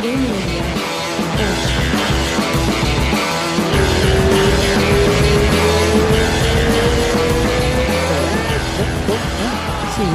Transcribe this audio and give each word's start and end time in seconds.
Senhor 0.00 0.16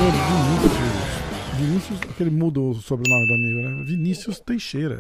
Vinícius. 0.10 0.80
Vinícius, 1.60 2.00
aquele 2.10 2.32
mudou 2.32 2.72
o 2.72 2.74
sobrenome 2.74 3.28
do 3.28 3.34
amigo, 3.36 3.62
né? 3.62 3.84
Vinícius 3.86 4.40
Teixeira. 4.40 5.00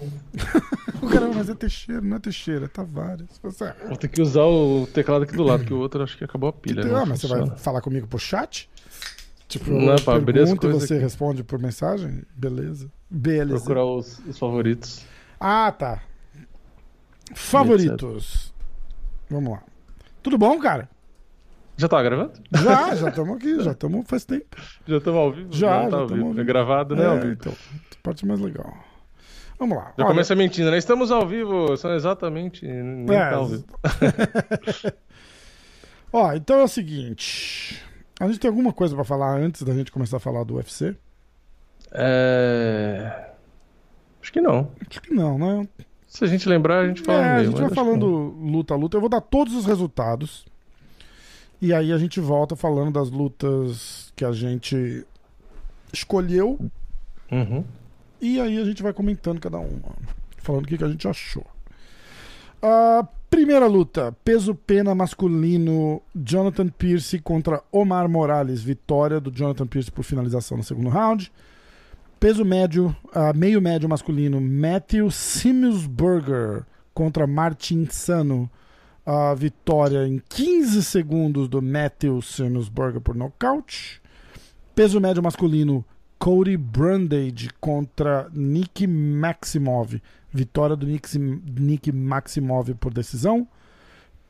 o 1.00 1.06
cara, 1.06 1.28
mas 1.32 1.48
é 1.48 1.54
Teixeira, 1.54 2.00
não 2.00 2.16
é 2.16 2.18
Teixeira, 2.18 2.64
é 2.64 2.68
Tavares. 2.68 3.28
Você... 3.40 3.72
Vou 3.86 3.96
ter 3.96 4.08
que 4.08 4.20
usar 4.20 4.42
o 4.42 4.84
teclado 4.92 5.22
aqui 5.22 5.36
do 5.36 5.44
lado, 5.44 5.64
que 5.64 5.72
o 5.72 5.78
outro 5.78 6.02
acho 6.02 6.18
que 6.18 6.24
acabou 6.24 6.48
a 6.48 6.52
pilha. 6.52 6.80
Então, 6.80 6.96
ah, 6.96 7.06
mas 7.06 7.20
você 7.20 7.28
vai 7.28 7.56
falar 7.56 7.80
comigo 7.80 8.08
por 8.08 8.18
chat? 8.18 8.68
Tipo, 9.52 9.70
Não, 9.70 9.92
eu 9.92 10.02
pra 10.02 10.14
abrir 10.16 10.40
as 10.40 10.48
pergunto 10.48 10.66
e 10.66 10.72
você 10.72 10.94
aqui. 10.94 11.02
responde 11.02 11.44
por 11.44 11.58
mensagem? 11.58 12.22
Beleza. 12.34 12.90
Beleza. 13.10 13.56
Procurar 13.64 13.84
os, 13.84 14.18
os 14.26 14.38
favoritos. 14.38 15.04
Ah, 15.38 15.70
tá. 15.70 16.00
Favoritos. 17.34 18.52
Vamos 19.28 19.52
lá. 19.52 19.62
Tudo 20.22 20.38
bom, 20.38 20.58
cara? 20.58 20.88
Já 21.76 21.88
tá 21.88 22.02
gravando? 22.02 22.32
Já, 22.52 22.94
já 22.94 23.08
estamos 23.08 23.36
aqui, 23.36 23.60
já 23.62 23.72
estamos 23.72 24.06
faz 24.06 24.24
tempo. 24.24 24.56
Já 24.86 24.96
estamos 24.98 25.20
ao 25.20 25.32
vivo? 25.32 25.48
Já, 25.52 25.82
Não, 25.82 25.90
tá 25.90 25.98
já 25.98 26.04
vivo. 26.06 26.20
ao 26.26 26.28
vivo. 26.30 26.40
É 26.40 26.44
gravado, 26.44 26.96
né? 26.96 27.06
ao 27.06 27.16
É, 27.18 27.26
então, 27.32 27.52
parte 28.02 28.24
mais 28.26 28.40
legal. 28.40 28.72
Vamos 29.58 29.76
lá. 29.76 29.92
Já 29.98 30.04
Olha, 30.04 30.06
começa 30.06 30.34
mentindo, 30.34 30.70
né? 30.70 30.78
Estamos 30.78 31.10
ao 31.10 31.26
vivo, 31.26 31.76
são 31.76 31.94
exatamente. 31.94 32.66
Nem 32.66 33.14
É, 33.16 33.30
tá 33.30 33.36
ao 33.36 33.46
vivo. 33.46 33.64
Ó, 36.12 36.32
então 36.34 36.60
é 36.60 36.64
o 36.64 36.68
seguinte. 36.68 37.82
A 38.20 38.26
gente 38.26 38.38
tem 38.38 38.48
alguma 38.48 38.72
coisa 38.72 38.94
pra 38.94 39.04
falar 39.04 39.36
antes 39.36 39.62
da 39.62 39.74
gente 39.74 39.90
começar 39.90 40.18
a 40.18 40.20
falar 40.20 40.44
do 40.44 40.54
UFC? 40.54 40.94
É. 41.92 43.30
Acho 44.20 44.32
que 44.32 44.40
não. 44.40 44.70
Acho 44.88 45.02
que 45.02 45.12
não, 45.12 45.38
né? 45.38 45.68
Se 46.06 46.24
a 46.24 46.26
gente 46.26 46.48
lembrar, 46.48 46.80
a 46.80 46.88
gente 46.88 47.02
fala 47.02 47.18
É, 47.18 47.36
a 47.36 47.44
gente 47.44 47.58
vai 47.58 47.68
que 47.68 47.74
falando 47.74 48.06
não. 48.06 48.50
luta 48.52 48.74
a 48.74 48.76
luta. 48.76 48.96
Eu 48.96 49.00
vou 49.00 49.08
dar 49.10 49.20
todos 49.20 49.54
os 49.54 49.66
resultados. 49.66 50.44
E 51.60 51.72
aí 51.72 51.92
a 51.92 51.98
gente 51.98 52.20
volta 52.20 52.54
falando 52.54 52.92
das 52.92 53.10
lutas 53.10 54.12
que 54.14 54.24
a 54.24 54.32
gente 54.32 55.06
escolheu. 55.92 56.58
Uhum. 57.30 57.64
E 58.20 58.40
aí 58.40 58.58
a 58.58 58.64
gente 58.64 58.82
vai 58.82 58.92
comentando 58.92 59.40
cada 59.40 59.58
uma. 59.58 59.96
Falando 60.38 60.64
o 60.64 60.68
que, 60.68 60.76
que 60.78 60.84
a 60.84 60.88
gente 60.88 61.06
achou. 61.08 61.46
A 62.60 63.06
primeira 63.32 63.66
luta: 63.66 64.14
peso 64.22 64.54
pena 64.54 64.94
masculino. 64.94 66.02
Jonathan 66.14 66.68
Pierce 66.68 67.18
contra 67.18 67.62
Omar 67.72 68.06
Morales. 68.08 68.62
Vitória 68.62 69.18
do 69.18 69.30
Jonathan 69.30 69.66
Pierce 69.66 69.90
por 69.90 70.04
finalização 70.04 70.58
no 70.58 70.62
segundo 70.62 70.90
round. 70.90 71.32
Peso 72.20 72.44
médio, 72.44 72.94
ah, 73.12 73.32
meio 73.32 73.60
médio 73.60 73.88
masculino, 73.88 74.40
Matthew 74.40 75.10
Simmelsberger 75.10 76.64
contra 76.94 77.26
Martin 77.26 77.88
Sano. 77.90 78.48
A 79.04 79.34
vitória 79.34 80.06
em 80.06 80.22
15 80.28 80.84
segundos 80.84 81.48
do 81.48 81.60
Matthew 81.60 82.22
Simmelsberger 82.22 83.00
por 83.00 83.16
nocaute. 83.16 84.00
Peso 84.76 85.00
médio 85.00 85.20
masculino, 85.20 85.84
Cody 86.20 86.56
Brundage 86.56 87.50
contra 87.60 88.30
Nick 88.32 88.86
Maximov. 88.86 90.00
Vitória 90.32 90.74
do 90.74 90.86
Nick, 90.86 91.18
Nick 91.18 91.92
Maximov 91.92 92.74
por 92.74 92.92
decisão. 92.92 93.46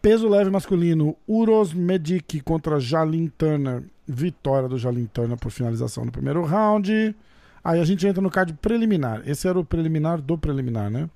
Peso 0.00 0.28
leve 0.28 0.50
masculino, 0.50 1.16
Uros 1.28 1.72
Medic 1.72 2.40
contra 2.40 2.80
Jalin 2.80 3.28
Turner. 3.28 3.84
Vitória 4.06 4.68
do 4.68 4.76
Jalin 4.76 5.06
Turner 5.06 5.38
por 5.38 5.52
finalização 5.52 6.04
no 6.04 6.10
primeiro 6.10 6.44
round. 6.44 7.14
Aí 7.62 7.80
a 7.80 7.84
gente 7.84 8.04
entra 8.06 8.20
no 8.20 8.30
card 8.30 8.52
preliminar. 8.54 9.22
Esse 9.24 9.46
era 9.46 9.58
o 9.58 9.64
preliminar 9.64 10.20
do 10.20 10.36
preliminar, 10.36 10.90
né? 10.90 11.08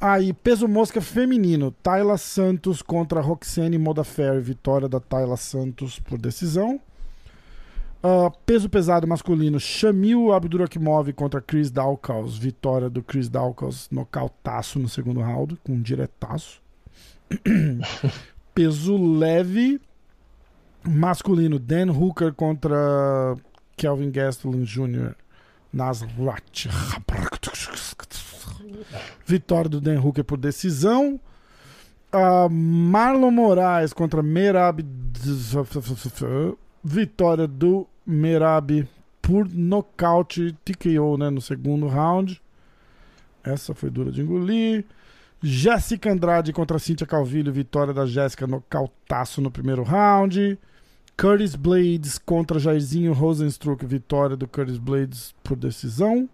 Aí, 0.00 0.32
peso 0.32 0.68
mosca 0.68 1.00
feminino, 1.00 1.72
Tayla 1.82 2.16
Santos 2.18 2.82
contra 2.82 3.20
Roxane 3.20 3.78
Modafferi. 3.78 4.40
Vitória 4.40 4.88
da 4.88 5.00
Tayla 5.00 5.36
Santos 5.36 6.00
por 6.00 6.18
decisão. 6.18 6.80
Ah, 8.00 8.30
peso 8.46 8.68
pesado 8.68 9.08
masculino, 9.08 9.58
Shamil 9.58 10.32
Abdurakimov 10.32 11.12
contra 11.12 11.40
Chris 11.40 11.70
Dawkins. 11.70 12.36
Vitória 12.36 12.88
do 12.88 13.02
Chris 13.02 13.28
Dawkins, 13.28 13.88
nocautaço 13.90 14.78
no 14.78 14.88
segundo 14.88 15.20
round, 15.20 15.56
com 15.64 15.72
um 15.72 15.82
diretaço. 15.82 16.62
peso 18.54 18.96
leve 18.96 19.80
masculino, 20.84 21.58
Dan 21.58 21.90
Hooker 21.90 22.32
contra 22.32 23.36
Kelvin 23.76 24.10
Gastelum 24.10 24.62
Jr. 24.62 25.14
Nasrat. 25.72 26.68
Vitória 29.26 29.68
do 29.68 29.80
Dan 29.80 30.00
Hooker 30.00 30.22
por 30.24 30.38
decisão. 30.38 31.20
Ah, 32.12 32.48
Marlon 32.48 33.32
Moraes 33.32 33.92
contra 33.92 34.22
Merab. 34.22 34.84
Vitória 36.88 37.46
do 37.46 37.86
Merab 38.06 38.88
por 39.20 39.46
nocaute 39.46 40.56
TKO 40.64 41.18
né, 41.18 41.28
no 41.28 41.38
segundo 41.38 41.86
round. 41.86 42.40
Essa 43.44 43.74
foi 43.74 43.90
dura 43.90 44.10
de 44.10 44.22
engolir. 44.22 44.86
Jéssica 45.42 46.10
Andrade 46.10 46.50
contra 46.50 46.78
Cíntia 46.78 47.06
Calvillo. 47.06 47.52
Vitória 47.52 47.92
da 47.92 48.06
Jéssica 48.06 48.46
nocautaço 48.46 49.42
no 49.42 49.50
primeiro 49.50 49.82
round. 49.82 50.58
Curtis 51.14 51.54
Blades 51.54 52.16
contra 52.16 52.58
Jairzinho 52.58 53.12
Rosenstruck. 53.12 53.84
Vitória 53.84 54.34
do 54.34 54.48
Curtis 54.48 54.78
Blades 54.78 55.34
por 55.44 55.58
decisão. 55.58 56.26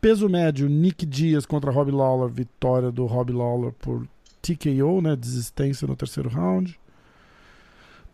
Peso 0.00 0.28
médio, 0.28 0.68
Nick 0.68 1.06
Dias 1.06 1.46
contra 1.46 1.70
Rob 1.70 1.92
Lawler. 1.92 2.28
Vitória 2.28 2.90
do 2.90 3.06
Rob 3.06 3.32
Lawler 3.32 3.72
por 3.72 4.04
TKO, 4.42 5.00
né? 5.00 5.14
Desistência 5.14 5.86
no 5.86 5.94
terceiro 5.94 6.28
round. 6.28 6.76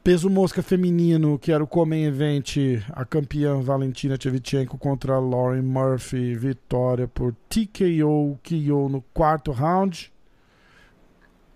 Peso 0.03 0.29
mosca 0.29 0.65
feminino, 0.65 1.39
que 1.39 1.53
era 1.53 1.63
o 1.63 1.67
Comen 1.67 2.05
Event, 2.05 2.57
a 2.91 3.05
campeã 3.05 3.61
Valentina 3.61 4.17
Shevchenko 4.21 4.77
contra 4.77 5.21
Lauren 5.21 5.63
Murphy. 5.63 6.35
Vitória 6.35 7.07
por 7.07 7.33
TKO, 7.49 8.37
KO 8.43 8.89
no 8.89 9.01
quarto 9.15 9.53
round. 9.53 10.13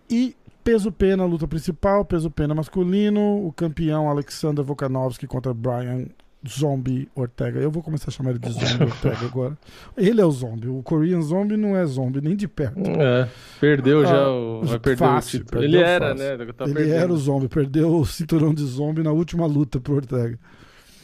E 0.09 0.37
peso 0.63 0.93
pena, 0.93 1.25
luta 1.25 1.49
principal, 1.49 2.05
peso 2.05 2.31
pena 2.31 2.55
masculino, 2.55 3.45
o 3.45 3.53
campeão 3.53 4.09
Alexander 4.09 4.65
Volkanovski 4.65 5.27
contra 5.27 5.53
Brian 5.53 6.07
Zombie 6.49 7.09
Ortega. 7.15 7.59
Eu 7.61 7.71
vou 7.71 7.83
começar 7.83 8.07
a 8.09 8.11
chamar 8.13 8.31
ele 8.31 8.39
de 8.39 8.51
Zombie 8.51 8.85
Ortega 8.85 9.19
agora. 9.27 9.59
Ele 9.97 10.21
é 10.21 10.25
o 10.25 10.31
Zombie, 10.31 10.69
o 10.69 10.83
Korean 10.83 11.21
Zombie 11.23 11.57
não 11.57 11.77
é 11.77 11.85
Zombie, 11.87 12.21
nem 12.21 12.37
de 12.37 12.47
perto. 12.49 12.79
É, 12.81 13.29
perdeu 13.61 14.05
já 14.05 14.17
Ah, 14.25 14.31
o. 14.33 14.63
Vai 14.65 14.79
perder 14.79 14.99
fácil, 14.99 15.41
o 15.41 15.45
título. 15.45 15.65
Ele 15.65 15.79
era, 15.79 16.09
fácil. 16.17 16.39
né? 16.39 16.53
Tá 16.53 16.65
ele 16.65 16.75
perdendo. 16.75 16.95
era 16.95 17.13
o 17.13 17.17
Zombie, 17.17 17.49
perdeu 17.49 17.95
o 17.97 18.05
cinturão 18.07 18.53
de 18.55 18.65
Zombie 18.65 19.03
na 19.03 19.13
última 19.13 19.47
luta 19.47 19.81
pro 19.81 19.95
Ortega. 19.97 20.39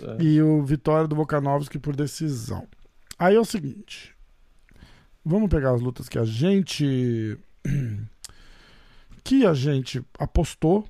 É. 0.03 0.23
E 0.23 0.43
o 0.43 0.63
vitória 0.65 1.07
do 1.07 1.15
Volkanovski 1.15 1.79
por 1.79 1.95
decisão. 1.95 2.67
Aí 3.19 3.37
é 3.37 3.41
o 3.41 3.45
seguinte. 3.45 4.13
Vamos 5.25 5.49
pegar 5.49 5.71
as 5.73 5.81
lutas 5.81 6.09
que 6.09 6.19
a 6.19 6.25
gente 6.25 7.39
que 9.25 9.47
a 9.47 9.55
gente 9.55 10.03
apostou, 10.19 10.85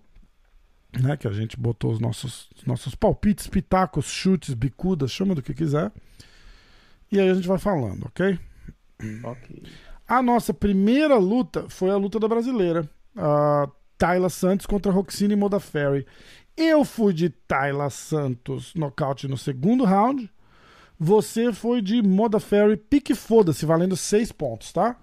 né, 1.01 1.17
que 1.17 1.27
a 1.27 1.33
gente 1.33 1.59
botou 1.59 1.93
os 1.93 2.01
nossos 2.01 2.51
os 2.57 2.65
nossos 2.65 2.95
palpites, 2.95 3.47
pitacos, 3.47 4.07
chutes, 4.07 4.55
bicudas, 4.55 5.11
chama 5.11 5.35
do 5.35 5.43
que 5.43 5.55
quiser. 5.55 5.93
E 7.11 7.21
aí 7.21 7.29
a 7.29 7.35
gente 7.35 7.49
vai 7.49 7.59
falando, 7.59 8.07
OK? 8.07 8.39
Ok. 9.25 9.63
A 10.07 10.23
nossa 10.23 10.53
primeira 10.53 11.17
luta 11.17 11.69
foi 11.69 11.91
a 11.91 11.97
luta 11.97 12.19
da 12.19 12.29
brasileira. 12.29 12.89
A 13.17 13.69
Tayla 13.99 14.31
Santos 14.31 14.67
contra 14.67 14.93
Roxine 14.93 15.37
Modafferi. 15.37 16.07
Eu 16.57 16.85
fui 16.85 17.13
de 17.13 17.31
Tayla 17.31 17.89
Santos 17.91 18.75
nocaute 18.75 19.29
no 19.29 19.39
segundo 19.39 19.85
round. 19.85 20.31
Você 20.99 21.53
foi 21.53 21.83
de 21.83 22.03
Modafferi 22.03 22.77
pique 22.77 23.15
foda-se, 23.15 23.67
valendo 23.67 23.97
seis 23.97 24.31
pontos, 24.31 24.73
tá? 24.73 24.97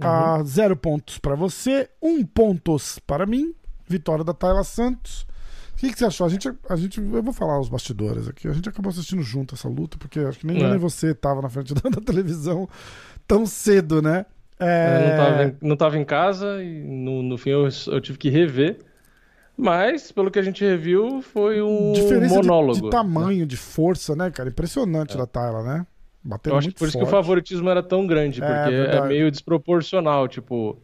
Ah, 0.00 0.42
zero 0.44 0.76
pontos 0.76 1.18
para 1.18 1.34
você, 1.34 1.90
um 2.00 2.24
pontos 2.24 2.98
para 3.00 3.26
mim. 3.26 3.54
Vitória 3.88 4.24
da 4.24 4.32
Tayla 4.34 4.62
Santos. 4.64 5.26
O 5.72 5.76
que, 5.80 5.92
que 5.92 5.98
você 5.98 6.06
achou? 6.06 6.26
A 6.26 6.30
gente, 6.30 6.50
a 6.68 6.74
gente, 6.76 7.00
eu 7.00 7.22
vou 7.22 7.32
falar 7.32 7.60
os 7.60 7.68
bastidores 7.68 8.26
aqui. 8.28 8.48
A 8.48 8.52
gente 8.52 8.68
acabou 8.68 8.90
assistindo 8.90 9.22
junto 9.22 9.54
essa 9.54 9.68
luta, 9.68 9.96
porque 9.96 10.18
acho 10.20 10.40
que 10.40 10.46
nem, 10.46 10.60
É. 10.62 10.70
nem 10.70 10.78
você 10.78 11.14
tava 11.14 11.40
na 11.40 11.48
frente 11.48 11.72
da, 11.74 11.88
da 11.88 12.00
televisão 12.00 12.68
tão 13.26 13.46
cedo, 13.46 14.02
né? 14.02 14.26
Eu 14.58 14.66
É, 14.66 15.08
não, 15.62 15.76
tava, 15.76 15.96
em- 15.98 16.04
casa 16.04 16.60
e 16.62 16.82
no, 16.82 17.22
no 17.22 17.38
fim 17.38 17.50
eu, 17.50 17.68
eu 17.88 18.00
tive 18.00 18.18
que 18.18 18.28
rever. 18.28 18.78
Mas, 19.56 20.10
pelo 20.12 20.30
que 20.30 20.38
a 20.38 20.42
gente 20.42 20.64
reviu, 20.64 21.20
foi 21.22 21.60
um 21.62 21.92
diferença 21.92 22.40
de- 22.40 22.46
monólogo. 22.48 22.80
de, 22.82 22.90
tamanho, 22.90 23.44
de 23.46 23.56
força, 23.56 24.14
né, 24.14 24.30
cara? 24.30 24.48
Impressionante 24.48 25.16
da 25.16 25.26
Tayla, 25.26 25.62
né? 25.62 25.86
Bateu 26.22 26.52
Eu 26.52 26.58
acho 26.58 26.66
muito 26.66 26.74
que 26.74 26.78
por 26.80 26.88
isso 26.88 26.96
que 26.98 27.02
o 27.04 27.06
forte. 27.06 27.22
favoritismo 27.22 27.68
era 27.68 27.82
tão 27.82 28.06
grande, 28.06 28.42
É, 28.42 28.46
porque 28.46 28.74
é, 28.74 28.80
verdade. 28.82 29.08
meio 29.08 29.30
desproporcional. 29.30 30.26
Tipo, 30.28 30.76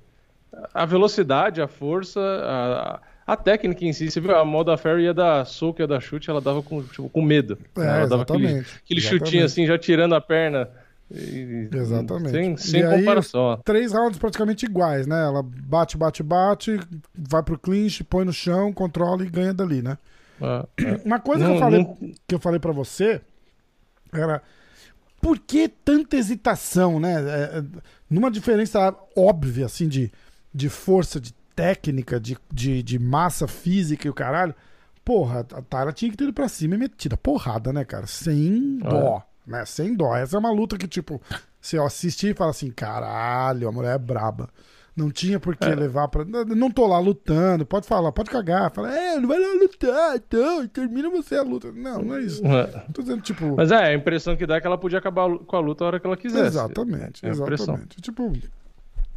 a 0.72 0.84
velocidade, 0.84 1.60
a 1.60 1.68
força, 1.68 2.20
a, 2.20 3.00
a 3.32 3.36
técnica 3.36 3.84
em 3.84 3.92
si. 3.92 4.10
Você 4.10 4.20
viu, 4.20 4.36
a 4.36 4.44
Moda 4.44 4.76
Ferry 4.76 5.04
ia 5.04 5.14
dar 5.14 5.44
soco, 5.46 5.80
ia 5.80 5.86
dar 5.86 6.00
chute, 6.00 6.30
ela 6.30 6.40
dava 6.40 6.62
com, 6.62 6.82
tipo, 6.82 7.08
com 7.08 7.22
medo. 7.22 7.58
É, 7.76 7.80
ela 7.80 8.06
dava 8.06 8.22
aquele, 8.22 8.44
exatamente. 8.46 8.80
aquele 8.84 9.00
chutinho 9.00 9.44
assim, 9.44 9.66
já 9.66 9.78
tirando 9.78 10.14
a 10.14 10.20
perna 10.20 10.68
E- 11.10 11.68
Exatamente. 11.72 12.30
Sem, 12.30 12.56
sem 12.56 12.80
E 12.80 12.84
aí, 12.84 12.98
comparação. 13.00 13.40
ó. 13.40 13.56
Três 13.58 13.92
rounds 13.92 14.18
praticamente 14.18 14.64
iguais, 14.64 15.06
né? 15.06 15.22
Ela 15.22 15.42
bate, 15.42 15.96
bate, 15.98 16.22
bate, 16.22 16.80
vai 17.14 17.42
pro 17.42 17.58
clinch, 17.58 18.02
põe 18.04 18.24
no 18.24 18.32
chão, 18.32 18.72
controla 18.72 19.22
e 19.22 19.28
ganha 19.30 19.52
dali, 19.52 19.82
né? 19.82 19.98
É, 20.40 20.66
é. 20.82 21.00
Uma 21.04 21.20
coisa 21.20 21.44
que 21.44 21.48
Não- 21.50 21.56
eu 21.56 21.60
falei, 21.60 21.82
não- 21.84 22.12
que 22.26 22.34
eu 22.34 22.38
falei 22.40 22.58
para 22.58 22.72
você 22.72 23.20
era 24.12 24.42
por 25.20 25.38
que 25.38 25.68
tanta 25.68 26.16
hesitação, 26.16 26.98
né? 26.98 27.14
É, 27.14 27.58
é, 27.58 27.62
numa 28.10 28.30
diferença 28.30 28.94
óbvia, 29.16 29.66
assim, 29.66 29.86
de, 29.88 30.10
de 30.54 30.68
força, 30.68 31.20
de 31.20 31.32
técnica, 31.56 32.20
de, 32.20 32.36
de, 32.52 32.82
de 32.82 32.98
massa 32.98 33.46
física 33.48 34.06
e 34.06 34.10
o 34.10 34.14
caralho. 34.14 34.54
Porra, 35.04 35.40
a 35.40 35.62
Tara 35.62 35.92
tinha 35.92 36.10
que 36.10 36.16
ter 36.16 36.24
ido 36.24 36.32
pra 36.32 36.48
cima 36.48 36.74
e 36.74 36.78
metido 36.78 37.14
a 37.14 37.18
porrada, 37.18 37.72
né, 37.72 37.84
cara? 37.84 38.06
Sem 38.06 38.78
dó, 38.78 39.22
né? 39.46 39.64
Sem 39.66 39.94
dó. 39.94 40.16
Essa 40.16 40.36
é 40.36 40.38
uma 40.38 40.50
luta 40.50 40.78
que, 40.78 40.88
tipo, 40.88 41.20
você 41.60 41.78
assistir 41.78 42.30
e 42.30 42.34
fala 42.34 42.50
assim, 42.50 42.70
caralho, 42.70 43.68
a 43.68 43.72
mulher 43.72 43.96
é 43.96 43.98
braba. 43.98 44.48
Não 44.96 45.10
tinha 45.10 45.40
por 45.40 45.56
que 45.56 45.66
levar 45.74 46.06
pra. 46.06 46.24
Não 46.24 46.70
tô 46.70 46.86
lá 46.86 47.00
lutando, 47.00 47.66
pode 47.66 47.84
falar, 47.84 48.12
pode 48.12 48.30
cagar. 48.30 48.70
Fala, 48.70 48.96
é, 48.96 49.18
não 49.18 49.26
vai 49.28 49.40
lá 49.40 49.52
lutar, 49.60 50.14
então, 50.16 50.66
termina 50.68 51.10
você 51.10 51.34
a 51.34 51.42
luta. 51.42 51.72
Não, 51.72 52.00
não 52.00 52.14
é 52.14 52.20
isso. 52.20 52.46
É. 52.46 52.66
Tô 52.92 53.02
dizendo, 53.02 53.20
tipo. 53.20 53.56
Mas 53.56 53.72
é, 53.72 53.86
a 53.88 53.94
impressão 53.94 54.36
que 54.36 54.46
dá 54.46 54.54
é 54.54 54.60
que 54.60 54.66
ela 54.68 54.78
podia 54.78 55.00
acabar 55.00 55.28
com 55.36 55.56
a 55.56 55.58
luta 55.58 55.82
a 55.82 55.86
hora 55.88 56.00
que 56.00 56.06
ela 56.06 56.16
quisesse. 56.16 56.46
exatamente, 56.46 57.26
É 57.26 57.28
exatamente. 57.30 58.00
Tipo, 58.00 58.32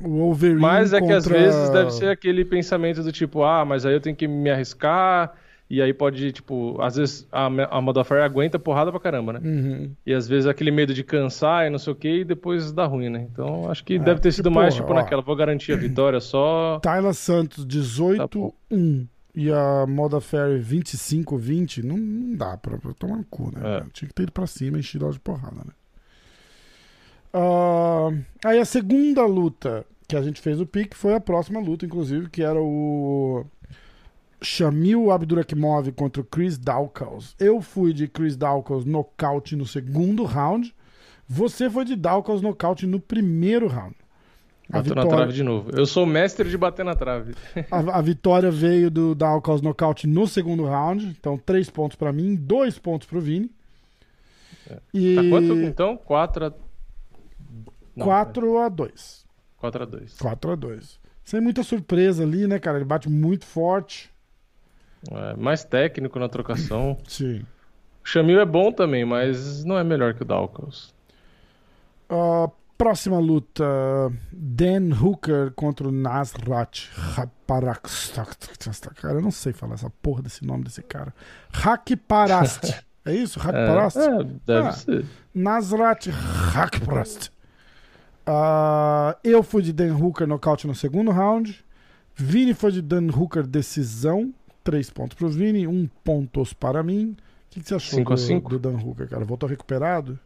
o 0.04 0.10
Wolverine. 0.10 0.60
Mas 0.62 0.94
é 0.94 1.00
que 1.02 1.12
às 1.12 1.24
contra- 1.26 1.40
vezes 1.42 1.70
deve 1.70 1.92
ser 1.92 2.10
aquele 2.10 2.44
pensamento 2.46 3.02
do 3.04 3.12
tipo, 3.12 3.44
ah, 3.44 3.64
mas 3.66 3.86
aí 3.86 3.94
eu 3.94 4.02
tenho 4.02 4.16
que 4.16 4.28
me 4.28 4.50
arriscar, 4.50 5.34
e 5.70 5.82
aí 5.82 5.94
pode, 5.94 6.32
tipo, 6.32 6.80
às 6.82 6.96
vezes 6.96 7.28
a, 7.32 7.46
a 7.48 7.82
Modafferi 7.82 8.22
aguenta 8.22 8.58
porrada 8.58 8.90
pra 8.90 9.00
caramba, 9.02 9.34
né? 9.34 9.40
Uhum. 9.44 9.92
E 10.06 10.14
às 10.14 10.26
vezes 10.28 10.46
aquele 10.48 10.72
medo 10.72 10.94
de 10.94 11.04
cansar 11.04 11.68
e 11.68 11.70
não 11.70 11.78
sei 11.78 11.92
o 11.92 11.96
que, 11.96 12.20
e 12.20 12.24
depois 12.24 12.72
dá 12.72 12.86
ruim, 12.86 13.10
né? 13.10 13.28
Então 13.32 13.70
acho 13.70 13.84
que 13.84 14.00
deve 14.00 14.22
ter 14.22 14.32
sido 14.32 14.50
que 14.50 14.56
mais, 14.56 14.76
porra, 14.76 14.86
tipo, 14.86 14.94
ó. 14.94 15.02
naquela, 15.02 15.22
vou 15.22 15.36
garantir 15.36 15.74
a 15.74 15.76
vitória 15.76 16.20
só. 16.22 16.80
Tyler 16.84 17.14
Santos, 17.14 17.66
Tá 17.66 17.70
18-1. 17.70 18.30
bom. 18.34 18.54
e 19.36 19.52
a 19.52 19.86
Moda 19.86 20.22
Ferry 20.22 20.62
25-20. 20.62 21.84
Não, 21.84 21.98
não 21.98 22.36
dá 22.38 22.56
pra, 22.56 22.78
pra 22.78 22.94
tomar 22.94 23.18
no 23.18 23.26
cu, 23.26 23.52
né? 23.54 23.80
É. 23.80 23.84
Tinha 23.92 24.08
que 24.08 24.14
ter 24.16 24.24
ido 24.24 24.32
pra 24.32 24.48
cima 24.48 24.78
e 24.78 24.80
enchido 24.80 25.04
ela 25.04 25.14
de 25.14 25.20
porrada, 25.20 25.58
né? 25.66 25.74
Aí 28.46 28.60
a 28.60 28.66
segunda 28.66 29.26
luta 29.26 29.86
que 30.08 30.16
a 30.16 30.22
gente 30.22 30.40
fez 30.42 30.60
o 30.60 30.66
pique 30.66 30.96
foi 30.96 31.14
a 31.14 31.20
próxima 31.20 31.60
luta, 31.60 31.86
inclusive, 31.86 32.30
que 32.30 32.42
era 32.42 32.62
o 32.62 33.46
Shamil 34.42 35.12
Abdurakhimov 35.12 35.92
contra 35.92 36.22
o 36.22 36.26
Chris 36.26 36.58
Dawkins. 36.58 37.36
Eu 37.40 37.62
fui 37.62 37.92
de 37.94 38.08
Chris 38.08 38.36
Dawkins 38.36 38.86
nocaute 38.86 39.56
no 39.56 39.66
segundo 39.66 40.24
round. 40.24 40.74
Você 41.28 41.70
foi 41.70 41.84
de 41.84 41.96
Dawkins 41.96 42.42
nocaute 42.42 42.88
no 42.88 43.00
primeiro 43.00 43.68
round. 43.68 43.96
A 44.72 44.78
Bateu 44.78 44.96
na 44.96 45.02
vitória, 45.02 45.18
trave 45.26 45.34
de 45.34 45.44
novo. 45.44 45.72
Eu 45.74 45.86
sou 45.86 46.06
mestre 46.06 46.50
de 46.50 46.58
bater 46.58 46.84
na 46.84 46.94
trave. 46.94 47.34
a, 47.72 47.98
a 47.98 48.02
vitória 48.02 48.52
veio 48.52 48.92
do 48.92 49.16
Dawkins 49.16 49.62
nocaute 49.62 50.08
no 50.08 50.28
segundo 50.28 50.66
round. 50.66 51.06
Então, 51.20 51.38
três 51.38 51.70
pontos 51.70 51.96
pra 51.98 52.12
mim, 52.12 52.36
dois 52.36 52.78
pontos 52.78 53.08
pro 53.08 53.22
Vini. 53.22 53.50
E 54.94 55.16
Tá 55.16 55.22
quanto 55.30 55.54
então? 55.62 55.98
4 55.98 56.46
a. 56.46 56.54
Não, 57.98 58.06
4 58.06 58.58
a 58.60 58.70
2 58.70 59.26
4 59.58 59.84
a 59.84 59.86
2. 59.86 60.18
4 60.20 60.52
a 60.52 60.56
2 60.56 61.00
Sem 61.26 61.42
muita 61.42 61.64
surpresa 61.64 62.24
ali, 62.24 62.48
né, 62.48 62.60
cara? 62.60 62.78
Ele 62.78 62.86
bate 62.86 63.10
muito 63.10 63.46
forte. 63.46 64.10
É, 65.12 65.36
mais 65.36 65.64
técnico 65.64 66.18
na 66.20 66.30
trocação. 66.30 66.98
Sim. 67.08 67.40
O 68.04 68.08
Chamil 68.08 68.40
é 68.40 68.46
bom 68.46 68.72
também, 68.72 69.04
mas 69.04 69.66
não 69.66 69.78
é 69.78 69.84
melhor 69.84 70.14
que 70.14 70.22
o 70.22 70.26
Dawkins. 70.26 70.94
Ah, 72.10 72.50
próxima 72.78 73.20
luta: 73.20 73.64
Dan 74.32 74.94
Hooker 74.94 75.52
contra 75.56 75.88
o 75.88 75.92
Nasrat 75.92 76.90
Rakparast. 76.94 78.14
Cara, 78.96 79.16
eu 79.16 79.22
não 79.22 79.32
sei 79.32 79.52
falar 79.54 79.74
essa 79.74 79.90
porra 80.02 80.22
desse 80.22 80.46
nome 80.46 80.64
desse 80.64 80.82
cara. 80.84 81.14
Rakparast. 81.52 82.74
é 83.06 83.14
isso? 83.14 83.40
Rakparast? 83.40 83.98
É, 83.98 84.06
é, 84.06 84.24
deve 84.46 84.68
Ah. 84.68 84.72
ser. 84.72 85.06
Nasrat 85.34 86.08
Rakparast. 86.10 87.32
Ah, 88.28 89.16
eu 89.24 89.42
fui 89.42 89.62
de 89.62 89.72
Dan 89.72 89.96
Hooker 89.96 90.28
nocaute 90.28 90.68
no 90.68 90.76
segundo 90.76 91.12
round. 91.12 91.64
Vini 92.16 92.54
foi 92.54 92.72
de 92.72 92.82
Dan 92.82 93.08
Hooker 93.16 93.46
decisão. 93.48 94.34
Três 94.64 94.90
pontos 94.90 95.18
pro 95.18 95.30
Vini, 95.30 95.66
um 95.66 95.88
pontos 96.04 96.52
para 96.52 96.84
mim. 96.84 97.16
O 97.16 97.50
que, 97.50 97.62
que 97.62 97.68
você 97.70 97.76
achou 97.76 97.98
Cinco 98.00 98.14
do, 98.14 98.20
cinco? 98.20 98.50
do 98.50 98.60
Dan 98.60 98.78
Hooker, 98.84 99.08
cara? 99.08 99.24
Voltou 99.24 99.48
recuperado? 99.48 100.20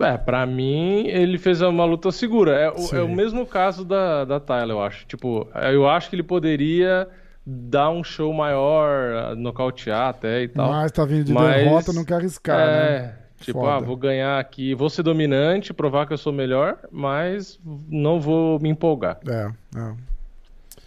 É, 0.00 0.16
pra 0.18 0.44
mim, 0.46 1.06
ele 1.06 1.38
fez 1.38 1.62
uma 1.62 1.84
luta 1.86 2.12
segura. 2.12 2.52
É, 2.52 2.70
o- 2.70 2.94
é 2.96 3.02
o 3.02 3.08
mesmo 3.08 3.46
caso 3.46 3.84
da, 3.84 4.24
da 4.26 4.38
Tyler, 4.40 4.76
eu 4.76 4.82
acho. 4.82 5.06
Tipo, 5.06 5.48
eu 5.72 5.88
acho 5.88 6.10
que 6.10 6.16
ele 6.16 6.22
poderia 6.22 7.08
dar 7.46 7.90
um 7.90 8.02
show 8.04 8.32
maior, 8.32 9.34
nocautear 9.36 10.08
até 10.08 10.42
e 10.42 10.48
tal. 10.48 10.70
Mas 10.70 10.92
tá 10.92 11.04
vindo 11.04 11.24
de 11.24 11.32
Mas- 11.32 11.62
derrota, 11.64 11.92
não 11.92 12.04
quer 12.04 12.14
arriscar, 12.16 12.58
é, 12.60 13.00
né? 13.00 13.14
Tipo, 13.44 13.60
Foda. 13.60 13.72
ah, 13.76 13.80
vou 13.80 13.96
ganhar 13.96 14.38
aqui, 14.38 14.74
vou 14.74 14.88
ser 14.90 15.02
dominante, 15.02 15.72
provar 15.72 16.06
que 16.06 16.12
eu 16.12 16.18
sou 16.18 16.32
melhor, 16.32 16.78
mas 16.90 17.58
não 17.88 18.20
vou 18.20 18.58
me 18.60 18.68
empolgar. 18.68 19.18
É, 19.26 19.50
é. 19.78 19.94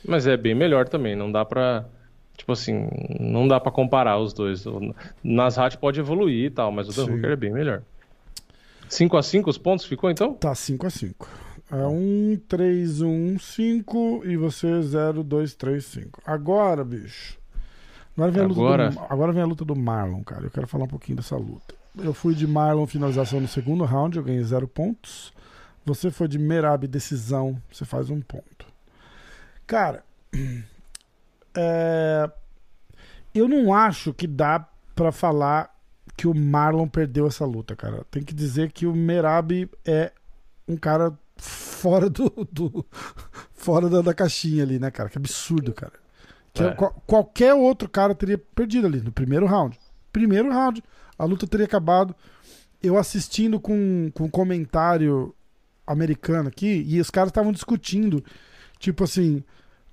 Mas 0.07 0.25
é 0.27 0.37
bem 0.37 0.53
melhor 0.55 0.87
também, 0.87 1.15
não 1.15 1.31
dá 1.31 1.43
pra. 1.45 1.85
Tipo 2.37 2.51
assim, 2.51 2.87
não 3.19 3.47
dá 3.47 3.59
pra 3.59 3.71
comparar 3.71 4.19
os 4.19 4.31
dois. 4.31 4.65
O 4.67 4.93
Nasrat 5.23 5.75
pode 5.77 5.99
evoluir 5.99 6.45
e 6.45 6.49
tal, 6.51 6.71
mas 6.71 6.87
o 6.87 6.93
Dan 6.93 7.05
Sim. 7.05 7.13
Hooker 7.15 7.31
é 7.31 7.35
bem 7.35 7.51
melhor. 7.51 7.81
5 8.87 9.17
a 9.17 9.23
5 9.23 9.49
os 9.49 9.57
pontos 9.57 9.85
ficou 9.85 10.09
então? 10.09 10.33
Tá 10.35 10.53
5x5. 10.53 11.27
É 11.71 11.75
1, 11.85 12.39
3, 12.47 13.01
1, 13.01 13.39
5 13.39 14.21
e 14.23 14.37
você 14.37 14.81
0, 14.81 15.23
2, 15.23 15.55
3, 15.55 15.83
5. 15.83 16.21
Agora, 16.25 16.83
bicho. 16.85 17.37
Agora 18.15 18.31
vem, 18.31 18.43
a 18.43 18.47
luta 18.47 18.59
Agora- 18.61 18.89
do, 18.91 18.99
agora 19.09 19.31
vem 19.33 19.41
a 19.43 19.45
luta 19.45 19.65
do 19.65 19.75
Marlon, 19.75 20.23
cara. 20.23 20.45
Eu 20.45 20.49
quero 20.51 20.67
falar 20.67 20.85
um 20.85 20.87
pouquinho 20.87 21.17
dessa 21.17 21.35
luta. 21.35 21.75
Eu 22.03 22.13
fui 22.13 22.33
de 22.35 22.45
Marlon 22.47 22.85
finalização 22.87 23.39
no 23.39 23.47
segundo 23.47 23.83
round, 23.83 24.17
eu 24.17 24.23
ganhei 24.23 24.43
0 24.43 24.67
pontos. 24.67 25.33
Você 25.85 26.11
foi 26.11 26.27
de 26.27 26.37
Merab 26.37 26.85
decisão, 26.87 27.61
você 27.71 27.85
faz 27.85 28.09
um 28.09 28.19
ponto. 28.21 28.65
Cara, 29.65 30.03
é, 31.55 32.29
eu 33.33 33.47
não 33.47 33.73
acho 33.73 34.13
que 34.13 34.27
dá 34.27 34.67
pra 34.95 35.11
falar 35.11 35.75
que 36.15 36.27
o 36.27 36.33
Marlon 36.33 36.87
perdeu 36.87 37.27
essa 37.27 37.45
luta, 37.45 37.75
cara. 37.75 38.03
Tem 38.09 38.23
que 38.23 38.33
dizer 38.33 38.71
que 38.71 38.85
o 38.85 38.93
Merab 38.95 39.69
é 39.85 40.11
um 40.67 40.75
cara 40.75 41.17
fora 41.37 42.09
do, 42.09 42.29
do- 42.51 42.85
fora 43.53 43.89
da, 43.89 44.01
da 44.01 44.13
caixinha 44.13 44.63
ali, 44.63 44.79
né, 44.79 44.89
cara? 44.89 45.09
Que 45.09 45.17
absurdo, 45.17 45.73
cara. 45.73 45.93
Que 46.53 46.63
É. 46.63 46.71
qual- 46.73 46.93
qualquer 47.05 47.53
outro 47.53 47.87
cara 47.87 48.15
teria 48.15 48.37
perdido 48.37 48.87
ali 48.87 48.99
no 49.01 49.11
primeiro 49.11 49.45
round. 49.45 49.79
Primeiro 50.11 50.49
round, 50.51 50.83
a 51.17 51.25
luta 51.25 51.47
teria 51.47 51.65
acabado. 51.65 52.15
Eu 52.81 52.97
assistindo 52.97 53.59
com, 53.59 54.11
com 54.13 54.25
um 54.25 54.29
comentário 54.29 55.33
americano 55.85 56.49
aqui 56.49 56.85
e 56.87 56.99
os 56.99 57.09
caras 57.09 57.29
estavam 57.29 57.51
discutindo, 57.51 58.23
tipo 58.77 59.03
assim, 59.03 59.43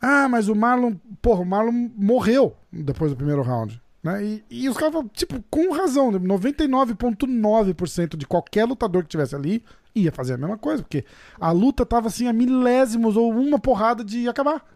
ah, 0.01 0.29
mas 0.29 0.49
o 0.49 0.55
Marlon, 0.55 0.95
porra, 1.23 1.41
o 1.41 1.47
Marlon 1.47 1.91
morreu 1.97 2.55
depois 2.71 3.11
do 3.11 3.17
primeiro 3.17 3.43
round. 3.43 3.81
Né? 4.03 4.23
E, 4.23 4.45
e 4.51 4.69
os 4.69 4.77
caras, 4.77 5.03
tipo, 5.15 5.43
com 5.49 5.73
razão, 5.73 6.13
né? 6.13 6.19
99,9% 6.19 8.17
de 8.17 8.27
qualquer 8.27 8.67
lutador 8.67 9.03
que 9.05 9.09
tivesse 9.09 9.35
ali 9.35 9.65
ia 9.95 10.13
fazer 10.13 10.35
a 10.35 10.37
mesma 10.37 10.59
coisa, 10.59 10.83
porque 10.83 11.05
a 11.41 11.53
luta 11.53 11.87
tava 11.87 12.09
assim 12.09 12.27
a 12.27 12.33
milésimos 12.33 13.17
ou 13.17 13.31
uma 13.31 13.59
porrada 13.59 14.05
de 14.05 14.29
acabar 14.29 14.74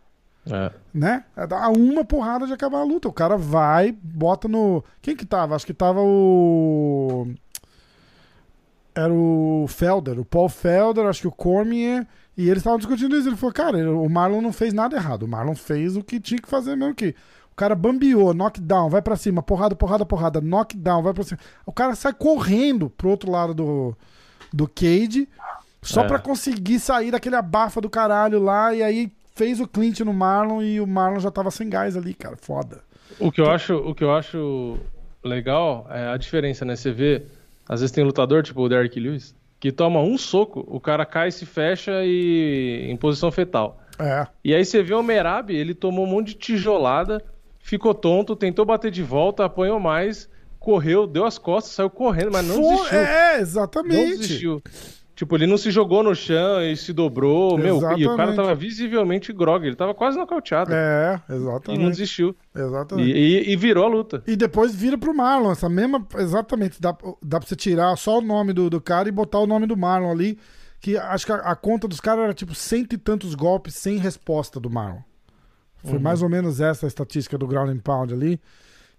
É. 0.50 0.70
né? 0.94 1.24
A 1.36 1.68
uma 1.70 2.04
porrada 2.04 2.46
de 2.46 2.52
acabar 2.52 2.78
a 2.78 2.84
luta. 2.84 3.08
O 3.08 3.12
cara 3.12 3.36
vai, 3.36 3.92
bota 4.02 4.48
no. 4.48 4.82
Quem 5.02 5.14
que 5.16 5.26
tava? 5.26 5.54
Acho 5.54 5.66
que 5.66 5.74
tava 5.74 6.00
o. 6.00 7.28
Era 8.94 9.12
o 9.12 9.66
Felder, 9.68 10.18
o 10.18 10.24
Paul 10.24 10.48
Felder, 10.48 11.06
acho 11.06 11.20
que 11.22 11.28
o 11.28 11.32
Cormier. 11.32 12.06
E 12.36 12.44
eles 12.48 12.58
estavam 12.58 12.78
discutindo 12.78 13.16
isso. 13.16 13.28
Ele 13.28 13.36
falou, 13.36 13.52
cara, 13.52 13.90
o 13.92 14.08
Marlon 14.08 14.40
não 14.40 14.52
fez 14.52 14.72
nada 14.72 14.96
errado. 14.96 15.24
O 15.24 15.28
Marlon 15.28 15.54
fez 15.54 15.96
o 15.96 16.02
que 16.02 16.20
tinha 16.20 16.40
que 16.40 16.48
fazer 16.48 16.76
mesmo 16.76 16.94
que. 16.94 17.14
O 17.52 17.56
cara 17.58 17.74
bambeou, 17.74 18.32
knockdown, 18.32 18.88
vai 18.88 19.02
pra 19.02 19.16
cima, 19.16 19.42
porrada, 19.42 19.74
porrada, 19.74 20.06
porrada, 20.06 20.40
knockdown, 20.40 21.02
vai 21.02 21.12
pra 21.12 21.24
cima. 21.24 21.40
O 21.66 21.72
cara 21.72 21.96
sai 21.96 22.12
correndo 22.12 22.88
pro 22.88 23.08
outro 23.10 23.32
lado 23.32 23.52
do, 23.52 23.96
do 24.52 24.68
cage 24.68 25.28
só 25.82 26.02
É. 26.02 26.06
pra 26.06 26.20
conseguir 26.20 26.78
sair 26.78 27.10
daquele 27.10 27.34
abafa 27.34 27.80
do 27.80 27.90
caralho 27.90 28.40
lá. 28.40 28.72
E 28.72 28.80
aí 28.82 29.12
fez 29.38 29.60
o 29.60 29.68
Clint 29.68 30.00
no 30.00 30.12
Marlon 30.12 30.60
e 30.60 30.80
o 30.80 30.86
Marlon 30.86 31.20
já 31.20 31.30
tava 31.30 31.50
sem 31.50 31.70
gás 31.70 31.96
ali, 31.96 32.12
cara. 32.12 32.36
Foda. 32.36 32.80
O 33.20 33.30
que 33.30 33.40
eu 33.40 33.48
acho, 33.48 33.74
o 33.76 33.94
que 33.94 34.02
eu 34.02 34.12
acho 34.12 34.76
legal 35.24 35.86
é 35.88 36.08
a 36.08 36.16
diferença, 36.16 36.64
né? 36.64 36.74
Você 36.74 36.90
vê, 36.90 37.22
às 37.68 37.80
vezes 37.80 37.94
tem 37.94 38.04
lutador, 38.04 38.42
tipo 38.42 38.60
o 38.60 38.68
Derrick 38.68 38.98
Lewis, 38.98 39.34
que 39.60 39.70
toma 39.70 40.00
um 40.00 40.18
soco, 40.18 40.64
o 40.68 40.80
cara 40.80 41.06
cai, 41.06 41.30
se 41.30 41.46
fecha 41.46 42.04
e 42.04 42.86
em 42.90 42.96
posição 42.96 43.30
fetal. 43.30 43.80
É. 43.98 44.26
E 44.44 44.54
aí 44.54 44.64
você 44.64 44.82
vê 44.82 44.94
o 44.94 45.02
Merab, 45.02 45.50
ele 45.50 45.74
tomou 45.74 46.04
um 46.04 46.08
monte 46.08 46.28
de 46.28 46.34
tijolada, 46.34 47.24
ficou 47.60 47.94
tonto, 47.94 48.36
tentou 48.36 48.64
bater 48.64 48.90
de 48.90 49.02
volta, 49.02 49.44
apanhou 49.44 49.78
mais, 49.78 50.28
correu, 50.58 51.06
deu 51.06 51.24
as 51.24 51.38
costas, 51.38 51.72
saiu 51.72 51.90
correndo, 51.90 52.32
mas 52.32 52.44
não 52.44 52.60
desistiu. 52.60 52.98
É, 52.98 53.40
exatamente. 53.40 53.96
Não 53.96 54.16
desistiu. 54.18 54.62
Tipo, 55.18 55.34
ele 55.34 55.48
não 55.48 55.58
se 55.58 55.72
jogou 55.72 56.00
no 56.04 56.14
chão 56.14 56.62
e 56.62 56.76
se 56.76 56.92
dobrou, 56.92 57.58
meu, 57.58 57.74
e 57.74 57.78
o 57.78 57.80
cara 57.80 57.98
Exatamente. 57.98 58.36
tava 58.36 58.54
visivelmente 58.54 59.32
grog, 59.32 59.66
ele 59.66 59.74
tava 59.74 59.92
quase 59.92 60.16
nocauteado. 60.16 60.70
É, 60.72 61.20
e 61.28 61.32
não 61.32 61.36
exatamente. 61.38 61.88
desistiu. 61.90 62.36
Exatamente. 62.54 63.10
E, 63.10 63.48
e- 63.48 63.52
e 63.52 63.56
virou 63.56 63.84
a 63.84 63.88
luta. 63.88 64.22
E 64.28 64.36
depois 64.36 64.72
vira 64.72 64.96
pro 64.96 65.12
Marlon, 65.12 65.50
essa 65.50 65.68
mesma. 65.68 66.06
Exatamente. 66.16 66.80
Dá, 66.80 66.96
dá 67.20 67.40
pra 67.40 67.48
você 67.48 67.56
tirar 67.56 67.96
só 67.96 68.18
o 68.18 68.20
nome 68.20 68.52
do, 68.52 68.70
do 68.70 68.80
cara 68.80 69.08
e 69.08 69.12
botar 69.12 69.40
o 69.40 69.46
nome 69.48 69.66
do 69.66 69.76
Marlon 69.76 70.12
ali. 70.12 70.38
Que 70.80 70.96
acho 70.96 71.26
que 71.26 71.32
a, 71.32 71.36
a 71.38 71.56
conta 71.56 71.88
dos 71.88 71.98
caras 71.98 72.22
era 72.22 72.32
tipo 72.32 72.54
cento 72.54 72.92
e 72.92 72.96
tantos 72.96 73.34
golpes 73.34 73.74
sem 73.74 73.96
resposta 73.98 74.60
do 74.60 74.70
Marlon. 74.70 75.00
Foi 75.82 75.94
Uhum. 75.94 76.00
mais 76.00 76.22
ou 76.22 76.28
menos 76.28 76.60
essa 76.60 76.86
a 76.86 76.88
estatística 76.88 77.36
do 77.36 77.44
Ground 77.48 77.70
and 77.70 77.80
Pound 77.80 78.14
ali. 78.14 78.40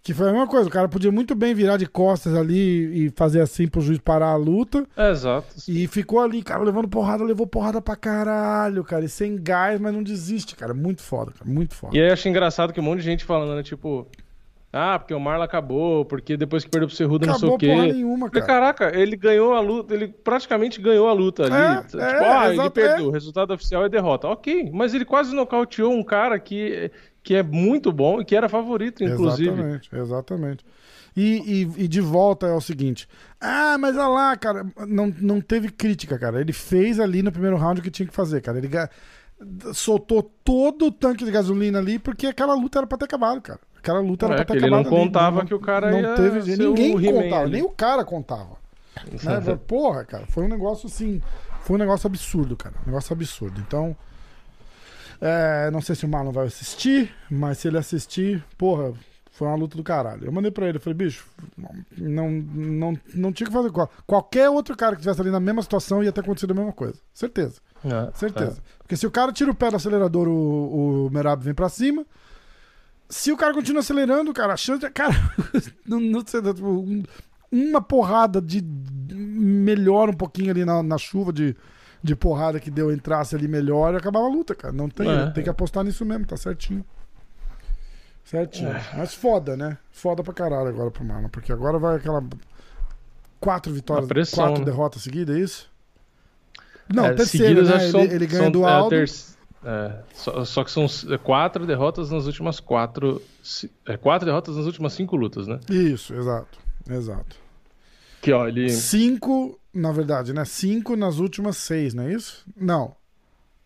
Que 0.02 0.14
foi 0.14 0.30
a 0.30 0.32
mesma 0.32 0.48
coisa. 0.48 0.68
O 0.68 0.72
cara 0.72 0.88
podia 0.88 1.12
muito 1.12 1.36
bem 1.36 1.54
virar 1.54 1.78
de 1.78 1.86
costas 1.86 2.34
ali 2.34 3.06
e 3.06 3.10
fazer 3.16 3.42
assim 3.42 3.68
pro 3.68 3.82
juiz 3.82 4.00
parar 4.00 4.30
a 4.30 4.36
luta. 4.36 4.86
É, 4.96 5.12
exato. 5.12 5.48
E 5.68 5.88
ficou 5.88 6.20
ali, 6.20 6.42
cara, 6.42 6.64
levando 6.64 6.88
porrada, 6.88 7.24
levou 7.24 7.46
porrada 7.46 7.82
pra 7.82 7.96
caralho, 7.96 8.84
cara. 8.84 9.04
E 9.04 9.10
sem 9.10 9.36
gás, 9.42 9.80
mas 9.80 9.94
não 9.94 10.02
desiste, 10.02 10.56
cara. 10.56 10.74
Muito 10.74 11.02
foda, 11.02 11.32
cara. 11.32 11.50
Muito 11.50 11.76
foda. 11.76 11.96
E 11.96 12.02
aí 12.02 12.08
eu 12.08 12.14
acho 12.14 12.28
engraçado 12.30 12.72
que 12.72 12.80
um 12.80 12.84
monte 12.84 13.00
de 13.00 13.06
gente 13.06 13.26
falando, 13.26 13.56
né? 13.56 13.64
Tipo, 13.64 14.08
ah, 14.72 15.00
porque 15.00 15.16
o 15.16 15.20
Marlon 15.20 15.44
acabou, 15.44 16.06
porque 16.06 16.38
depois 16.38 16.64
que 16.64 16.70
perdeu 16.70 16.88
pro 16.88 16.96
Cerrudo, 16.96 17.26
não 17.26 17.40
sei 17.40 17.50
o 17.50 17.58
quê. 17.58 17.68
porra 17.68 17.88
nenhuma, 17.88 18.30
cara. 18.30 18.46
caraca, 18.46 19.00
ele 19.00 19.16
ganhou 19.16 19.54
a 19.54 19.60
luta, 19.60 19.96
ele 19.96 20.08
praticamente 20.08 20.80
ganhou 20.80 21.08
a 21.08 21.14
luta 21.14 21.46
ali. 21.46 21.56
É, 21.56 21.84
tipo, 21.84 22.00
é, 22.00 22.38
ah, 22.38 22.54
ele 22.54 22.70
perdeu, 22.70 23.06
é. 23.06 23.08
o 23.08 23.10
resultado 23.10 23.52
oficial 23.52 23.84
é 23.84 23.90
derrota. 23.90 24.28
Ok, 24.28 24.70
mas 24.72 24.94
ele 24.94 25.06
quase 25.06 25.34
nocauteou 25.34 25.92
um 25.92 26.04
cara 26.04 26.38
que, 26.38 26.92
que 27.24 27.36
é 27.36 27.44
muito 27.44 27.92
bom 27.92 28.20
e 28.22 28.26
que 28.26 28.36
era 28.36 28.48
favorito, 28.50 29.04
inclusive. 29.04 29.50
Exatamente, 29.52 29.90
exatamente. 29.96 30.66
E, 31.18 31.64
e, 31.78 31.84
e 31.84 31.88
de 31.88 32.00
volta 32.02 32.48
é 32.48 32.54
o 32.54 32.62
seguinte: 32.62 33.08
ah, 33.42 33.78
mas 33.80 33.96
olha 33.98 34.08
lá, 34.08 34.38
cara, 34.38 34.66
não, 34.88 35.14
não 35.20 35.42
teve 35.42 35.70
crítica, 35.72 36.18
cara. 36.20 36.40
Ele 36.40 36.54
fez 36.54 37.00
ali 37.00 37.22
no 37.24 37.32
primeiro 37.32 37.58
round 37.58 37.80
o 37.80 37.84
que 37.84 37.92
tinha 37.92 38.08
que 38.08 38.14
fazer, 38.14 38.42
cara. 38.42 38.58
Ele 38.58 38.70
soltou 39.74 40.22
todo 40.44 40.88
o 40.88 40.92
tanque 40.92 41.24
de 41.26 41.32
gasolina 41.32 41.80
ali 41.80 41.98
porque 41.98 42.28
aquela 42.28 42.54
luta 42.54 42.80
era 42.80 42.88
pra 42.88 42.98
ter 42.98 43.06
acabado, 43.06 43.42
cara. 43.42 43.60
Aquela 43.78 44.00
luta 44.02 44.26
era 44.26 44.36
É, 44.36 44.38
pra 44.38 44.46
ter 44.46 44.60
que 44.60 44.66
ele 44.66 44.72
não 44.72 44.80
acabado. 44.82 44.96
ali. 44.98 45.06
contava 45.06 45.46
que 45.46 45.54
o 45.54 45.60
cara 45.60 45.92
não 45.92 46.00
ia 46.02 46.16
teve 46.16 46.58
Ninguém 46.58 46.94
contava, 47.02 47.44
ali. 47.44 47.52
nem 47.54 47.62
o 47.64 47.70
cara 47.70 48.04
contava. 48.04 48.58
né? 49.24 49.60
Porra, 49.68 50.04
cara, 50.04 50.26
foi 50.28 50.44
um 50.44 50.50
negócio 50.50 50.88
assim. 50.88 51.22
Foi 51.64 51.76
um 51.76 51.80
negócio 51.80 52.08
absurdo, 52.08 52.58
cara. 52.58 52.76
Um 52.84 52.88
negócio 52.88 53.14
absurdo. 53.14 53.62
Então. 53.66 53.96
É, 55.22 55.70
não 55.72 55.82
sei 55.82 55.96
se 55.96 56.06
o 56.06 56.10
Marlon 56.10 56.32
vai 56.32 56.48
assistir, 56.48 57.12
mas 57.30 57.58
se 57.58 57.68
ele 57.68 57.78
assistir, 57.78 58.44
porra, 58.58 58.94
foi 59.32 59.48
uma 59.48 59.56
luta 59.56 59.78
do 59.78 59.84
caralho. 59.84 60.26
Eu 60.26 60.32
mandei 60.32 60.52
pra 60.52 60.68
ele, 60.68 60.78
eu 60.78 60.82
falei, 60.82 60.98
bicho, 60.98 61.26
não, 61.98 62.30
não, 62.30 63.00
não 63.14 63.32
tinha 63.32 63.48
que 63.48 63.54
fazer. 63.54 63.72
qual- 63.72 63.90
Qualquer 64.06 64.50
outro 64.50 64.76
cara 64.76 64.96
que 64.96 65.02
estivesse 65.02 65.22
ali 65.22 65.32
na 65.32 65.40
mesma 65.40 65.62
situação 65.62 66.04
ia 66.04 66.12
ter 66.12 66.22
acontecido 66.22 66.52
a 66.52 66.56
mesma 66.56 66.74
coisa. 66.74 67.00
Certeza. 67.14 67.62
É, 67.86 68.12
Certeza. 68.18 68.58
Porque 68.80 68.98
se 68.98 69.08
o 69.08 69.12
cara 69.12 69.32
tira 69.32 69.50
o 69.52 69.56
pé 69.56 69.70
do 69.70 69.76
acelerador, 69.78 70.28
o, 70.28 71.06
o 71.06 71.10
Merab 71.10 71.42
vem 71.44 71.54
pra 71.54 71.70
cima. 71.70 72.06
Se 73.08 73.32
o 73.32 73.38
cara 73.38 73.54
continua 73.54 73.80
acelerando, 73.80 74.34
cara, 74.34 74.54
a 74.54 74.58
chance. 74.58 74.88
Cara, 74.92 75.14
não, 75.88 76.00
não 76.00 76.24
sei, 76.26 76.42
tipo, 76.42 76.68
um- 76.68 77.04
uma 77.52 77.82
porrada 77.82 78.42
de. 78.42 78.62
Melhora 79.12 80.12
um 80.12 80.16
pouquinho 80.16 80.52
ali 80.52 80.64
na, 80.66 80.84
na 80.84 80.98
chuva 80.98 81.32
de, 81.34 81.56
de 82.02 82.16
porrada 82.16 82.60
que 82.60 82.72
deu, 82.72 82.92
entrasse 82.92 83.36
ali 83.36 83.48
melhor 83.48 83.94
e 83.94 83.98
acabava 83.98 84.26
a 84.26 84.30
luta, 84.30 84.56
cara. 84.56 84.74
Não 84.74 84.90
tem, 84.90 85.10
É. 85.10 85.30
tem 85.32 85.44
que 85.44 85.50
apostar 85.50 85.84
nisso 85.84 86.06
mesmo, 86.06 86.26
tá 86.26 86.38
certinho. 86.38 86.84
Certinho. 88.24 88.70
Mas 88.96 89.14
foda, 89.14 89.58
né? 89.58 89.78
Foda 89.92 90.24
pra 90.24 90.34
caralho 90.34 90.68
agora 90.70 90.92
pro 90.92 91.04
Marlon, 91.04 91.30
porque 91.30 91.52
agora 91.52 91.80
vai 91.80 91.96
aquela. 91.98 92.24
Quatro 93.40 93.74
vitórias, 93.74 94.08
pressão, 94.08 94.44
quatro 94.46 94.60
né? 94.60 94.66
derrotas 94.66 95.02
seguidas, 95.02 95.36
é 95.36 95.40
isso? 95.40 95.70
Não, 96.94 97.06
É, 97.06 97.10
né? 97.16 97.16
Ele, 97.20 97.66
são- 97.92 98.02
ele 98.02 98.28
ganha 98.28 98.44
são- 98.44 98.52
do 98.52 98.66
é, 98.66 98.72
Aldo. 98.72 98.90
ter- 98.90 99.10
é, 99.64 100.00
só, 100.14 100.44
só 100.46 100.64
que 100.64 100.72
são 100.72 100.86
s- 100.86 101.06
quatro 101.20 101.66
derrotas 101.66 102.10
nas 102.12 102.26
últimas 102.26 102.60
quatro. 102.60 103.22
é, 103.88 103.96
quatro 103.98 104.26
derrotas 104.26 104.56
nas 104.58 104.66
últimas 104.66 104.94
cinco 104.94 105.16
lutas, 105.16 105.48
né? 105.48 105.60
Isso, 105.70 106.14
exato. 106.14 106.58
Exato. 106.90 107.36
Que 108.22 108.32
ó, 108.34 108.48
ele. 108.48 108.70
Cinco, 108.70 109.59
na 109.74 109.92
verdade, 109.92 110.34
né? 110.34 110.44
Cinco 110.46 110.96
nas 110.96 111.20
últimas 111.20 111.58
seis, 111.58 111.94
não 111.94 112.04
é 112.04 112.14
isso? 112.14 112.46
Não. 112.56 112.96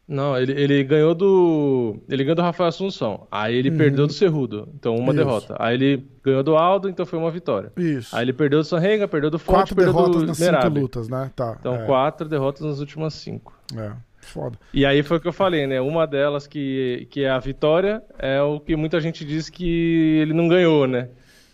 Não, 0.05 0.37
ele, 0.37 0.51
ele 0.51 0.83
ganhou 0.83 1.15
do. 1.15 1.97
Ele 2.09 2.23
ganhou 2.25 2.35
do 2.35 2.41
Rafael 2.41 2.67
Assunção. 2.67 3.25
Aí 3.31 3.55
ele 3.55 3.71
perdeu 3.71 4.05
do 4.05 4.11
Cerrudo. 4.11 4.67
Então, 4.75 4.95
uma 4.95 4.99
Uhum. 5.05 5.07
Isso. 5.09 5.17
derrota. 5.17 5.55
Aí 5.57 5.75
ele 5.75 6.05
ganhou 6.21 6.43
do 6.43 6.57
Aldo, 6.57 6.89
então 6.89 7.05
foi 7.05 7.17
uma 7.17 7.31
vitória. 7.31 7.71
Isso. 7.77 8.13
Aí 8.13 8.25
ele 8.25 8.33
perdeu 8.33 8.59
do 8.59 8.65
Sanrenga, 8.65 9.07
perdeu 9.07 9.29
do 9.31 9.39
Fonte, 9.39 9.55
Quatro 9.59 9.75
perdeu 9.75 9.93
derrotas 9.93 10.21
do 10.21 10.27
nas 10.27 10.37
cinco 10.37 10.51
Merab. 10.51 10.79
lutas, 10.79 11.07
né? 11.07 11.31
Tá. 11.33 11.55
Então, 11.57 11.75
é, 11.75 11.85
quatro 11.85 12.27
derrotas 12.27 12.61
nas 12.63 12.79
últimas 12.79 13.13
cinco. 13.13 13.57
É, 13.77 13.93
foda. 14.19 14.59
E 14.73 14.85
aí 14.85 15.01
foi 15.03 15.17
o 15.17 15.19
que 15.21 15.27
eu 15.27 15.33
falei, 15.33 15.65
né? 15.67 15.79
Uma 15.79 16.05
delas 16.05 16.45
que, 16.47 17.07
que 17.09 17.23
é 17.23 17.29
a 17.29 17.39
vitória 17.39 18.03
é 18.19 18.41
o 18.41 18.59
que 18.59 18.75
muita 18.75 18.99
gente 18.99 19.23
diz 19.23 19.49
que 19.49 20.19
ele 20.21 20.33
não 20.33 20.49
ganhou, 20.49 20.85
né? 20.85 21.07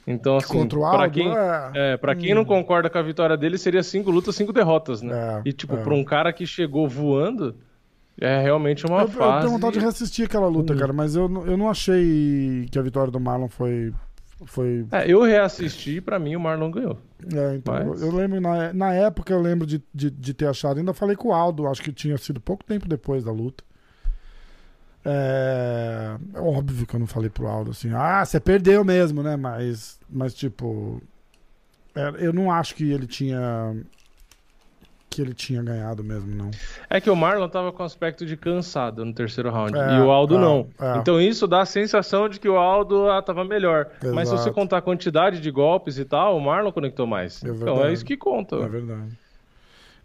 Então, 0.08 0.38
assim, 0.38 0.54
Contra 0.54 0.80
o 0.80 0.82
pra 0.90 1.02
Aldo, 1.02 1.12
quem, 1.14 1.30
é. 1.32 1.72
é, 1.94 1.98
pra 1.98 2.16
quem 2.16 2.34
não 2.34 2.44
concorda 2.44 2.90
com 2.90 2.98
a 2.98 3.02
vitória 3.02 3.38
dele, 3.38 3.58
seria 3.58 3.84
cinco 3.84 4.10
lutas, 4.10 4.36
cinco 4.36 4.52
derrotas, 4.52 5.02
né? 5.02 5.42
É, 5.46 5.50
e, 5.50 5.54
tipo, 5.54 5.76
é. 5.76 5.84
pra 5.84 5.94
um 5.94 6.04
cara 6.04 6.34
que 6.34 6.48
chegou 6.48 6.88
voando, 6.88 7.56
é 8.20 8.42
realmente 8.42 8.86
uma 8.88 9.02
Eu, 9.02 9.06
eu 9.06 9.10
fase... 9.10 9.40
tenho 9.46 9.52
vontade 9.54 9.74
de 9.74 9.80
reassistir 9.80 10.26
aquela 10.26 10.48
luta, 10.48 10.74
Uhum. 10.74 10.80
cara, 10.80 10.94
mas 10.94 11.16
eu, 11.16 11.30
não- 11.30 11.46
eu 11.46 11.56
não 11.58 11.70
achei 11.70 12.68
que 12.72 12.80
a 12.80 12.82
vitória 12.82 13.12
do 13.12 13.20
Marlon 13.20 13.48
foi. 13.50 13.94
foi 14.46 14.86
É, 14.92 15.12
eu 15.12 15.22
reassisti 15.22 15.98
e 15.98 16.02
pra 16.02 16.18
mim 16.18 16.36
o 16.36 16.40
Marlon 16.40 16.72
ganhou. 16.72 16.98
é, 17.32 17.56
então, 17.58 17.74
Mas- 17.74 18.02
eu, 18.02 18.08
eu 18.10 18.16
lembro, 18.16 18.42
na, 18.42 18.74
na 18.74 18.94
época 18.94 19.32
eu 19.32 19.42
lembro 19.42 19.68
de, 19.68 19.84
de, 19.94 20.10
de 20.10 20.34
ter 20.34 20.48
achado, 20.48 20.80
ainda 20.80 20.94
falei 20.94 21.16
com 21.16 21.28
o 21.30 21.34
Aldo, 21.34 21.68
acho 21.68 21.84
que 21.84 21.92
tinha 21.94 22.18
sido 22.18 22.40
pouco 22.42 22.64
tempo 22.64 22.88
depois 22.88 23.24
da 23.24 23.32
luta. 23.32 23.64
É, 25.06 26.16
é 26.34 26.40
óbvio 26.40 26.86
que 26.86 26.94
eu 26.96 27.00
não 27.00 27.08
falei 27.08 27.30
pro 27.30 27.48
Aldo 27.48 27.72
assim, 27.72 27.92
ah, 27.94 28.24
você 28.26 28.40
perdeu 28.40 28.84
mesmo, 28.84 29.24
né? 29.24 29.36
Mas, 29.38 30.00
mas 30.10 30.34
tipo, 30.34 31.02
é, 31.96 32.14
eu 32.20 32.34
não 32.34 32.52
acho 32.52 32.76
que 32.76 32.92
ele 32.92 33.08
tinha 33.08 33.76
que 35.10 35.24
ele 35.24 35.34
tinha 35.34 35.64
ganhado 35.64 36.04
mesmo, 36.04 36.36
não. 36.36 36.52
É 36.88 37.02
que 37.02 37.10
o 37.10 37.16
Marlon 37.16 37.50
tava 37.50 37.72
com 37.72 37.82
aspecto 37.82 38.26
de 38.28 38.38
cansado 38.38 39.04
no 39.04 39.12
terceiro 39.12 39.50
round. 39.50 39.76
É, 39.76 39.98
e 39.98 40.02
o 40.02 40.12
Aldo 40.12 40.36
é, 40.36 40.40
não. 40.40 40.68
é. 40.80 40.98
Então 40.98 41.20
isso 41.20 41.48
dá 41.48 41.62
a 41.62 41.66
sensação 41.66 42.30
de 42.30 42.40
que 42.40 42.48
o 42.48 42.58
Aldo 42.58 43.10
ah, 43.10 43.20
tava 43.20 43.44
melhor. 43.44 43.88
Mas 44.14 44.30
se 44.30 44.36
você 44.36 44.44
Exato. 44.44 44.54
contar 44.54 44.78
a 44.78 44.82
quantidade 44.84 45.42
de 45.42 45.50
golpes 45.50 45.98
e 45.98 46.06
tal, 46.06 46.38
o 46.38 46.40
Marlon 46.42 46.72
conectou 46.72 47.08
mais. 47.08 47.44
É 47.44 47.48
então 47.50 47.84
é 47.84 47.92
isso 47.92 48.06
que 48.06 48.16
conta. 48.16 48.58
É 48.58 48.68
verdade. 48.68 49.10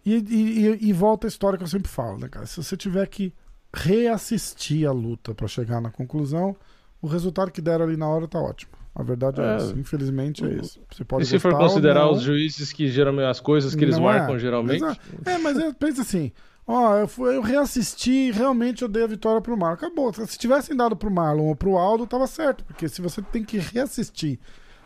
E, 0.03 0.15
e, 0.15 0.67
e- 0.69 0.89
e 0.89 0.93
volta 0.93 1.27
a 1.27 1.29
história 1.29 1.55
que 1.57 1.63
eu 1.63 1.67
sempre 1.67 1.87
falo, 1.89 2.17
né, 2.17 2.27
cara? 2.27 2.47
Se 2.47 2.61
você 2.63 2.75
tiver 2.75 3.05
que 3.07 3.31
reassistir 3.75 4.87
a 4.87 4.91
luta 4.91 5.35
pra 5.35 5.47
chegar 5.47 5.81
na 5.81 5.89
conclusão, 5.91 6.55
o 7.01 7.07
resultado 7.07 7.51
que 7.51 7.61
der 7.61 7.81
ali 7.81 7.97
na 7.97 8.07
hora 8.07 8.27
tá 8.27 8.39
ótimo. 8.39 8.71
A 8.95 9.03
verdade 9.03 9.41
é, 9.41 9.43
É. 9.43 9.55
essa. 9.57 9.77
Infelizmente 9.77 10.45
é 10.45 10.53
isso. 10.53 10.79
Você 10.91 11.03
pode 11.03 11.23
e 11.23 11.27
se 11.27 11.37
for 11.37 11.53
considerar 11.57 12.09
os 12.09 12.21
juízes 12.21 12.71
que 12.71 12.87
geralmente 12.87 13.25
as 13.27 13.41
coisas 13.41 13.75
que 13.75 13.83
eles 13.83 13.99
marcam 13.99 14.35
é. 14.35 14.39
geralmente. 14.39 14.77
Exato. 14.83 15.01
É, 15.25 15.37
mas 15.37 15.57
é, 15.57 15.73
pensa 15.73 16.01
assim. 16.01 16.31
Ó, 16.65 16.95
eu, 16.97 17.07
fui, 17.07 17.35
eu 17.35 17.41
reassisti 17.41 18.29
e 18.29 18.31
realmente 18.31 18.81
eu 18.81 18.87
dei 18.87 19.03
a 19.03 19.07
vitória 19.07 19.41
pro 19.41 19.55
Marlon. 19.57 19.75
Acabou. 19.75 20.11
Se 20.13 20.37
tivessem 20.37 20.75
dado 20.75 20.95
pro 20.95 21.11
Marlon 21.11 21.43
ou 21.43 21.55
pro 21.55 21.77
Aldo, 21.77 22.07
tava 22.07 22.25
certo. 22.25 22.63
Porque 22.63 22.87
se 22.89 23.01
você 23.01 23.21
tem 23.21 23.43
que 23.43 23.57
reassistir 23.59 24.39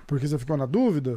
porque 0.07 0.27
você 0.27 0.39
ficou 0.39 0.57
na 0.57 0.65
dúvida, 0.65 1.15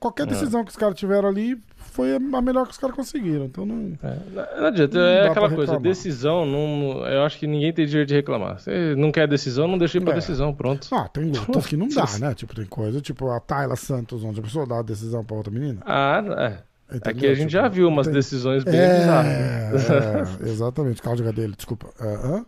qualquer 0.00 0.22
É. 0.22 0.26
decisão 0.30 0.64
que 0.64 0.70
os 0.70 0.76
caras 0.76 0.98
tiveram 0.98 1.28
ali 1.28 1.60
foi 1.90 2.14
a 2.16 2.18
melhor 2.40 2.64
que 2.66 2.72
os 2.72 2.78
caras 2.78 2.94
conseguiram. 2.96 3.44
Então 3.46 3.66
não. 3.66 3.92
É, 4.02 4.16
não, 4.60 4.66
adianta, 4.66 4.98
Não 4.98 5.04
é 5.06 5.28
aquela 5.28 5.50
coisa, 5.50 5.78
decisão, 5.78 6.46
não, 6.46 7.06
eu 7.06 7.22
acho 7.24 7.38
que 7.38 7.46
ninguém 7.46 7.72
tem 7.72 7.86
direito 7.86 8.08
de 8.08 8.14
reclamar. 8.14 8.58
Você 8.60 8.94
não 8.96 9.10
quer 9.12 9.26
decisão, 9.28 9.66
não 9.68 9.76
deixa 9.78 9.98
ir 9.98 10.00
pra 10.02 10.12
É. 10.12 10.16
decisão, 10.16 10.54
pronto. 10.54 10.86
Ah, 10.92 11.08
tem 11.08 11.24
lutas 11.32 11.66
que 11.66 11.76
não 11.76 11.88
dá, 11.88 12.04
né? 12.18 12.34
Tipo, 12.34 12.54
tem 12.54 12.64
coisa, 12.66 13.00
tipo 13.00 13.28
a 13.30 13.40
Tayla 13.40 13.76
Santos, 13.76 14.24
onde 14.24 14.40
a 14.40 14.42
pessoa 14.42 14.66
dá 14.66 14.78
a 14.78 14.82
decisão 14.82 15.24
pra 15.24 15.36
outra 15.36 15.52
menina. 15.52 15.80
Ah, 15.84 16.22
é. 16.38 16.70
Entendeu? 16.96 17.10
Aqui 17.12 17.26
a 17.26 17.34
gente 17.34 17.50
Tipo, 17.50 17.62
já 17.62 17.68
viu 17.68 17.86
umas 17.88 18.06
tem- 18.06 18.14
decisões 18.14 18.64
bem 18.64 18.74
bizarras. 18.74 19.32
É, 19.32 20.46
é, 20.46 20.48
exatamente, 20.48 21.00
Cláudia 21.00 21.32
dele, 21.32 21.54
desculpa. 21.56 21.88
É, 22.00 22.14
hã? 22.14 22.44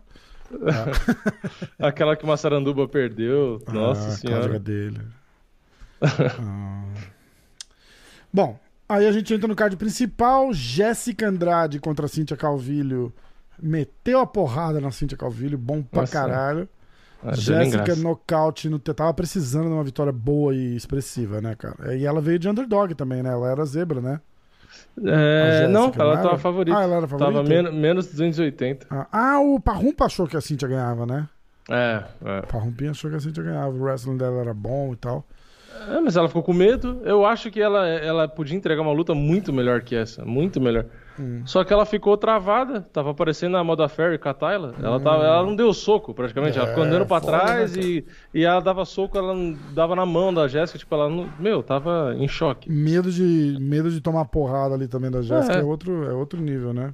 Aquela 1.79 2.15
que 2.15 2.23
o 2.25 2.27
Massaranduba 2.27 2.87
perdeu, 2.87 3.61
nossa 3.71 4.07
Ah, 4.07 4.11
senhora. 4.11 4.39
Cláudia 4.41 4.59
dele. 4.59 5.01
Ah. 6.01 6.83
Bom, 8.33 8.59
aí 8.87 9.07
a 9.07 9.11
gente 9.11 9.33
entra 9.33 9.47
no 9.47 9.55
card 9.55 9.75
principal. 9.77 10.53
Jéssica 10.53 11.27
Andrade 11.27 11.79
contra 11.79 12.07
Cíntia 12.07 12.37
Calvilho. 12.37 13.13
Meteu 13.61 14.19
a 14.19 14.27
porrada 14.27 14.81
na 14.81 14.91
Cíntia 14.91 15.17
Calvilho, 15.17 15.57
bom 15.57 15.81
pra 15.81 16.01
Nossa, 16.01 16.13
caralho. 16.13 16.69
Ah, 17.23 17.33
Jéssica 17.35 17.95
nocaute, 17.95 18.67
no, 18.67 18.79
tava 18.79 19.13
precisando 19.13 19.67
de 19.67 19.73
uma 19.73 19.83
vitória 19.83 20.11
boa 20.11 20.53
e 20.53 20.75
expressiva, 20.75 21.39
né, 21.39 21.55
cara? 21.55 21.95
E 21.95 22.05
ela 22.05 22.19
veio 22.19 22.37
de 22.37 22.49
underdog 22.49 22.93
também, 22.95 23.23
né? 23.23 23.29
Ela 23.29 23.49
era 23.49 23.65
zebra, 23.65 24.01
né? 24.01 24.19
É, 25.01 25.51
Jéssica, 25.51 25.67
não, 25.69 25.91
ela 25.95 26.17
tava 26.17 26.37
favorita. 26.37 26.77
Ah, 26.77 26.83
ela 26.83 26.95
era 26.97 27.07
favorita? 27.07 27.43
Tava 27.43 27.47
men 27.47 27.71
menos 27.71 28.07
280. 28.07 28.87
Ah, 28.89 29.07
Ah, 29.11 29.39
o 29.39 29.59
Parrumpa 29.59 30.05
achou 30.05 30.27
que 30.27 30.35
a 30.35 30.41
Cintia 30.41 30.67
ganhava, 30.67 31.05
né? 31.05 31.29
É, 31.69 32.03
é. 32.25 32.39
O 32.39 32.47
Parrumpinha 32.47 32.91
achou 32.91 33.09
que 33.09 33.15
a 33.15 33.19
Cintia 33.19 33.43
ganhava. 33.43 33.69
O 33.69 33.83
wrestling 33.83 34.17
dela 34.17 34.41
era 34.41 34.53
bom 34.53 34.93
e 34.93 34.95
tal. 34.95 35.25
É, 35.89 35.99
mas 35.99 36.15
ela 36.15 36.27
ficou 36.27 36.43
com 36.43 36.53
medo. 36.53 37.01
Eu 37.03 37.25
acho 37.25 37.51
que 37.51 37.61
ela, 37.61 37.87
ela 37.87 38.27
podia 38.27 38.55
entregar 38.57 38.81
uma 38.81 38.91
luta 38.91 39.13
muito 39.13 39.51
melhor 39.51 39.81
que 39.81 39.95
essa. 39.95 40.23
Muito 40.23 40.61
melhor. 40.61 40.85
Hum. 41.19 41.41
Só 41.45 41.63
que 41.63 41.71
ela 41.71 41.85
ficou 41.85 42.17
travada. 42.17 42.81
Tava 42.93 43.11
aparecendo 43.11 43.57
a 43.57 43.63
Moda 43.63 43.87
Ferry 43.87 44.17
com 44.17 44.29
a 44.29 44.33
Tyler. 44.33 44.73
Ela, 44.81 44.97
hum. 44.97 45.01
tava, 45.01 45.23
ela 45.23 45.43
não 45.43 45.55
deu 45.55 45.73
soco, 45.73 46.13
praticamente. 46.13 46.57
É, 46.57 46.61
ela 46.61 46.69
ficou 46.69 46.83
andando 46.83 47.05
pra 47.05 47.19
foda, 47.19 47.37
trás 47.39 47.75
né, 47.75 47.83
e, 47.83 48.05
e 48.33 48.45
ela 48.45 48.59
dava 48.59 48.85
soco, 48.85 49.17
ela 49.17 49.35
dava 49.73 49.95
na 49.95 50.05
mão 50.05 50.33
da 50.33 50.47
Jéssica. 50.47 50.79
Tipo, 50.79 50.95
ela 50.95 51.09
não. 51.09 51.29
Meu, 51.39 51.61
tava 51.61 52.15
em 52.17 52.27
choque. 52.27 52.71
Medo 52.71 53.11
de, 53.11 53.57
medo 53.59 53.89
de 53.91 54.01
tomar 54.01 54.25
porrada 54.25 54.75
ali 54.75 54.87
também 54.87 55.11
da 55.11 55.21
Jéssica 55.21 55.57
é. 55.57 55.61
é. 55.61 55.63
outro, 55.63 56.05
é 56.05 56.13
outro 56.13 56.41
nível, 56.41 56.73
né? 56.73 56.93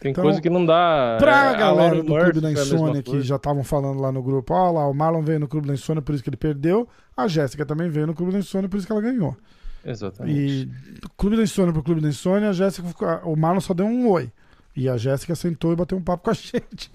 Tem 0.00 0.10
então, 0.10 0.22
coisa 0.22 0.40
que 0.40 0.50
não 0.50 0.64
dá. 0.64 1.16
Pra 1.18 1.52
é, 1.52 1.56
galera 1.56 1.96
do 1.96 2.04
Clube 2.04 2.40
da 2.40 2.52
Insônia 2.52 3.02
que 3.02 3.20
já 3.22 3.36
estavam 3.36 3.64
falando 3.64 4.00
lá 4.00 4.10
no 4.10 4.22
grupo, 4.22 4.52
ó 4.54 4.70
lá, 4.70 4.86
o 4.86 4.94
Marlon 4.94 5.22
veio 5.22 5.40
no 5.40 5.48
Clube 5.48 5.66
da 5.66 5.74
Insônia, 5.74 6.02
por 6.02 6.14
isso 6.14 6.22
que 6.22 6.30
ele 6.30 6.36
perdeu. 6.36 6.88
A 7.16 7.28
Jéssica 7.28 7.64
também 7.64 7.88
veio 7.88 8.06
no 8.06 8.14
Clube 8.14 8.32
da 8.32 8.38
Insônia, 8.38 8.68
por 8.68 8.76
isso 8.76 8.86
que 8.86 8.92
ela 8.92 9.00
ganhou. 9.00 9.36
Exatamente. 9.84 10.38
E 10.38 10.70
Clube 11.16 11.36
da 11.36 11.42
Insônia 11.42 11.72
pro 11.72 11.82
Clube 11.82 12.00
da 12.00 12.08
Insônia, 12.08 12.50
a 12.50 12.52
Jéssica 12.52 12.88
ficou, 12.88 13.08
o 13.24 13.36
Marlon 13.36 13.60
só 13.60 13.74
deu 13.74 13.86
um 13.86 14.08
oi. 14.08 14.30
E 14.76 14.88
a 14.88 14.96
Jéssica 14.96 15.36
sentou 15.36 15.72
e 15.72 15.76
bateu 15.76 15.96
um 15.96 16.02
papo 16.02 16.24
com 16.24 16.30
a 16.30 16.34
gente. 16.34 16.90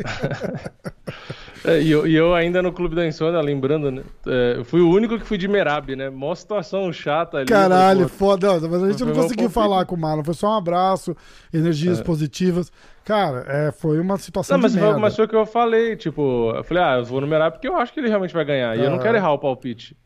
é, 1.64 1.82
e, 1.82 1.90
eu, 1.90 2.06
e, 2.06 2.14
eu, 2.14 2.34
ainda 2.34 2.62
no 2.62 2.74
Clube 2.74 2.94
da 2.94 3.08
Insônia, 3.08 3.40
lembrando, 3.40 3.90
né? 3.90 4.04
É, 4.28 4.56
eu 4.58 4.66
fui 4.66 4.82
o 4.82 4.90
único 4.90 5.18
que 5.18 5.26
fui 5.26 5.38
de 5.38 5.48
Merab, 5.48 5.96
né? 5.96 6.10
Mó 6.10 6.36
situação 6.36 6.92
chata 6.92 7.38
ali. 7.38 7.46
Caralho, 7.46 8.10
pô, 8.10 8.10
foda. 8.10 8.60
Mas 8.68 8.84
a 8.84 8.92
gente 8.92 9.06
não 9.06 9.14
conseguiu 9.14 9.50
falar 9.50 9.86
com 9.86 9.96
o 9.96 9.98
Marlon. 9.98 10.26
Foi 10.26 10.34
só 10.34 10.50
um 10.50 10.58
abraço, 10.58 11.16
energias 11.54 12.02
é. 12.02 12.04
positivas. 12.04 12.70
Cara, 13.06 13.46
é, 13.48 13.72
foi 13.72 13.98
uma 14.00 14.18
situação 14.18 14.58
não, 14.58 14.64
mas, 14.64 14.74
de 14.74 14.80
merda. 14.80 15.00
Mas 15.00 15.16
foi 15.16 15.24
o 15.24 15.28
que 15.28 15.36
eu 15.36 15.46
falei, 15.46 15.96
tipo... 15.96 16.52
Eu 16.54 16.64
falei, 16.66 16.84
ah, 16.84 16.98
eu 16.98 17.06
vou 17.06 17.22
no 17.22 17.28
Merab 17.28 17.54
porque 17.54 17.68
eu 17.68 17.78
acho 17.78 17.94
que 17.94 18.00
ele 18.02 18.10
realmente 18.10 18.34
vai 18.34 18.44
ganhar. 18.44 18.78
E 18.78 18.84
eu 18.84 18.90
não 18.90 19.00
quero 19.00 19.16
errar 19.16 19.32
o 19.32 19.40
palpite. 19.40 19.98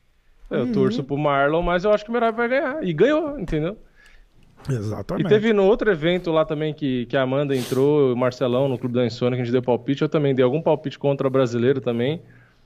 Eu 0.49 0.65
uhum. 0.65 0.71
torço 0.71 1.03
pro 1.03 1.17
Marlon, 1.17 1.63
mas 1.63 1.83
eu 1.83 1.91
acho 1.91 2.05
que 2.05 2.11
o 2.11 2.13
Merab 2.13 2.37
vai 2.37 2.47
ganhar. 2.47 2.83
E 2.83 2.93
ganhou, 2.93 3.39
entendeu? 3.39 3.77
Exatamente. 4.69 5.25
E 5.25 5.29
teve 5.29 5.53
no 5.53 5.63
outro 5.65 5.91
evento 5.91 6.31
lá 6.31 6.45
também 6.45 6.73
que, 6.73 7.05
que 7.07 7.17
a 7.17 7.21
Amanda 7.21 7.55
entrou, 7.55 8.13
o 8.13 8.15
Marcelão, 8.15 8.67
no 8.67 8.77
Clube 8.77 8.95
da 8.95 9.05
Insônia, 9.05 9.35
que 9.35 9.41
a 9.41 9.45
gente 9.45 9.51
deu 9.51 9.61
palpite. 9.61 10.01
Eu 10.01 10.09
também 10.09 10.33
dei 10.33 10.43
algum 10.43 10.61
palpite 10.61 10.97
contra 10.97 11.27
o 11.27 11.31
brasileiro 11.31 11.81
também. 11.81 12.21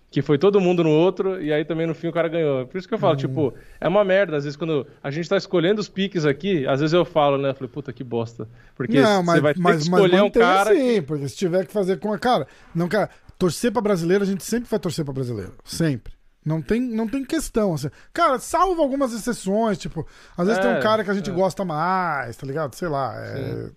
Que 0.09 0.21
foi 0.21 0.37
todo 0.37 0.61
mundo 0.61 0.85
no 0.85 0.89
outro, 0.89 1.41
e 1.41 1.51
aí 1.51 1.65
também 1.65 1.85
no 1.85 1.93
fim 1.93 2.07
o 2.07 2.13
cara 2.13 2.29
ganhou. 2.29 2.65
Por 2.65 2.77
isso 2.77 2.87
que 2.87 2.93
eu 2.93 2.97
falo, 2.97 3.13
hum. 3.13 3.17
tipo, 3.17 3.53
é 3.79 3.87
uma 3.89 4.05
merda. 4.05 4.37
Às 4.37 4.45
vezes, 4.45 4.55
quando 4.55 4.87
a 5.03 5.11
gente 5.11 5.27
tá 5.27 5.35
escolhendo 5.35 5.81
os 5.81 5.89
piques 5.89 6.25
aqui, 6.25 6.65
às 6.65 6.79
vezes 6.79 6.93
eu 6.93 7.03
falo, 7.03 7.37
né? 7.37 7.49
Eu 7.49 7.53
falei, 7.53 7.69
puta 7.69 7.91
que 7.91 8.05
bosta. 8.05 8.47
Porque 8.73 9.01
não, 9.01 9.21
mas, 9.21 9.35
você 9.35 9.41
vai 9.41 9.53
ter 9.53 9.59
mas, 9.59 9.75
que 9.75 9.83
escolher 9.83 10.23
um 10.23 10.29
cara. 10.29 10.73
Sim, 10.73 10.93
que... 10.93 11.01
porque 11.01 11.27
se 11.27 11.35
tiver 11.35 11.65
que 11.65 11.73
fazer 11.73 11.99
com 11.99 12.13
a 12.13 12.17
cara. 12.17 12.47
Não, 12.73 12.87
cara, 12.87 13.09
torcer 13.37 13.69
pra 13.69 13.81
brasileiro, 13.81 14.23
a 14.23 14.27
gente 14.27 14.45
sempre 14.45 14.69
vai 14.69 14.79
torcer 14.79 15.03
pra 15.03 15.13
brasileiro. 15.13 15.53
Sempre. 15.65 16.16
Não 16.47 16.61
tem, 16.61 16.79
não 16.79 17.07
tem 17.07 17.25
questão, 17.25 17.73
assim. 17.73 17.89
Cara, 18.13 18.39
salvo 18.39 18.81
algumas 18.81 19.11
exceções, 19.11 19.77
tipo, 19.77 20.07
às 20.37 20.47
vezes 20.47 20.59
é, 20.59 20.61
tem 20.61 20.71
um 20.71 20.77
é, 20.77 20.81
cara 20.81 21.03
que 21.03 21.11
a 21.11 21.13
gente 21.13 21.29
é. 21.29 21.33
gosta 21.33 21.65
mais, 21.65 22.37
tá 22.37 22.47
ligado? 22.47 22.73
Sei 22.73 22.87
lá. 22.87 23.13
É, 23.17 23.69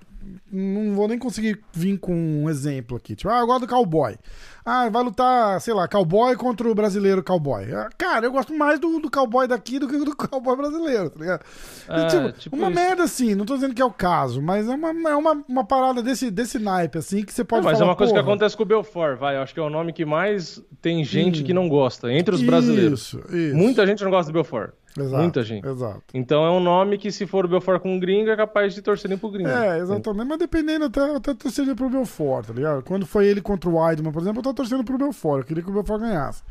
não 0.52 0.94
vou 0.94 1.08
nem 1.08 1.18
conseguir 1.18 1.60
vir 1.72 1.98
com 1.98 2.14
um 2.14 2.50
exemplo 2.50 2.96
aqui. 2.96 3.14
Tipo, 3.14 3.30
ah, 3.30 3.40
eu 3.40 3.46
gosto 3.46 3.60
do 3.60 3.68
cowboy. 3.68 4.16
Ah, 4.64 4.88
vai 4.88 5.02
lutar, 5.02 5.60
sei 5.60 5.72
lá, 5.72 5.88
cowboy 5.88 6.36
contra 6.36 6.68
o 6.68 6.74
brasileiro 6.74 7.22
cowboy. 7.22 7.72
Ah, 7.72 7.88
cara, 7.96 8.26
eu 8.26 8.32
gosto 8.32 8.52
mais 8.54 8.78
do, 8.78 9.00
do 9.00 9.10
cowboy 9.10 9.46
daqui 9.46 9.78
do 9.78 9.88
que 9.88 9.96
do 9.98 10.14
cowboy 10.16 10.56
brasileiro, 10.56 11.10
tá 11.10 11.18
ligado? 11.18 11.44
É, 11.88 12.06
tipo, 12.06 12.32
tipo, 12.32 12.56
uma 12.56 12.68
isso. 12.68 12.80
merda 12.80 13.02
assim, 13.04 13.34
não 13.34 13.46
tô 13.46 13.54
dizendo 13.54 13.74
que 13.74 13.82
é 13.82 13.84
o 13.84 13.90
caso, 13.90 14.42
mas 14.42 14.68
é 14.68 14.74
uma, 14.74 14.90
é 15.10 15.16
uma, 15.16 15.44
uma 15.48 15.64
parada 15.64 16.02
desse, 16.02 16.30
desse 16.30 16.58
naipe, 16.58 16.98
assim, 16.98 17.24
que 17.24 17.32
você 17.32 17.42
pode 17.42 17.62
é, 17.62 17.70
mas 17.70 17.78
falar, 17.78 17.88
é 17.88 17.90
uma 17.90 17.96
coisa 17.96 18.12
que 18.12 18.18
acontece 18.18 18.56
com 18.56 18.62
o 18.62 18.66
Belfort, 18.66 19.18
vai. 19.18 19.36
Eu 19.36 19.42
acho 19.42 19.54
que 19.54 19.60
é 19.60 19.62
o 19.62 19.70
nome 19.70 19.92
que 19.92 20.04
mais 20.04 20.62
tem 20.82 21.02
gente 21.04 21.42
hum. 21.42 21.44
que 21.46 21.54
não 21.54 21.68
gosta, 21.68 22.12
entre 22.12 22.34
os 22.34 22.42
brasileiros. 22.42 23.00
Isso, 23.00 23.20
isso. 23.34 23.56
Muita 23.56 23.86
gente 23.86 24.04
não 24.04 24.10
gosta 24.10 24.30
do 24.30 24.34
Belfort. 24.34 24.72
Exato, 24.98 25.22
Muita 25.22 25.42
gente. 25.42 25.66
Exato. 25.66 26.02
Então 26.12 26.44
é 26.44 26.50
um 26.50 26.60
nome 26.60 26.98
que, 26.98 27.12
se 27.12 27.26
for 27.26 27.44
o 27.44 27.48
Belfort 27.48 27.80
com 27.80 27.94
um 27.94 28.00
gringo, 28.00 28.30
é 28.30 28.36
capaz 28.36 28.74
de 28.74 28.82
torcerem 28.82 29.16
pro 29.16 29.30
gringo. 29.30 29.48
É, 29.48 29.78
exatamente. 29.78 30.28
Mas 30.28 30.38
dependendo, 30.38 30.86
até, 30.86 31.16
até 31.16 31.34
torceria 31.34 31.74
pro 31.74 31.88
Belfort, 31.88 32.46
tá 32.46 32.52
ligado? 32.52 32.82
Quando 32.82 33.06
foi 33.06 33.26
ele 33.26 33.40
contra 33.40 33.70
o 33.70 33.76
Weidman, 33.76 34.12
por 34.12 34.20
exemplo, 34.20 34.40
eu 34.40 34.42
tava 34.42 34.56
torcendo 34.56 34.84
pro 34.84 34.98
Belfort. 34.98 35.40
Eu 35.40 35.46
queria 35.46 35.62
que 35.62 35.70
o 35.70 35.72
Belfort 35.72 36.00
ganhasse. 36.00 36.42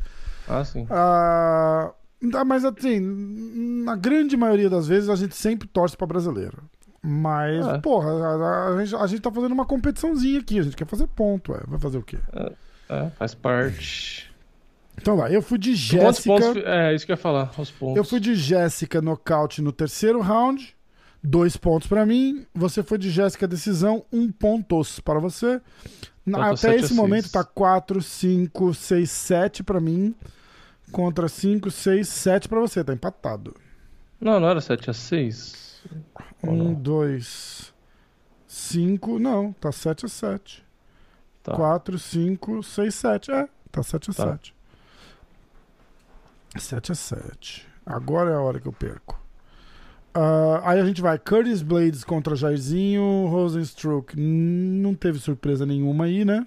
Ah, 0.48 0.64
sim. 0.64 0.86
Ah, 0.90 1.92
mas 2.46 2.64
assim, 2.64 2.98
na 3.84 3.94
grande 3.94 4.36
maioria 4.36 4.70
das 4.70 4.88
vezes 4.88 5.08
a 5.08 5.16
gente 5.16 5.34
sempre 5.34 5.68
torce 5.68 5.96
pra 5.96 6.06
brasileiro. 6.06 6.62
Mas, 7.02 7.66
é. 7.66 7.78
porra, 7.78 8.10
a, 8.10 8.68
a, 8.68 8.84
gente, 8.84 8.94
a 8.94 9.06
gente 9.06 9.22
tá 9.22 9.32
fazendo 9.32 9.52
uma 9.52 9.64
competiçãozinha 9.64 10.40
aqui. 10.40 10.58
A 10.58 10.62
gente 10.62 10.76
quer 10.76 10.86
fazer 10.86 11.06
ponto, 11.06 11.54
é. 11.54 11.60
Vai 11.66 11.78
fazer 11.78 11.98
o 11.98 12.02
quê? 12.02 12.18
É, 12.32 12.52
é 12.90 13.10
faz 13.10 13.34
parte. 13.34 14.29
Então 15.00 15.16
lá, 15.16 15.30
eu 15.30 15.40
fui 15.40 15.58
de 15.58 15.74
Jéssica. 15.74 16.34
É, 16.64 16.94
isso 16.94 17.06
que 17.06 17.12
eu 17.12 17.14
ia 17.14 17.20
falar, 17.20 17.50
os 17.56 17.70
pontos. 17.70 17.96
Eu 17.96 18.04
fui 18.04 18.20
de 18.20 18.34
Jéssica 18.34 19.00
nocaute 19.00 19.62
no 19.62 19.72
terceiro 19.72 20.20
round. 20.20 20.76
Dois 21.22 21.56
pontos 21.56 21.88
para 21.88 22.04
mim. 22.04 22.46
Você 22.54 22.82
foi 22.82 22.98
de 22.98 23.10
Jéssica 23.10 23.48
decisão, 23.48 24.04
um 24.12 24.30
pontos 24.30 25.00
para 25.00 25.18
você. 25.18 25.60
Na, 26.24 26.50
até 26.50 26.76
esse 26.76 26.92
momento 26.94 27.30
tá 27.30 27.42
4, 27.42 28.00
5, 28.00 28.74
6, 28.74 29.10
7 29.10 29.62
para 29.62 29.80
mim. 29.80 30.14
Contra 30.92 31.28
5, 31.28 31.70
6, 31.70 32.08
7 32.08 32.48
para 32.48 32.60
você. 32.60 32.84
Tá 32.84 32.92
empatado. 32.92 33.54
Não, 34.20 34.38
não 34.38 34.48
era 34.48 34.60
7 34.60 34.90
a 34.90 34.92
6. 34.92 35.80
1, 36.42 36.74
2, 36.74 37.74
5. 38.46 39.18
Não, 39.18 39.52
tá 39.52 39.72
7 39.72 40.06
a 40.06 40.08
7. 40.08 40.64
Tá. 41.42 41.54
4, 41.54 41.98
5, 41.98 42.62
6, 42.62 42.94
7. 42.94 43.30
É, 43.30 43.48
tá 43.70 43.82
7 43.82 44.10
a 44.10 44.14
tá. 44.14 44.32
7. 44.32 44.59
7 46.56 46.92
a 46.92 46.94
7. 46.94 47.66
Agora 47.86 48.30
é 48.30 48.34
a 48.34 48.40
hora 48.40 48.60
que 48.60 48.66
eu 48.66 48.72
perco. 48.72 49.20
Uh, 50.16 50.60
aí 50.64 50.80
a 50.80 50.84
gente 50.84 51.00
vai 51.00 51.18
Curtis 51.18 51.62
Blades 51.62 52.02
contra 52.02 52.34
Jairzinho, 52.34 53.26
Rosenstruck. 53.26 54.18
Não 54.18 54.94
teve 54.94 55.18
surpresa 55.18 55.64
nenhuma 55.64 56.04
aí, 56.04 56.24
né? 56.24 56.46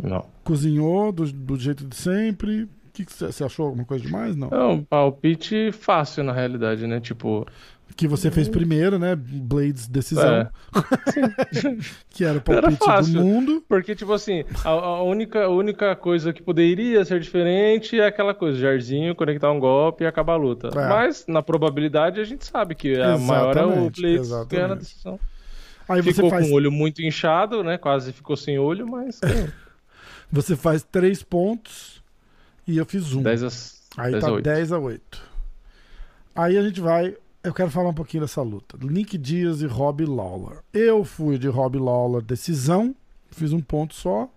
Não. 0.00 0.26
Cozinhou 0.44 1.10
do, 1.12 1.30
do 1.32 1.56
jeito 1.56 1.84
de 1.84 1.96
sempre. 1.96 2.62
O 2.62 2.68
que 2.92 3.04
você 3.04 3.42
achou? 3.42 3.66
Alguma 3.66 3.84
coisa 3.84 4.04
demais? 4.04 4.36
Não. 4.36 4.48
É 4.48 4.64
um 4.66 4.84
palpite 4.84 5.72
fácil, 5.72 6.22
na 6.22 6.32
realidade, 6.32 6.86
né? 6.86 7.00
Tipo, 7.00 7.44
que 7.96 8.08
você 8.08 8.30
fez 8.30 8.48
primeiro, 8.48 8.98
né? 8.98 9.14
Blades 9.14 9.86
Decisão. 9.86 10.34
É. 10.34 10.50
que 12.10 12.24
era 12.24 12.38
o 12.38 12.40
palpite 12.40 12.66
era 12.66 12.76
fácil, 12.76 13.14
do 13.14 13.24
mundo. 13.24 13.64
Porque, 13.68 13.94
tipo 13.94 14.12
assim, 14.12 14.44
a, 14.64 14.68
a, 14.68 15.02
única, 15.02 15.44
a 15.44 15.48
única 15.48 15.94
coisa 15.94 16.32
que 16.32 16.42
poderia 16.42 17.04
ser 17.04 17.20
diferente 17.20 17.98
é 18.00 18.06
aquela 18.06 18.34
coisa, 18.34 18.58
Jarzinho 18.58 19.14
conectar 19.14 19.50
um 19.52 19.60
golpe 19.60 20.02
e 20.04 20.06
acabar 20.06 20.32
a 20.34 20.36
luta. 20.36 20.68
É. 20.68 20.88
Mas, 20.88 21.24
na 21.28 21.42
probabilidade, 21.42 22.20
a 22.20 22.24
gente 22.24 22.44
sabe 22.44 22.74
que 22.74 23.00
a 23.00 23.16
maior 23.16 23.56
é 23.56 23.64
o 23.64 23.90
Blades 23.90 24.30
ganhando 24.48 24.72
a 24.72 24.76
decisão. 24.76 25.20
Aí 25.88 26.02
ficou 26.02 26.30
faz... 26.30 26.46
com 26.46 26.52
o 26.52 26.56
olho 26.56 26.72
muito 26.72 27.02
inchado, 27.02 27.62
né? 27.62 27.78
Quase 27.78 28.12
ficou 28.12 28.36
sem 28.36 28.58
olho, 28.58 28.88
mas... 28.88 29.20
você 30.32 30.56
faz 30.56 30.82
três 30.82 31.22
pontos 31.22 32.02
e 32.66 32.76
eu 32.76 32.86
fiz 32.86 33.12
um. 33.14 33.22
10 33.22 33.44
a... 33.44 33.48
Aí 34.02 34.12
10 34.12 34.24
tá 34.24 34.30
a 34.30 34.40
10 34.40 34.72
a 34.72 34.78
8. 34.78 35.22
Aí 36.34 36.58
a 36.58 36.62
gente 36.62 36.80
vai 36.80 37.14
eu 37.44 37.52
quero 37.52 37.70
falar 37.70 37.90
um 37.90 37.94
pouquinho 37.94 38.22
dessa 38.22 38.40
luta. 38.40 38.78
Nick 38.80 39.18
Diaz 39.18 39.60
e 39.60 39.66
Rob 39.66 40.04
Lawler. 40.06 40.60
Eu 40.72 41.04
fui 41.04 41.38
de 41.38 41.46
Rob 41.46 41.78
Lawler 41.78 42.22
decisão, 42.22 42.96
fiz 43.30 43.52
um 43.52 43.60
ponto 43.60 43.94
só. 43.94 44.28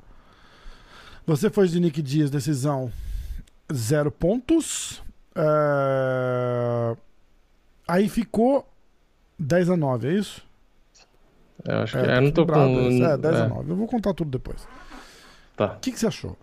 Você 1.25 1.49
foi 1.49 1.67
de 1.69 1.79
Nick 1.79 2.01
Diaz 2.01 2.29
decisão, 2.29 2.91
zero 3.73 4.11
pontos. 4.11 5.01
É... 5.33 6.97
Aí 7.87 8.09
ficou 8.09 8.67
10 9.39 9.69
a 9.69 9.77
9, 9.77 10.09
é 10.09 10.13
isso? 10.13 10.45
Eu 11.63 11.77
acho 11.79 11.97
é, 11.97 12.03
que 12.03 12.09
é, 12.09 12.17
eu 12.17 12.21
não 12.21 12.31
tô 12.31 12.45
com. 12.45 12.53
É, 12.53 13.17
10 13.17 13.35
é. 13.35 13.41
a 13.41 13.47
9. 13.47 13.71
Eu 13.71 13.75
vou 13.75 13.87
contar 13.87 14.13
tudo 14.13 14.29
depois. 14.29 14.67
Tá. 15.55 15.73
O 15.73 15.79
que, 15.79 15.91
que 15.91 15.99
você 15.99 16.07
achou? 16.07 16.37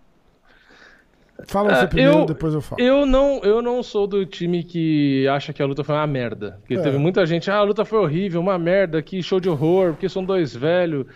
Fala 1.47 1.75
você 1.75 1.85
é, 1.85 1.87
primeiro, 1.87 2.18
eu, 2.18 2.27
depois 2.27 2.55
eu 2.55 2.61
falo. 2.61 2.81
Eu 2.81 3.05
não, 3.05 3.40
eu 3.42 3.61
não 3.61 3.83
sou 3.83 4.07
do 4.07 4.25
time 4.25 4.62
que 4.62 5.27
acha 5.29 5.53
que 5.53 5.62
a 5.62 5.66
luta 5.66 5.83
foi 5.83 5.94
uma 5.94 6.07
merda. 6.07 6.59
Porque 6.61 6.75
é. 6.75 6.81
teve 6.81 6.97
muita 6.97 7.27
gente, 7.27 7.51
ah, 7.51 7.57
a 7.57 7.62
luta 7.62 7.85
foi 7.85 7.99
horrível, 7.99 8.40
uma 8.40 8.59
merda, 8.59 9.03
que 9.03 9.23
show 9.23 9.40
de 9.40 9.49
horror, 9.49 9.92
porque 9.92 10.09
são 10.09 10.25
dois 10.25 10.55
velhos 10.55 11.07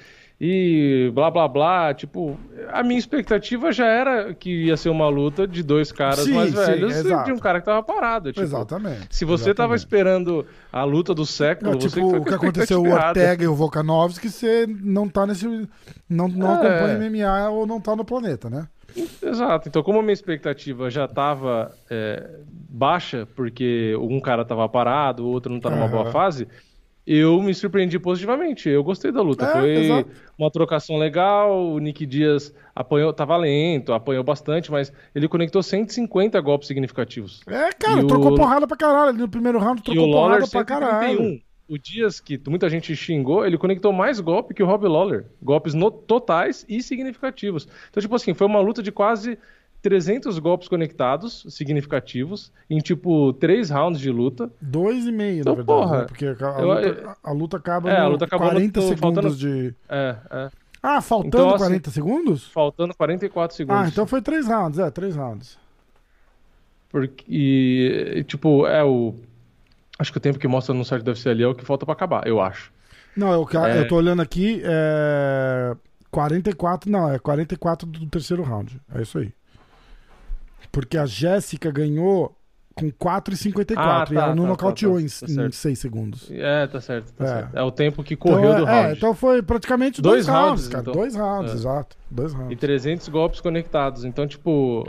e 0.40 1.10
blá 1.14 1.30
blá 1.30 1.48
blá. 1.48 1.94
Tipo, 1.94 2.38
a 2.72 2.82
minha 2.82 2.98
expectativa 2.98 3.72
já 3.72 3.86
era 3.86 4.34
que 4.34 4.66
ia 4.66 4.76
ser 4.76 4.88
uma 4.88 5.08
luta 5.08 5.46
de 5.46 5.62
dois 5.62 5.90
caras 5.90 6.20
sim, 6.20 6.32
mais 6.32 6.52
velhos 6.52 6.94
sim, 6.94 7.12
e 7.12 7.24
de 7.24 7.32
um 7.32 7.38
cara 7.38 7.60
que 7.60 7.66
tava 7.66 7.82
parado. 7.82 8.32
Tipo, 8.32 8.44
exatamente. 8.44 9.06
Se 9.10 9.24
você 9.24 9.50
exatamente. 9.50 9.56
tava 9.56 9.76
esperando 9.76 10.46
a 10.72 10.84
luta 10.84 11.14
do 11.14 11.26
século, 11.26 11.72
não, 11.72 11.78
tipo, 11.78 12.16
o 12.16 12.24
que 12.24 12.34
aconteceu 12.34 12.82
o 12.82 12.92
Ortega 12.92 13.44
e 13.44 13.48
o 13.48 13.54
Volkanovski, 13.54 14.30
você 14.30 14.66
não 14.66 15.08
tá 15.08 15.26
nesse. 15.26 15.46
Não, 16.08 16.28
não 16.28 16.52
é. 16.52 16.54
acompanha 16.54 17.10
MMA 17.10 17.50
ou 17.50 17.66
não 17.66 17.80
tá 17.80 17.94
no 17.96 18.04
planeta, 18.04 18.48
né? 18.48 18.68
Exato. 19.22 19.68
Então, 19.68 19.82
como 19.82 19.98
a 19.98 20.02
minha 20.02 20.12
expectativa 20.12 20.90
já 20.90 21.04
estava 21.04 21.74
é, 21.90 22.30
baixa, 22.68 23.26
porque 23.36 23.94
um 24.00 24.20
cara 24.20 24.42
estava 24.42 24.68
parado, 24.68 25.24
o 25.24 25.28
outro 25.28 25.50
não 25.50 25.58
está 25.58 25.70
numa 25.70 25.84
uhum. 25.84 25.90
boa 25.90 26.06
fase, 26.10 26.48
eu 27.06 27.40
me 27.40 27.54
surpreendi 27.54 27.98
positivamente. 27.98 28.68
Eu 28.68 28.84
gostei 28.84 29.10
da 29.10 29.22
luta. 29.22 29.44
É, 29.46 29.52
Foi 29.52 29.70
exato. 29.76 30.10
uma 30.38 30.50
trocação 30.50 30.96
legal. 30.98 31.66
O 31.72 31.78
Nick 31.78 32.04
Dias 32.04 32.54
apanhou, 32.74 33.12
tava 33.12 33.36
lento, 33.36 33.92
apanhou 33.92 34.22
bastante, 34.22 34.70
mas 34.70 34.92
ele 35.14 35.26
conectou 35.26 35.62
150 35.62 36.38
golpes 36.40 36.68
significativos. 36.68 37.40
É, 37.46 37.70
cara, 37.72 38.02
E 38.02 38.06
trocou 38.06 38.32
o- 38.32 38.36
porrada 38.36 38.66
pra 38.66 38.76
caralho. 38.76 39.16
No 39.16 39.28
primeiro 39.28 39.58
round 39.58 39.82
trocou 39.82 40.06
Lawler 40.06 40.40
porrada 40.40 40.50
pra 40.50 40.64
caralho. 40.64 41.40
131. 41.68 41.74
O 41.74 41.78
Dias, 41.78 42.20
que 42.20 42.40
muita 42.48 42.68
gente 42.68 42.94
xingou, 42.96 43.44
ele 43.46 43.58
conectou 43.58 43.92
mais 43.92 44.20
golpe 44.20 44.54
que 44.54 44.62
o 44.62 44.66
Rob 44.66 44.86
Lawler. 44.88 45.26
Golpes 45.42 45.74
no- 45.74 45.90
totais 45.90 46.64
e 46.68 46.82
significativos. 46.82 47.68
Então, 47.90 48.00
tipo 48.00 48.14
assim, 48.14 48.32
foi 48.34 48.46
uma 48.46 48.60
luta 48.60 48.82
de 48.82 48.90
quase 48.90 49.38
300 49.82 50.38
golpes 50.38 50.66
conectados, 50.66 51.44
significativos, 51.50 52.50
em 52.68 52.78
tipo 52.78 53.32
3 53.34 53.70
rounds 53.70 54.00
de 54.00 54.10
luta. 54.10 54.50
Dois 54.60 55.06
e 55.06 55.12
meio, 55.12 55.40
Então, 55.40 55.52
na 55.52 55.56
verdade. 55.62 55.66
porra, 55.80 55.98
né? 56.00 56.04
Porque 56.06 56.24
a, 56.26 56.56
a 56.56 56.60
eu- 56.60 56.66
luta, 56.68 57.16
a 57.22 57.32
luta 57.32 57.56
acaba 57.58 57.90
É, 57.90 57.96
a 58.00 58.08
luta 58.08 58.24
acabou 58.24 58.46
no- 58.48 58.52
40 58.54 58.80
no- 58.80 58.88
segundos 58.88 59.00
faltando- 59.24 59.36
de... 59.36 59.74
É, 59.88 60.16
é. 60.30 60.50
Ah, 60.82 61.00
faltando 61.00 61.28
Então, 61.36 61.48
assim, 61.50 61.58
40 61.64 61.90
segundos? 61.90 62.46
Faltando 62.48 62.94
44 62.94 63.56
segundos. 63.56 63.82
Ah, 63.84 63.88
então 63.88 64.06
foi 64.06 64.22
três 64.22 64.46
rounds. 64.46 64.78
É, 64.78 64.90
três 64.90 65.14
rounds. 65.16 65.58
Porque, 66.90 67.24
e, 67.28 68.24
tipo, 68.24 68.66
é 68.66 68.82
o. 68.82 69.14
Acho 69.98 70.12
que 70.12 70.18
o 70.18 70.20
tempo 70.20 70.38
que 70.38 70.46
mostra 70.46 70.74
no 70.74 70.84
site 70.84 71.02
do 71.02 71.08
UFC 71.08 71.28
ali 71.28 71.42
é 71.42 71.46
o 71.48 71.54
que 71.54 71.64
falta 71.64 71.84
pra 71.84 71.92
acabar, 71.92 72.26
eu 72.26 72.40
acho. 72.40 72.72
Não, 73.16 73.32
eu, 73.32 73.48
É. 73.64 73.78
eu 73.80 73.88
tô 73.88 73.96
olhando 73.96 74.22
aqui, 74.22 74.62
é 74.64 75.74
44, 76.10 76.90
não, 76.90 77.10
é 77.12 77.18
44 77.18 77.86
do 77.86 78.06
terceiro 78.06 78.42
round. 78.42 78.80
É 78.94 79.02
isso 79.02 79.18
aí. 79.18 79.32
Porque 80.70 80.96
a 80.96 81.04
Jéssica 81.06 81.70
ganhou 81.70 82.34
com 82.74 82.92
4,54 82.92 83.74
Ah, 83.76 84.04
tá, 84.06 84.14
e 84.14 84.16
ela 84.16 84.34
não 84.36 84.44
tá, 84.44 84.48
nocauteou 84.50 84.94
tá, 84.94 84.98
tá, 85.00 85.04
em, 85.04 85.08
tá 85.08 85.26
em 85.32 85.34
certo. 85.34 85.56
6 85.56 85.78
segundos. 85.80 86.30
É, 86.30 86.66
tá 86.68 86.80
certo, 86.80 87.12
tá 87.12 87.24
É. 87.24 87.26
certo. 87.26 87.56
É 87.56 87.62
o 87.62 87.72
tempo 87.72 88.04
que 88.04 88.14
correu 88.14 88.50
então, 88.52 88.60
do 88.64 88.68
é, 88.68 88.72
round. 88.72 88.88
é, 88.88 88.92
então 88.92 89.14
foi 89.14 89.42
praticamente 89.42 90.00
dois, 90.00 90.26
Dois 90.26 90.28
rounds, 90.28 90.48
rounds, 90.48 90.68
cara. 90.68 90.82
então. 90.82 90.92
Dois 90.92 91.16
rounds, 91.16 91.50
É. 91.50 91.54
exato. 91.54 91.96
Dois 92.08 92.32
E 92.32 92.36
rounds. 92.36 92.60
300 92.60 93.08
golpes 93.08 93.40
conectados. 93.40 94.04
Então, 94.04 94.26
tipo. 94.28 94.86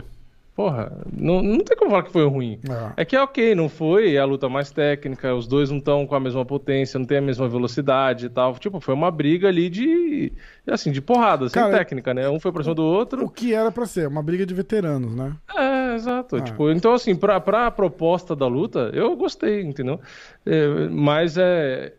Porra, 0.54 0.92
não, 1.10 1.42
não 1.42 1.60
tem 1.60 1.76
como 1.76 1.90
falar 1.90 2.02
que 2.02 2.12
foi 2.12 2.26
ruim. 2.26 2.58
É. 2.96 3.02
É 3.02 3.04
que 3.04 3.16
é 3.16 3.22
ok, 3.22 3.54
não 3.54 3.68
foi 3.68 4.18
a 4.18 4.24
luta 4.24 4.48
mais 4.48 4.70
técnica, 4.70 5.34
os 5.34 5.46
dois 5.46 5.70
não 5.70 5.78
estão 5.78 6.06
com 6.06 6.14
a 6.14 6.20
mesma 6.20 6.44
potência, 6.44 6.98
não 6.98 7.06
tem 7.06 7.18
a 7.18 7.22
mesma 7.22 7.48
velocidade 7.48 8.26
e 8.26 8.28
tal. 8.28 8.58
Tipo, 8.58 8.80
foi 8.80 8.94
uma 8.94 9.10
briga 9.10 9.48
ali 9.48 9.70
de. 9.70 10.32
Assim, 10.66 10.90
de 10.90 11.00
porrada, 11.00 11.48
sem 11.48 11.62
Cara, 11.62 11.78
técnica, 11.78 12.12
né? 12.12 12.28
Um 12.28 12.38
foi 12.38 12.52
pra 12.52 12.62
cima 12.62 12.74
do 12.74 12.84
outro. 12.84 13.24
O 13.24 13.30
que 13.30 13.54
era 13.54 13.70
pra 13.70 13.86
ser? 13.86 14.08
Uma 14.08 14.22
briga 14.22 14.44
de 14.44 14.52
veteranos, 14.52 15.14
né? 15.14 15.34
É, 15.56 15.94
exato. 15.94 16.36
Ah. 16.36 16.40
Tipo, 16.40 16.70
então, 16.70 16.92
assim, 16.92 17.14
pra, 17.14 17.40
pra 17.40 17.70
proposta 17.70 18.34
da 18.36 18.46
luta, 18.46 18.90
eu 18.92 19.16
gostei, 19.16 19.62
entendeu? 19.62 20.00
É, 20.44 20.88
mas 20.88 21.36
é. 21.38 21.94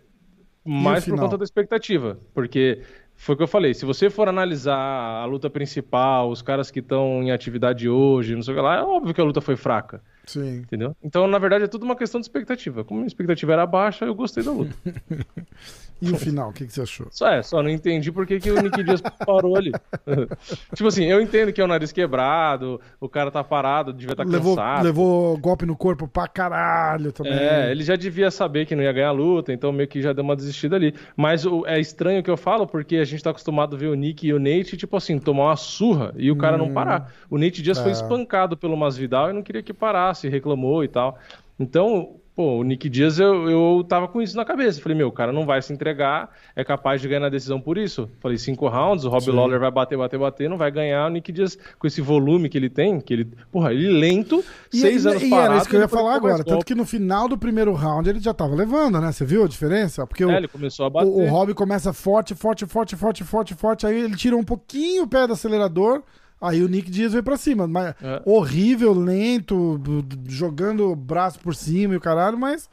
Mais 0.64 1.06
por 1.06 1.18
conta 1.18 1.38
da 1.38 1.44
expectativa. 1.44 2.20
Porque 2.36 2.82
foi 3.22 3.36
o 3.36 3.38
que 3.38 3.44
eu 3.44 3.48
falei. 3.48 3.72
Se 3.76 3.86
você 3.86 4.10
for 4.10 4.28
analisar 4.28 4.76
a 4.76 5.26
luta 5.26 5.48
principal, 5.48 6.32
os 6.32 6.42
caras 6.42 6.72
que 6.72 6.80
estão 6.80 7.22
em 7.22 7.32
atividade 7.32 7.88
hoje, 7.88 8.34
não 8.34 8.42
sei 8.42 8.56
o 8.56 8.58
que 8.58 8.64
lá, 8.64 8.78
é 8.78 8.82
óbvio 8.82 9.14
que 9.14 9.22
a 9.22 9.24
luta 9.24 9.40
foi 9.40 9.56
fraca. 9.56 10.02
Sim. 10.26 10.58
Entendeu? 10.58 10.98
Então, 11.04 11.28
na 11.28 11.38
verdade, 11.38 11.66
é 11.66 11.68
tudo 11.68 11.84
uma 11.84 11.96
questão 11.96 12.20
de 12.20 12.26
expectativa. 12.26 12.84
Como 12.84 13.04
a 13.04 13.06
expectativa 13.06 13.54
era 13.54 13.68
baixa, 13.68 14.06
eu 14.06 14.16
gostei 14.16 14.44
da 14.44 14.52
luta. 14.52 14.76
E 16.02 16.12
o 16.12 16.18
final, 16.18 16.50
o 16.50 16.54
que, 16.54 16.66
que 16.66 16.74
você 16.74 16.82
achou? 16.82 17.08
Só 17.12 17.28
é, 17.28 17.44
só 17.44 17.62
não 17.62 17.70
entendi 17.70 18.12
por 18.12 18.26
que, 18.26 18.40
que 18.40 18.50
o 18.50 18.60
Nick 18.60 18.84
Dias 18.84 19.02
parou 19.26 19.56
ali. 19.56 19.72
tipo 20.74 20.88
assim, 20.88 21.06
eu 21.06 21.22
entendo 21.22 21.54
que 21.54 21.62
é 21.62 21.64
o 21.64 21.68
nariz 21.68 21.92
quebrado, 21.92 22.82
o 23.00 23.08
cara 23.08 23.30
tá 23.30 23.44
parado, 23.44 23.94
devia 23.94 24.14
estar 24.14 24.26
levou, 24.26 24.56
cansado. 24.56 24.84
levou 24.84 25.38
golpe 25.38 25.66
no 25.66 25.76
corpo 25.76 26.08
pra 26.08 26.28
caralho 26.28 27.12
também. 27.12 27.34
É, 27.34 27.72
ele 27.72 27.84
já 27.84 27.96
devia 27.96 28.32
saber 28.32 28.66
que 28.66 28.76
não 28.76 28.84
ia 28.84 28.92
ganhar 28.92 29.10
a 29.10 29.12
luta, 29.12 29.54
então 29.54 29.72
meio 29.72 29.88
que 29.88 30.02
já 30.02 30.12
deu 30.12 30.24
uma 30.24 30.36
desistida 30.36 30.76
ali. 30.76 30.96
Mas 31.16 31.46
o- 31.46 31.66
é 31.68 31.80
estranho 31.80 32.24
que 32.24 32.30
eu 32.32 32.38
falo, 32.38 32.66
porque 32.66 32.96
a 32.98 33.06
gente 33.06 33.24
tá 33.24 33.30
acostumado 33.30 33.76
a 33.76 33.80
ver 33.80 33.88
o 33.88 33.94
Nick 33.96 34.26
e 34.26 34.34
o 34.34 34.40
Nate, 34.40 34.76
tipo 34.76 34.98
assim, 34.98 35.20
tomar 35.20 35.46
uma 35.46 35.56
surra 35.56 36.14
e 36.18 36.32
o 36.32 36.36
cara 36.36 36.58
não 36.58 36.72
parar. 36.74 37.14
O 37.30 37.38
Nate 37.38 37.62
Dias 37.62 37.78
foi 37.80 37.90
é. 37.90 37.94
espancado 37.94 38.58
pelo 38.58 38.76
Masvidal 38.76 39.30
e 39.30 39.34
não 39.34 39.44
queria 39.44 39.62
que 39.62 39.74
parasse, 39.74 40.28
reclamou 40.28 40.84
e 40.84 40.88
tal. 40.88 41.18
Então, 41.60 42.16
pô, 42.41 42.58
o 42.58 42.63
Nick 42.63 42.89
Dias, 42.89 43.19
eu, 43.19 43.47
eu 43.49 43.86
tava 43.88 44.08
com 44.08 44.19
isso 44.19 44.36
na 44.36 44.43
cabeça. 44.43 44.82
Falei, 44.82 44.97
meu, 44.97 45.10
o 45.10 45.12
cara 45.12 45.32
não 45.32 45.45
vai 45.45 45.62
se 45.62 45.71
entregar, 45.71 46.32
é 46.56 46.63
capaz 46.63 46.99
de 46.99 47.08
ganhar 47.08 47.19
na 47.19 47.30
decisão 47.30 47.62
por 47.62 47.77
isso. 47.77 48.10
Falei, 48.19 48.36
cinco 48.39 48.67
rounds, 48.67 49.06
o 49.06 49.10
Rob 49.10 49.23
Sim. 49.23 49.32
Lawler 49.32 49.60
vai 49.60 49.69
bater, 49.69 49.95
bater, 49.95 50.19
bater, 50.19 50.49
não 50.49 50.58
vai 50.58 50.71
ganhar. 50.71 51.06
O 51.06 51.10
Nick 51.10 51.32
Dias, 51.32 51.56
com 51.77 51.86
esse 51.86 52.01
volume 52.01 52.49
que 52.49 52.58
ele 52.58 52.69
tem, 52.69 52.99
que 52.99 53.13
ele, 53.13 53.25
porra, 53.51 53.71
ele 53.73 53.88
lento, 53.89 54.43
E, 54.73 54.77
seis 54.77 55.06
e- 55.06 55.08
anos 55.10 55.21
e 55.21 55.30
parado. 55.30 55.51
era 55.54 55.58
isso 55.62 55.69
que 55.69 55.75
eu 55.75 55.80
ia 55.80 55.84
ele 55.86 55.91
falar 55.93 56.15
agora. 56.15 56.38
Tanto 56.38 56.49
golpe. 56.49 56.65
que 56.65 56.73
no 56.75 56.84
final 56.86 57.27
do 57.27 57.38
primeiro 57.38 57.73
round 57.73 58.10
ele 58.10 58.19
já 58.19 58.34
tava 58.34 58.56
levando, 58.56 58.99
né? 58.99 59.12
Você 59.12 59.23
viu 59.23 59.43
a 59.43 59.47
diferença? 59.47 60.08
Porque 60.08 60.25
o, 60.25 60.32
É, 60.32 60.38
ele 60.38 60.47
começou 60.47 60.88
a 60.88 60.89
bater. 60.89 61.08
o, 61.08 61.19
o 61.19 61.27
Rob 61.30 61.54
começa 61.54 61.93
forte, 61.93 62.34
forte, 62.34 62.65
forte, 62.65 62.95
forte, 62.95 63.23
forte, 63.23 63.54
forte. 63.54 63.86
Aí 63.86 63.99
ele 64.06 64.15
tira 64.15 64.36
um 64.36 64.43
pouquinho 64.43 65.04
o 65.04 65.08
pé 65.08 65.27
do 65.27 65.34
acelerador. 65.34 66.01
Aí 66.41 66.63
o 66.63 66.67
Nick 66.67 66.89
Dias 66.89 67.12
veio 67.12 67.23
pra 67.23 67.38
cima. 67.38 67.67
Mas 67.67 67.93
É. 68.01 68.21
horrível, 68.25 68.93
lento, 68.93 69.80
jogando 70.27 70.89
o 70.91 70.95
braço 70.95 71.39
por 71.39 71.54
cima 71.56 71.93
e 71.93 71.97
o 71.97 72.01
caralho, 72.01 72.38
mas. 72.38 72.67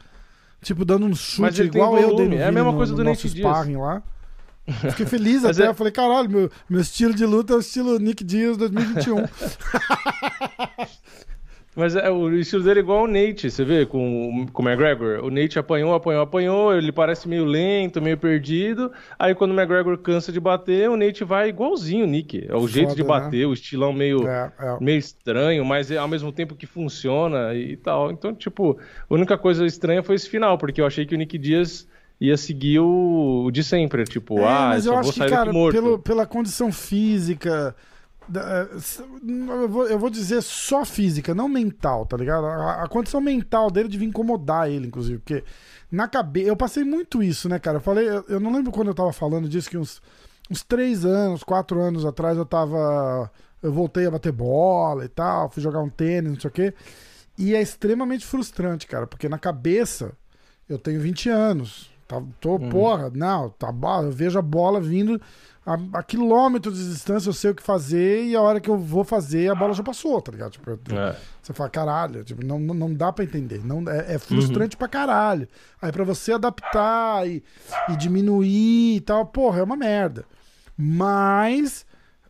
Tipo, 0.62 0.84
dando 0.84 1.06
um 1.06 1.14
chute 1.14 1.62
igual 1.62 1.96
eu 1.98 2.16
dei 2.16 2.28
no 2.28 2.34
é 2.34 2.46
a 2.48 2.50
mesma 2.52 2.72
no- 2.72 2.76
coisa 2.78 2.92
no 2.92 2.96
do 2.98 3.04
nosso 3.04 3.26
Nate 3.28 3.36
Dias. 3.36 3.76
lá. 3.78 4.02
Fiquei 4.90 5.06
feliz 5.06 5.42
Mas 5.42 5.56
até. 5.58 5.66
é- 5.66 5.70
Eu 5.70 5.74
falei, 5.74 5.92
caralho, 5.92 6.28
meu, 6.28 6.50
meu 6.68 6.80
estilo 6.80 7.14
de 7.14 7.24
luta 7.24 7.52
é 7.52 7.56
o 7.56 7.60
estilo 7.60 7.98
Nick 7.98 8.24
Dias 8.24 8.56
2021. 8.56 9.16
Mas 11.78 11.94
é, 11.94 12.10
o 12.10 12.28
estilo 12.34 12.64
dele 12.64 12.80
é 12.80 12.82
igual 12.82 12.98
ao 12.98 13.06
Nate, 13.06 13.48
você 13.48 13.64
vê, 13.64 13.86
com, 13.86 14.48
com 14.52 14.62
o 14.64 14.68
McGregor. 14.68 15.24
O 15.24 15.30
Nate 15.30 15.60
apanhou, 15.60 15.94
apanhou, 15.94 16.22
apanhou, 16.22 16.74
ele 16.74 16.90
parece 16.90 17.28
meio 17.28 17.44
lento, 17.44 18.02
meio 18.02 18.18
perdido. 18.18 18.90
Aí 19.16 19.32
quando 19.32 19.52
o 19.52 19.54
McGregor 19.54 19.96
cansa 19.98 20.32
de 20.32 20.40
bater, 20.40 20.90
o 20.90 20.96
Nate 20.96 21.22
vai 21.22 21.50
igualzinho 21.50 22.04
o 22.04 22.08
Nick. 22.08 22.44
É 22.48 22.56
o 22.56 22.66
jeito 22.66 22.96
de 22.96 23.04
Foda, 23.04 23.18
né? 23.18 23.24
bater, 23.26 23.46
o 23.46 23.52
estilão 23.52 23.92
meio, 23.92 24.26
é, 24.26 24.52
é. 24.58 24.76
meio 24.80 24.98
estranho, 24.98 25.64
mas 25.64 25.88
é 25.92 25.98
ao 25.98 26.08
mesmo 26.08 26.32
tempo 26.32 26.56
que 26.56 26.66
funciona 26.66 27.54
e 27.54 27.76
tal. 27.76 28.10
Então, 28.10 28.34
tipo, 28.34 28.76
a 29.08 29.14
única 29.14 29.38
coisa 29.38 29.64
estranha 29.64 30.02
foi 30.02 30.16
esse 30.16 30.28
final, 30.28 30.58
porque 30.58 30.80
eu 30.80 30.86
achei 30.86 31.06
que 31.06 31.14
o 31.14 31.18
Nick 31.18 31.38
Dias 31.38 31.86
ia 32.20 32.36
seguir 32.36 32.80
o, 32.80 33.50
de 33.52 33.62
sempre, 33.62 34.02
tipo, 34.02 34.40
É, 34.40 34.44
ah, 34.44 34.66
mas 34.70 34.84
eu 34.84 34.94
eu 34.94 34.94
só 34.94 34.98
acho 34.98 35.04
vou 35.04 35.12
que, 35.12 35.18
sair 35.20 35.30
cara, 35.30 35.44
daqui 35.44 35.56
morto. 35.56 35.74
pelo, 35.74 35.98
pela 36.00 36.26
condição 36.26 36.72
física. 36.72 37.76
S- 38.76 39.02
eu, 39.90 39.98
vou, 39.98 40.10
dizer 40.10 40.42
só 40.42 40.84
física, 40.84 41.34
não 41.34 41.48
mental, 41.48 42.04
tá 42.06 42.16
ligado? 42.16 42.46
A, 42.46 42.84
a 42.84 42.88
condição 42.88 43.20
mental 43.20 43.70
dele 43.70 43.88
devia 43.88 44.06
incomodar 44.08 44.70
ele, 44.70 44.86
inclusive, 44.86 45.18
porque 45.18 45.44
na 45.90 46.06
cabeça. 46.08 46.48
Eu 46.48 46.56
passei 46.56 46.84
muito 46.84 47.22
isso, 47.22 47.48
né, 47.48 47.58
cara? 47.58 47.78
Eu 47.78 47.80
falei, 47.80 48.08
eu, 48.08 48.24
eu 48.28 48.40
não 48.40 48.52
lembro 48.52 48.70
quando 48.72 48.88
eu 48.88 48.94
tava 48.94 49.12
falando 49.12 49.48
disso, 49.48 49.70
que 49.70 49.78
uns, 49.78 50.02
uns 50.50 50.62
três 50.62 51.04
anos, 51.04 51.42
quatro 51.42 51.80
anos 51.80 52.04
atrás 52.04 52.36
eu 52.36 52.44
tava. 52.44 53.30
Eu 53.62 53.72
voltei 53.72 54.06
a 54.06 54.10
bater 54.10 54.30
bola 54.32 55.04
e 55.04 55.08
tal, 55.08 55.50
fui 55.50 55.62
jogar 55.62 55.80
um 55.80 55.88
tênis, 55.90 56.32
não 56.32 56.40
sei 56.40 56.48
o 56.48 56.52
quê. 56.52 56.74
E 57.36 57.54
é 57.54 57.62
extremamente 57.62 58.26
frustrante, 58.26 58.86
cara, 58.86 59.06
porque 59.06 59.28
na 59.28 59.38
cabeça 59.38 60.12
eu 60.68 60.78
tenho 60.78 61.00
20 61.00 61.28
anos. 61.28 61.90
Tá, 62.08 62.22
tô, 62.40 62.52
Uhum. 62.56 62.70
porra, 62.70 63.10
não, 63.14 63.50
tá, 63.50 63.70
bo- 63.70 64.00
eu 64.02 64.10
vejo 64.10 64.38
a 64.38 64.42
bola 64.42 64.80
vindo 64.80 65.20
a, 65.66 65.76
a 65.98 66.02
quilômetros 66.02 66.78
de 66.78 66.88
distância, 66.88 67.28
eu 67.28 67.34
sei 67.34 67.50
o 67.50 67.54
que 67.54 67.62
fazer, 67.62 68.24
e 68.24 68.34
a 68.34 68.40
hora 68.40 68.58
que 68.60 68.70
eu 68.70 68.78
vou 68.78 69.04
fazer, 69.04 69.50
a 69.50 69.54
bola 69.54 69.74
já 69.74 69.82
passou, 69.82 70.18
tá 70.22 70.32
ligado? 70.32 70.52
Tipo, 70.52 70.70
eu- 70.70 70.80
É. 70.98 71.14
você 71.42 71.52
fala, 71.52 71.68
caralho, 71.68 72.24
tipo, 72.24 72.42
não, 72.42 72.58
não 72.58 72.94
dá 72.94 73.12
pra 73.12 73.24
entender. 73.24 73.62
Não, 73.62 73.84
é, 73.86 74.14
é 74.14 74.18
frustrante 74.18 74.74
pra 74.74 74.88
caralho. 74.88 75.46
Aí 75.82 75.92
pra 75.92 76.02
você 76.02 76.32
adaptar 76.32 77.28
e, 77.28 77.44
e 77.90 77.96
diminuir 77.96 78.96
e 78.96 79.00
tal, 79.02 79.26
porra, 79.26 79.60
é 79.60 79.62
uma 79.62 79.76
merda. 79.76 80.24
Mas 80.78 81.84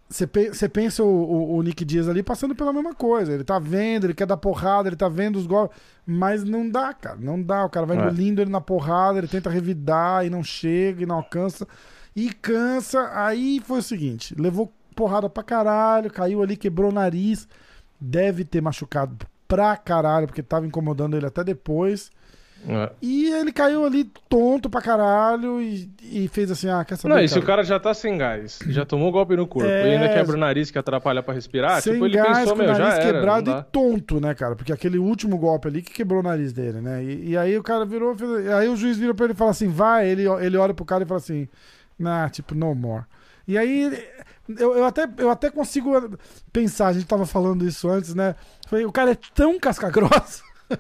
você 0.09 0.27
pe- 0.27 0.51
pensa 0.73 1.03
o, 1.03 1.07
o- 1.07 1.57
o 1.57 1.62
Nick 1.62 1.85
Dias 1.85 2.09
ali 2.09 2.23
passando 2.23 2.55
pela 2.55 2.73
mesma 2.73 2.94
coisa. 2.94 3.33
Ele 3.33 3.44
tá 3.44 3.59
vendo, 3.59 4.05
ele 4.05 4.14
quer 4.14 4.27
dar 4.27 4.37
porrada, 4.38 4.88
ele 4.88 4.97
tá 4.97 5.09
vendo 5.09 5.37
os 5.37 5.47
golpes. 5.47 5.77
Mas 6.07 6.42
não 6.44 6.68
dá, 6.68 6.94
cara. 6.94 7.16
Não 7.21 7.40
dá. 7.42 7.64
O 7.64 7.71
cara 7.71 7.85
vai 7.87 7.97
É. 7.97 8.01
engolindo 8.01 8.40
ele 8.40 8.51
na 8.51 8.61
porrada, 8.61 9.18
ele 9.18 9.29
tenta 9.29 9.51
revidar 9.51 10.25
e 10.25 10.31
não 10.31 10.42
chega 10.42 11.03
e 11.03 11.07
não 11.07 11.16
alcança. 11.16 11.66
E 12.16 12.31
cansa. 12.33 13.11
Aí 13.12 13.61
foi 13.64 13.81
o 13.81 13.83
seguinte: 13.83 14.35
levou 14.38 14.73
porrada 14.97 15.29
pra 15.29 15.42
caralho, 15.42 16.11
caiu 16.11 16.42
ali, 16.42 16.57
quebrou 16.57 16.90
o 16.90 16.94
nariz. 16.94 17.47
Deve 18.01 18.44
ter 18.44 18.61
machucado 18.62 19.16
pra 19.47 19.77
caralho, 19.77 20.27
porque 20.27 20.42
tava 20.42 20.66
incomodando 20.66 21.16
ele 21.16 21.27
até 21.27 21.42
depois. 21.44 22.11
É. 22.66 22.90
E 23.01 23.31
ele 23.33 23.53
caiu 23.53 23.85
ali 23.87 24.05
tonto 24.29 24.68
pra 24.68 24.83
caralho 24.83 25.61
e, 25.61 25.90
e 26.03 26.29
fez 26.29 26.51
assim: 26.51 26.68
ah, 26.68 26.85
quer 26.85 26.97
saber? 26.97 27.14
Não, 27.14 27.21
e 27.23 27.29
se 27.29 27.38
o 27.38 27.42
cara 27.42 27.62
já 27.62 27.79
tá 27.79 27.94
sem 27.94 28.18
gás, 28.18 28.59
já 28.66 28.85
tomou 28.85 29.11
golpe 29.12 29.37
no 29.37 29.47
corpo 29.47 29.68
É. 29.68 29.88
e 29.88 29.94
ainda 29.94 30.09
quebra 30.12 30.37
o 30.37 30.38
nariz 30.38 30.71
que 30.71 30.79
atrapalha 30.79 31.23
pra 31.23 31.33
respirar, 31.35 31.81
Sem 31.81 31.94
tipo, 31.94 32.07
ele 32.07 32.16
gás, 32.16 32.38
pensou, 32.38 32.57
com 32.57 32.62
o 32.62 32.64
meu, 32.64 32.75
já 32.75 32.79
nariz 32.88 32.99
era, 32.99 33.12
quebrado 33.12 33.51
e 33.51 33.62
tonto, 33.73 34.21
né, 34.21 34.35
cara? 34.35 34.57
Porque 34.57 34.73
aquele 34.73 34.99
último 34.99 35.38
golpe 35.38 35.68
ali 35.68 35.83
que 35.83 35.92
quebrou 35.92 36.21
o 36.21 36.23
nariz 36.23 36.53
dele, 36.53 36.81
né? 36.81 37.03
E, 37.05 37.31
e 37.31 37.37
aí 37.37 37.57
o 37.57 37.62
cara 37.62 37.85
virou, 37.87 38.14
fez- 38.16 38.49
aí 38.49 38.68
o 38.68 38.77
juiz 38.77 38.99
virou 38.99 39.14
pra 39.14 39.27
ele 39.27 39.35
e 39.35 39.37
falou 39.37 39.51
assim, 39.53 39.68
vai, 39.68 40.09
ele, 40.09 40.25
ele 40.40 40.57
olha 40.57 40.75
pro 40.75 40.85
cara 40.85 41.05
e 41.05 41.07
fala 41.07 41.18
assim, 41.21 41.49
nah, 41.99 42.29
tipo, 42.29 42.55
no 42.55 42.75
more. 42.75 43.05
E 43.47 43.57
aí 43.57 43.90
eu, 44.59 44.77
eu, 44.77 44.85
até, 44.85 45.09
eu 45.18 45.31
até 45.31 45.49
consigo 45.51 46.18
pensar, 46.53 46.88
a 46.88 46.92
gente 46.92 47.07
tava 47.07 47.25
falando 47.25 47.66
isso 47.66 47.88
antes, 47.88 48.14
né? 48.14 48.35
Falei, 48.66 48.85
o 48.85 48.92
cara 48.92 49.12
é 49.12 49.18
tão 49.35 49.59
casca 49.59 49.88
grossa 49.90 50.42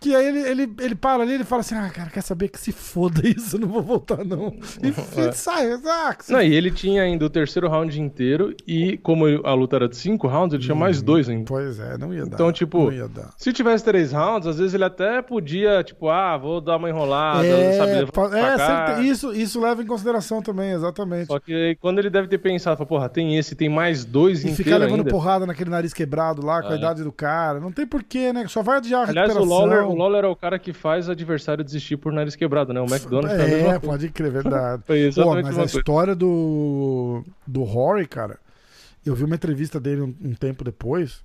Que 0.00 0.14
aí 0.16 0.26
ele, 0.26 0.40
ele, 0.40 0.72
ele 0.80 0.94
para 0.94 1.22
ali 1.22 1.34
ele 1.34 1.44
fala 1.44 1.60
assim: 1.60 1.74
ah, 1.74 1.90
cara, 1.90 2.08
quer 2.10 2.22
saber 2.22 2.48
que 2.48 2.58
se 2.58 2.72
foda 2.72 3.20
isso, 3.28 3.56
eu 3.56 3.60
não 3.60 3.68
vou 3.68 3.82
voltar 3.82 4.24
não. 4.24 4.48
E, 4.82 4.88
É. 5.20 5.32
sai, 5.32 5.70
ah, 5.72 6.16
se 6.18 6.32
Não, 6.32 6.40
e 6.40 6.54
ele 6.54 6.70
tinha 6.70 7.02
ainda 7.02 7.24
o 7.26 7.30
terceiro 7.30 7.68
round 7.68 8.00
inteiro 8.00 8.54
e 8.66 8.96
como 8.98 9.26
a 9.26 9.52
luta 9.54 9.76
era 9.76 9.88
de 9.88 9.96
cinco 9.96 10.26
rounds, 10.26 10.54
ele 10.54 10.62
tinha 10.62 10.74
mais 10.74 11.02
dois 11.02 11.28
ainda. 11.28 11.44
Pois 11.46 11.78
é, 11.78 11.98
não 11.98 12.14
ia 12.14 12.24
dar. 12.24 12.34
Então, 12.34 12.50
tipo, 12.52 12.84
Não 12.84 12.92
ia 12.92 13.08
dar. 13.08 13.30
Se 13.36 13.52
tivesse 13.52 13.84
três 13.84 14.12
rounds, 14.12 14.46
às 14.48 14.58
vezes 14.58 14.72
ele 14.74 14.84
até 14.84 15.20
podia, 15.20 15.82
tipo, 15.84 16.08
ah, 16.08 16.36
vou 16.38 16.60
dar 16.60 16.76
uma 16.76 16.88
enrolada, 16.88 17.46
é, 17.46 17.72
sabe, 17.76 18.10
pra 18.10 18.96
é, 18.98 19.02
isso, 19.02 19.34
isso 19.34 19.60
leva 19.60 19.82
em 19.82 19.86
consideração 19.86 20.40
também, 20.40 20.70
exatamente. 20.72 21.26
Só 21.26 21.38
que 21.38 21.52
aí, 21.52 21.76
quando 21.76 21.98
ele 21.98 22.08
deve 22.10 22.26
ter 22.28 22.38
pensado, 22.38 22.84
porra, 22.86 23.08
tem 23.08 23.36
esse, 23.36 23.54
tem 23.54 23.68
mais 23.68 24.04
dois 24.04 24.40
E 24.44 24.48
ficar 24.48 24.62
inteiros 24.62 24.80
levando 24.82 25.00
ainda. 25.00 25.10
porrada 25.10 25.46
naquele 25.46 25.70
nariz 25.70 25.92
quebrado 25.92 26.44
lá, 26.44 26.62
com 26.62 26.68
a 26.68 26.74
É. 26.74 26.78
idade 26.78 27.02
do 27.04 27.12
cara. 27.12 27.60
Não 27.60 27.70
tem 27.70 27.86
porquê, 27.86 28.32
né? 28.32 28.46
Só 28.48 28.62
vai 28.62 28.78
adiar 28.78 29.06
a 29.06 29.10
Aliás, 29.10 29.30
o 29.30 29.34
recuperação. 29.38 29.66
Lawler, 29.66 29.88
o 29.89 29.89
Lawler 29.94 30.24
é 30.24 30.28
o 30.28 30.36
cara 30.36 30.58
que 30.58 30.72
faz 30.72 31.08
o 31.08 31.12
adversário 31.12 31.64
desistir 31.64 31.96
por 31.96 32.12
nariz 32.12 32.34
quebrado, 32.36 32.72
né? 32.72 32.80
O 32.80 32.84
McDonald's 32.86 33.32
a 33.38 33.46
mesma 33.46 33.68
É, 33.68 33.70
coisa. 33.80 33.86
pode 33.86 34.08
crer, 34.10 34.30
verdade. 34.32 34.82
Pô, 35.14 35.34
mas 35.42 35.58
a 35.58 35.62
a 35.62 35.64
história 35.78 36.14
do, 36.14 37.24
do 37.46 37.62
Rory, 37.62 38.06
cara, 38.06 38.38
eu 39.04 39.14
vi 39.14 39.24
uma 39.24 39.34
entrevista 39.36 39.78
dele 39.80 40.02
um, 40.02 40.14
um 40.22 40.34
tempo 40.34 40.62
depois. 40.64 41.22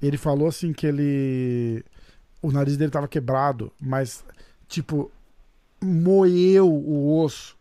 Ele 0.00 0.16
falou 0.16 0.46
assim 0.48 0.72
que 0.72 0.86
ele. 0.86 1.84
O 2.40 2.52
nariz 2.52 2.76
dele 2.76 2.90
tava 2.92 3.08
quebrado, 3.08 3.72
mas, 3.80 4.24
tipo, 4.68 5.10
moeu 5.82 6.68
o 6.72 7.20
osso. 7.22 7.56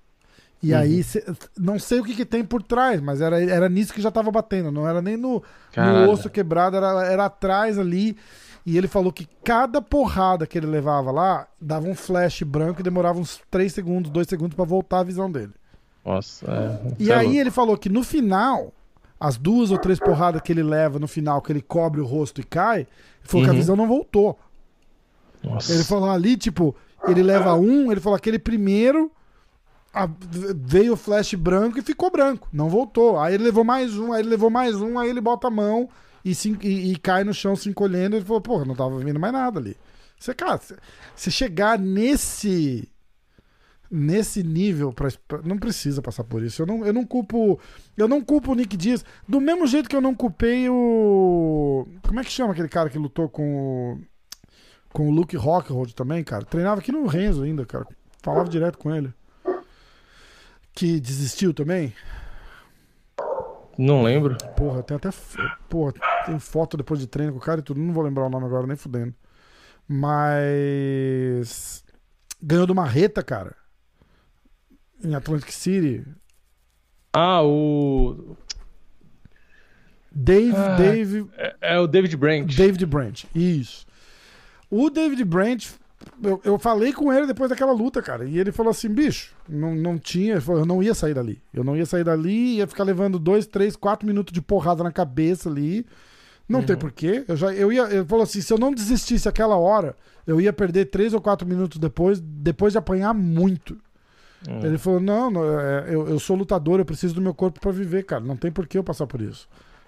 E 0.61 0.73
Uhum. 0.73 0.79
aí, 0.79 1.03
cê- 1.03 1.23
não 1.57 1.77
sei 1.79 1.99
o 1.99 2.03
que, 2.03 2.15
que 2.15 2.25
tem 2.25 2.43
por 2.43 2.63
trás, 2.63 2.99
mas 2.99 3.21
era, 3.21 3.41
era 3.43 3.69
nisso 3.69 3.93
que 3.93 4.01
já 4.01 4.09
tava 4.11 4.31
batendo. 4.31 4.71
Não 4.71 4.87
era 4.87 5.01
nem 5.01 5.15
no, 5.15 5.41
no 5.75 6.09
osso 6.09 6.29
quebrado, 6.29 6.75
era, 6.77 7.05
era 7.05 7.25
atrás 7.25 7.77
ali. 7.77 8.17
E 8.69 8.77
ele 8.77 8.87
falou 8.89 9.13
que 9.13 9.25
cada 9.45 9.81
porrada 9.81 10.45
que 10.45 10.57
ele 10.57 10.67
levava 10.67 11.09
lá 11.09 11.47
dava 11.59 11.87
um 11.87 11.95
flash 11.95 12.43
branco 12.43 12.81
e 12.81 12.83
demorava 12.83 13.17
uns 13.17 13.39
3 13.49 13.71
segundos, 13.73 14.11
2 14.11 14.27
segundos 14.27 14.55
pra 14.57 14.65
voltar 14.65 14.99
a 14.99 15.03
visão 15.03 15.31
dele. 15.31 15.53
Nossa, 16.05 16.45
é. 16.51 16.93
E 16.99 17.09
é 17.09 17.15
aí 17.15 17.25
louco. 17.27 17.39
ele 17.39 17.51
falou 17.51 17.77
que 17.77 17.87
no 17.87 18.03
final, 18.03 18.73
as 19.17 19.37
duas 19.37 19.71
ou 19.71 19.77
três 19.77 19.99
porradas 19.99 20.41
que 20.41 20.51
ele 20.51 20.63
leva 20.63 20.99
no 20.99 21.07
final, 21.07 21.41
que 21.41 21.49
ele 21.51 21.61
cobre 21.61 22.01
o 22.01 22.05
rosto 22.05 22.41
e 22.41 22.43
cai, 22.43 22.79
ele 22.81 22.87
falou 23.23 23.45
que 23.45 23.49
a 23.49 23.53
Uhum. 23.53 23.57
visão 23.59 23.75
não 23.77 23.87
voltou. 23.87 24.37
Nossa. 25.41 25.71
Ele 25.73 25.83
falou 25.85 26.09
ali, 26.09 26.35
tipo, 26.35 26.75
ele 27.07 27.23
leva 27.23 27.53
um, 27.55 27.89
ele 27.89 28.01
falou 28.01 28.17
aquele 28.17 28.37
primeiro 28.39 29.09
a- 29.93 30.09
veio 30.55 30.93
o 30.93 30.97
flash 30.97 31.33
branco 31.35 31.79
e 31.79 31.81
ficou 31.81 32.11
branco, 32.11 32.49
não 32.51 32.67
voltou. 32.69 33.17
Aí 33.17 33.33
ele 33.33 33.45
levou 33.45 33.63
mais 33.63 33.97
um, 33.97 34.11
aí 34.11 34.21
ele 34.21 34.29
levou 34.29 34.49
mais 34.49 34.75
um, 34.75 34.99
aí 34.99 35.09
ele 35.09 35.21
bota 35.21 35.47
a 35.47 35.51
mão 35.51 35.87
e, 36.23 36.33
se, 36.35 36.57
e, 36.61 36.91
e 36.93 36.97
cai 36.97 37.23
no 37.23 37.33
chão 37.33 37.55
se 37.55 37.69
encolhendo. 37.69 38.15
Ele 38.15 38.25
falou, 38.25 38.41
porra, 38.41 38.65
não 38.65 38.75
tava 38.75 38.97
vendo 38.99 39.19
mais 39.19 39.33
nada 39.33 39.59
ali. 39.59 39.75
Você, 40.19 40.33
cara, 40.33 40.57
você- 41.15 41.31
chegar 41.31 41.77
nesse 41.79 42.89
nesse 43.89 44.43
nível 44.43 44.91
pra, 44.91 45.07
não 45.45 45.57
precisa 45.57 46.01
passar 46.01 46.23
por 46.25 46.43
isso. 46.43 46.61
Eu 46.61 46.65
não, 46.65 46.85
eu 46.85 46.91
não 46.91 47.05
culpo 47.05 47.57
eu 47.95 48.07
não 48.07 48.21
culpo 48.21 48.51
o 48.51 48.55
Nick 48.55 48.75
Diaz 48.75 49.05
do 49.27 49.39
mesmo 49.39 49.65
jeito 49.65 49.87
que 49.87 49.95
eu 49.95 50.01
não 50.01 50.13
culpei 50.13 50.67
o 50.69 51.87
como 52.05 52.19
é 52.19 52.23
que 52.23 52.31
chama 52.31 52.51
aquele 52.51 52.67
cara 52.67 52.89
que 52.89 52.97
lutou 52.97 53.29
com 53.29 53.93
o 53.93 54.01
com 54.91 55.07
o 55.07 55.11
Luke 55.11 55.37
Rockhold 55.37 55.93
também, 55.93 56.23
cara. 56.23 56.43
Treinava 56.43 56.81
aqui 56.81 56.91
no 56.91 57.05
Renzo 57.05 57.43
ainda, 57.43 57.65
cara. 57.65 57.85
Falava 58.23 58.49
direto 58.49 58.77
com 58.77 58.93
ele. 58.93 59.13
Que 60.73 60.99
desistiu 60.99 61.53
também. 61.53 61.93
Não 63.77 64.01
lembro. 64.03 64.35
Porra, 64.55 64.81
tem 64.81 64.97
até. 64.97 65.09
Porra, 65.69 65.93
tem 66.25 66.39
foto 66.39 66.75
depois 66.77 66.99
de 66.99 67.07
treino 67.07 67.33
com 67.33 67.37
o 67.37 67.41
cara 67.41 67.59
e 67.59 67.63
tudo. 67.63 67.79
Não 67.79 67.93
vou 67.93 68.03
lembrar 68.03 68.25
o 68.25 68.29
nome 68.29 68.45
agora, 68.45 68.65
nem 68.65 68.75
fudendo. 68.75 69.13
Mas. 69.87 71.83
Ganhou 72.41 72.65
do 72.65 72.75
Marreta, 72.75 73.23
cara. 73.23 73.55
Em 75.03 75.13
Atlantic 75.13 75.51
City. 75.51 76.05
Ah, 77.13 77.43
o. 77.43 78.35
Dave. 80.11 80.55
Ah, 80.55 80.75
Dave. 80.75 81.29
É, 81.37 81.55
é 81.61 81.79
o 81.79 81.87
David 81.87 82.17
Brent. 82.17 82.55
David 82.55 82.85
Branch. 82.85 83.27
Isso. 83.35 83.85
O 84.69 84.89
David 84.89 85.23
Branch. 85.23 85.75
Eu, 86.21 86.41
eu 86.43 86.59
falei 86.59 86.91
com 86.91 87.13
ele 87.13 87.27
depois 87.27 87.49
daquela 87.49 87.71
luta, 87.71 88.01
cara. 88.01 88.25
E 88.25 88.39
ele 88.39 88.51
falou 88.51 88.71
assim: 88.71 88.89
bicho, 88.89 89.35
não, 89.47 89.75
não 89.75 89.97
tinha. 89.97 90.39
falou, 90.41 90.61
eu 90.61 90.65
não 90.65 90.81
ia 90.81 90.93
sair 90.93 91.13
dali. 91.13 91.41
Eu 91.53 91.63
não 91.63 91.75
ia 91.75 91.85
sair 91.85 92.03
dali, 92.03 92.57
ia 92.57 92.67
ficar 92.67 92.83
levando 92.83 93.19
dois, 93.19 93.45
três, 93.45 93.75
quatro 93.75 94.07
minutos 94.07 94.33
de 94.33 94.41
porrada 94.41 94.83
na 94.83 94.91
cabeça 94.91 95.49
ali. 95.49 95.85
Não 96.49 96.63
tem 96.63 96.77
porquê. 96.77 97.25
Eu 97.27 97.35
já, 97.35 97.53
eu 97.53 97.71
ia, 97.71 97.83
ele 97.83 98.05
falou 98.05 98.23
assim: 98.23 98.41
se 98.41 98.51
eu 98.51 98.57
não 98.57 98.73
desistisse 98.73 99.27
aquela 99.27 99.57
hora, 99.57 99.95
eu 100.25 100.39
ia 100.39 100.53
perder 100.53 100.85
três 100.85 101.13
ou 101.13 101.21
quatro 101.21 101.47
minutos 101.47 101.77
depois, 101.77 102.19
depois 102.19 102.73
de 102.73 102.79
apanhar 102.79 103.13
muito. 103.13 103.77
Hum. 104.47 104.59
Ele 104.63 104.77
falou: 104.77 104.99
não, 104.99 105.29
não, 105.29 105.59
é, 105.59 105.85
eu, 105.89 106.07
eu 106.07 106.19
sou 106.19 106.35
lutador, 106.35 106.79
eu 106.79 106.85
preciso 106.85 107.13
do 107.15 107.21
meu 107.21 107.33
corpo 107.33 107.59
pra 107.59 107.71
viver, 107.71 108.03
cara. 108.03 108.23
Não 108.23 108.37
tem 108.37 108.51
por 108.51 108.65
que 108.65 108.77
eu 108.77 108.83
passar 108.83 109.07
por 109.07 109.21
isso. 109.21 109.47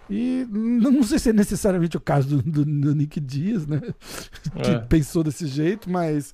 E 0.09 0.45
não 0.49 1.03
sei 1.03 1.19
se 1.19 1.29
é 1.29 1.33
necessariamente 1.33 1.95
o 1.97 2.01
caso 2.01 2.37
do, 2.37 2.41
do- 2.41 2.65
do 2.65 2.95
Nick 2.95 3.19
Dias, 3.19 3.67
né? 3.67 3.79
que 4.63 4.71
É. 4.71 4.79
pensou 4.79 5.23
desse 5.23 5.45
jeito, 5.45 5.89
mas, 5.89 6.33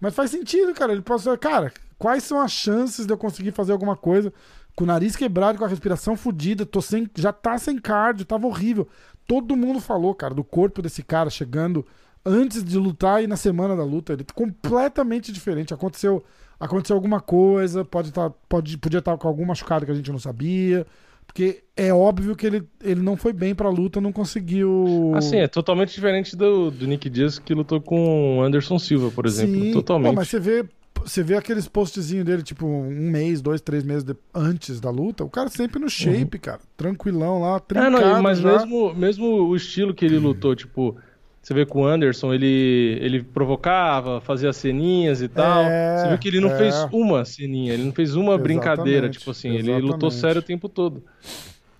mas 0.00 0.14
faz 0.14 0.30
sentido, 0.30 0.74
cara. 0.74 0.92
Ele 0.92 1.02
pode 1.02 1.22
cara, 1.38 1.72
quais 1.98 2.24
são 2.24 2.40
as 2.40 2.50
chances 2.52 3.06
de 3.06 3.12
eu 3.12 3.16
conseguir 3.18 3.52
fazer 3.52 3.72
alguma 3.72 3.96
coisa 3.96 4.32
com 4.74 4.84
o 4.84 4.86
nariz 4.86 5.14
quebrado, 5.14 5.58
com 5.58 5.64
a 5.64 5.68
respiração 5.68 6.16
fodida, 6.16 6.64
tô 6.66 6.80
sem, 6.82 7.08
já 7.14 7.32
tá 7.32 7.58
sem 7.58 7.78
cardio, 7.78 8.24
tava 8.24 8.46
horrível. 8.46 8.88
Todo 9.26 9.54
mundo 9.56 9.80
falou, 9.80 10.14
cara, 10.14 10.34
do 10.34 10.42
corpo 10.42 10.82
desse 10.82 11.02
cara 11.02 11.30
chegando 11.30 11.86
antes 12.24 12.64
de 12.64 12.76
lutar 12.78 13.22
e 13.22 13.26
na 13.26 13.36
semana 13.36 13.76
da 13.76 13.84
luta, 13.84 14.12
ele 14.14 14.24
completamente 14.34 15.30
diferente. 15.30 15.74
Aconteceu, 15.74 16.24
aconteceu 16.58 16.96
alguma 16.96 17.20
coisa, 17.20 17.84
pode 17.84 18.12
tá, 18.12 18.30
pode 18.48 18.78
podia 18.78 18.98
estar 18.98 19.16
com 19.18 19.28
algum 19.28 19.44
machucado 19.44 19.84
que 19.84 19.92
a 19.92 19.94
gente 19.94 20.10
não 20.10 20.18
sabia. 20.18 20.86
Porque 21.32 21.62
é 21.74 21.92
óbvio 21.94 22.36
que 22.36 22.46
ele, 22.46 22.62
ele 22.84 23.00
não 23.00 23.16
foi 23.16 23.32
bem 23.32 23.54
pra 23.54 23.70
luta, 23.70 24.02
não 24.02 24.12
conseguiu. 24.12 25.12
Assim, 25.16 25.38
é 25.38 25.48
totalmente 25.48 25.94
diferente 25.94 26.36
do, 26.36 26.70
do 26.70 26.86
Nick 26.86 27.08
Diaz 27.08 27.38
que 27.38 27.54
lutou 27.54 27.80
com 27.80 28.38
o 28.38 28.42
Anderson 28.42 28.78
Silva, 28.78 29.10
por 29.10 29.24
exemplo. 29.24 29.54
Sim. 29.58 29.72
Totalmente. 29.72 30.10
Pô, 30.10 30.16
mas 30.16 30.28
você 30.28 30.38
vê, 30.38 30.64
você 31.02 31.22
vê 31.22 31.34
aqueles 31.34 31.66
postzinhos 31.66 32.26
dele, 32.26 32.42
tipo, 32.42 32.66
um 32.66 33.10
mês, 33.10 33.40
dois, 33.40 33.62
três 33.62 33.82
meses 33.82 34.04
de- 34.04 34.14
antes 34.34 34.78
da 34.78 34.90
luta, 34.90 35.24
o 35.24 35.30
cara 35.30 35.48
sempre 35.48 35.80
no 35.80 35.88
shape, 35.88 36.38
cara. 36.38 36.60
Tranquilão 36.76 37.40
lá, 37.40 37.56
É, 37.56 37.60
trincado 37.60 37.90
não, 37.98 38.22
mas 38.22 38.38
já. 38.38 38.52
mesmo, 38.58 38.94
mesmo 38.94 39.26
o 39.26 39.56
estilo 39.56 39.94
que 39.94 40.04
ele 40.04 40.18
lutou, 40.18 40.54
tipo, 40.54 40.96
você 41.42 41.52
vê 41.54 41.66
com 41.66 41.82
o 41.82 41.86
Anderson, 41.86 42.32
ele, 42.32 42.98
ele 43.00 43.22
provocava, 43.22 44.20
fazia 44.20 44.52
ceninhas 44.52 45.20
e 45.20 45.28
tal. 45.28 45.62
É, 45.64 45.96
você 45.98 46.08
vê 46.10 46.18
que 46.18 46.28
ele 46.28 46.40
não 46.40 46.50
é. 46.50 46.56
fez 46.56 46.74
uma 46.92 47.24
ceninha, 47.24 47.72
ele 47.74 47.84
não 47.84 47.92
fez 47.92 48.14
uma 48.14 48.38
brincadeira, 48.38 49.06
Exatamente, 49.08 49.18
tipo 49.18 49.30
assim, 49.32 49.50
ele 49.56 49.72
lutou 49.72 50.08
exatamente. 50.08 50.14
sério 50.20 50.38
o 50.40 50.42
tempo 50.44 50.68
todo. 50.68 51.02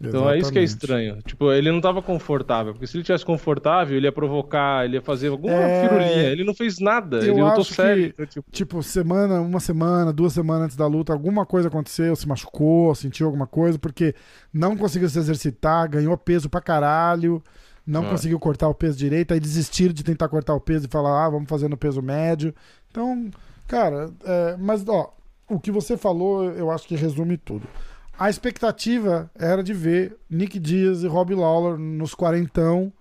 Então 0.05 0.29
é 0.29 0.37
isso 0.37 0.51
que 0.51 0.59
é 0.59 0.63
Exatamente. 0.63 0.67
estranho. 1.13 1.23
Tipo, 1.25 1.53
ele 1.53 1.71
não 1.71 1.81
tava 1.81 2.03
confortável, 2.03 2.73
porque 2.73 2.89
se 2.89 2.97
ele 2.97 3.05
tivesse 3.05 3.25
confortável, 3.25 3.97
ele 3.97 4.05
ia 4.05 4.11
provocar, 4.11 4.85
ele 4.85 4.97
ia 4.97 5.01
fazer 5.01 5.29
alguma 5.29 5.55
É. 5.55 5.81
firulinha. 5.89 6.29
Ele 6.29 6.43
não 6.43 6.53
fez 6.55 6.81
nada, 6.81 7.19
Eu 7.19 7.35
ele 7.35 7.41
lutou 7.43 7.61
acho 7.61 7.73
sério. 7.73 8.03
que- 8.07 8.09
então, 8.11 8.27
tipo, 8.27 8.51
Tipo, 8.51 8.83
semana, 8.83 9.41
uma 9.41 9.61
semana, 9.61 10.13
duas 10.13 10.33
semanas 10.33 10.65
antes 10.65 10.77
da 10.77 10.89
luta, 10.89 11.13
alguma 11.13 11.47
coisa 11.47 11.69
aconteceu, 11.69 12.17
se 12.17 12.27
machucou, 12.27 12.93
sentiu 12.97 13.27
alguma 13.27 13.47
coisa, 13.47 13.79
porque 13.79 14.13
não 14.53 14.77
conseguiu 14.77 15.09
se 15.09 15.21
exercitar, 15.21 15.89
ganhou 15.89 16.17
peso 16.17 16.51
pra 16.51 16.61
caralho, 16.61 17.41
não 17.87 18.07
Ah. 18.07 18.11
conseguiu 18.11 18.39
cortar 18.39 18.69
o 18.69 18.75
peso 18.75 18.97
direito, 18.99 19.33
aí 19.35 19.41
desistiram 19.41 19.93
de 19.93 20.03
tentar 20.05 20.29
cortar 20.29 20.55
o 20.55 20.61
peso 20.61 20.87
e 20.87 20.91
falar, 20.91 21.25
ah, 21.27 21.31
vamos 21.31 21.49
fazer 21.49 21.69
no 21.69 21.77
peso 21.77 22.01
médio. 22.03 22.55
Então, 22.91 23.31
cara, 23.67 24.11
é, 24.25 24.57
mas 24.59 24.87
ó, 24.89 25.13
o 25.49 25.59
que 25.59 25.71
você 25.71 25.97
falou, 25.97 26.45
eu 26.53 26.71
acho 26.71 26.87
que 26.87 26.95
resume 26.97 27.37
tudo. 27.37 27.67
A 28.19 28.31
expectativa 28.31 29.31
era 29.35 29.63
de 29.63 29.73
ver 29.75 30.17
Nick 30.31 30.59
Diaz 30.59 31.03
e 31.03 31.07
Robbie 31.09 31.35
Lawler 31.35 31.77
nos 31.79 32.15
quarentão 32.15 32.93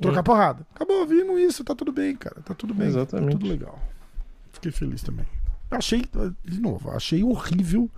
trocar 0.00 0.20
Hum. 0.20 0.24
porrada. 0.24 0.66
Acabou, 0.74 1.06
vimos 1.06 1.38
isso, 1.40 1.62
tá 1.64 1.74
tudo 1.74 1.92
bem, 1.92 2.16
cara. 2.16 2.40
Tá 2.42 2.54
tudo 2.54 2.72
bem. 2.72 2.86
Exatamente. 2.88 3.32
Tá 3.32 3.38
tudo 3.38 3.46
legal. 3.50 3.78
Fiquei 4.52 4.72
feliz 4.72 5.02
também. 5.02 5.26
Achei, 5.70 6.04
de 6.44 6.60
novo, 6.60 6.90
achei 6.90 7.22
horrível 7.22 7.88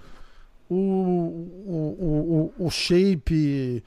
o, 0.69 0.75
o, 0.75 2.53
o, 2.59 2.67
o 2.67 2.71
shape 2.71 3.83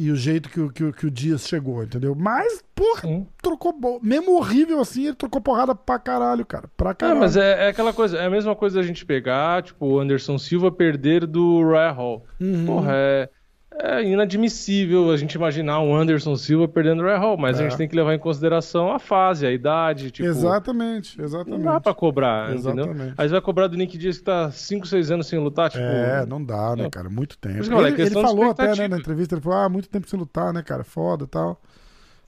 e 0.00 0.10
o 0.12 0.16
jeito 0.16 0.48
que, 0.48 0.60
o- 0.60 0.70
que, 0.70 0.84
o- 0.84 0.92
que 0.92 1.06
o 1.06 1.10
Dias 1.10 1.46
chegou, 1.48 1.82
entendeu? 1.82 2.14
Mas, 2.16 2.62
porra, 2.74 3.00
Sim. 3.00 3.26
trocou. 3.42 3.74
Mesmo 4.02 4.36
horrível 4.36 4.80
assim, 4.80 5.06
ele 5.06 5.16
trocou 5.16 5.40
porrada 5.40 5.74
pra 5.74 5.98
caralho, 5.98 6.46
cara. 6.46 6.70
Pra 6.76 6.90
É, 6.90 6.94
caralho. 6.94 7.18
mas 7.20 7.36
é, 7.36 7.66
é 7.66 7.68
aquela 7.68 7.92
coisa, 7.92 8.16
é 8.16 8.26
a 8.26 8.30
mesma 8.30 8.54
coisa 8.54 8.78
a 8.78 8.82
gente 8.84 9.04
pegar, 9.04 9.62
tipo, 9.64 9.84
o 9.86 9.98
Anderson 9.98 10.38
Silva 10.38 10.70
perder 10.70 11.26
do 11.26 11.68
Ryan 11.68 11.90
Hall. 11.92 12.24
Uhum. 12.40 12.64
Porra, 12.66 12.92
é, 12.94 13.28
é 13.70 14.02
inadmissível 14.02 15.10
a 15.10 15.16
gente 15.16 15.34
imaginar 15.34 15.80
um 15.80 15.94
Anderson 15.94 16.34
Silva 16.36 16.66
perdendo 16.66 17.02
o 17.02 17.04
Ryan 17.04 17.18
Hall, 17.18 17.36
mas 17.36 17.58
É. 17.58 17.60
a 17.60 17.68
gente 17.68 17.76
tem 17.78 17.86
que 17.88 17.94
levar 17.94 18.14
em 18.14 18.18
consideração 18.18 18.90
a 18.92 18.98
fase, 18.98 19.46
a 19.46 19.52
idade, 19.52 20.10
tipo... 20.10 20.28
exatamente, 20.28 21.16
Não 21.18 21.24
exatamente. 21.24 21.62
dá 21.62 21.78
pra 21.80 21.94
cobrar, 21.94 22.54
entendeu? 22.54 22.84
Exatamente. 22.84 23.14
Aí 23.18 23.28
você 23.28 23.32
vai 23.32 23.40
cobrar 23.40 23.66
do 23.68 23.76
Nick 23.76 23.96
Diaz 23.98 24.18
que 24.18 24.24
tá 24.24 24.50
5, 24.50 24.86
6 24.86 25.10
anos 25.10 25.26
sem 25.26 25.38
lutar, 25.38 25.70
tipo... 25.70 25.82
É, 25.82 26.24
não 26.26 26.42
dá, 26.42 26.74
né, 26.76 26.84
não. 26.84 26.90
cara? 26.90 27.08
Muito 27.10 27.36
tempo. 27.38 27.62
Falei, 27.64 27.92
Ele, 27.92 28.02
ele 28.02 28.10
falou 28.10 28.50
até, 28.50 28.74
né, 28.74 28.88
na 28.88 28.98
entrevista, 28.98 29.34
ele 29.34 29.42
falou, 29.42 29.58
ah, 29.58 29.68
muito 29.68 29.88
tempo 29.88 30.08
sem 30.08 30.18
lutar, 30.18 30.52
né, 30.52 30.62
cara? 30.62 30.82
Foda 30.82 31.24
e 31.24 31.28
tal. 31.28 31.60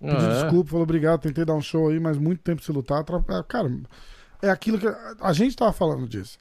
Pediu 0.00 0.16
Ah, 0.16 0.22
é? 0.22 0.42
desculpa, 0.42 0.70
falou 0.70 0.83
obrigado, 0.85 1.20
tentei 1.20 1.44
dar 1.44 1.55
um 1.55 1.61
show 1.61 1.88
aí, 1.88 2.00
mas 2.00 2.16
muito 2.16 2.40
tempo 2.42 2.62
se 2.62 2.72
lutar. 2.72 3.00
É, 3.03 3.42
Cara, 3.46 3.70
é 4.40 4.48
aquilo 4.50 4.79
que. 4.79 4.87
A 5.20 5.33
gente 5.35 5.55
tava 5.55 5.72
falando 5.72 6.09
disso. 6.09 6.38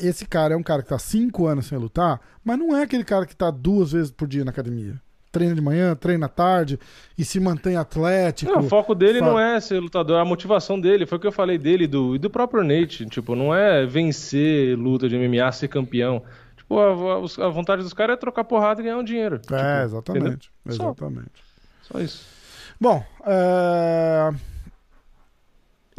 Esse 0.00 0.26
cara 0.26 0.54
é 0.54 0.56
um 0.56 0.62
cara 0.62 0.82
que 0.82 0.88
tá 0.88 0.98
cinco 0.98 1.46
anos 1.46 1.66
sem 1.66 1.78
lutar, 1.78 2.20
mas 2.44 2.58
não 2.58 2.76
é 2.76 2.82
aquele 2.82 3.04
cara 3.04 3.24
que 3.26 3.34
tá 3.36 3.50
duas 3.50 3.92
vezes 3.92 4.10
por 4.10 4.26
dia 4.28 4.44
na 4.44 4.50
academia. 4.50 5.00
Treina 5.32 5.54
de 5.54 5.60
manhã, 5.60 5.94
treina 5.94 6.26
à 6.26 6.28
tarde 6.28 6.76
e 7.16 7.24
se 7.24 7.38
mantém 7.38 7.76
atlético. 7.76 8.50
Não, 8.50 8.60
o 8.60 8.68
foco 8.68 8.94
dele 8.96 9.20
fa- 9.20 9.26
não 9.26 9.38
é 9.38 9.60
ser 9.60 9.78
lutador, 9.78 10.18
a 10.18 10.24
motivação 10.24 10.80
dele, 10.80 11.06
foi 11.06 11.18
o 11.18 11.20
que 11.20 11.26
eu 11.26 11.32
falei 11.32 11.56
dele 11.56 11.86
do, 11.86 12.16
e 12.16 12.18
do 12.18 12.28
próprio 12.28 12.64
Nate. 12.64 13.06
Tipo, 13.06 13.36
não 13.36 13.54
é 13.54 13.86
vencer 13.86 14.76
luta 14.76 15.08
de 15.08 15.16
MMA, 15.16 15.52
ser 15.52 15.68
campeão. 15.68 16.22
Tipo, 16.56 16.80
a, 16.80 17.44
a- 17.44 17.46
a 17.46 17.48
vontade 17.48 17.82
dos 17.84 17.92
caras 17.94 18.14
é 18.14 18.16
trocar 18.18 18.42
porrada 18.42 18.80
e 18.80 18.84
ganhar 18.84 18.98
um 18.98 19.04
dinheiro. 19.04 19.36
É, 19.36 19.38
Tipo, 19.38 19.54
exatamente. 19.84 20.50
Só. 20.68 20.72
Exatamente. 20.72 21.30
Só 21.82 22.00
isso. 22.00 22.26
Bom, 22.80 23.04
é, 23.24 24.30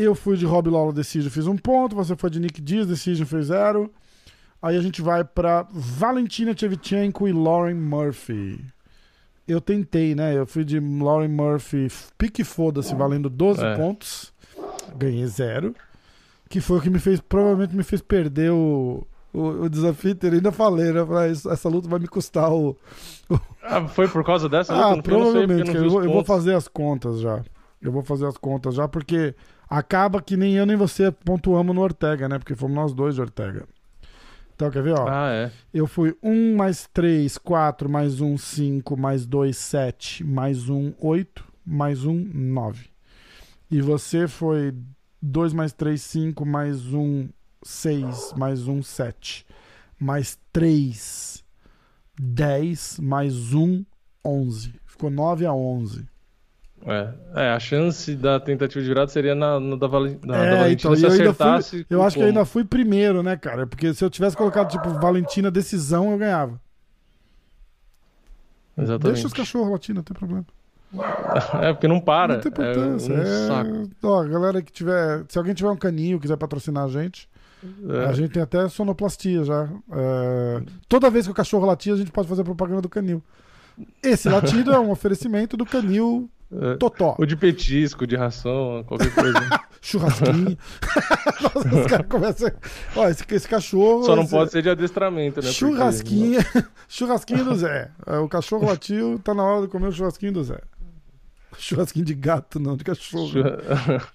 eu 0.04 0.16
fui 0.16 0.38
de 0.38 0.46
Rob 0.46 0.70
Lawler 0.70 0.94
Decision, 0.94 1.30
fiz 1.32 1.48
um 1.48 1.58
ponto. 1.58 1.96
Você 1.96 2.16
foi 2.16 2.30
de 2.30 2.40
Nick 2.40 2.62
Diaz, 2.62 2.88
Decision 2.88 3.26
fez 3.26 3.48
zero. 3.48 3.92
Aí 4.62 4.78
a 4.78 4.82
gente 4.82 5.02
vai 5.02 5.24
pra 5.24 5.66
Valentina 5.72 6.56
Shevchenko 6.56 7.28
e 7.28 7.34
Lauren 7.34 7.74
Murphy. 7.76 8.64
Eu 9.48 9.60
tentei, 9.60 10.14
né? 10.16 10.38
Eu 10.38 10.46
fui 10.46 10.64
de 10.64 10.80
Lauren 10.80 11.28
Murphy, 11.30 11.88
pique 12.18 12.44
foda-se, 12.44 12.94
valendo 12.96 13.30
12 13.30 13.64
É. 13.66 13.76
pontos. 13.76 14.32
Ganhei 14.96 15.26
zero. 15.28 15.74
Que 16.48 16.62
foi 16.62 16.78
o 16.78 16.82
que 16.82 16.90
me 16.90 17.00
fez, 17.00 17.20
provavelmente 17.20 17.76
me 17.76 17.82
fez 17.84 18.02
perder 18.02 18.52
o, 18.52 19.06
o, 19.34 19.42
o 19.64 19.70
desafio. 19.70 20.16
Eu 20.22 20.32
ainda 20.34 20.52
falei, 20.52 20.92
né? 20.94 21.04
Falei, 21.06 21.32
"Ah, 21.48 21.54
essa 21.54 21.68
luta 21.70 21.90
vai 21.90 22.00
me 22.00 22.08
custar 22.08 22.52
o, 22.54 22.78
Ah, 23.64 23.88
foi 23.88 24.08
por 24.08 24.24
causa 24.24 24.48
dessa 24.48 24.74
luta? 24.74 24.86
ah, 24.86 24.90
foi, 24.90 24.98
eu 24.98 25.04
sei, 25.04 25.32
provavelmente. 25.32 25.76
eu 25.76 26.04
eu, 26.04 26.12
vou, 26.12 26.24
fazer 26.24 26.54
as 26.54 26.68
contas 26.68 27.20
já. 27.20 27.42
Eu 27.82 27.92
vou 27.92 28.04
fazer 28.04 28.28
as 28.28 28.38
contas 28.38 28.76
já, 28.76 28.88
porque 28.88 29.34
acaba 29.72 30.22
que 30.22 30.36
nem 30.36 30.56
eu 30.56 30.66
nem 30.66 30.76
você 30.76 31.10
pontuamos 31.10 31.74
no 31.74 31.82
Ortega, 31.82 32.28
né? 32.28 32.38
Porque 32.38 32.54
fomos 32.54 32.76
nós 32.76 32.94
dois 32.94 33.16
de 33.16 33.22
Ortega. 33.22 33.66
Então, 34.54 34.70
quer 34.70 34.84
ver, 34.84 34.94
ó? 34.94 35.08
Ah, 35.08 35.32
é. 35.32 35.52
Eu 35.74 35.88
fui 35.88 36.16
1 36.22 36.56
mais 36.58 36.88
3, 36.94 37.38
4, 37.38 37.90
mais 37.90 38.20
1, 38.20 38.38
5, 38.38 38.98
mais 38.98 39.26
2, 39.26 39.56
7, 39.56 40.24
mais 40.26 40.70
1, 40.70 40.94
8, 41.00 41.44
mais 41.66 42.06
1, 42.06 42.14
9. 42.34 42.90
E 43.72 43.82
você 43.82 44.28
foi 44.28 44.76
2 45.22 45.54
mais 45.54 45.72
3, 45.72 46.00
5, 46.00 46.46
mais 46.46 46.94
1, 46.94 47.30
6, 47.64 48.34
mais 48.38 48.68
1, 48.68 48.84
7, 48.84 49.46
mais 49.98 50.38
3, 50.52 51.44
10, 52.20 53.00
mais 53.00 53.54
1, 53.54 53.86
11. 54.24 54.74
Ficou 54.86 55.10
9 55.10 55.46
a 55.46 55.54
11. 55.54 56.06
É, 56.86 57.14
é, 57.36 57.50
a 57.52 57.60
chance 57.60 58.16
da 58.16 58.40
tentativa 58.40 58.82
de 58.82 58.88
virada 58.88 59.12
seria 59.12 59.36
na, 59.36 59.60
no 59.60 59.78
da, 59.78 59.86
Valen, 59.88 60.20
na, 60.26 60.34
da 60.38 60.44
É, 60.46 60.58
Valentina 60.58 60.74
então, 60.74 60.96
se 60.96 61.04
eu 61.04 61.10
acertasse. 61.10 61.70
fui, 61.70 61.86
eu 61.90 62.02
acho 62.02 62.16
que 62.18 62.24
eu 62.24 62.28
ainda 62.28 62.44
fui 62.44 62.64
primeiro, 62.64 63.22
né, 63.22 63.38
cara? 63.38 63.68
Porque 63.68 63.94
se 63.94 64.04
eu 64.04 64.10
tivesse 64.10 64.36
colocado, 64.36 64.72
tipo, 64.72 64.90
Valentina 65.00 65.52
decisão, 65.52 66.12
eu 66.12 66.18
ganhava. 66.18 66.60
Exatamente. 68.78 69.14
Deixa 69.14 69.28
os 69.28 69.34
cachorros 69.34 69.72
latindo, 69.72 69.98
não 69.98 70.04
tem 70.04 70.16
problema. 70.16 70.46
É, 71.62 71.72
porque 71.72 71.88
não 71.88 72.02
para. 72.02 72.34
Não 72.36 72.42
tem 72.42 72.52
importância. 72.52 73.14
É 73.14 73.64
um 73.64 73.84
é... 73.84 73.88
Ó, 74.04 74.24
galera 74.26 74.62
que 74.62 74.72
tiver. 74.74 75.24
Se 75.30 75.38
alguém 75.38 75.54
tiver 75.54 75.70
um 75.70 75.78
caninho 75.78 76.20
quiser 76.20 76.36
patrocinar 76.36 76.84
a 76.84 76.88
gente, 76.90 77.30
É. 77.90 78.06
a 78.08 78.12
gente 78.12 78.32
tem 78.34 78.44
até 78.44 78.68
sonoplastia 78.68 79.46
já. 79.46 79.70
É, 79.94 80.62
Toda 80.90 81.10
vez 81.10 81.26
que 81.26 81.32
o 81.32 81.36
cachorro 81.36 81.66
latir, 81.66 81.94
a 81.94 81.96
gente 81.98 82.12
pode 82.12 82.28
fazer 82.28 82.44
propaganda 82.44 82.82
do 82.82 82.90
canil. 82.90 83.24
Esse 84.04 84.28
latido 84.28 84.74
é 84.74 84.80
um 84.80 84.92
oferecimento 84.92 85.56
do 85.56 85.66
canil. 85.66 86.30
Totó. 86.80 87.16
Ou 87.18 87.26
de 87.26 87.36
petisco, 87.36 88.06
de 88.06 88.16
ração, 88.16 88.84
qualquer 88.88 89.14
coisa. 89.14 89.40
Churrasquinho. 89.82 90.58
Nossa, 91.42 91.76
os 91.82 91.88
caras 91.88 92.08
começam. 92.08 92.52
Ó, 92.96 93.08
esse, 93.10 93.24
esse 93.32 93.48
cachorro. 93.48 94.04
Só 94.04 94.16
não 94.16 94.24
esse- 94.24 94.32
pode 94.32 94.52
ser 94.52 94.62
de 94.62 94.70
adestramento, 94.70 95.42
né? 95.42 95.48
Porque- 95.48 95.54
Churrasquinho. 96.88 97.46
do 97.46 97.56
Zé. 97.56 97.90
É, 98.06 98.18
O 98.18 98.28
cachorro 98.28 98.68
latiu, 98.68 99.18
tá 99.24 99.34
na 99.34 99.44
hora 99.44 99.62
de 99.64 99.68
comer 99.72 99.88
o 99.88 99.92
churrasquinho 99.92 100.34
do 100.34 100.44
Zé. 100.44 100.60
Churrasquinho 101.58 102.06
de 102.06 102.14
gato, 102.14 102.60
não, 102.60 102.76
de 102.78 102.84
cachorro. 102.84 103.28
Churra- 103.30 104.08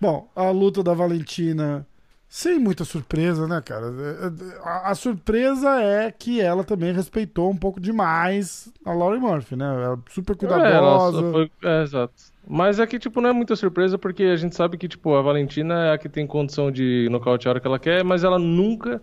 Bom, 0.00 0.28
a 0.34 0.50
luta 0.50 0.82
da 0.82 0.94
Valentina, 0.94 1.86
sem 2.34 2.58
muita 2.58 2.82
surpresa, 2.82 3.46
né, 3.46 3.60
cara? 3.60 3.88
É, 3.88 4.26
é, 4.26 4.58
A, 4.64 4.90
a 4.90 4.94
surpresa 4.94 5.68
é 5.82 6.10
que 6.10 6.40
ela 6.40 6.64
também 6.64 6.90
respeitou 6.90 7.50
um 7.50 7.56
pouco 7.56 7.78
demais 7.78 8.72
a 8.86 8.90
Lauren 8.94 9.20
Murphy, 9.20 9.54
né? 9.54 9.66
Ela 9.66 9.94
é 9.96 10.10
super 10.10 10.32
É, 10.32 10.36
cuidadosa. 10.36 11.20
só 11.20 11.30
foi- 11.30 11.50
é, 11.62 11.82
exato. 11.82 12.14
Mas 12.48 12.80
é 12.80 12.86
que, 12.86 12.98
tipo, 12.98 13.20
não 13.20 13.28
é 13.28 13.32
muita 13.34 13.54
surpresa, 13.54 13.98
porque 13.98 14.22
a 14.24 14.36
gente 14.36 14.56
sabe 14.56 14.78
que, 14.78 14.88
tipo, 14.88 15.14
a 15.14 15.20
Valentina 15.20 15.88
é 15.88 15.92
a 15.92 15.98
que 15.98 16.08
tem 16.08 16.26
condição 16.26 16.72
de 16.72 17.06
nocautear 17.10 17.50
hora 17.52 17.60
que 17.60 17.66
ela 17.66 17.78
quer, 17.78 18.02
mas 18.02 18.24
ela 18.24 18.38
nunca 18.38 19.02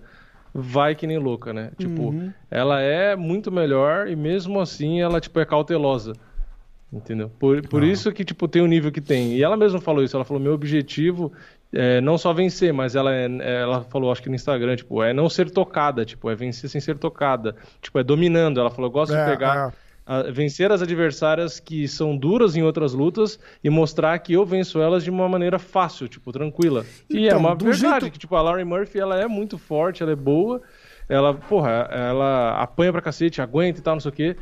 vai 0.52 0.96
que 0.96 1.06
nem 1.06 1.20
louca, 1.20 1.54
né? 1.54 1.70
Tipo, 1.78 2.06
Uhum. 2.10 2.34
ela 2.50 2.82
é 2.82 3.16
muito 3.16 3.52
melhor 3.52 4.08
e 4.08 4.16
mesmo 4.16 4.60
assim 4.60 5.02
ela, 5.02 5.22
tipo, 5.22 5.40
é 5.40 5.46
cautelosa. 5.46 6.14
Entendeu? 6.92 7.30
Por, 7.38 7.62
por 7.68 7.84
Ah. 7.84 7.86
isso 7.86 8.12
que, 8.12 8.26
tipo, 8.26 8.48
tem 8.48 8.64
o 8.64 8.68
nível 8.68 8.92
que 8.92 9.00
tem. 9.00 9.34
E 9.36 9.44
ela 9.44 9.56
mesma 9.56 9.80
falou 9.80 10.04
isso, 10.04 10.18
ela 10.18 10.26
falou, 10.26 10.42
meu 10.42 10.54
objetivo 10.54 11.32
é 11.72 12.02
não 12.02 12.18
só 12.18 12.34
vencer, 12.34 12.74
mas 12.74 12.96
ela, 12.96 13.14
é, 13.14 13.28
ela 13.62 13.84
falou, 13.84 14.12
acho 14.12 14.22
que 14.24 14.30
no 14.30 14.36
Instagram, 14.36 14.76
tipo, 14.76 15.04
é 15.04 15.14
não 15.14 15.30
ser 15.30 15.50
tocada, 15.52 16.04
tipo, 16.06 16.30
é 16.30 16.36
vencer 16.36 16.70
sem 16.70 16.82
ser 16.82 16.98
tocada. 16.98 17.56
Tipo, 17.82 18.00
é 18.00 18.04
dominando. 18.04 18.60
Ela 18.60 18.70
falou, 18.72 18.88
eu 18.88 18.92
gosto 18.92 19.14
É, 19.14 19.24
de 19.24 19.30
pegar 19.32 19.70
é. 19.70 19.90
a- 20.12 20.24
vencer 20.32 20.72
as 20.72 20.82
adversárias 20.82 21.60
que 21.60 21.88
são 21.88 22.18
duras 22.18 22.56
em 22.56 22.64
outras 22.64 22.94
lutas 22.94 23.40
e 23.64 23.70
mostrar 23.70 24.18
que 24.20 24.34
eu 24.34 24.44
venço 24.46 24.82
elas 24.82 25.04
de 25.04 25.12
uma 25.12 25.30
maneira 25.30 25.60
fácil, 25.60 26.08
tipo, 26.08 26.32
tranquila. 26.32 26.84
e 27.10 27.26
é 27.26 27.28
Então, 27.28 27.40
uma 27.40 27.54
verdade 27.56 27.80
jeito- 28.02 28.12
que, 28.12 28.18
tipo, 28.18 28.36
a 28.36 28.42
Lauren 28.42 28.66
Murphy, 28.66 29.00
ela 29.00 29.20
é 29.20 29.28
muito 29.28 29.58
forte, 29.60 30.02
ela 30.02 30.12
é 30.12 30.16
boa, 30.16 30.62
ela, 31.08 31.34
porra, 31.36 31.88
ela 31.92 32.60
apanha 32.62 32.92
pra 32.92 33.02
cacete, 33.02 33.42
aguenta 33.42 33.80
e 33.80 33.84
tal, 33.84 33.94
não 33.96 34.02
sei 34.02 34.10
o 34.10 34.14
quê. 34.14 34.36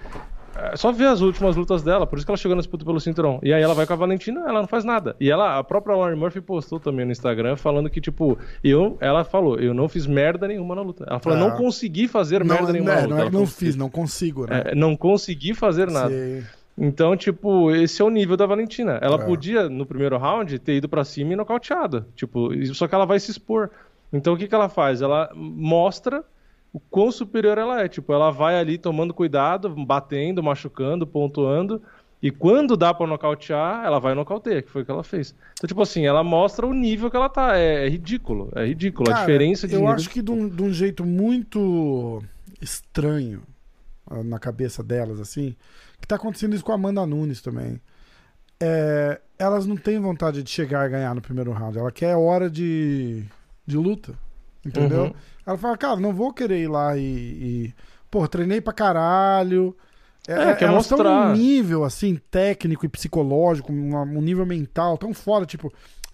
É 0.74 0.76
só 0.76 0.92
ver 0.92 1.06
as 1.08 1.22
últimas 1.22 1.56
lutas 1.56 1.84
dela, 1.84 2.08
por 2.08 2.18
isso 2.18 2.26
que 2.26 2.32
ela 2.32 2.38
chegou 2.38 2.56
na 2.56 2.62
disputa 2.62 2.84
pelo 2.84 3.00
cinturão. 3.00 3.40
E 3.44 3.54
aí 3.54 3.62
ela 3.62 3.74
vai 3.74 3.86
com 3.86 3.94
a 3.94 3.96
Valentina, 3.96 4.42
ela 4.48 4.60
não 4.62 4.68
faz 4.68 4.84
nada. 4.84 5.16
E 5.20 5.30
ela, 5.30 5.60
a 5.60 5.64
própria 5.64 5.96
Lauren 5.96 6.16
Murphy 6.16 6.42
postou 6.42 6.80
também 6.80 7.06
no 7.06 7.12
Instagram 7.12 7.56
falando 7.56 7.90
que, 7.90 8.02
tipo, 8.02 8.38
eu, 8.64 8.98
ela 9.00 9.24
falou, 9.24 9.60
eu 9.60 9.74
não 9.74 9.88
fiz 9.88 10.08
merda 10.08 10.48
nenhuma 10.48 10.74
na 10.76 10.82
luta. 10.82 11.06
Ela 11.08 11.20
falou, 11.20 11.38
Ah. 11.38 11.42
não 11.42 11.56
consegui 11.58 12.08
fazer 12.08 12.44
Não, 12.44 12.56
merda 12.56 12.74
nenhuma 12.74 12.92
né, 12.92 12.96
na 12.96 13.02
luta. 13.04 13.10
não 13.10 13.18
é 13.18 13.22
Ela 13.22 13.30
não 13.32 13.40
falou, 13.46 13.48
fiz, 13.48 13.76
não 13.76 13.90
consigo, 13.90 14.48
né? 14.48 14.64
é, 14.68 14.76
não 14.76 14.96
consegui 14.96 15.54
fazer 15.54 15.90
nada. 15.92 16.10
Sei. 16.10 16.44
Então, 16.80 17.16
tipo, 17.18 17.72
esse 17.72 18.02
é 18.02 18.06
o 18.06 18.10
nível 18.10 18.38
da 18.38 18.46
Valentina. 18.46 19.00
Ela 19.02 19.16
É. 19.16 19.26
podia, 19.26 19.68
no 19.68 19.86
primeiro 19.86 20.18
round, 20.18 20.60
ter 20.60 20.76
ido 20.76 20.88
pra 20.88 21.04
cima 21.04 21.34
e 21.34 21.36
nocauteado. 21.36 22.06
Tipo, 22.16 22.50
só 22.74 22.88
que 22.88 22.94
ela 22.94 23.06
vai 23.06 23.20
se 23.20 23.32
expor. 23.32 23.70
Então, 24.14 24.34
o 24.34 24.38
que, 24.38 24.48
que 24.48 24.54
ela 24.56 24.70
faz? 24.70 25.02
Ela 25.02 25.30
mostra 25.36 26.24
o 26.72 26.80
quão 26.80 27.12
superior 27.12 27.58
ela 27.58 27.82
é. 27.82 27.88
Tipo, 27.88 28.14
ela 28.14 28.32
vai 28.32 28.58
ali 28.60 28.78
tomando 28.78 29.14
cuidado, 29.14 29.70
batendo, 29.70 30.44
machucando, 30.44 31.08
pontuando. 31.08 31.82
E 32.22 32.32
quando 32.32 32.76
dá 32.76 32.94
pra 32.94 33.06
nocautear, 33.06 33.86
ela 33.86 34.00
vai 34.00 34.16
nocautear, 34.16 34.64
que 34.64 34.70
foi 34.70 34.82
o 34.82 34.86
que 34.86 34.92
ela 34.92 35.04
fez. 35.04 35.36
Então, 35.54 35.68
tipo 35.68 35.82
assim, 35.82 36.06
ela 36.06 36.24
mostra 36.24 36.66
o 36.66 36.74
nível 36.74 37.12
que 37.12 37.16
ela 37.16 37.30
tá. 37.30 37.58
É, 37.58 37.86
é 37.86 37.90
ridículo. 37.90 38.52
É 38.56 38.66
ridículo. 38.66 39.10
a 39.10 39.14
Cara, 39.14 39.26
diferença 39.26 39.68
de 39.68 39.76
Eu 39.76 39.82
nível. 39.82 39.96
acho 39.96 40.10
que 40.10 40.22
de 40.22 40.32
um, 40.32 40.50
de 40.50 40.64
um 40.64 40.74
jeito 40.74 41.06
muito 41.06 42.24
estranho 42.60 43.44
ah, 44.10 44.24
na 44.24 44.40
cabeça 44.40 44.84
delas, 44.84 45.20
assim, 45.20 45.56
que 46.02 46.08
tá 46.08 46.16
acontecendo 46.16 46.56
isso 46.56 46.66
com 46.66 46.72
a 46.72 46.76
Amanda 46.76 47.06
Nunes 47.06 47.42
também. 47.42 47.80
É, 48.60 49.22
elas 49.38 49.68
não 49.68 49.78
têm 49.78 50.00
vontade 50.00 50.42
de 50.42 50.50
chegar 50.50 50.88
e 50.88 50.92
ganhar 50.92 51.14
no 51.14 51.22
primeiro 51.22 51.52
round. 51.52 51.78
Ela 51.78 51.92
quer 51.92 52.16
hora 52.16 52.50
de, 52.50 53.24
de 53.66 53.78
luta. 53.78 54.16
Entendeu? 54.66 55.04
Uhum. 55.06 55.14
Ela 55.48 55.58
fala, 55.58 55.78
cara, 55.78 55.96
não 55.96 56.14
vou 56.14 56.34
querer 56.34 56.64
ir 56.64 56.68
lá 56.68 56.98
e. 56.98 57.02
e 57.02 57.74
pô, 58.12 58.28
treinei 58.28 58.60
pra 58.60 58.74
caralho. 58.74 59.74
É, 60.28 60.54
quer 60.56 60.66
elas 60.66 60.84
estão 60.84 60.98
mostrar. 60.98 61.30
num 61.30 61.38
nível, 61.38 61.86
assim, 61.86 62.20
técnico 62.30 62.86
e 62.86 62.90
psicológico, 62.90 63.72
um, 63.72 64.22
nível 64.22 64.46
mental 64.46 64.98
tão 64.98 65.14
fora, 65.14 65.46
tipo, 65.46 65.72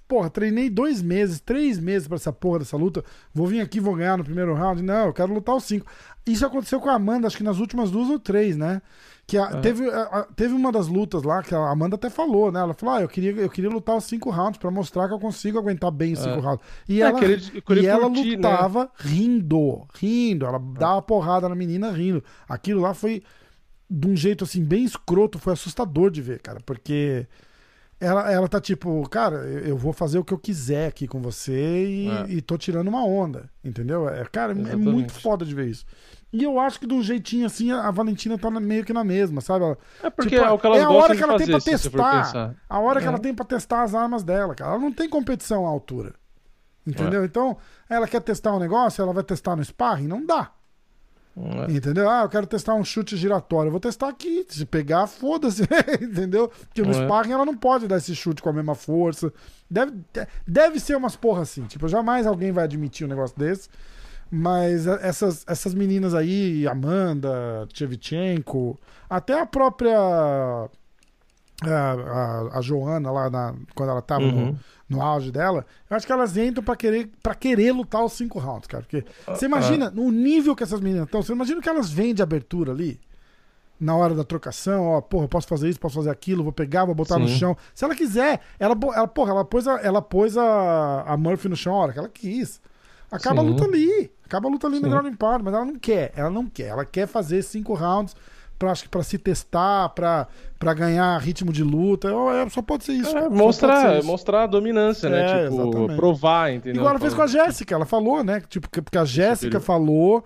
porra, 0.07 0.29
treinei 0.29 0.69
dois 0.69 1.01
meses, 1.01 1.39
três 1.39 1.79
meses 1.79 2.07
pra 2.07 2.17
essa 2.17 2.31
porra 2.31 2.59
dessa 2.59 2.77
luta, 2.77 3.03
vou 3.33 3.47
vir 3.47 3.59
aqui, 3.59 3.79
vou 3.79 3.95
ganhar 3.95 4.15
no 4.15 4.23
primeiro 4.23 4.53
round. 4.53 4.83
Não, 4.83 5.07
eu 5.07 5.13
quero 5.13 5.33
lutar 5.33 5.55
os 5.55 5.63
cinco. 5.63 5.87
Isso 6.25 6.45
aconteceu 6.45 6.79
com 6.79 6.89
a 6.89 6.93
Amanda, 6.93 7.27
acho 7.27 7.35
que 7.37 7.43
nas 7.43 7.59
últimas 7.59 7.91
duas 7.91 8.09
ou 8.09 8.17
três, 8.17 8.55
né? 8.55 8.81
Que 9.27 9.37
a- 9.37 9.51
É. 9.55 9.59
teve, 9.61 9.89
a- 9.89 10.27
teve 10.35 10.53
uma 10.53 10.71
das 10.71 10.87
lutas 10.87 11.23
lá 11.23 11.41
que 11.43 11.53
a 11.53 11.69
Amanda 11.69 11.95
até 11.95 12.09
falou, 12.09 12.51
né? 12.51 12.59
Ela 12.61 12.73
falou: 12.73 12.95
ah, 12.95 13.01
eu 13.01 13.07
queria, 13.09 13.31
eu 13.31 13.49
queria 13.49 13.69
lutar 13.69 13.95
os 13.97 14.05
cinco 14.05 14.29
rounds 14.29 14.57
pra 14.57 14.71
mostrar 14.71 15.07
que 15.07 15.13
eu 15.13 15.19
consigo 15.19 15.57
aguentar 15.59 15.91
bem 15.91 16.13
os 16.13 16.19
cinco 16.19 16.37
É. 16.37 16.41
rounds. 16.41 16.65
E 16.87 17.01
É, 17.01 17.05
ela, 17.05 17.19
querer- 17.19 17.61
querer 17.61 17.83
e 17.83 17.85
ela 17.87 18.01
curtir, 18.07 18.37
né? 18.37 18.49
lutava 18.49 18.89
rindo, 18.97 19.85
rindo. 19.93 20.45
Ela 20.45 20.59
dava 20.59 21.01
porrada 21.01 21.47
na 21.49 21.55
menina 21.55 21.91
rindo. 21.91 22.23
Aquilo 22.47 22.81
lá 22.81 22.93
foi 22.93 23.21
de 23.89 24.07
um 24.07 24.15
jeito 24.15 24.43
assim 24.45 24.63
bem 24.63 24.83
escroto, 24.85 25.37
foi 25.39 25.53
assustador 25.53 26.09
de 26.09 26.21
ver, 26.21 26.39
cara, 26.41 26.59
porque 26.65 27.27
ela, 28.03 28.31
ela 28.31 28.47
tá 28.47 28.59
tipo, 28.59 29.07
cara, 29.09 29.37
eu 29.37 29.77
vou 29.77 29.93
fazer 29.93 30.19
o 30.19 30.23
que 30.23 30.33
eu 30.33 30.37
quiser 30.37 30.87
aqui 30.87 31.07
com 31.07 31.21
você 31.21 31.85
e, 31.85 32.09
É. 32.09 32.25
e 32.29 32.41
tô 32.41 32.57
tirando 32.57 32.87
uma 32.87 33.05
onda, 33.05 33.49
entendeu? 33.63 34.07
É, 34.09 34.23
cara, 34.25 34.51
é 34.53 34.55
Exatamente. 34.59 34.89
muito 34.89 35.13
foda 35.13 35.45
de 35.45 35.53
ver 35.55 35.67
isso. 35.67 35.85
E 36.31 36.43
eu 36.43 36.59
acho 36.59 36.79
que 36.79 36.87
de 36.87 36.93
um 36.93 37.01
jeitinho 37.03 37.45
assim, 37.45 37.71
a 37.71 37.91
Valentina 37.91 38.37
tá 38.37 38.49
meio 38.49 38.83
que 38.83 38.91
na 38.91 39.03
mesma, 39.03 39.39
sabe? 39.39 39.65
Ela- 39.65 39.77
É 40.01 40.09
porque 40.09 40.35
Tipo, 40.35 40.43
é 40.47 40.51
o 40.51 40.57
que 40.57 40.67
é 40.67 40.81
a 40.81 40.89
hora 40.89 41.15
que 41.15 41.21
ela 41.23 41.37
tem 41.37 41.47
fazer, 41.47 41.51
pra 41.69 41.77
você 41.77 41.89
for 41.89 42.01
testar. 42.21 42.55
A 42.67 42.79
hora 42.79 42.99
que 42.99 43.05
É. 43.05 43.09
ela 43.09 43.19
tem 43.19 43.33
pra 43.35 43.45
testar 43.45 43.83
as 43.83 43.93
armas 43.93 44.23
dela, 44.23 44.55
cara. 44.55 44.71
Ela 44.71 44.79
não 44.79 44.91
tem 44.91 45.07
competição 45.07 45.65
à 45.65 45.69
altura. 45.69 46.13
Entendeu? 46.85 47.23
Então, 47.23 47.55
ela 47.89 48.07
quer 48.07 48.19
testar 48.21 48.53
um 48.53 48.59
negócio, 48.59 49.01
ela 49.01 49.13
vai 49.13 49.23
testar 49.23 49.55
no 49.55 49.63
sparring? 49.63 50.07
Não 50.07 50.25
dá. 50.25 50.51
É. 51.35 51.71
Entendeu? 51.71 52.07
Ah, 52.09 52.21
eu 52.23 52.29
quero 52.29 52.45
testar 52.45 52.75
um 52.75 52.83
chute 52.83 53.17
giratório. 53.17 53.67
Eu 53.67 53.71
vou 53.71 53.79
testar 53.79 54.07
aqui. 54.09 54.45
Se 54.47 54.65
pegar, 54.65 55.07
foda-se. 55.07 55.63
entendeu? 56.01 56.47
Porque 56.49 56.83
no 56.83 56.91
É. 56.91 57.03
sparring 57.05 57.31
ela 57.31 57.45
não 57.45 57.57
pode 57.57 57.87
dar 57.87 57.97
esse 57.97 58.15
chute 58.15 58.41
com 58.41 58.49
a 58.49 58.53
mesma 58.53 58.75
força. 58.75 59.33
Deve, 59.69 59.93
deve 60.47 60.79
ser 60.79 60.95
umas 60.95 61.15
porra 61.15 61.41
assim. 61.41 61.63
Tipo, 61.65 61.87
jamais 61.87 62.27
alguém 62.27 62.51
vai 62.51 62.63
admitir 62.65 63.05
um 63.05 63.09
negócio 63.09 63.37
desse. 63.37 63.67
Mas 64.29 64.87
essas, 64.87 65.43
essas 65.47 65.73
meninas 65.75 66.15
aí, 66.15 66.67
Amanda, 66.67 67.67
Tchevchenko, 67.71 68.79
até 69.09 69.39
a 69.39 69.45
própria. 69.45 70.69
A, 71.71 71.91
a, 72.53 72.57
a 72.59 72.61
Joana 72.61 73.11
lá, 73.11 73.29
na- 73.29 73.53
quando 73.75 73.89
ela 73.89 74.01
tava 74.01 74.25
no, 74.25 74.35
Uhum. 74.37 74.55
no 74.89 75.01
auge 75.01 75.31
dela, 75.31 75.65
eu 75.89 75.95
acho 75.97 76.05
que 76.05 76.11
elas 76.11 76.35
entram 76.37 76.63
pra 76.63 76.75
querer, 76.75 77.09
pra 77.21 77.33
querer 77.35 77.71
lutar 77.71 78.03
os 78.03 78.13
cinco 78.13 78.39
rounds, 78.39 78.67
cara. 78.67 78.83
Porque 78.83 79.05
você 79.27 79.45
imagina 79.45 79.89
no 79.89 80.11
nível 80.11 80.55
que 80.55 80.63
essas 80.63 80.79
meninas 80.81 81.05
estão, 81.05 81.21
você 81.21 81.31
imagina 81.33 81.61
que 81.61 81.69
elas 81.69 81.89
vêm 81.91 82.13
de 82.13 82.21
abertura 82.21 82.71
ali, 82.71 82.99
na 83.79 83.95
hora 83.95 84.13
da 84.15 84.23
trocação, 84.23 84.85
ó, 84.85 85.01
porra, 85.01 85.27
posso 85.27 85.47
fazer 85.47 85.67
isso, 85.67 85.79
posso 85.79 85.95
fazer 85.95 86.09
aquilo, 86.09 86.43
vou 86.43 86.53
pegar, 86.53 86.85
vou 86.85 86.95
botar 86.95 87.19
no 87.19 87.27
Sim. 87.27 87.35
chão. 87.37 87.57
Se 87.75 87.83
ela 87.83 87.95
quiser, 87.95 88.39
ela, 88.59 88.77
ela 88.95 89.07
porra, 89.07 89.31
ela 89.31 89.43
pôs, 89.43 89.67
a, 89.67 89.73
ela 89.81 90.01
pôs 90.01 90.37
a, 90.37 91.01
a 91.05 91.17
Murphy 91.17 91.49
no 91.49 91.55
chão 91.55 91.73
a 91.75 91.77
hora 91.79 91.93
que 91.93 91.99
ela 91.99 92.07
quis. 92.09 92.61
Acaba 93.11 93.41
a 93.41 93.43
Sim. 93.43 93.49
luta 93.51 93.65
ali. 93.65 94.11
Acaba 94.25 94.47
a 94.47 94.51
luta 94.51 94.65
ali 94.67 94.79
no 94.79 94.89
ground 94.89 95.05
and 95.07 95.15
pound, 95.15 95.43
mas 95.43 95.53
ela 95.53 95.65
não 95.65 95.75
quer. 95.75 96.11
Ela 96.15 96.29
não 96.29 96.47
quer. 96.47 96.67
Ela 96.69 96.85
quer 96.85 97.05
fazer 97.07 97.41
cinco 97.43 97.73
rounds 97.73 98.15
pra, 98.63 98.71
acho 98.71 98.83
que 98.83 98.89
pra 98.89 99.03
se 99.03 99.17
testar, 99.17 99.89
pra, 99.89 100.27
pra 100.57 100.73
ganhar 100.73 101.17
ritmo 101.19 101.51
de 101.53 101.63
luta. 101.63 102.07
Eu- 102.07 102.49
só 102.49 102.61
pode 102.61 102.83
ser 102.83 102.93
isso. 102.93 103.15
É, 103.17 103.29
mostrar, 103.29 103.81
ser 103.91 103.97
isso. 103.99 104.07
mostrar 104.07 104.43
a 104.43 104.47
dominância, 104.47 105.07
É, 105.07 105.09
né? 105.09 105.43
Tipo, 105.49 105.61
exatamente. 105.61 105.95
provar, 105.97 106.53
entendeu? 106.53 106.75
Igual 106.81 106.89
ela 106.91 106.99
fez 106.99 107.13
com 107.13 107.21
a 107.21 107.27
Jéssica, 107.27 107.75
ela 107.75 107.85
falou, 107.85 108.23
né? 108.23 108.41
Tipo, 108.49 108.69
que- 108.69 108.81
porque 108.81 108.97
a 108.97 109.05
Jéssica 109.05 109.59
falou 109.59 110.23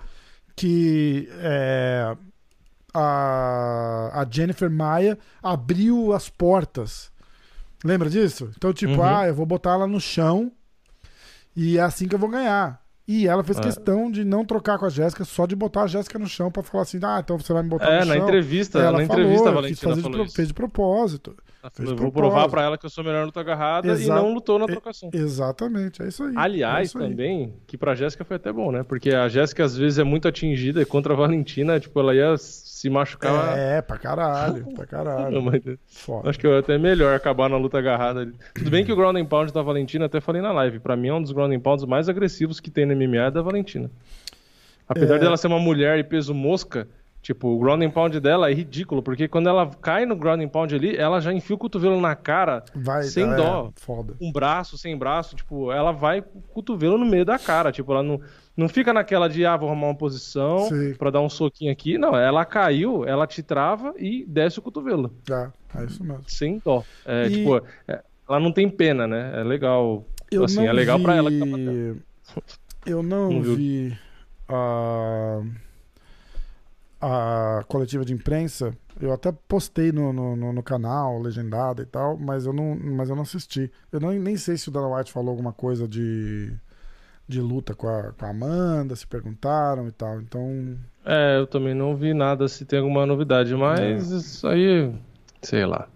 que 0.56 1.30
é, 1.40 2.16
a, 2.94 4.22
a 4.22 4.28
Jennifer 4.30 4.70
Maia 4.70 5.18
abriu 5.42 6.14
as 6.14 6.30
portas. 6.30 7.12
Lembra 7.84 8.10
disso? 8.10 8.50
Então, 8.58 8.74
tipo, 8.74 8.94
Uhum. 8.94 9.04
ah, 9.04 9.28
eu 9.28 9.36
vou 9.36 9.46
botar 9.46 9.74
ela 9.74 9.86
no 9.88 10.00
chão 10.02 10.52
e 11.56 11.78
é 11.78 11.82
assim 11.82 12.08
que 12.08 12.16
eu 12.16 12.20
vou 12.20 12.30
ganhar. 12.30 12.82
E 13.08 13.26
ela 13.28 13.42
fez 13.44 13.58
É. 13.58 13.62
questão 13.62 14.12
de 14.12 14.26
não 14.26 14.44
trocar 14.44 14.78
com 14.78 14.86
a 14.86 14.90
Jéssica, 14.90 15.24
só 15.24 15.46
de 15.46 15.56
botar 15.56 15.84
a 15.84 15.88
Jéssica 15.88 16.20
no 16.20 16.28
chão 16.28 16.52
pra 16.52 16.62
falar 16.62 16.84
assim, 16.84 17.00
ah, 17.04 17.22
então 17.24 17.38
você 17.40 17.54
vai 17.54 17.64
me 17.64 17.70
botar 17.70 17.86
É, 17.90 18.00
no 18.02 18.06
na 18.08 18.16
chão. 18.16 18.24
entrevista, 18.24 18.80
ela 18.80 18.98
na 18.98 19.04
entrevista 19.06 19.46
falou, 19.46 19.60
a 19.60 19.64
quis 19.68 19.80
Valentina 19.80 19.90
fazer 19.92 20.02
de 20.02 20.10
falou 20.12 20.26
isso. 20.26 20.36
fez 20.36 20.48
de 20.50 20.54
propósito. 20.54 21.36
Ela 21.64 21.72
fez 21.72 21.90
falou, 21.90 21.96
de 21.96 22.00
eu 22.00 22.04
vou 22.04 22.12
propósito. 22.12 22.34
provar 22.36 22.50
pra 22.50 22.64
ela 22.64 22.78
que 22.78 22.86
eu 22.86 22.90
sou 22.90 23.04
melhor 23.04 23.26
luta 23.26 23.40
agarrada 23.40 23.88
Exa- 23.92 24.04
e 24.04 24.16
não 24.16 24.34
lutou 24.34 24.60
na 24.60 24.66
trocação. 24.68 25.10
Exatamente, 25.14 26.02
é 26.02 26.08
isso 26.08 26.24
aí. 26.24 26.36
é 26.36 26.38
Aliás, 26.38 26.90
isso 26.90 26.98
aí. 27.00 27.10
também, 27.10 27.54
que 27.66 27.78
pra 27.78 27.96
Jéssica 27.96 28.24
foi 28.26 28.36
até 28.36 28.52
bom, 28.52 28.72
né? 28.72 28.84
Porque 28.84 29.12
a 29.12 29.28
Jéssica 29.30 29.64
às 29.64 29.76
vezes 29.78 29.98
é 30.00 30.04
muito 30.04 30.28
atingida 30.28 30.82
e 30.82 30.86
contra 30.86 31.14
a 31.14 31.16
Valentina, 31.16 31.80
tipo, 31.80 32.00
ela 32.00 32.14
ia 32.14 32.36
se 32.38 32.90
machucar. 32.90 33.58
É, 33.58 33.82
pra 33.82 33.98
caralho, 33.98 34.66
pra 34.76 34.86
caralho. 34.86 35.32
Não, 35.38 35.42
mas 35.42 35.62
acho 36.26 36.40
que 36.40 36.46
é 36.48 36.58
até 36.60 36.78
melhor 36.78 37.16
acabar 37.16 37.50
na 37.50 37.58
luta 37.58 37.80
agarrada 37.80 38.20
ali. 38.22 38.34
Tudo 38.54 38.70
bem 38.70 38.86
que 38.86 38.92
o 38.92 38.96
ground 38.96 39.16
and 39.18 39.26
pound 39.26 39.52
da 39.52 39.62
Valentina, 39.62 40.06
até 40.06 40.20
falei 40.22 40.42
na 40.42 40.52
live, 40.52 40.80
pra 40.80 40.96
mim 40.96 41.08
é 41.08 41.14
um 41.14 41.22
dos 41.22 41.32
ground 41.32 41.54
and 41.54 41.60
pounds 41.60 41.86
mais 41.86 42.08
agressivos 42.10 42.60
que 42.60 42.70
tem 42.70 42.86
no 42.86 42.94
MMA 42.98 43.28
é 43.28 43.32
da 43.32 43.42
Valentina. 43.42 43.90
Apesar 44.88 45.16
É. 45.16 45.20
dela 45.20 45.38
ser 45.38 45.48
uma 45.48 45.60
mulher 45.60 46.00
e 46.00 46.04
peso 46.04 46.34
mosca, 46.34 46.88
tipo, 47.22 47.50
o 47.50 47.60
ground 47.60 47.84
and 47.84 47.90
pound 47.90 48.18
dela 48.22 48.50
é 48.50 48.54
ridículo, 48.54 49.04
porque 49.04 49.28
quando 49.28 49.50
ela 49.50 49.70
cai 49.82 50.06
no 50.06 50.16
ground 50.16 50.42
and 50.42 50.48
pound 50.48 50.74
ali, 50.74 50.96
ela 50.96 51.20
já 51.20 51.34
enfia 51.34 51.56
o 51.56 51.60
cotovelo 51.60 52.00
na 52.00 52.16
cara, 52.16 52.64
Vai, 52.74 53.04
sem 53.04 53.30
é, 53.30 53.36
dó. 53.36 53.70
Foda. 53.76 54.14
um 54.22 54.32
braço, 54.32 54.78
sem 54.78 54.98
braço, 54.98 55.36
tipo, 55.36 55.72
ela 55.74 55.92
vai 55.92 56.22
com 56.22 56.40
o 56.40 56.42
cotovelo 56.42 56.98
no 56.98 57.06
meio 57.06 57.26
da 57.26 57.38
cara, 57.38 57.70
tipo, 57.70 57.92
ela 57.92 58.02
não, 58.02 58.22
não 58.56 58.70
fica 58.70 58.94
naquela 58.94 59.28
de, 59.28 59.46
ah, 59.46 59.58
vou 59.58 59.68
arrumar 59.68 59.88
uma 59.88 59.96
posição 59.96 60.70
pra 60.98 61.10
dar 61.10 61.20
um 61.20 61.28
soquinho 61.30 61.70
aqui. 61.72 61.98
Não, 61.98 62.16
ela 62.16 62.46
caiu, 62.46 63.04
ela 63.06 63.28
te 63.28 63.44
trava 63.44 63.94
e 63.98 64.24
desce 64.26 64.60
o 64.60 64.62
cotovelo, 64.62 65.14
É, 65.30 65.50
é 65.82 65.86
isso 65.86 66.02
mesmo. 66.02 66.24
sem 66.28 66.62
dó. 66.64 66.82
É, 67.06 67.28
E- 67.28 67.30
tipo, 67.32 67.62
é, 67.90 68.02
ela 68.30 68.40
não 68.40 68.54
tem 68.54 68.70
pena, 68.70 69.06
né? 69.06 69.34
É 69.36 69.44
legal. 69.44 70.06
Eu 70.32 70.46
assim, 70.46 70.66
é 70.66 70.72
legal 70.72 70.98
vi... 70.98 71.04
pra 71.04 71.16
ela 71.16 71.30
que 71.30 71.40
tá 71.40 71.46
batendo. 71.46 72.02
Eu 72.88 73.04
não, 73.04 73.30
Não 73.32 73.42
viu? 73.42 73.56
vi 73.56 73.98
a... 74.48 75.42
a 77.02 77.64
coletiva 77.68 78.04
de 78.06 78.14
imprensa. 78.14 78.74
Eu 79.00 79.14
até 79.14 79.32
postei 79.32 79.92
no, 79.92 80.12
no, 80.12 80.54
no- 80.54 80.64
canal, 80.64 81.20
legendada 81.22 81.84
e 81.84 81.86
tal, 81.86 82.18
mas 82.18 82.46
eu 82.46 82.54
não, 82.54 82.76
mas 82.76 83.10
eu 83.10 83.16
não 83.16 83.24
assisti. 83.24 83.72
Eu 83.92 84.00
não, 84.00 84.12
nem 84.12 84.36
sei 84.38 84.58
se 84.58 84.70
o 84.70 84.72
Dana 84.72 84.88
White 84.88 85.12
falou 85.12 85.30
alguma 85.30 85.54
coisa 85.54 85.88
de, 85.88 86.52
de 87.28 87.40
luta 87.40 87.76
com 87.76 87.88
a, 87.88 88.12
com 88.14 88.26
a 88.26 88.30
Amanda, 88.30 88.96
se 88.96 89.06
perguntaram 89.06 89.88
e 89.88 89.92
tal. 89.92 90.20
Então, 90.20 90.76
É, 91.06 91.38
eu 91.38 91.46
também 91.46 91.76
não 91.76 91.96
vi 91.96 92.14
nada 92.14 92.48
se 92.48 92.66
tem 92.66 92.80
alguma 92.80 93.06
novidade, 93.06 93.54
mas 93.56 94.10
isso 94.10 94.48
aí, 94.48 94.92
sei 95.44 95.66
lá. 95.66 95.88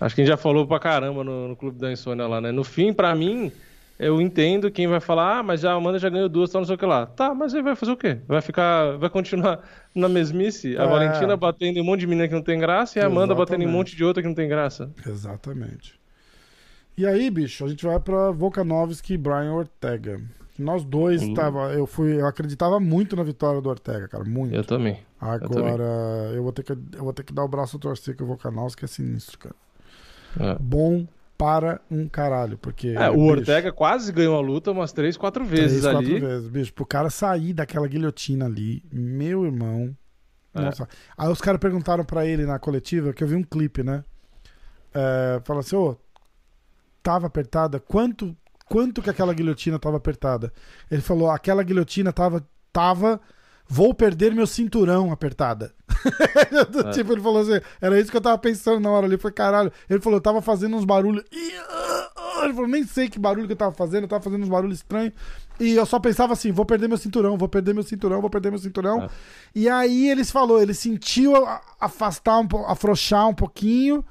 Acho 0.00 0.14
que 0.14 0.20
a 0.22 0.24
gente 0.24 0.30
já 0.32 0.36
falou 0.38 0.66
pra 0.66 0.78
caramba 0.78 1.22
no, 1.24 1.48
no 1.48 1.56
Clube 1.56 1.78
da 1.78 1.92
Insônia 1.92 2.26
lá, 2.26 2.40
né? 2.40 2.50
No 2.52 2.64
fim, 2.64 2.92
pra 2.92 3.14
mim, 3.14 3.52
eu 3.98 4.20
entendo 4.20 4.70
quem 4.70 4.86
vai 4.86 5.00
falar, 5.00 5.38
ah, 5.38 5.42
mas 5.42 5.60
já 5.60 5.72
a 5.72 5.74
Amanda 5.74 5.98
já 5.98 6.08
ganhou 6.08 6.28
duas, 6.28 6.50
tal, 6.50 6.60
não 6.60 6.66
sei 6.66 6.76
o 6.76 6.78
que 6.78 6.86
lá. 6.86 7.06
Tá, 7.06 7.34
mas 7.34 7.54
aí 7.54 7.62
vai 7.62 7.74
fazer 7.74 7.92
o 7.92 7.96
quê? 7.96 8.18
Vai 8.28 8.40
ficar, 8.40 8.96
vai 8.98 9.10
continuar 9.10 9.60
na 9.94 10.08
mesmice? 10.08 10.76
A 10.78 10.84
É. 10.84 10.86
Valentina 10.86 11.36
batendo 11.36 11.78
em 11.78 11.82
um 11.82 11.84
monte 11.84 12.00
de 12.00 12.06
menina 12.06 12.28
que 12.28 12.34
não 12.34 12.42
tem 12.42 12.58
graça 12.58 12.98
e 12.98 13.02
a 13.02 13.06
Amanda 13.06 13.34
batendo 13.34 13.62
em 13.62 13.66
um 13.66 13.68
Exatamente. 13.70 13.76
monte 13.78 13.96
de 13.96 14.04
outra 14.04 14.22
que 14.22 14.28
não 14.28 14.34
tem 14.34 14.48
graça. 14.48 14.90
exatamente. 15.06 15.98
E 16.96 17.06
aí, 17.06 17.30
bicho, 17.30 17.64
a 17.64 17.68
gente 17.68 17.84
vai 17.86 17.98
pra 18.00 18.30
Volkanovski 18.32 19.14
e 19.14 19.18
Brian 19.18 19.52
Ortega. 19.52 20.20
Nós 20.58 20.82
dois 20.84 21.22
Uhum. 21.22 21.34
tava, 21.34 21.72
eu 21.72 21.86
fui, 21.86 22.20
eu 22.20 22.26
acreditava 22.26 22.80
muito 22.80 23.14
na 23.14 23.22
vitória 23.22 23.60
do 23.60 23.68
Ortega, 23.68 24.08
cara, 24.08 24.24
muito. 24.24 24.52
Eu 24.54 24.64
também. 24.64 24.98
Agora 25.20 25.84
eu, 26.34 26.42
vou 26.42 26.52
ter 26.52 26.64
que 26.64 26.72
eu 26.72 27.04
vou 27.04 27.12
ter 27.12 27.22
que 27.22 27.32
dar 27.32 27.44
o 27.44 27.48
braço 27.48 27.76
a 27.76 27.80
torcer 27.80 28.16
que 28.16 28.22
o 28.24 28.26
Volkanovski 28.26 28.84
é 28.84 28.88
sinistro, 28.88 29.38
cara. 29.38 29.54
É. 30.40 30.56
Bom 30.60 31.06
para 31.38 31.80
um 31.88 32.08
caralho, 32.08 32.58
porque 32.58 32.88
É, 32.88 33.08
o 33.08 33.12
bicho, 33.14 33.26
Ortega 33.26 33.72
quase 33.72 34.10
ganhou 34.12 34.36
a 34.36 34.40
luta 34.40 34.72
umas 34.72 34.92
três, 34.92 35.16
quatro 35.16 35.44
vezes 35.44 35.82
três, 35.82 35.86
ali. 35.86 36.10
quatro 36.10 36.26
vezes, 36.26 36.48
bicho, 36.48 36.74
pro 36.74 36.84
cara 36.84 37.08
sair 37.08 37.54
daquela 37.54 37.86
guilhotina 37.86 38.46
ali, 38.46 38.82
meu 38.92 39.46
irmão. 39.46 39.96
É. 40.52 40.60
Nossa. 40.60 40.88
Aí 41.16 41.28
os 41.28 41.40
caras 41.40 41.60
perguntaram 41.60 42.04
pra 42.04 42.26
ele 42.26 42.44
na 42.44 42.58
coletiva, 42.58 43.12
que 43.12 43.22
eu 43.22 43.28
vi 43.28 43.36
um 43.36 43.44
clipe, 43.44 43.84
né? 43.84 44.04
É, 44.92 45.40
fala 45.44 45.60
assim, 45.60 45.76
ô, 45.76 45.96
tava 47.02 47.28
apertada? 47.28 47.78
Quanto, 47.78 48.36
quanto 48.68 49.00
que 49.00 49.10
aquela 49.10 49.32
guilhotina 49.32 49.78
tava 49.78 49.96
apertada? 49.96 50.52
Ele 50.90 51.00
falou, 51.02 51.30
aquela 51.30 51.62
guilhotina 51.62 52.12
tava, 52.12 52.44
tava, 52.72 53.20
vou 53.68 53.94
perder 53.94 54.34
meu 54.34 54.46
cinturão 54.46 55.12
apertada. 55.12 55.72
É. 56.88 56.90
tipo, 56.92 57.12
ele 57.12 57.20
falou 57.20 57.42
assim, 57.42 57.60
era 57.80 57.98
isso 58.00 58.10
que 58.10 58.16
eu 58.16 58.20
tava 58.20 58.38
pensando 58.38 58.80
na 58.80 58.90
hora 58.90 59.06
ali. 59.06 59.16
Falei, 59.16 59.34
caralho. 59.34 59.72
Ele 59.88 60.00
falou, 60.00 60.18
eu 60.18 60.22
tava 60.22 60.40
fazendo 60.40 60.76
uns 60.76 60.84
barulhos. 60.84 61.24
Ah, 61.68 62.10
ah. 62.16 62.44
Ele 62.44 62.54
falou, 62.54 62.68
nem 62.68 62.84
sei 62.84 63.08
que 63.08 63.18
barulho 63.18 63.46
que 63.46 63.52
eu 63.52 63.56
tava 63.56 63.72
fazendo, 63.72 64.04
eu 64.04 64.08
tava 64.08 64.22
fazendo 64.22 64.42
uns 64.42 64.48
barulhos 64.48 64.78
estranhos. 64.78 65.12
E 65.58 65.72
eu 65.72 65.84
só 65.84 65.98
pensava 65.98 66.32
assim, 66.32 66.52
vou 66.52 66.64
perder 66.64 66.88
meu 66.88 66.96
cinturão, 66.96 67.36
vou 67.36 67.48
perder 67.48 67.74
meu 67.74 67.82
cinturão, 67.82 68.20
vou 68.20 68.30
perder 68.30 68.50
meu 68.50 68.58
cinturão. 68.58 69.02
É. 69.02 69.08
E 69.54 69.68
aí 69.68 70.08
eles 70.08 70.30
falou, 70.30 70.62
ele 70.62 70.74
sentiu 70.74 71.34
afastar 71.80 72.38
um 72.38 72.66
afrouxar 72.66 73.28
um 73.28 73.34
pouquinho. 73.34 74.04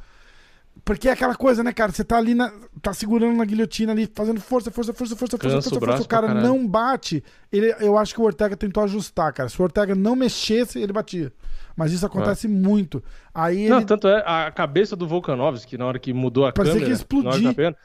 Porque 0.83 1.09
é 1.09 1.11
aquela 1.11 1.35
coisa, 1.35 1.63
né, 1.63 1.73
cara? 1.73 1.91
Você 1.91 2.03
tá 2.03 2.17
ali, 2.17 2.33
na, 2.33 2.51
tá 2.81 2.93
segurando 2.93 3.35
na 3.35 3.43
guilhotina 3.43 3.91
ali, 3.91 4.09
fazendo 4.13 4.39
força, 4.39 4.71
força, 4.71 4.93
força, 4.93 5.15
força, 5.15 5.37
força, 5.37 5.61
força, 5.61 5.79
força. 5.79 6.03
O 6.03 6.07
cara 6.07 6.33
não 6.33 6.65
bate. 6.65 7.21
Ele, 7.51 7.75
eu 7.79 7.97
acho 7.97 8.13
que 8.13 8.21
o 8.21 8.23
Ortega 8.23 8.55
tentou 8.55 8.83
ajustar, 8.83 9.33
cara. 9.33 9.49
Se 9.49 9.59
o 9.61 9.63
Ortega 9.63 9.93
não 9.93 10.15
mexesse, 10.15 10.79
ele 10.79 10.93
batia. 10.93 11.33
Mas 11.77 11.91
isso 11.93 12.05
acontece 12.05 12.47
muito. 12.47 13.03
Aí 13.33 13.69
Não, 13.69 13.77
ele. 13.77 13.85
tanto 13.85 14.07
é, 14.07 14.23
a 14.25 14.49
cabeça 14.51 14.95
do 14.95 15.07
Volkanovski, 15.07 15.77
na 15.77 15.85
hora 15.85 15.99
que 15.99 16.11
mudou 16.11 16.45
a 16.47 16.51
Parecia 16.51 16.73
câmera, 16.73 16.85
que 16.85 16.91
ia 16.91 16.95
explodir. 16.95 17.53
pena, 17.53 17.75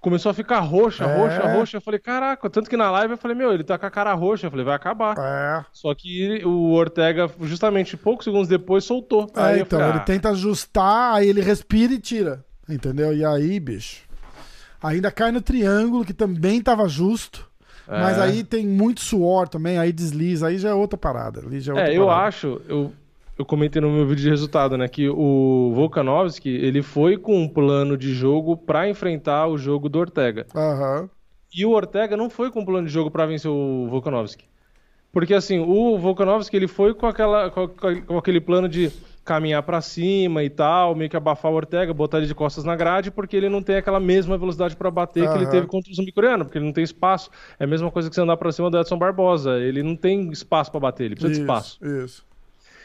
começou 0.00 0.30
a 0.30 0.34
ficar 0.34 0.58
roxa, 0.60 1.04
É. 1.04 1.16
roxa, 1.18 1.52
roxa. 1.52 1.76
Eu 1.76 1.80
falei, 1.82 2.00
caraca, 2.00 2.48
tanto 2.48 2.70
que 2.70 2.76
na 2.78 2.90
live 2.90 3.12
eu 3.12 3.18
falei, 3.18 3.36
meu, 3.36 3.52
ele 3.52 3.62
tá 3.62 3.76
com 3.78 3.84
a 3.84 3.90
cara 3.90 4.14
roxa. 4.14 4.46
Eu 4.46 4.50
falei, 4.50 4.64
vai 4.64 4.74
acabar. 4.74 5.14
É. 5.18 5.64
Só 5.70 5.94
que 5.94 6.42
o 6.46 6.72
Ortega, 6.72 7.30
justamente 7.42 7.94
poucos 7.94 8.24
segundos 8.24 8.48
depois, 8.48 8.84
soltou. 8.84 9.30
É, 9.36 9.40
Aí 9.42 9.60
então, 9.60 9.78
falei, 9.78 9.92
ele 9.94 10.00
ah, 10.00 10.04
tenta 10.04 10.30
ajustar, 10.30 11.16
aí 11.16 11.28
ele 11.28 11.42
respira 11.42 11.92
e 11.92 11.98
tira. 12.00 12.42
Entendeu? 12.68 13.12
E 13.14 13.22
aí, 13.22 13.60
bicho. 13.60 14.00
Ainda 14.82 15.10
cai 15.10 15.30
no 15.30 15.42
triângulo, 15.42 16.04
que 16.06 16.14
também 16.14 16.60
tava 16.62 16.88
justo. 16.88 17.48
É. 17.86 18.00
Mas 18.00 18.18
aí 18.18 18.42
tem 18.44 18.66
muito 18.66 19.00
suor 19.00 19.46
também, 19.48 19.76
aí 19.76 19.92
desliza, 19.92 20.46
aí 20.46 20.56
já 20.56 20.70
é 20.70 20.74
outra 20.74 20.96
parada. 20.96 21.40
Ali 21.40 21.60
já 21.60 21.72
é, 21.72 21.76
outra 21.76 21.92
É, 21.92 21.98
eu 21.98 22.06
parada. 22.06 22.26
acho, 22.28 22.60
eu, 22.68 22.92
eu 23.38 23.44
comentei 23.44 23.80
no 23.80 23.90
meu 23.90 24.06
vídeo 24.06 24.22
de 24.22 24.30
resultado, 24.30 24.76
né, 24.76 24.86
que 24.88 25.08
o 25.08 25.72
Volkanovski, 25.74 26.48
ele 26.48 26.82
foi 26.82 27.16
com 27.16 27.36
um 27.38 27.48
plano 27.48 27.96
de 27.96 28.12
jogo 28.12 28.56
para 28.56 28.88
enfrentar 28.88 29.46
o 29.48 29.56
jogo 29.56 29.88
do 29.88 29.98
Ortega. 29.98 30.46
Aham. 30.54 31.08
E 31.54 31.66
o 31.66 31.70
Ortega 31.70 32.16
não 32.16 32.30
foi 32.30 32.50
com 32.50 32.60
um 32.60 32.64
plano 32.64 32.86
de 32.86 32.92
jogo 32.92 33.10
para 33.10 33.26
vencer 33.26 33.50
o 33.50 33.86
Volkanovski. 33.88 34.44
Porque 35.12 35.34
assim, 35.34 35.58
o 35.58 35.98
Volkanovski 35.98 36.56
ele 36.56 36.66
foi 36.66 36.94
com, 36.94 37.06
aquela, 37.06 37.50
com, 37.50 37.68
com 37.68 38.16
aquele 38.16 38.40
plano 38.40 38.66
de 38.66 38.90
caminhar 39.24 39.62
para 39.62 39.80
cima 39.80 40.42
e 40.42 40.50
tal, 40.50 40.94
meio 40.94 41.08
que 41.08 41.16
abafar 41.16 41.52
o 41.52 41.54
Ortega, 41.54 41.92
botar 41.94 42.18
ele 42.18 42.26
de 42.26 42.34
costas 42.34 42.64
na 42.64 42.74
grade, 42.74 43.10
porque 43.10 43.36
ele 43.36 43.48
não 43.48 43.62
tem 43.62 43.76
aquela 43.76 44.00
mesma 44.00 44.36
velocidade 44.36 44.74
para 44.74 44.90
bater 44.90 45.28
que 45.28 45.36
ele 45.36 45.46
teve 45.46 45.66
contra 45.66 45.92
o 45.92 45.94
zumbi 45.94 46.10
coreano, 46.10 46.44
porque 46.44 46.58
ele 46.58 46.64
não 46.64 46.72
tem 46.72 46.82
espaço. 46.82 47.30
É 47.58 47.64
a 47.64 47.66
mesma 47.66 47.90
coisa 47.90 48.08
que 48.08 48.14
você 48.14 48.20
andar 48.20 48.36
para 48.36 48.50
cima 48.50 48.70
do 48.70 48.78
Edson 48.78 48.98
Barbosa, 48.98 49.58
ele 49.58 49.82
não 49.82 49.94
tem 49.94 50.30
espaço 50.30 50.70
para 50.70 50.80
bater, 50.80 51.04
ele 51.04 51.14
precisa 51.14 51.32
Isso, 51.32 51.40
de 51.40 51.44
espaço. 51.44 51.78
Isso. 51.84 52.31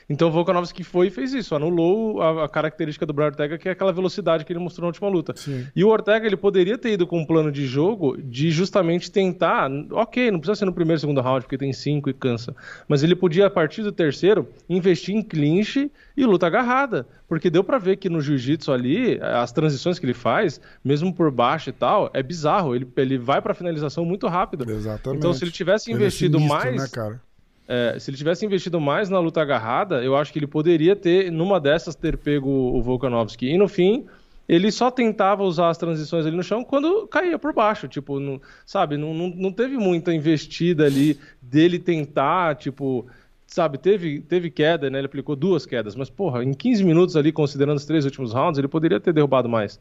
Então 0.10 0.30
o 0.30 0.32
Volkanovski 0.32 0.84
foi 0.84 1.08
e 1.08 1.10
fez 1.10 1.34
isso, 1.34 1.54
anulou 1.54 2.22
a, 2.22 2.46
a 2.46 2.50
característica 2.50 3.06
do 3.06 3.14
Brian 3.14 3.28
Ortega, 3.28 3.58
que 3.58 3.68
é 3.68 3.72
aquela 3.72 3.92
velocidade 3.92 4.46
que 4.46 4.54
ele 4.54 4.60
mostrou 4.60 4.84
na 4.84 4.88
última 4.88 5.10
luta. 5.10 5.34
Sim. 5.36 5.68
E 5.76 5.84
o 5.84 5.90
Ortega 5.90 6.26
ele 6.26 6.38
poderia 6.38 6.78
ter 6.78 6.94
ido 6.94 7.06
com 7.06 7.20
um 7.20 7.26
plano 7.26 7.52
de 7.52 7.66
jogo 7.66 8.18
de 8.18 8.50
justamente 8.50 9.12
tentar, 9.12 9.70
ok, 9.92 10.32
não 10.32 10.40
precisa 10.40 10.60
ser 10.60 10.66
no 10.66 10.74
primeiro, 10.74 11.00
segundo 11.00 11.20
round, 11.22 11.42
porque 11.42 11.58
tem 11.58 11.74
cinco 11.74 12.10
e 12.10 12.14
cansa, 12.14 12.56
mas 12.88 13.04
ele 13.04 13.16
podia 13.16 13.48
a 13.48 13.50
partir 13.50 13.84
do 13.84 13.92
terceiro 13.92 14.48
investir 14.70 15.16
em 15.16 15.22
clinch 15.22 15.92
e 16.16 16.26
luta 16.26 16.48
agarrada, 16.48 17.06
porque 17.28 17.50
deu 17.50 17.64
pra 17.64 17.78
ver 17.78 17.98
que 17.98 18.10
no 18.10 18.22
jiu-jitsu 18.22 18.72
ali 18.72 19.20
as 19.22 19.52
transições 19.52 20.00
que 20.00 20.06
ele 20.06 20.14
faz, 20.14 20.62
mesmo 20.84 21.14
por 21.14 21.30
baixo 21.30 21.70
e 21.70 21.74
tal, 21.74 22.10
é 22.14 22.24
bizarro. 22.24 22.74
Ele, 22.74 22.88
ele 22.96 23.18
vai 23.18 23.42
pra 23.42 23.54
finalização 23.54 24.06
muito 24.06 24.28
rápido. 24.28 24.70
Exatamente. 24.70 25.20
Então 25.20 25.34
se 25.34 25.44
ele 25.44 25.52
tivesse 25.52 25.92
Ele 25.92 25.96
é 25.96 26.02
investido 26.02 26.38
sinistro, 26.38 26.58
mais 26.58 26.92
Né? 26.94 27.20
É, 27.68 28.00
se 28.00 28.10
ele 28.10 28.18
tivesse 28.18 28.46
investido 28.46 28.80
mais 28.80 29.10
na 29.10 29.20
luta 29.20 29.42
agarrada, 29.42 30.02
eu 30.04 30.16
acho 30.16 30.32
que 30.32 30.40
ele 30.40 30.48
poderia 30.48 30.96
ter, 30.96 31.32
numa 31.32 31.60
dessas, 31.60 31.96
ter 31.96 32.18
pego 32.18 32.50
o 32.50 32.82
Volkanovski. 32.82 33.48
E 33.48 33.58
no 33.58 33.68
fim, 33.68 34.06
ele 34.48 34.72
só 34.72 34.90
tentava 34.90 35.44
usar 35.44 35.70
as 35.70 35.78
transições 35.78 36.26
ali 36.26 36.36
no 36.36 36.44
chão 36.44 36.64
quando 36.64 37.06
caía 37.08 37.38
por 37.38 37.54
baixo. 37.54 37.88
Tipo, 37.88 38.20
não, 38.20 38.42
sabe, 38.66 38.96
não, 38.96 39.14
não, 39.14 39.28
não 39.30 39.52
teve 39.52 39.78
muita 39.78 40.14
investida 40.14 40.86
ali 40.86 41.20
dele 41.42 41.78
tentar, 41.78 42.56
tipo. 42.56 43.06
Sabe, 43.46 43.78
teve, 43.78 44.20
teve 44.22 44.50
queda, 44.50 44.90
né? 44.90 45.00
Ele 45.00 45.08
aplicou 45.08 45.34
duas 45.36 45.66
quedas, 45.66 45.96
mas, 45.96 46.10
porra, 46.10 46.44
em 46.44 46.54
15 46.54 46.84
minutos 46.84 47.16
ali, 47.16 47.32
considerando 47.32 47.78
os 47.78 47.86
três 47.86 48.04
últimos 48.04 48.34
rounds, 48.34 48.58
ele 48.60 48.68
poderia 48.68 49.00
ter 49.00 49.14
derrubado 49.14 49.48
mais. 49.48 49.80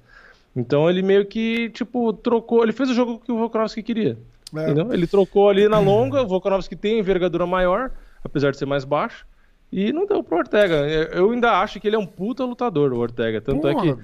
Então 0.55 0.89
ele 0.89 1.03
meio 1.03 1.26
que, 1.26 1.68
tipo, 1.70 2.12
trocou. 2.12 2.62
Ele 2.62 2.72
fez 2.72 2.91
o 2.91 2.95
jogo 2.95 3.18
que 3.18 3.30
o 3.30 3.37
Volkanovski 3.37 3.82
queria. 3.82 4.16
É. 4.63 4.95
Ele 4.95 5.07
trocou 5.07 5.49
ali 5.49 5.69
na 5.69 5.79
longa, 5.79 6.23
o 6.23 6.27
Volkanovski 6.27 6.77
tem 6.77 6.99
envergadura 6.99 7.47
maior, 7.47 7.91
apesar 8.25 8.51
de 8.51 8.57
ser 8.59 8.67
mais 8.67 8.85
baixo, 8.85 9.27
e 9.73 9.93
não 9.93 10.07
deu 10.07 10.23
pro 10.23 10.39
Ortega. 10.39 10.75
Eu 11.13 11.31
ainda 11.31 11.61
acho 11.61 11.81
que 11.81 11.87
ele 11.89 11.97
é 11.97 11.99
um 11.99 12.07
puta 12.07 12.45
lutador, 12.45 12.93
o 12.93 12.99
Ortega. 12.99 13.41
Tanto 13.41 13.67
é 13.69 13.73
Porra, 13.73 13.97
que 13.97 14.03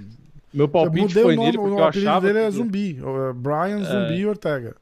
meu 0.53 0.65
Eu 0.65 0.69
palpite 0.69 1.15
foi 1.15 1.23
o 1.23 1.37
nome, 1.37 1.47
nele 1.47 1.59
porque 1.59 1.75
o 1.75 1.79
eu 1.79 1.85
achava 1.85 2.27
dele 2.27 2.39
é 2.41 2.51
Zumbi. 2.51 2.99
o, 3.03 3.31
é 3.31 3.33
Brian 3.33 3.83
Zumbi 3.85 4.27
Ortega. 4.27 4.77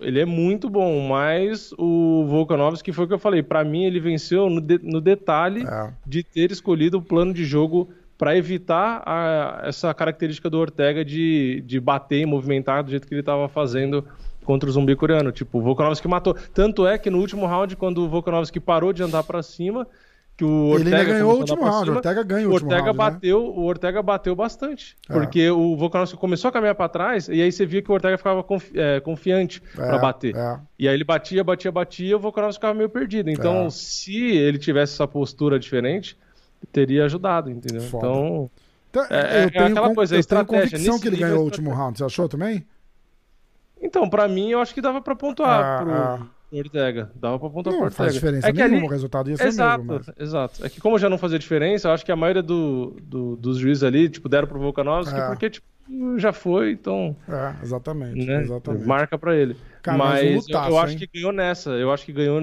ele 0.00 0.20
é 0.20 0.24
muito 0.26 0.68
bom, 0.68 1.00
mas 1.08 1.72
o 1.78 2.26
Volkanovski 2.28 2.92
foi 2.92 3.04
o 3.04 3.08
que 3.08 3.14
eu 3.14 3.18
falei. 3.18 3.42
Pra 3.42 3.64
mim, 3.64 3.84
ele 3.84 4.00
venceu 4.00 4.50
no, 4.50 4.60
de- 4.60 4.80
no 4.82 5.00
detalhe 5.00 5.64
É. 5.66 5.90
de 6.06 6.22
ter 6.22 6.50
escolhido 6.50 6.98
o 6.98 7.02
plano 7.02 7.32
de 7.32 7.44
jogo 7.44 7.88
pra 8.18 8.36
evitar 8.36 9.02
a- 9.06 9.62
essa 9.64 9.94
característica 9.94 10.50
do 10.50 10.58
Ortega 10.58 11.04
de, 11.04 11.62
de 11.66 11.80
bater 11.80 12.18
e 12.20 12.26
movimentar 12.26 12.84
do 12.84 12.90
jeito 12.90 13.06
que 13.08 13.14
ele 13.14 13.22
tava 13.22 13.48
fazendo 13.48 14.04
contra 14.44 14.68
o 14.68 14.72
zumbi 14.72 14.94
coreano. 14.94 15.32
Tipo, 15.32 15.58
o 15.58 15.62
Volkanovski 15.62 16.06
matou. 16.06 16.34
Tanto 16.52 16.86
é 16.86 16.96
que 16.98 17.10
no 17.10 17.18
último 17.18 17.46
round, 17.46 17.74
quando 17.76 17.98
o 18.04 18.08
Volkanovski 18.08 18.60
parou 18.60 18.92
de 18.92 19.02
andar 19.02 19.22
pra 19.24 19.42
cima, 19.42 19.86
que 20.36 20.44
o 20.44 20.74
Ele 20.74 20.84
Ortega 20.84 20.96
ainda 20.96 21.12
ganhou 21.12 21.32
o 21.34 21.38
último 21.38 21.62
round. 21.62 21.76
O 21.76 21.84
cima, 21.84 21.96
Ortega 21.96 22.22
ganha 22.24 22.46
o 22.46 22.50
o 22.50 22.52
último 22.54 22.70
Ortega 22.70 22.86
round. 22.92 22.98
né? 22.98 23.10
bateu, 23.12 23.44
o 23.44 23.64
Ortega 23.64 24.02
bateu 24.02 24.34
bastante. 24.34 24.96
É. 25.08 25.12
Porque 25.12 25.48
o 25.50 25.76
Volkanovski 25.76 26.16
começou 26.18 26.48
a 26.48 26.52
caminhar 26.52 26.74
pra 26.74 26.88
trás 26.88 27.28
e 27.28 27.40
aí 27.40 27.52
você 27.52 27.64
via 27.64 27.80
que 27.82 27.90
o 27.90 27.94
Ortega 27.94 28.18
ficava 28.18 28.42
confi- 28.42 28.72
é, 28.78 28.98
confiante 29.00 29.60
pra 29.74 29.96
É, 29.96 30.00
bater. 30.00 30.34
é. 30.36 30.58
E 30.78 30.88
aí 30.88 30.94
ele 30.94 31.04
batia, 31.04 31.44
batia, 31.44 31.70
batia, 31.70 32.16
o 32.16 32.20
Volkanovski 32.20 32.58
ficava 32.58 32.74
meio 32.74 32.88
perdido. 32.88 33.30
Então, 33.30 33.66
É. 33.66 33.70
se 33.70 34.16
ele 34.36 34.58
tivesse 34.58 34.94
essa 34.94 35.06
postura 35.06 35.56
diferente, 35.58 36.18
teria 36.72 37.04
ajudado, 37.04 37.50
entendeu? 37.50 37.82
Foda. 37.82 38.06
Então, 38.08 38.50
Então, 38.90 39.06
É- 39.10 39.40
é 39.42 39.44
eu 39.46 39.50
tenho, 39.50 39.66
aquela 39.66 39.92
coisa, 39.92 40.16
eu 40.16 40.24
tenho 40.24 40.46
convicção 40.46 41.00
que 41.00 41.08
ele 41.08 41.16
ganhou 41.16 41.40
o 41.40 41.44
último 41.44 41.70
round. 41.72 41.98
Você 41.98 42.04
achou 42.04 42.28
também? 42.28 42.64
Então 43.80 44.08
para 44.08 44.26
mim, 44.28 44.50
eu 44.50 44.60
acho 44.60 44.72
que 44.74 44.80
dava 44.80 45.00
pra 45.00 45.14
pontuar 45.14 45.60
Ah, 45.60 45.82
pro 45.82 45.92
ah. 45.92 46.26
Ortega. 46.52 47.10
Dava 47.16 47.38
pra 47.38 47.50
pontuar 47.50 47.72
Não 47.72 47.80
pro 47.80 47.86
Ortega. 47.86 47.96
faz 48.04 48.14
diferença 48.14 48.48
é 48.48 48.52
que 48.52 48.58
nenhuma, 48.58 48.76
ali... 48.78 48.86
o 48.86 48.90
resultado 48.90 49.28
ia 49.30 49.36
ser 49.36 49.46
Exato, 49.48 49.84
mesmo. 49.84 50.02
Mas... 50.06 50.26
exato. 50.28 50.64
É 50.64 50.68
que 50.68 50.80
como 50.80 50.98
já 50.98 51.08
não 51.10 51.18
fazia 51.18 51.38
diferença, 51.38 51.88
eu 51.88 51.92
acho 51.92 52.04
que 52.04 52.12
a 52.12 52.16
maioria 52.16 52.42
do, 52.42 52.96
do- 53.02 53.36
dos 53.36 53.58
juízes 53.58 53.82
ali, 53.82 54.08
tipo, 54.08 54.28
deram 54.28 54.46
pro 54.46 54.60
Volkanovski 54.60 55.18
É. 55.18 55.26
porque, 55.26 55.50
tipo, 55.50 55.66
já 56.16 56.32
foi, 56.32 56.70
então, 56.72 57.14
É, 57.28 57.54
exatamente. 57.62 58.24
né, 58.24 58.40
exatamente. 58.42 58.86
marca 58.86 59.18
pra 59.18 59.34
ele. 59.34 59.56
Cara, 59.82 59.98
mas 59.98 60.08
mas 60.22 60.30
eu- 60.30 60.36
lutaço, 60.38 60.70
eu, 60.70 60.78
acho 60.78 60.96
que 60.96 61.08
ganhou 61.12 61.32
nessa. 61.32 61.70
Eu 61.70 61.92
acho 61.92 62.06
que 62.06 62.12
ganhou, 62.12 62.40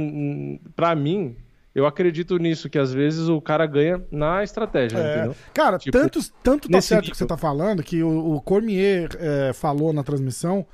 pra 0.76 0.94
mim, 0.94 1.36
eu 1.74 1.86
acredito 1.86 2.38
nisso, 2.38 2.70
que 2.70 2.78
às 2.78 2.92
vezes 2.94 3.30
o 3.30 3.40
cara 3.40 3.66
ganha 3.66 4.02
na 4.12 4.44
estratégia, 4.44 4.98
É. 4.98 5.12
entendeu? 5.16 5.36
Cara, 5.54 5.78
Tipo, 5.78 5.98
tanto, 5.98 6.20
tanto 6.44 6.70
tá 6.70 6.82
certo 6.82 7.08
o 7.08 7.12
que 7.12 7.18
você 7.18 7.26
tá 7.26 7.38
falando 7.38 7.82
que 7.82 8.04
o, 8.04 8.34
o 8.36 8.42
Cormier 8.42 9.10
é, 9.18 9.54
falou 9.54 9.94
na 9.94 10.04
transmissão 10.04 10.66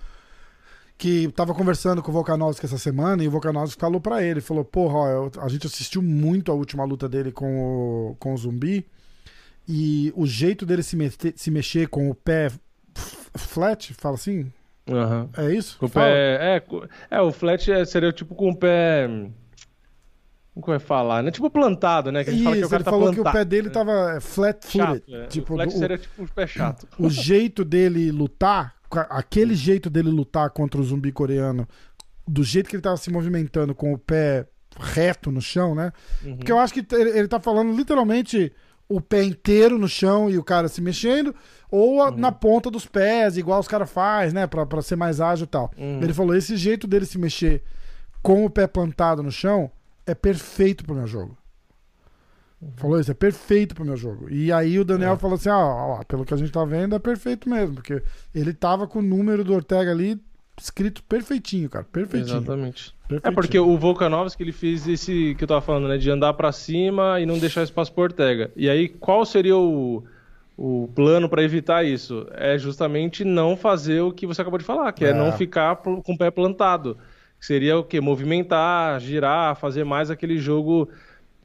que 0.98 1.28
tava 1.34 1.54
conversando 1.54 2.02
com 2.02 2.10
o 2.10 2.14
Volkanovski 2.14 2.66
essa 2.66 2.78
semana 2.78 3.24
e 3.24 3.28
o 3.28 3.32
Volkanovski 3.32 3.80
falou 3.80 4.02
pra 4.02 4.24
ele, 4.24 4.42
falou, 4.42 4.66
porra, 4.66 4.96
ó, 4.98 5.08
eu- 5.10 5.32
a 5.42 5.48
gente 5.48 5.68
assistiu 5.68 6.02
muito 6.02 6.52
a 6.52 6.56
última 6.56 6.84
luta 6.84 7.08
dele 7.08 7.32
com 7.32 8.10
o, 8.12 8.16
com 8.20 8.34
o 8.34 8.38
Zumbi 8.38 8.86
e 9.68 10.12
o 10.16 10.26
jeito 10.26 10.66
dele 10.66 10.82
se, 10.82 10.98
se 11.36 11.52
mexer 11.52 11.88
com 11.88 12.10
o 12.10 12.16
pé 12.16 12.48
flat, 13.36 13.94
fala 13.94 14.16
assim, 14.16 14.52
Aham. 14.90 15.30
é 15.38 15.54
isso? 15.54 15.78
Com 15.78 15.86
o 15.86 15.90
Fala. 15.90 16.06
pé. 16.08 16.12
É, 17.12 17.18
é, 17.18 17.22
o 17.22 17.32
flat 17.32 17.72
é- 17.72 17.86
seria 17.86 18.12
tipo 18.12 18.34
com 18.34 18.50
o 18.50 18.56
pé. 18.56 19.08
Como 20.56 20.66
vai 20.66 20.80
falar, 20.80 21.22
né? 21.22 21.30
Tipo 21.30 21.52
plantado, 21.52 22.12
né? 22.12 22.24
Que 22.24 22.32
a 22.32 22.34
gente 22.34 22.44
fala 22.44 22.56
que 22.56 22.62
o 22.62 22.66
Isso, 22.66 22.70
cara 22.72 22.80
ele 22.82 22.84
tá 22.86 22.90
falou 22.92 23.06
plantado. 23.14 23.24
que 23.24 23.30
o 23.30 23.32
pé 23.34 23.46
dele 23.46 23.70
tava 23.70 24.20
flat 24.20 24.66
chato. 24.72 24.88
footed. 25.02 25.16
é. 25.16 25.28
Tipo, 25.28 25.54
o 25.54 25.56
flat 25.58 25.72
seria 25.78 25.98
tipo 26.00 26.24
um 26.24 26.26
pé 26.26 26.48
chato. 26.48 26.88
o 26.98 27.10
jeito 27.12 27.64
dele 27.64 28.12
lutar, 28.12 28.74
aquele 28.92 29.56
jeito 29.56 29.90
dele 29.90 30.10
lutar 30.10 30.50
contra 30.50 30.80
o 30.80 30.84
zumbi 30.84 31.12
coreano, 31.12 31.68
do 32.28 32.44
jeito 32.44 32.70
que 32.70 32.76
ele 32.76 32.84
tava 32.84 32.98
se 32.98 33.10
movimentando 33.12 33.74
com 33.76 33.94
o 33.94 33.98
pé 33.98 34.48
reto 34.80 35.32
no 35.32 35.42
chão, 35.42 35.74
né? 35.74 35.92
Uhum. 36.24 36.38
Porque 36.38 36.52
eu 36.52 36.60
acho 36.60 36.74
que 36.74 36.86
ele, 36.96 37.10
ele 37.20 37.28
tá 37.28 37.40
falando 37.40 37.76
literalmente 37.76 38.52
o 38.90 39.02
pé 39.02 39.24
inteiro 39.24 39.78
no 39.78 39.88
chão 39.88 40.30
e 40.30 40.38
o 40.38 40.44
cara 40.44 40.68
se 40.68 40.82
mexendo, 40.82 41.36
ou 41.70 42.02
a- 42.02 42.12
na 42.12 42.32
ponta 42.32 42.70
dos 42.72 42.86
pés, 42.86 43.38
igual 43.38 43.60
os 43.60 43.68
caras 43.68 43.90
faz, 43.90 44.32
né? 44.34 44.48
Pra, 44.48 44.66
pra 44.66 44.82
ser 44.82 44.96
mais 44.96 45.20
ágil 45.20 45.44
e 45.46 45.48
tal. 45.48 45.72
Uhum. 45.78 46.02
Ele 46.02 46.14
falou: 46.14 46.36
esse 46.36 46.56
jeito 46.56 46.88
dele 46.88 47.06
se 47.06 47.18
mexer 47.18 47.64
com 48.22 48.46
o 48.46 48.50
pé 48.50 48.66
plantado 48.68 49.22
no 49.24 49.32
chão 49.32 49.70
é 50.06 50.16
perfeito 50.16 50.84
pro 50.86 50.96
meu 50.96 51.06
jogo. 51.08 51.37
Falou 52.78 53.00
isso, 53.00 53.12
é 53.12 53.14
perfeito 53.14 53.76
pro 53.76 53.86
meu 53.86 53.96
jogo. 53.96 54.28
E 54.32 54.52
aí 54.52 54.80
o 54.80 54.86
Daniel 54.86 55.14
É. 55.14 55.18
falou 55.18 55.36
assim: 55.36 55.50
ah, 55.50 55.58
ó, 56.00 56.04
pelo 56.04 56.26
que 56.26 56.34
a 56.34 56.38
gente 56.38 56.52
tá 56.52 56.66
vendo, 56.66 56.96
é 56.96 57.00
perfeito 57.00 57.48
mesmo. 57.50 57.76
Porque 57.76 58.02
ele 58.34 58.52
tava 58.54 58.88
com 58.88 59.00
o 59.00 59.02
número 59.04 59.44
do 59.44 59.54
Ortega 59.54 59.92
ali 59.92 60.20
escrito 60.60 61.04
perfeitinho, 61.04 61.70
cara. 61.70 61.86
Perfeitinho. 61.92 62.38
Exatamente. 62.38 62.92
É 63.06 63.08
perfeitinho. 63.10 63.36
porque 63.36 63.60
o 63.60 63.78
Volkanovski 63.78 64.42
ele 64.42 64.52
fez 64.52 64.88
esse 64.88 65.36
que 65.36 65.44
eu 65.44 65.48
tava 65.48 65.62
falando, 65.62 65.88
né? 65.88 65.98
De 66.00 66.10
andar 66.10 66.34
pra 66.34 66.52
cima 66.52 67.20
e 67.20 67.28
não 67.28 67.38
deixar 67.38 67.62
espaço 67.62 67.94
pro 67.94 68.04
Ortega. 68.04 68.50
E 68.56 68.68
aí, 68.68 68.90
qual 68.90 69.24
seria 69.24 69.56
o, 69.56 70.04
o 70.58 70.90
plano 70.96 71.30
pra 71.30 71.44
evitar 71.44 71.86
isso? 71.86 72.26
É 72.34 72.58
justamente 72.58 73.24
não 73.24 73.56
fazer 73.56 74.02
o 74.02 74.12
que 74.12 74.26
você 74.26 74.42
acabou 74.42 74.58
de 74.58 74.66
falar, 74.66 74.92
que 74.94 75.06
é, 75.06 75.10
É. 75.10 75.14
não 75.14 75.32
ficar 75.32 75.76
com 75.76 76.02
o 76.06 76.18
pé 76.18 76.32
plantado. 76.32 76.98
Que 77.40 77.46
seria 77.46 77.78
o 77.78 77.84
quê? 77.84 78.02
Movimentar, 78.02 79.00
girar, 79.00 79.56
fazer 79.58 79.84
mais 79.84 80.10
aquele 80.10 80.40
jogo 80.40 80.90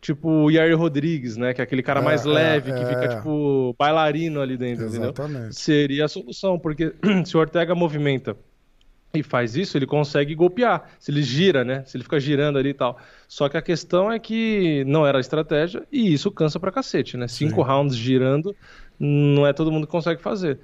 tipo 0.02 0.28
o 0.28 0.50
Yair 0.50 0.78
Rodrigues, 0.78 1.38
né? 1.38 1.54
Que 1.54 1.62
é 1.62 1.64
aquele 1.64 1.82
cara 1.84 2.00
É, 2.00 2.02
mais 2.02 2.26
é, 2.26 2.28
leve, 2.28 2.74
que 2.74 2.84
é. 2.84 2.86
fica 2.86 3.08
tipo 3.08 3.74
bailarino 3.78 4.42
ali 4.42 4.58
dentro, 4.58 4.86
entendeu? 4.88 5.16
Exatamente. 5.16 5.56
seria 5.56 6.06
a 6.06 6.08
solução, 6.08 6.58
porque 6.58 6.94
se 7.24 7.36
o 7.36 7.40
Ortega 7.40 7.74
movimenta 7.74 8.36
e 9.14 9.22
faz 9.22 9.56
isso, 9.56 9.76
ele 9.78 9.86
consegue 9.86 10.34
golpear. 10.34 10.90
Se 10.98 11.10
ele 11.10 11.22
gira, 11.22 11.64
né? 11.64 11.84
Se 11.86 11.96
ele 11.96 12.04
fica 12.04 12.20
girando 12.20 12.58
ali 12.58 12.70
e 12.70 12.74
tal. 12.74 12.98
Só 13.28 13.48
que 13.48 13.56
a 13.58 13.62
questão 13.62 14.10
é 14.12 14.18
que 14.18 14.84
não 14.86 15.06
era 15.06 15.18
a 15.18 15.20
estratégia 15.20 15.86
e 15.92 16.12
isso 16.12 16.30
cansa 16.30 16.58
pra 16.60 16.72
cacete, 16.72 17.16
né? 17.18 17.28
Cinco 17.28 17.62
Sim. 17.62 17.68
rounds 17.68 17.96
girando, 17.96 18.56
não 18.98 19.46
é 19.46 19.52
todo 19.52 19.70
mundo 19.72 19.86
que 19.86 19.92
consegue 19.92 20.22
fazer. 20.22 20.58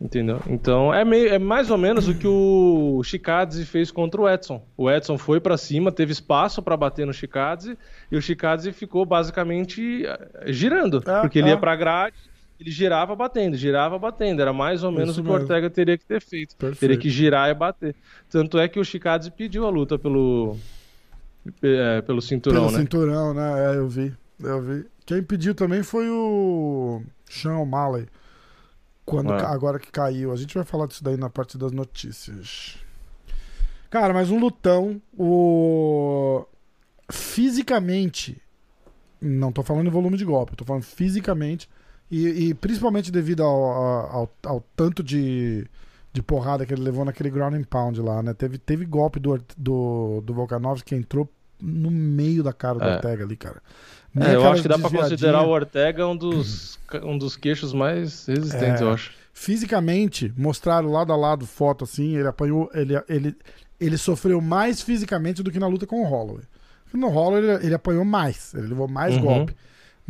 Entendeu? 0.00 0.40
Então 0.46 0.94
é, 0.94 1.04
meio, 1.04 1.28
é 1.28 1.38
mais 1.38 1.70
ou 1.70 1.76
menos 1.76 2.08
o 2.08 2.14
que 2.14 2.26
o 2.26 3.02
Chikadze 3.04 3.66
fez 3.66 3.90
contra 3.90 4.18
o 4.18 4.26
Edson. 4.28 4.64
O 4.74 4.90
Edson 4.90 5.18
foi 5.18 5.40
pra 5.40 5.58
cima, 5.58 5.92
teve 5.92 6.10
espaço 6.10 6.62
pra 6.62 6.74
bater 6.74 7.06
no 7.06 7.12
Chikadze 7.12 7.76
e 8.10 8.16
o 8.16 8.22
Chikadze 8.22 8.72
ficou 8.72 9.04
basicamente 9.04 10.06
eh, 10.06 10.52
girando, 10.52 11.02
É, 11.06 11.20
porque 11.20 11.38
ele 11.38 11.48
ia 11.48 11.58
pra 11.58 11.76
grade, 11.76 12.16
ele 12.58 12.70
girava 12.70 13.14
batendo, 13.14 13.58
girava 13.58 13.98
batendo. 13.98 14.40
Era 14.40 14.54
mais 14.54 14.82
ou 14.82 14.90
menos 14.90 15.10
Isso 15.10 15.20
o 15.20 15.24
que 15.24 15.30
o. 15.30 15.34
Ortega 15.34 15.68
teria 15.68 15.98
que 15.98 16.06
ter 16.06 16.22
feito. 16.22 16.56
Perfeito. 16.56 16.80
Teria 16.80 16.96
que 16.96 17.10
girar 17.10 17.50
e 17.50 17.54
bater. 17.54 17.94
Tanto 18.30 18.58
é 18.58 18.68
que 18.68 18.80
o 18.80 18.84
Chikadze 18.84 19.30
pediu 19.30 19.66
a 19.66 19.70
luta 19.70 19.98
pelo 19.98 20.56
é, 21.62 22.00
pelo 22.02 22.22
cinturão, 22.22 22.62
Pelo 22.62 22.72
né? 22.72 22.78
cinturão, 22.78 23.34
né? 23.34 23.74
É, 23.74 23.76
eu 23.76 23.86
vi. 23.88 24.14
Eu 24.42 24.62
vi. 24.62 24.86
Quem 25.04 25.22
pediu 25.22 25.54
também 25.54 25.82
foi 25.82 26.08
o 26.08 27.02
Sean 27.28 27.58
O'Malley. 27.58 28.06
Quando, 29.10 29.32
É. 29.32 29.44
Agora 29.44 29.78
que 29.78 29.90
caiu. 29.90 30.32
A 30.32 30.36
gente 30.36 30.54
vai 30.54 30.64
falar 30.64 30.86
disso 30.86 31.02
daí 31.04 31.16
na 31.16 31.28
parte 31.28 31.58
das 31.58 31.72
notícias. 31.72 32.76
Cara, 33.90 34.14
mas 34.14 34.30
um 34.30 34.38
lutão. 34.38 35.00
O... 35.18 36.44
Fisicamente. 37.10 38.40
Não 39.20 39.52
tô 39.52 39.62
falando 39.62 39.86
em 39.86 39.90
volume 39.90 40.16
de 40.16 40.24
golpe, 40.24 40.56
tô 40.56 40.64
falando 40.64 40.84
fisicamente. 40.84 41.68
E, 42.10 42.48
e 42.48 42.54
principalmente 42.54 43.12
devido 43.12 43.42
ao, 43.42 43.64
ao, 43.64 44.34
ao 44.44 44.60
tanto 44.74 45.02
de, 45.02 45.66
de 46.12 46.22
porrada 46.22 46.64
que 46.66 46.72
ele 46.72 46.82
levou 46.82 47.04
naquele 47.04 47.30
ground 47.30 47.54
and 47.54 47.64
pound 47.64 48.00
lá, 48.00 48.22
né? 48.22 48.34
Teve, 48.34 48.58
teve 48.58 48.84
golpe 48.84 49.20
do, 49.20 49.38
do, 49.56 50.20
do 50.24 50.34
Volkanovski 50.34 50.88
que 50.88 50.94
entrou 50.96 51.28
no 51.60 51.90
meio 51.90 52.42
da 52.42 52.52
cara 52.52 52.78
do 52.78 52.84
É. 52.84 52.94
Ortega 52.96 53.24
ali, 53.24 53.36
cara. 53.36 53.62
É, 54.18 54.34
eu 54.34 54.46
acho 54.50 54.62
que 54.62 54.68
dá 54.68 54.74
pra 54.78 54.88
desviadinha. 54.88 55.10
considerar 55.10 55.42
o 55.42 55.50
Ortega 55.50 56.06
um 56.06 56.16
dos, 56.16 56.78
um 57.04 57.16
dos 57.16 57.36
queixos 57.36 57.72
mais 57.72 58.26
resistentes, 58.26 58.80
É. 58.80 58.84
eu 58.84 58.90
acho. 58.92 59.12
Fisicamente, 59.32 60.32
mostraram 60.36 60.90
lado 60.90 61.12
a 61.12 61.16
lado 61.16 61.46
foto 61.46 61.84
assim, 61.84 62.16
ele 62.16 62.26
apanhou, 62.28 62.70
ele, 62.74 62.94
ele, 63.08 63.36
ele 63.80 63.96
sofreu 63.98 64.40
mais 64.40 64.80
fisicamente 64.82 65.42
do 65.42 65.50
que 65.50 65.58
na 65.58 65.66
luta 65.66 65.86
com 65.86 66.02
o 66.02 66.04
Holloway. 66.08 66.42
No 66.92 67.08
Holloway 67.08 67.44
ele, 67.44 67.66
ele 67.66 67.74
apanhou 67.74 68.04
mais, 68.04 68.52
ele 68.54 68.66
levou 68.68 68.88
mais 68.88 69.14
Uhum. 69.16 69.22
golpe. 69.22 69.56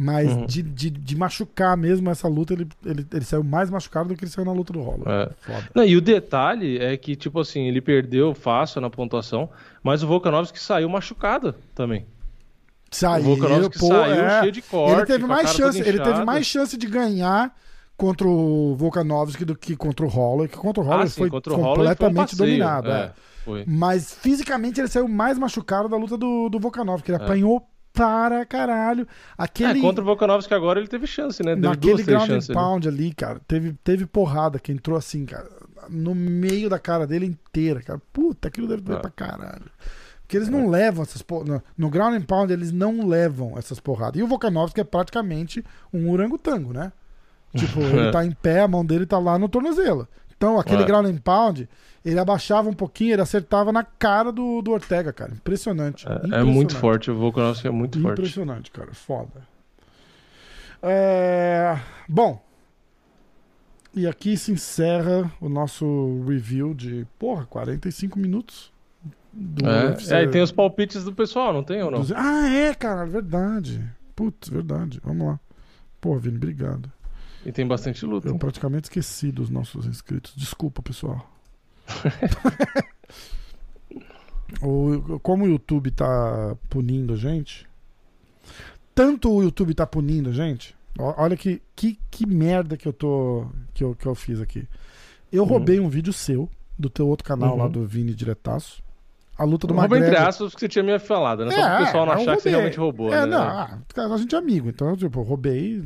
Mas 0.03 0.32
Uhum. 0.32 0.46
de, 0.46 0.62
de, 0.62 0.88
de 0.88 1.16
machucar 1.16 1.76
mesmo 1.76 2.09
essa 2.09 2.26
luta, 2.26 2.55
ele, 2.55 2.66
ele, 2.86 3.07
ele 3.12 3.24
saiu 3.24 3.44
mais 3.44 3.68
machucado 3.68 4.09
do 4.09 4.16
que 4.16 4.24
ele 4.24 4.30
saiu 4.30 4.46
na 4.46 4.53
luta 4.53 4.72
do 4.72 4.80
Holloway. 4.80 5.05
É. 5.46 5.62
Não, 5.74 5.84
e 5.84 5.94
o 5.94 6.01
detalhe 6.01 6.78
é 6.78 6.96
que, 6.96 7.14
tipo 7.14 7.38
assim, 7.38 7.68
ele 7.68 7.82
perdeu 7.82 8.34
fácil 8.34 8.80
na 8.80 8.88
pontuação, 8.88 9.51
mas 9.82 10.03
o 10.03 10.07
Volkanovski 10.07 10.59
saiu 10.59 10.88
machucado 10.88 11.55
também. 11.74 12.07
Saiu, 12.91 13.22
o 13.30 13.36
Volkanovski 13.36 13.78
pô, 13.78 13.86
saiu 13.88 14.14
é. 14.24 14.41
cheio 14.41 14.53
de 14.53 14.62
corte, 14.62 14.97
ele 14.99 15.07
teve 15.07 15.26
mais 15.26 15.51
chance, 15.55 15.78
ele 15.80 16.01
teve 16.01 16.24
mais 16.24 16.47
chance 16.47 16.76
de 16.76 16.86
ganhar 16.86 17.55
contra 17.97 18.26
o 18.26 18.74
Volkanovski 18.76 19.45
do 19.45 19.55
que 19.55 19.76
contra 19.76 20.05
o 20.05 20.09
Holloway, 20.09 20.49
que 20.49 20.57
contra 20.57 20.82
o 20.82 20.86
Holloway 20.86 21.07
Ah, 21.07 21.09
sim, 21.09 21.16
foi 21.20 21.28
Holloway 21.28 21.55
foi 21.55 21.55
um 21.62 21.74
completamente 21.74 22.36
dominado. 22.36 22.91
é, 22.91 23.01
é. 23.05 23.12
Foi. 23.45 23.64
Mas 23.66 24.12
fisicamente 24.12 24.80
ele 24.80 24.88
saiu 24.88 25.07
mais 25.09 25.38
machucado 25.38 25.88
da 25.88 25.97
luta 25.97 26.16
do, 26.16 26.49
do 26.49 26.59
Volkanovski. 26.61 27.11
Ele 27.11 27.20
É. 27.20 27.24
apanhou 27.24 27.66
para 27.93 28.45
caralho. 28.45 29.07
Aquele, 29.36 29.78
É, 29.78 29.82
contra 29.82 30.03
o 30.03 30.05
Volkanovski 30.07 30.53
agora 30.55 30.78
ele 30.78 30.88
teve 30.88 31.07
chance, 31.07 31.43
né? 31.43 31.55
Teve 31.55 31.66
naquele 31.68 31.95
duas, 31.95 32.07
ground 32.07 32.30
and 32.30 32.34
né? 32.49 32.55
pound 32.55 32.86
ali, 32.88 33.12
cara, 33.14 33.41
teve, 33.49 33.72
teve 33.84 34.07
porrada 34.07 34.59
que 34.59 34.70
entrou 34.72 34.97
assim, 34.97 35.24
cara, 35.26 35.49
no 35.88 36.14
meio 36.14 36.68
da 36.68 36.78
cara 36.78 37.07
dele 37.07 37.26
inteira, 37.26 37.80
cara. 37.82 38.01
Puta, 38.12 38.49
aquilo 38.49 38.68
deve 38.68 38.82
doer 38.82 38.99
É. 38.99 39.01
pra 39.01 39.11
caralho. 39.11 39.70
Porque 40.31 40.37
eles 40.37 40.49
não 40.49 40.68
levam 40.70 41.03
essas 41.03 41.22
porradas. 41.22 41.61
No, 41.76 41.91
ground 41.91 42.14
and 42.14 42.22
pound 42.22 42.53
eles 42.53 42.70
não 42.70 43.05
levam 43.05 43.59
essas 43.59 43.81
porradas. 43.81 44.20
E 44.20 44.22
o 44.22 44.28
Volkanovski 44.28 44.81
é 44.81 44.85
praticamente 44.85 45.64
um 45.93 46.09
orangotango, 46.09 46.72
né? 46.72 46.93
Tipo, 47.57 47.81
ele 47.83 48.12
tá 48.12 48.24
em 48.24 48.31
pé, 48.31 48.61
a 48.61 48.68
mão 48.68 48.87
dele 48.87 49.07
tá 49.07 49.18
lá 49.18 49.37
no 49.41 49.49
tornozelo. 49.49 50.07
Então, 50.37 50.57
aquele 50.57 50.85
É. 50.85 50.87
ground 50.87 51.07
and 51.07 51.16
pound, 51.18 51.68
ele 52.05 52.16
abaixava 52.16 52.68
um 52.68 52.72
pouquinho, 52.72 53.14
ele 53.14 53.22
acertava 53.22 53.72
na 53.72 53.83
cara 53.83 54.31
do, 54.31 54.62
do 54.62 54.70
Ortega, 54.70 55.12
cara. 55.12 55.33
Impressionante. 55.33 56.07
É, 56.07 56.12
é 56.12 56.14
Impressionante. 56.14 56.55
muito 56.55 56.76
forte, 56.76 57.11
o 57.11 57.16
Volkanovski 57.18 57.66
é 57.66 57.70
muito 57.72 58.01
forte. 58.01 58.20
Impressionante, 58.20 58.70
cara. 58.70 58.95
Foda. 58.95 59.43
É, 60.81 61.76
Bom. 62.09 62.41
E 63.93 64.07
aqui 64.07 64.37
se 64.37 64.53
encerra 64.53 65.28
o 65.41 65.49
nosso 65.49 66.22
review 66.28 66.72
de, 66.72 67.05
porra, 67.18 67.47
45 67.47 68.16
minutos. 68.16 68.70
Do 69.33 69.64
UFC. 69.64 70.12
É, 70.14 70.20
é, 70.20 70.24
e 70.24 70.28
tem 70.28 70.43
os 70.43 70.51
palpites 70.53 71.05
do 71.05 71.12
pessoal, 71.12 71.53
não 71.53 71.62
tem 71.62 71.83
ou 71.83 71.91
não? 71.91 72.05
Ah, 72.16 72.49
é, 72.49 72.74
cara, 72.74 73.05
verdade. 73.07 73.83
Putz, 74.16 74.49
verdade. 74.49 75.01
Vamos 75.05 75.26
lá. 75.26 75.41
Pô, 76.01 76.18
Vini, 76.18 76.37
obrigado. 76.37 76.91
E 77.47 77.53
tem 77.53 77.66
bastante 77.66 78.05
luta. 78.05 78.28
Eu 78.28 78.37
praticamente 78.39 78.85
esqueci 78.85 79.31
dos 79.33 79.49
nossos 79.49 79.87
inscritos. 79.87 80.35
Desculpa, 80.37 80.83
pessoal. 80.83 81.26
o, 84.62 85.18
como 85.20 85.45
o 85.45 85.49
YouTube 85.49 85.91
tá 85.91 86.57
punindo 86.68 87.14
a 87.14 87.16
gente, 87.16 87.66
tanto 88.95 89.31
o 89.33 89.43
YouTube 89.43 89.74
tá 89.74 89.87
punindo 89.87 90.31
a 90.31 90.33
gente, 90.33 90.74
olha 90.99 91.37
que, 91.37 91.62
que, 91.74 91.99
que 92.11 92.26
merda 92.26 92.76
que 92.76 92.87
eu 92.87 92.93
tô 92.93 93.47
que 93.72 93.83
eu, 93.85 93.95
que 93.95 94.07
eu 94.07 94.14
fiz 94.14 94.41
aqui. 94.41 94.66
Eu 95.33 95.45
Uhum. 95.45 95.49
roubei 95.49 95.81
um 95.81 95.89
vídeo 95.89 96.12
seu, 96.12 96.49
do 96.78 96.91
teu 96.91 97.09
outro 97.09 97.24
canal 97.24 97.57
lá 97.57 97.64
Uhum. 97.64 97.70
do 97.70 97.87
Vini 97.87 98.14
Diretaço. 98.14 98.83
A 99.41 99.45
luta 99.45 99.66
do 99.66 99.72
Rouba 99.74 99.97
entre 99.99 100.16
aspas 100.16 100.51
porque 100.51 100.66
você 100.66 100.68
tinha 100.68 100.82
me 100.84 100.99
falado, 100.99 101.47
né? 101.47 101.53
Só 101.53 101.59
É, 101.59 101.62
para 101.62 101.74
o 101.82 101.84
pessoal 101.86 102.07
não 102.07 102.12
eu 102.12 102.18
achar 102.20 102.36
que 102.36 102.43
você 102.43 102.51
realmente 102.51 102.78
roubou, 102.78 103.12
É, 103.14 103.20
né? 103.20 103.26
não, 103.26 103.43
ah, 103.43 103.78
a 103.97 104.16
gente 104.18 104.34
é 104.34 104.38
amigo, 104.38 104.68
então, 104.68 104.95
tipo, 104.97 105.18
eu 105.20 105.22
roubei. 105.24 105.82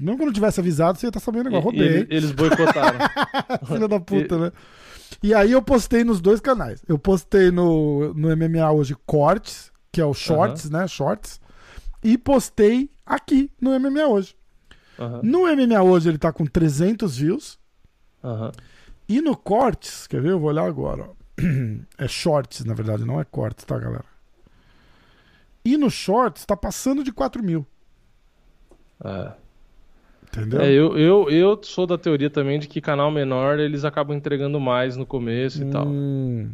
Não 0.00 0.16
que 0.16 0.22
eu 0.22 0.26
não 0.26 0.32
tivesse 0.32 0.58
avisado, 0.60 0.98
você 0.98 1.06
ia 1.06 1.08
estar 1.10 1.20
sabendo 1.20 1.46
agora. 1.48 1.60
E- 1.60 1.60
e 1.60 1.64
Roubei. 1.64 1.86
ele- 1.86 2.06
eles 2.10 2.32
boicotaram. 2.32 2.98
Filha 3.68 3.86
da 3.86 4.00
puta, 4.00 4.38
né? 4.38 4.52
E 5.22 5.32
aí 5.32 5.52
eu 5.52 5.62
postei 5.62 6.02
nos 6.02 6.20
dois 6.20 6.40
canais. 6.40 6.82
Eu 6.88 6.98
postei 6.98 7.50
no, 7.52 8.12
no 8.14 8.28
MMA 8.36 8.72
hoje 8.72 8.96
cortes, 9.06 9.70
que 9.92 10.00
é 10.00 10.04
o 10.04 10.12
shorts, 10.12 10.68
né? 10.68 10.88
Shorts. 10.88 11.40
E 12.02 12.18
postei 12.18 12.90
aqui 13.06 13.50
no 13.60 13.70
MMA 13.78 14.06
hoje. 14.08 14.34
No 15.22 15.42
MMA 15.46 15.80
hoje 15.82 16.08
ele 16.08 16.18
tá 16.18 16.32
com 16.32 16.44
300 16.44 17.16
views. 17.18 17.58
aham. 18.22 18.50
E 19.08 19.20
no 19.20 19.36
cortes, 19.36 20.06
quer 20.06 20.20
ver? 20.20 20.30
Eu 20.30 20.40
vou 20.40 20.48
olhar 20.48 20.64
agora. 20.64 21.02
ó. 21.10 21.23
É 21.98 22.06
shorts, 22.08 22.64
na 22.64 22.74
verdade, 22.74 23.04
não 23.04 23.20
é 23.20 23.24
cortes, 23.24 23.64
tá, 23.64 23.78
galera? 23.78 24.04
E 25.64 25.76
no 25.76 25.90
shorts 25.90 26.44
tá 26.44 26.56
passando 26.56 27.02
de 27.02 27.12
4 27.12 27.42
mil. 27.42 27.66
É. 29.04 29.32
Entendeu? 30.28 30.60
É, 30.60 30.70
eu, 30.70 30.98
eu, 30.98 31.30
eu 31.30 31.60
sou 31.62 31.86
da 31.86 31.96
teoria 31.96 32.28
também 32.28 32.58
de 32.58 32.66
que 32.66 32.80
canal 32.80 33.10
menor 33.10 33.58
eles 33.60 33.84
acabam 33.84 34.16
entregando 34.16 34.58
mais 34.60 34.96
no 34.96 35.06
começo 35.06 35.62
e 35.62 35.70
tal. 35.70 35.86
Hum, 35.86 36.50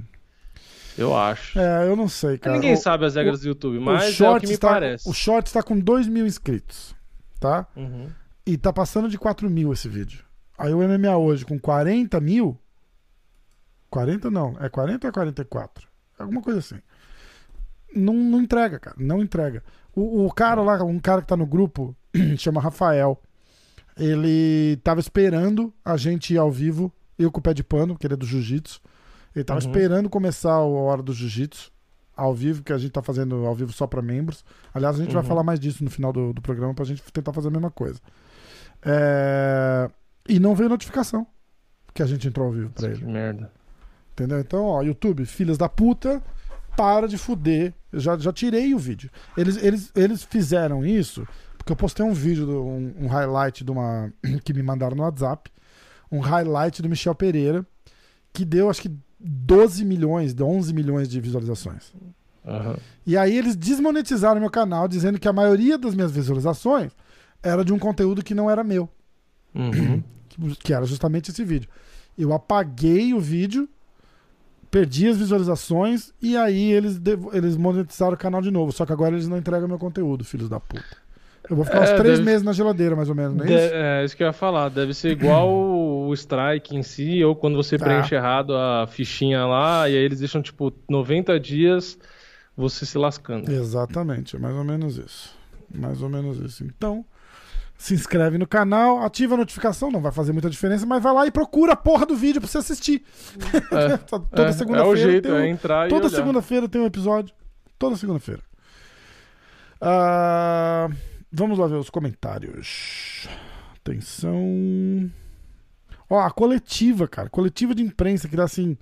Eu 0.98 1.16
acho. 1.16 1.58
é, 1.58 1.88
eu 1.88 1.96
não 1.96 2.08
sei, 2.08 2.36
cara. 2.38 2.56
Ninguém 2.56 2.74
O- 2.74 2.76
sabe 2.76 3.06
as 3.06 3.14
regras 3.14 3.40
do 3.40 3.48
YouTube, 3.48 3.78
o 3.78 3.80
mas 3.82 4.02
é 4.02 4.06
o 4.06 4.08
que 4.10 4.12
Shorts 4.16 4.50
me 4.50 4.58
tá- 4.58 4.68
parece. 4.68 5.08
O 5.08 5.12
Shorts 5.14 5.52
tá 5.52 5.62
com 5.62 5.78
2 5.78 6.06
mil 6.08 6.26
inscritos, 6.26 6.94
tá? 7.40 7.66
Uhum. 7.74 8.08
E 8.46 8.56
tá 8.58 8.72
passando 8.72 9.08
de 9.08 9.18
4 9.18 9.48
mil 9.48 9.72
esse 9.72 9.88
vídeo. 9.88 10.24
Aí 10.58 10.74
o 10.74 10.82
MMA 10.82 11.16
hoje 11.16 11.44
com 11.46 11.58
40 11.58 12.20
mil. 12.20 12.58
40 13.90 14.30
não, 14.30 14.56
é 14.60 14.68
40 14.68 15.06
ou 15.06 15.08
é 15.08 15.12
44? 15.12 15.88
Alguma 16.18 16.40
coisa 16.42 16.60
assim. 16.60 16.78
Não, 17.94 18.14
não 18.14 18.40
entrega, 18.40 18.78
cara. 18.78 18.96
Não 18.98 19.20
entrega. 19.20 19.62
O, 19.94 20.26
o 20.26 20.32
cara 20.32 20.62
lá, 20.62 20.82
um 20.84 20.98
cara 21.00 21.22
que 21.22 21.26
tá 21.28 21.36
no 21.36 21.46
grupo, 21.46 21.96
chama 22.38 22.60
Rafael. 22.60 23.20
Ele 23.96 24.76
tava 24.84 25.00
esperando 25.00 25.72
a 25.84 25.96
gente 25.96 26.32
ir 26.34 26.38
ao 26.38 26.50
vivo, 26.50 26.92
eu 27.18 27.30
com 27.32 27.40
o 27.40 27.42
pé 27.42 27.52
de 27.52 27.64
pano, 27.64 27.96
que 27.98 28.06
ele 28.06 28.14
é 28.14 28.16
do 28.16 28.24
jiu-jitsu. 28.26 28.80
Ele 29.34 29.44
tava 29.44 29.60
Uhum. 29.60 29.66
esperando 29.66 30.08
começar 30.08 30.52
a 30.52 30.60
hora 30.60 31.02
do 31.02 31.12
jiu-jitsu 31.12 31.70
ao 32.16 32.34
vivo, 32.34 32.62
que 32.62 32.72
a 32.72 32.78
gente 32.78 32.92
tá 32.92 33.02
fazendo 33.02 33.46
ao 33.46 33.54
vivo 33.54 33.72
só 33.72 33.86
pra 33.86 34.00
membros. 34.02 34.44
Aliás, 34.72 34.96
a 34.98 35.02
gente 35.02 35.12
vai 35.12 35.22
Uhum. 35.22 35.28
falar 35.28 35.42
mais 35.42 35.58
disso 35.58 35.82
no 35.82 35.90
final 35.90 36.12
do, 36.12 36.32
do 36.32 36.40
programa 36.42 36.74
pra 36.74 36.84
gente 36.84 37.02
tentar 37.12 37.32
fazer 37.32 37.48
a 37.48 37.50
mesma 37.50 37.70
coisa. 37.70 37.98
É, 38.82 39.90
E 40.28 40.38
não 40.38 40.54
veio 40.54 40.68
notificação 40.68 41.26
que 41.92 42.02
a 42.02 42.06
gente 42.06 42.28
entrou 42.28 42.46
ao 42.46 42.52
vivo 42.52 42.70
pra 42.70 42.88
Que 42.88 42.94
ele. 42.94 43.04
merda. 43.04 43.50
Entendeu? 44.20 44.38
Então, 44.38 44.64
ó, 44.64 44.82
YouTube, 44.82 45.24
filhas 45.24 45.56
da 45.56 45.66
puta, 45.68 46.22
para 46.76 47.08
de 47.08 47.16
fuder. 47.16 47.72
Eu 47.90 48.00
já, 48.00 48.18
já 48.18 48.30
tirei 48.32 48.74
o 48.74 48.78
vídeo. 48.78 49.10
Eles, 49.36 49.56
eles, 49.62 49.90
eles 49.96 50.22
fizeram 50.22 50.84
isso 50.84 51.26
porque 51.56 51.72
eu 51.72 51.76
postei 51.76 52.04
um 52.04 52.12
vídeo, 52.12 52.44
do- 52.44 52.62
um, 52.62 52.94
um 53.00 53.06
highlight 53.06 53.64
de 53.64 53.70
uma. 53.70 54.12
que 54.44 54.52
me 54.52 54.62
mandaram 54.62 54.94
no 54.94 55.02
WhatsApp. 55.02 55.50
Um 56.12 56.20
highlight 56.20 56.82
do 56.82 56.88
Michel 56.88 57.14
Pereira, 57.14 57.64
que 58.32 58.44
deu 58.44 58.68
acho 58.68 58.82
que 58.82 58.90
12 59.18 59.84
milhões, 59.84 60.34
11 60.38 60.74
milhões 60.74 61.08
de 61.08 61.18
visualizações. 61.20 61.92
Aham. 62.46 62.76
E 63.06 63.16
aí 63.16 63.36
eles 63.36 63.54
desmonetizaram 63.56 64.40
meu 64.40 64.50
canal, 64.50 64.86
dizendo 64.88 65.18
que 65.18 65.28
a 65.28 65.32
maioria 65.32 65.78
das 65.78 65.94
minhas 65.94 66.10
visualizações 66.12 66.92
era 67.42 67.64
de 67.64 67.72
um 67.72 67.78
conteúdo 67.78 68.22
que 68.24 68.34
não 68.34 68.50
era 68.50 68.62
meu, 68.64 68.86
Uhum. 69.54 70.02
que- 70.28 70.56
que 70.62 70.74
era 70.74 70.84
justamente 70.84 71.30
esse 71.30 71.42
vídeo. 71.44 71.68
Eu 72.18 72.32
apaguei 72.32 73.14
o 73.14 73.20
vídeo, 73.20 73.68
perdi 74.70 75.08
as 75.08 75.16
visualizações 75.18 76.12
e 76.22 76.36
aí 76.36 76.70
eles, 76.72 77.00
eles 77.32 77.56
monetizaram 77.56 78.14
o 78.14 78.16
canal 78.16 78.40
de 78.40 78.50
novo. 78.50 78.72
Só 78.72 78.86
que 78.86 78.92
agora 78.92 79.14
eles 79.14 79.26
não 79.28 79.36
entregam 79.38 79.66
meu 79.68 79.78
conteúdo, 79.78 80.24
filhos 80.24 80.48
da 80.48 80.60
puta. 80.60 80.84
Eu 81.48 81.56
vou 81.56 81.64
ficar 81.64 81.78
É, 81.78 81.82
uns 81.82 81.90
três 82.00 82.18
deve- 82.18 82.22
meses 82.30 82.42
na 82.44 82.52
geladeira, 82.52 82.94
mais 82.94 83.08
ou 83.08 83.14
menos, 83.14 83.34
não 83.34 83.44
é 83.44 83.48
De- 83.48 83.54
isso? 83.54 83.74
é 83.74 84.04
isso 84.04 84.16
que 84.16 84.22
eu 84.22 84.28
ia 84.28 84.32
falar. 84.32 84.68
Deve 84.68 84.94
ser 84.94 85.10
igual 85.10 85.48
o 86.08 86.12
strike 86.14 86.76
em 86.76 86.82
si, 86.82 87.24
ou 87.24 87.34
quando 87.34 87.56
você 87.56 87.76
Tá. 87.76 87.84
preenche 87.86 88.14
errado 88.14 88.54
a 88.54 88.86
fichinha 88.86 89.44
lá, 89.46 89.88
e 89.88 89.96
aí 89.96 90.02
eles 90.04 90.20
deixam, 90.20 90.40
tipo, 90.40 90.72
90 90.88 91.40
dias 91.40 91.98
você 92.56 92.86
se 92.86 92.96
lascando. 92.96 93.50
Exatamente, 93.50 94.36
é 94.36 94.38
mais 94.38 94.54
ou 94.54 94.62
menos 94.62 94.96
isso. 94.96 95.34
Mais 95.74 96.00
ou 96.02 96.08
menos 96.08 96.38
isso. 96.38 96.62
Então, 96.62 97.04
se 97.82 97.94
inscreve 97.94 98.36
no 98.36 98.46
canal, 98.46 99.02
ativa 99.02 99.34
a 99.34 99.38
notificação, 99.38 99.90
não 99.90 100.02
vai 100.02 100.12
fazer 100.12 100.32
muita 100.32 100.50
diferença, 100.50 100.84
mas 100.84 101.02
vai 101.02 101.14
lá 101.14 101.26
e 101.26 101.30
procura 101.30 101.72
a 101.72 101.76
porra 101.76 102.04
do 102.04 102.14
vídeo 102.14 102.38
pra 102.38 102.46
você 102.48 102.58
assistir. 102.58 103.02
É, 103.72 103.96
Toda 104.06 104.26
é, 104.42 104.48
é 104.48 104.52
segunda-feira 104.52 104.88
o 104.90 104.96
jeito, 104.96 105.22
tem 105.24 105.32
um- 105.32 105.38
é 105.38 105.48
entrar 105.48 105.88
Toda 105.88 106.10
segunda-feira 106.10 106.68
tem 106.68 106.78
um 106.80 106.84
episódio. 106.84 107.34
Toda 107.78 107.96
segunda-feira. 107.96 108.42
Ah, 109.80 110.88
vamos 111.32 111.58
lá 111.58 111.66
ver 111.66 111.76
os 111.76 111.88
comentários. 111.88 113.26
Atenção. 113.76 115.10
Ó, 116.10 116.20
a 116.20 116.30
coletiva, 116.30 117.08
cara. 117.08 117.30
Coletiva 117.30 117.74
de 117.74 117.82
imprensa 117.82 118.28
que 118.28 118.36
dá 118.36 118.44
assim 118.44 118.76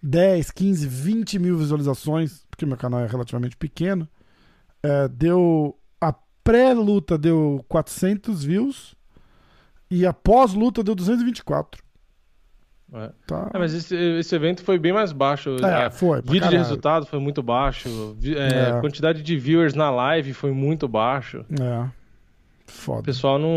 10, 0.00 0.52
15, 0.52 0.86
20 0.86 1.38
mil 1.40 1.58
visualizações, 1.58 2.44
porque 2.48 2.64
meu 2.64 2.76
canal 2.76 3.00
é 3.00 3.06
relativamente 3.08 3.56
pequeno. 3.56 4.08
É, 4.82 5.08
deu. 5.08 5.76
Pré-luta 6.46 7.18
deu 7.18 7.64
400 7.68 8.44
views 8.44 8.94
e 9.90 10.06
a 10.06 10.12
pós-luta 10.12 10.82
deu 10.84 10.94
224. 10.94 11.82
É. 12.94 13.10
Tá. 13.26 13.50
É, 13.52 13.58
mas 13.58 13.74
esse, 13.74 13.96
esse 13.96 14.32
evento 14.34 14.62
foi 14.62 14.78
bem 14.78 14.92
mais 14.92 15.10
baixo. 15.10 15.56
É, 15.60 15.86
A 15.86 15.90
foi. 15.90 16.18
Vídeo 16.20 16.34
de 16.34 16.40
caralho. 16.40 16.58
resultado 16.58 17.06
foi 17.06 17.18
muito 17.18 17.42
baixo. 17.42 18.16
É, 18.24 18.76
É. 18.76 18.80
Quantidade 18.80 19.22
de 19.22 19.36
viewers 19.36 19.74
na 19.74 19.90
live 19.90 20.32
foi 20.32 20.52
muito 20.52 20.86
baixo. 20.86 21.44
É. 21.60 21.80
O 21.80 21.90
Foda. 22.70 23.02
pessoal 23.02 23.38
não. 23.40 23.48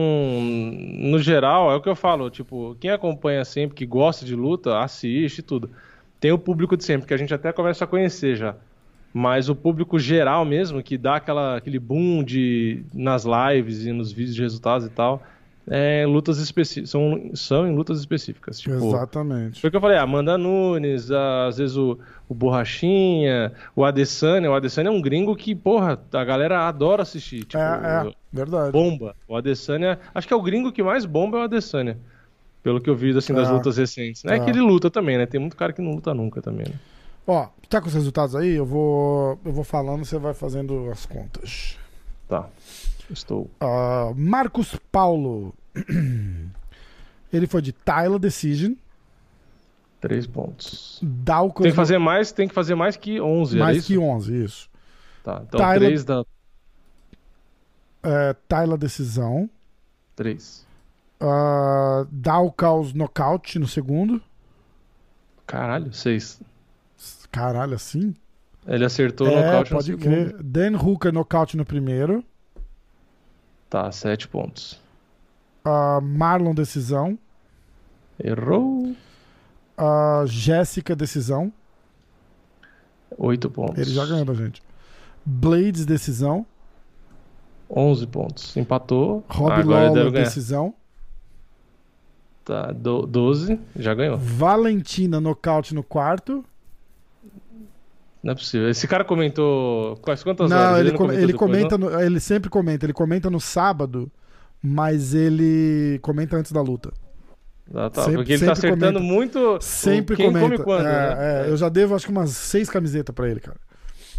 No 0.42 1.20
geral, 1.20 1.72
é 1.72 1.76
o 1.76 1.82
que 1.82 1.90
eu 1.90 1.96
falo. 1.96 2.30
Tipo, 2.32 2.76
quem 2.80 2.90
acompanha 2.90 3.46
sempre, 3.46 3.76
que 3.76 3.86
gosta 3.86 4.26
de 4.26 4.36
luta, 4.36 4.80
assiste 4.80 5.40
e 5.40 5.44
tudo. 5.44 5.70
Tem 6.20 6.32
o 6.32 6.40
público 6.40 6.76
de 6.76 6.84
sempre, 6.84 7.08
que 7.08 7.14
a 7.14 7.18
gente 7.18 7.34
até 7.34 7.54
começa 7.54 7.84
a 7.84 7.88
conhecer 7.88 8.36
já. 8.36 8.56
Mas 9.14 9.50
o 9.50 9.56
público 9.56 9.98
geral 9.98 10.46
mesmo, 10.46 10.84
que 10.84 10.98
dá 10.98 11.16
aquela, 11.16 11.58
aquele 11.58 11.80
boom 11.80 12.24
de, 12.24 12.84
nas 12.94 13.26
lives 13.26 13.86
e 13.86 13.92
nos 13.92 14.12
vídeos 14.12 14.36
de 14.36 14.42
resultados 14.44 14.86
e 14.86 14.90
tal, 14.90 15.24
é 15.68 16.06
lutas 16.06 16.38
específicas. 16.40 16.90
São, 16.92 17.32
são 17.34 17.68
em 17.68 17.76
lutas 17.76 18.00
específicas. 18.00 18.60
Tipo, 18.60 18.76
Exatamente. 18.76 19.60
foi 19.62 19.68
o 19.68 19.72
que 19.72 19.78
eu 19.78 19.82
falei, 19.82 19.98
a 19.98 20.04
Amanda 20.04 20.38
Nunes, 20.38 21.12
a- 21.12 21.48
às 21.48 21.58
vezes 21.58 21.76
o, 21.76 21.98
o 22.28 22.34
Borrachinha, 22.36 23.52
o 23.76 23.84
Adesanya. 23.84 24.50
O 24.50 24.54
Adesanya 24.54 24.90
é 24.90 24.92
um 24.92 25.02
gringo 25.02 25.36
que, 25.36 25.56
porra, 25.56 26.00
a 26.14 26.24
galera 26.24 26.68
adora 26.68 27.02
assistir. 27.02 27.46
Tipo, 27.46 27.58
é, 27.58 28.08
é, 28.08 28.14
verdade. 28.32 28.72
bomba. 28.72 29.16
O 29.28 29.36
Adesanya, 29.36 30.00
acho 30.14 30.28
que 30.28 30.34
é 30.34 30.38
o 30.38 30.42
gringo 30.42 30.72
que 30.72 30.84
mais 30.84 31.06
bomba 31.06 31.38
é 31.38 31.42
o 31.42 31.44
Adesanya. 31.46 31.98
Pelo 32.62 32.82
que 32.82 32.90
eu 32.90 32.96
vi 32.96 33.16
assim 33.18 33.34
das 33.34 33.48
É. 33.50 33.52
lutas 33.52 33.78
recentes. 33.78 34.24
Não 34.24 34.34
é 34.34 34.38
É. 34.38 34.40
que 34.40 34.50
ele 34.50 34.60
luta 34.62 34.90
também, 34.92 35.18
né? 35.18 35.26
Tem 35.26 35.40
muito 35.40 35.56
cara 35.56 35.72
que 35.74 35.82
não 35.82 35.94
luta 35.94 36.14
nunca 36.14 36.42
também, 36.42 36.68
né? 36.68 36.76
Ó, 37.26 37.48
tá 37.70 37.82
com 37.82 37.88
os 37.88 37.94
resultados 37.94 38.36
aí? 38.36 38.50
Eu 38.56 38.66
vou, 38.66 39.40
eu 39.46 39.52
vou 39.52 39.64
falando, 39.64 40.04
você 40.06 40.18
vai 40.18 40.34
fazendo 40.34 40.90
as 40.92 41.06
contas. 41.06 41.78
Tá. 42.28 42.48
Estou. 43.10 43.50
Ah, 43.60 44.12
Marcos 44.16 44.76
Paulo. 44.92 45.54
Ele 47.32 47.46
foi 47.48 47.62
de 47.62 47.72
Tyler 47.72 48.20
Decision. 48.20 48.74
Três 50.02 50.26
pontos. 50.26 51.00
Dalcos 51.04 51.64
Tem 51.64 51.72
que 51.72 51.76
fazer 51.76 51.98
mais, 51.98 52.32
tem 52.32 52.48
que 52.48 52.54
fazer 52.54 52.74
mais 52.76 52.96
que 52.96 53.20
11, 53.20 53.56
era 53.58 53.66
mais 53.66 53.78
isso? 53.78 53.88
que 53.88 53.98
11, 53.98 54.44
isso. 54.44 54.70
Tá. 55.24 55.42
Então 55.48 55.60
Tyler- 55.60 55.90
três 55.90 56.04
da 56.06 56.24
É, 58.02 58.34
Tyler 58.48 58.78
Decisão. 58.78 59.50
três. 60.16 60.66
Uh, 61.22 62.08
Dalcaus 62.10 62.94
Knockout 62.94 63.60
no 63.60 63.68
segundo. 63.68 64.22
Caralho, 65.46 65.92
seis. 65.94 66.40
Caralho, 67.32 67.76
assim? 67.76 68.16
Ele 68.68 68.86
acertou 68.86 69.28
o 69.28 69.32
é, 69.32 69.46
nocaute 69.46 69.72
no 69.72 69.78
pode 69.78 69.86
segundo. 69.88 70.04
crer. 70.04 70.44
Dan 70.44 70.78
Hooker 70.78 71.12
Knockout 71.12 71.56
no 71.58 71.66
primeiro. 71.66 72.24
Tá, 73.70 73.92
sete 73.92 74.28
pontos. 74.28 74.82
Uh, 75.66 76.02
Marlon 76.02 76.54
Decisão. 76.54 77.18
Errou. 78.22 78.96
Uh, 79.78 80.26
Jéssica 80.28 80.96
Decisão. 80.96 81.54
Oito 83.18 83.50
pontos. 83.50 83.78
Ele 83.78 83.92
já 83.92 84.06
ganhou 84.06 84.26
da 84.26 84.34
gente. 84.34 84.62
Blades 85.26 85.86
Decisão. 85.86 86.46
11 87.70 88.08
pontos. 88.08 88.58
Empatou. 88.58 89.24
Rob 89.30 89.56
deve 89.56 89.70
Lawler. 89.70 90.12
Decisão. 90.12 90.74
Tá, 92.44 92.72
do, 92.72 93.06
12. 93.06 93.60
Já 93.76 93.94
ganhou. 93.94 94.18
Valentina 94.18 95.22
Nocaute 95.22 95.76
no 95.76 95.84
quarto. 95.84 96.44
Não 98.24 98.34
é 98.34 98.36
possível. 98.36 98.70
Esse 98.70 98.88
cara 98.88 99.04
comentou. 99.06 99.96
Quais, 99.98 100.22
quantas 100.24 100.50
não, 100.50 100.58
horas? 100.58 100.80
ele, 100.80 100.90
não 100.92 100.98
com- 100.98 101.04
comentou 101.06 101.24
ele 101.24 101.34
depois, 101.34 101.52
comenta, 101.52 101.78
não? 101.78 101.90
no- 101.90 102.02
ele 102.02 102.20
sempre 102.20 102.50
comenta. 102.50 102.86
Ele 102.86 102.94
comenta 102.94 103.30
no 103.30 103.40
sábado, 103.40 104.12
mas 104.62 105.14
ele 105.14 106.00
comenta 106.02 106.36
antes 106.38 106.52
da 106.52 106.62
luta. 106.62 106.92
Ah, 107.74 107.90
tá, 107.90 108.02
sempre- 108.02 108.18
porque 108.18 108.34
ele 108.34 108.46
tá 108.46 108.52
acertando 108.52 109.00
comenta. 109.00 109.00
muito. 109.00 109.58
Sempre 109.62 110.16
quem 110.16 110.26
comenta. 110.28 110.46
come 110.46 110.58
quando, 110.58 110.88
é, 110.88 110.92
né? 111.16 111.46
é, 111.48 111.50
eu 111.50 111.56
já 111.56 111.70
devo 111.70 111.96
acho 111.96 112.06
que 112.06 112.12
umas 112.12 112.32
seis 112.32 112.70
camisetas 112.70 113.14
pra 113.16 113.30
ele, 113.30 113.40
cara. 113.40 113.58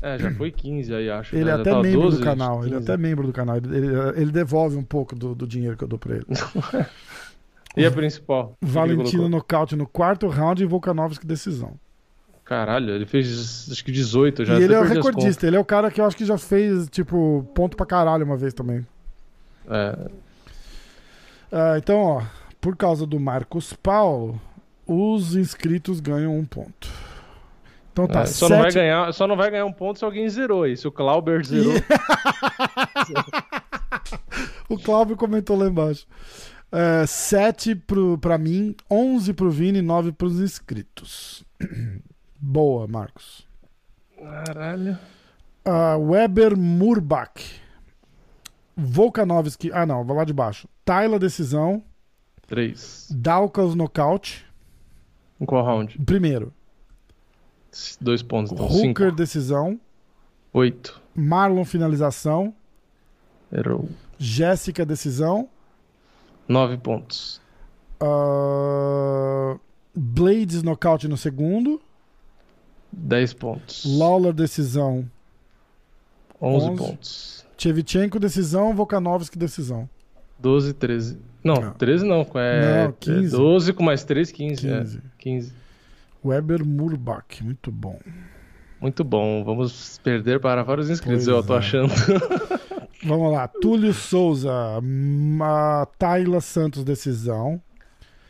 É, 0.02 0.18
já 0.18 0.30
foi 0.30 0.50
15 0.50 0.94
aí, 0.94 1.10
acho. 1.10 1.36
Ele 1.36 1.44
né? 1.44 1.50
é 1.50 1.54
até 1.56 1.74
membro 1.82 2.00
12, 2.02 2.18
do 2.18 2.24
canal. 2.24 2.64
Ele 2.64 2.74
é 2.74 2.78
15. 2.78 2.90
até 2.90 2.96
membro 2.96 3.26
do 3.26 3.32
canal. 3.34 3.56
Ele, 3.58 3.76
ele- 3.76 3.96
ele 4.22 4.30
devolve 4.32 4.76
um 4.76 4.82
pouco 4.82 5.14
do, 5.14 5.34
do 5.34 5.46
dinheiro 5.46 5.76
que 5.76 5.84
eu 5.84 5.88
dou 5.88 5.98
pra 5.98 6.14
ele. 6.16 6.24
E 7.76 7.86
a 7.86 7.90
principal? 7.90 8.56
Ele 8.60 8.70
Valentino 8.72 9.28
nocaute 9.28 9.76
no 9.76 9.86
quarto 9.86 10.26
round 10.26 10.60
e 10.60 10.66
Volkanovski 10.66 11.24
decisão. 11.24 11.74
Caralho, 12.50 12.92
ele 12.92 13.06
fez 13.06 13.68
acho 13.70 13.84
que 13.84 13.92
18 13.92 14.44
já. 14.44 14.58
e 14.58 14.64
ele 14.64 14.74
é 14.74 14.80
o 14.80 14.82
recordista. 14.82 15.46
Ele 15.46 15.54
é 15.54 15.60
o 15.60 15.64
cara 15.64 15.88
que 15.88 16.00
eu 16.00 16.04
acho 16.04 16.16
que 16.16 16.24
já 16.24 16.36
fez, 16.36 16.90
tipo, 16.90 17.48
ponto 17.54 17.76
pra 17.76 17.86
caralho 17.86 18.24
uma 18.24 18.36
vez 18.36 18.52
também. 18.52 18.84
É, 19.68 19.96
Ah, 21.52 21.78
então, 21.78 22.00
ó, 22.00 22.22
por 22.60 22.76
causa 22.76 23.06
do 23.06 23.20
Marcos 23.20 23.72
Paulo, 23.72 24.42
os 24.84 25.36
inscritos 25.36 26.00
ganham 26.00 26.36
um 26.36 26.44
ponto. 26.44 26.88
Então 27.92 28.08
tá, 28.08 28.22
é, 28.22 28.26
só, 28.26 28.48
não 28.48 28.56
vai 28.56 28.72
sete... 28.72 28.82
ganhar, 28.82 29.12
só 29.12 29.28
não 29.28 29.36
vai 29.36 29.48
ganhar 29.48 29.66
um 29.66 29.72
ponto 29.72 30.00
se 30.00 30.04
alguém 30.04 30.28
zerou. 30.28 30.76
Se 30.76 30.88
o 30.88 30.90
Clauber 30.90 31.46
zerou. 31.46 31.74
o 34.68 34.76
Cláudio 34.76 35.16
comentou 35.16 35.56
lá 35.56 35.68
embaixo. 35.68 36.04
É, 36.72 37.06
7 37.06 37.76
pro, 37.76 38.18
pra 38.18 38.36
mim, 38.36 38.74
11 38.90 39.34
pro 39.34 39.52
Vini 39.52 39.78
e 39.78 39.82
9 39.82 40.10
pros 40.10 40.40
inscritos. 40.40 41.44
Boa, 42.40 42.86
Marcos. 42.86 43.46
Caralho. 44.18 44.98
Ah, 45.64 45.96
Weber 45.96 46.56
Murbach. 46.56 47.60
Volkanovski. 48.76 49.70
Ah, 49.72 49.84
não, 49.84 50.04
vou 50.04 50.16
lá 50.16 50.24
de 50.24 50.32
baixo. 50.32 50.66
Tyler 50.84 51.18
decisão. 51.18 51.82
3. 52.46 53.08
Dalkas 53.14 53.74
nocaute. 53.74 54.46
Em 55.40 55.44
qual 55.44 55.64
round? 55.64 55.98
Primeiro. 55.98 56.52
Dois 58.00 58.22
pontos, 58.22 58.52
então. 58.52 58.66
Hooker 58.66 59.10
5. 59.10 59.12
decisão. 59.12 59.78
8. 60.52 61.00
Marlon 61.14 61.64
finalização. 61.64 62.54
Errou. 63.52 63.88
Jéssica 64.18 64.84
decisão. 64.84 65.48
9 66.48 66.78
pontos. 66.78 67.40
Ah, 68.00 69.56
Blades 69.94 70.62
nocaute 70.62 71.06
no 71.06 71.16
segundo. 71.16 71.80
10 72.92 73.34
pontos. 73.34 73.84
Lawler 73.98 74.32
decisão. 74.32 75.08
11 76.40 76.66
11. 76.70 76.76
pontos. 76.78 77.46
Chevchenko 77.58 78.18
decisão. 78.18 78.74
Volkanovski 78.74 79.38
decisão. 79.38 79.88
12, 80.38 80.72
13. 80.74 81.18
Não, 81.44 81.54
Não. 81.54 81.72
13 81.74 82.04
não. 82.04 82.26
É, 82.34 82.84
Não, 82.86 82.92
15. 82.92 83.34
é 83.34 83.38
12 83.38 83.72
com 83.72 83.82
mais 83.82 84.04
3, 84.04 84.30
15. 84.32 84.66
15. 84.68 84.98
É, 84.98 85.00
15. 85.18 85.52
Weber 86.24 86.64
Murbach. 86.64 87.42
Muito 87.42 87.70
bom. 87.70 87.98
Muito 88.80 89.04
bom. 89.04 89.44
Vamos 89.44 89.98
perder 90.02 90.40
para 90.40 90.62
vários 90.62 90.88
inscritos, 90.88 91.24
Pois 91.26 91.36
eu 91.36 91.42
tô 91.42 91.54
é. 91.54 91.58
achando. 91.58 91.92
Vamos 93.04 93.32
lá. 93.32 93.48
Túlio 93.48 93.92
Souza. 93.92 94.52
Ma... 94.82 95.86
Tayla 95.98 96.40
Santos 96.40 96.84
decisão. 96.84 97.60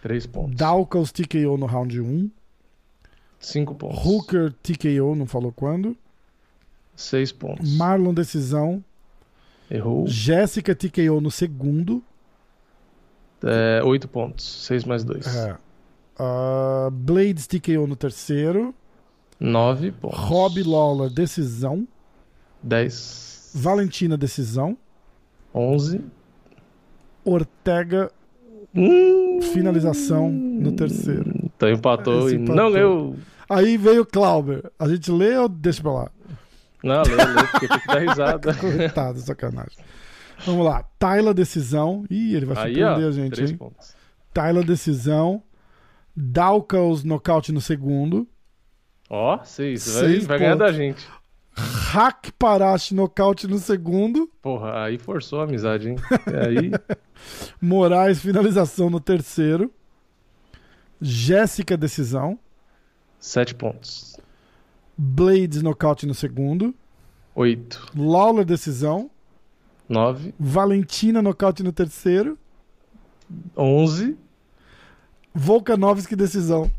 3 0.03 0.27
pontos. 0.27 0.57
Dalkaus 0.57 1.13
TKO 1.13 1.57
no 1.57 1.67
round 1.67 2.01
1. 2.01 2.31
5 3.41 3.75
pontos. 3.75 4.05
Hooker 4.05 4.53
TKO, 4.63 5.17
não 5.17 5.27
falou 5.27 5.51
quando. 5.51 5.97
6 6.95 7.33
pontos. 7.33 7.77
Marlon 7.77 8.15
decisão. 8.15 8.85
Errou. 9.71 10.07
Jéssica 10.07 10.75
TKO 10.75 11.21
no 11.21 11.31
segundo. 11.31 12.03
É, 13.43 13.83
8 13.83 14.07
pontos. 14.07 14.67
6 14.67 14.85
mais 14.85 15.03
2. 15.03 15.27
É. 15.35 15.57
Ah, 16.19 16.91
Blades 16.93 17.47
TKO 17.47 17.87
no 17.87 17.97
terceiro. 17.97 18.75
9 19.41 19.91
pontos. 19.93 20.19
Rob 20.19 20.63
Lawler 20.63 21.11
decisão. 21.11 21.89
10. 22.63 23.53
Valentina 23.55 24.17
decisão. 24.19 24.77
11. 25.55 26.05
Ortega 27.25 28.13
Hum, 28.75 29.41
finalização 29.53 30.31
no 30.31 30.73
terceiro. 30.73 31.40
Então 31.61 31.69
empatou 31.69 32.27
Esse 32.27 32.37
e 32.37 32.39
empatou. 32.39 32.57
não 32.57 32.73
ganhou. 32.73 33.17
Aí 33.47 33.77
veio 33.77 34.01
o 34.01 34.07
Clauber. 34.07 34.71
A 34.79 34.89
gente 34.89 35.13
lê 35.13 35.37
ou 35.37 35.47
deixa 35.47 35.83
pra 35.83 35.93
lá? 35.93 36.11
Não, 36.83 37.03
lê, 37.03 37.17
lê, 37.17 37.47
porque 37.51 37.69
tem 37.69 37.79
que 37.81 37.87
dar 37.87 37.99
risada. 37.99 38.55
Coitado, 38.57 39.21
sacanagem. 39.21 39.77
Vamos 40.47 40.65
lá. 40.65 40.83
Tyler 40.99 41.35
decisão. 41.35 42.07
Ih, 42.09 42.35
ele 42.35 42.47
vai 42.47 42.57
Aí, 42.65 42.83
ó, 42.83 42.87
surpreender 42.89 43.09
a 43.09 43.13
gente, 43.13 43.35
3 43.35 43.51
hein? 43.51 43.57
pontos. 43.59 43.95
Tyler 44.33 44.65
decisão. 44.65 45.43
Dalkaus 46.17 47.05
nocaute 47.05 47.53
no 47.53 47.61
segundo. 47.61 48.27
Ó, 49.11 49.39
6. 49.45 49.87
Vai, 49.95 50.05
Seis 50.09 50.27
vai 50.27 50.39
ganhar 50.39 50.57
pontos. 50.57 50.67
da 50.67 50.73
gente. 50.73 51.07
Hack 51.55 52.31
Parashi 52.39 52.95
nocaute 52.95 53.47
no 53.47 53.59
segundo. 53.59 54.31
Porra, 54.41 54.85
aí 54.85 54.97
forçou 54.99 55.41
a 55.41 55.45
amizade, 55.45 55.91
hein? 55.91 55.97
aí. 56.47 56.71
Moraes 57.61 58.21
finalização 58.21 58.89
no 58.89 58.99
terceiro. 59.01 59.71
Jéssica 61.01 61.77
decisão. 61.77 62.39
Sete 63.19 63.55
pontos. 63.55 64.17
Blades 64.97 65.63
nocaute 65.63 66.07
no 66.07 66.15
segundo. 66.15 66.75
Oito. 67.35 67.87
Lawler 67.97 68.45
decisão. 68.45 69.11
Nove. 69.89 70.35
Valentina 70.39 71.21
nocaute 71.23 71.63
no 71.63 71.73
terceiro. 71.73 72.39
Onze. 73.57 74.17
Volkanovski 75.35 76.17
decisão. 76.17 76.71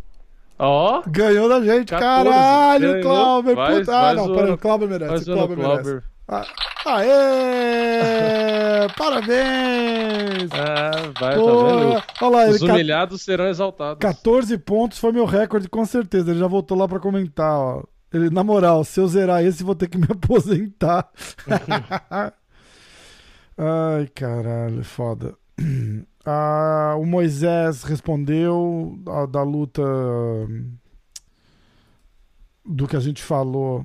Ó. 0.60 1.02
Ganhou 1.08 1.50
da 1.50 1.60
gente, 1.62 1.90
14, 1.90 2.00
caralho, 2.30 2.92
ganhou. 2.94 3.44
Vai- 3.44 3.80
puta. 3.80 3.98
Ah, 3.98 4.14
não, 4.14 4.36
peraí, 4.36 4.52
o 4.52 4.58
Clauber 4.58 4.88
merece. 4.88 5.10
Vai 5.10 5.18
O 5.18 5.22
zoando 5.24 5.38
Clauber 5.56 5.58
o 5.58 5.70
merece. 5.70 6.08
Ah, 6.32 6.46
Aê! 6.86 8.88
Parabéns! 8.98 10.50
Ah, 10.54 10.92
vai, 11.20 11.36
tá 11.36 11.42
vendo? 11.42 12.32
lá, 12.32 12.46
Os 12.50 12.62
humilhados 12.62 13.22
serão 13.22 13.48
exaltados. 13.48 14.00
14 14.00 14.58
pontos 14.58 14.98
foi 14.98 15.12
meu 15.12 15.26
recorde, 15.26 15.68
com 15.70 15.86
certeza. 15.86 16.32
Ele 16.32 16.40
já 16.40 16.48
voltou 16.48 16.78
lá 16.78 16.88
pra 16.88 17.00
comentar, 17.00 17.54
ó. 17.54 17.84
Ele, 18.14 18.30
na 18.30 18.44
moral, 18.44 18.84
se 18.84 19.00
eu 19.00 19.08
zerar 19.08 19.44
esse, 19.44 19.64
vou 19.64 19.76
ter 19.76 19.88
que 19.90 19.98
me 19.98 20.08
aposentar. 20.10 21.10
Ai, 23.58 24.08
caralho, 24.14 24.84
foda. 24.84 25.36
Ah, 26.24 26.94
o 27.00 27.04
Moisés 27.04 27.82
respondeu 27.82 28.96
a- 29.10 29.26
da 29.26 29.42
luta 29.42 29.82
hum, 29.82 30.72
do 32.64 32.88
que 32.88 32.96
a 32.96 33.00
gente 33.00 33.24
falou. 33.24 33.84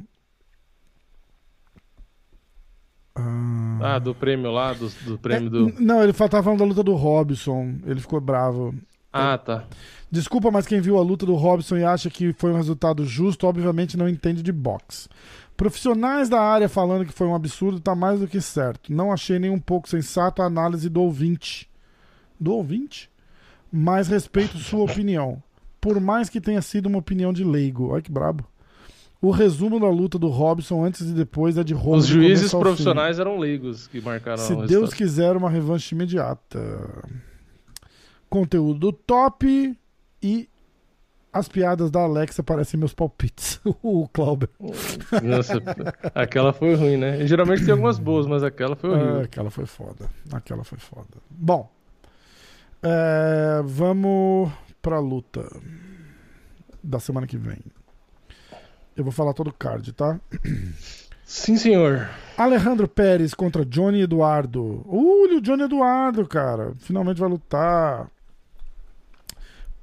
Ah, 3.19 3.99
do 3.99 4.15
prêmio 4.15 4.51
lá, 4.51 4.73
do, 4.73 4.89
do 5.05 5.19
prêmio 5.19 5.47
É, 5.47 5.51
do. 5.51 5.83
Não, 5.83 6.03
ele 6.03 6.13
tava 6.13 6.43
falando 6.43 6.59
da 6.59 6.65
luta 6.65 6.83
do 6.83 6.95
Robson. 6.95 7.77
Ele 7.87 8.01
ficou 8.01 8.21
bravo. 8.21 8.75
Ah, 9.13 9.39
tá. 9.39 9.65
Desculpa, 10.11 10.51
mas 10.51 10.67
quem 10.67 10.81
viu 10.81 10.99
a 10.99 11.03
luta 11.03 11.25
do 11.25 11.35
Robson 11.35 11.79
e 11.79 11.85
acha 11.85 12.11
que 12.11 12.33
foi 12.35 12.53
um 12.53 12.57
resultado 12.57 13.05
justo, 13.05 13.47
obviamente 13.47 13.97
não 13.97 14.09
entende 14.09 14.43
de 14.43 14.53
boxe. 14.53 15.09
Profissionais 15.57 16.29
da 16.29 16.41
área 16.41 16.69
falando 16.69 17.07
que 17.07 17.13
foi 17.13 17.27
um 17.27 17.35
absurdo 17.35 17.81
tá 17.81 17.95
mais 17.95 18.21
do 18.21 18.29
que 18.29 18.41
certo. 18.41 18.93
Não 18.93 19.11
achei 19.11 19.39
nem 19.39 19.51
um 19.51 19.59
pouco 19.59 19.89
sensato 19.89 20.43
a 20.43 20.47
análise 20.47 20.89
do 20.91 21.01
ouvinte. 21.01 21.69
Do 22.39 22.53
ouvinte? 22.53 23.11
Mas 23.73 24.07
respeito 24.09 24.59
sua 24.59 24.85
opinião. 24.85 25.43
Por 25.81 25.99
mais 25.99 26.29
que 26.29 26.41
tenha 26.41 26.61
sido 26.61 26.87
uma 26.87 26.99
opinião 26.99 27.33
de 27.33 27.43
leigo. 27.43 27.89
Olha 27.89 28.03
que 28.03 28.13
brabo. 28.13 28.45
O 29.27 29.33
resumo 29.33 29.81
da 29.81 29.89
luta 29.89 30.21
do 30.21 30.29
Robson 30.29 30.85
antes 30.85 31.01
e 31.01 31.13
depois 31.13 31.59
é 31.59 31.65
de 31.65 31.75
roubo 31.75 31.97
Os 31.99 32.07
juízes 32.07 32.53
profissionais 32.55 33.19
eram 33.19 33.39
leigos 33.39 33.89
que 33.89 34.01
marcaram 34.01 34.39
Se 34.39 34.55
Deus 34.69 34.95
quiser, 34.95 35.37
uma 35.37 35.51
revanche 35.51 35.97
imediata. 35.97 37.05
Conteúdo 38.31 38.93
top 38.93 39.77
e 40.23 40.49
as 41.33 41.49
piadas 41.49 41.91
da 41.91 42.03
Alexa 42.03 42.41
parecem 42.41 42.79
meus 42.79 42.95
palpites. 42.95 43.61
o 43.83 44.07
Clauber. 44.13 44.49
Nossa, 45.21 45.61
aquela 46.15 46.53
foi 46.53 46.77
ruim, 46.77 46.97
né? 46.97 47.21
E 47.21 47.27
geralmente 47.27 47.65
tem 47.65 47.73
algumas 47.73 47.99
boas, 47.99 48.29
mas 48.29 48.45
aquela 48.45 48.77
foi 48.77 48.91
Ah, 48.91 48.93
horrível. 48.93 49.21
aquela 49.23 49.51
foi 49.51 49.67
foda. 49.67 50.09
Aquela 50.33 50.63
foi 50.63 50.79
foda. 50.79 51.19
Bom, 51.29 51.69
é, 52.81 53.61
vamos 53.65 54.53
pra 54.81 55.01
luta 55.01 55.45
da 56.81 57.01
semana 57.01 57.27
que 57.27 57.37
vem. 57.37 57.59
Eu 58.97 59.05
vou 59.05 59.13
falar 59.13 59.35
todo 59.35 59.49
o 59.49 59.53
card, 59.53 59.93
tá? 59.93 60.19
Sim, 61.25 61.57
senhor. 61.57 62.09
Alejandro 62.39 62.87
Pérez 62.89 63.35
contra 63.35 63.65
Johnny 63.65 64.03
Eduardo. 64.03 64.83
Uh, 64.87 65.37
o 65.37 65.41
Johnny 65.41 65.65
Eduardo, 65.65 66.27
cara. 66.27 66.73
Finalmente 66.79 67.21
vai 67.21 67.29
lutar. 67.29 68.11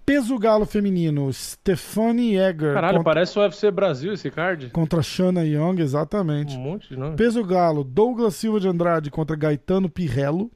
Peso 0.06 0.38
galo 0.38 0.66
feminino. 0.66 1.32
Stephanie 1.32 2.38
Egger 2.38 2.74
Caralho, 2.74 2.98
contra, 2.98 3.14
parece 3.14 3.38
o 3.38 3.42
UFC 3.42 3.72
Brasil 3.72 4.14
esse 4.14 4.30
card. 4.32 4.70
contra 4.70 5.02
Shanna 5.02 5.46
Young, 5.46 5.80
exatamente. 5.80 6.56
Um 6.56 6.62
monte 6.62 6.90
de 6.90 6.98
nome. 6.98 7.16
Peso 7.16 7.44
galo, 7.44 7.84
Douglas 7.84 8.36
Silva 8.36 8.60
de 8.60 8.68
Andrade 8.68 9.12
contra 9.12 9.36
Gaetano 9.36 9.90
Pirrello. 9.90 10.50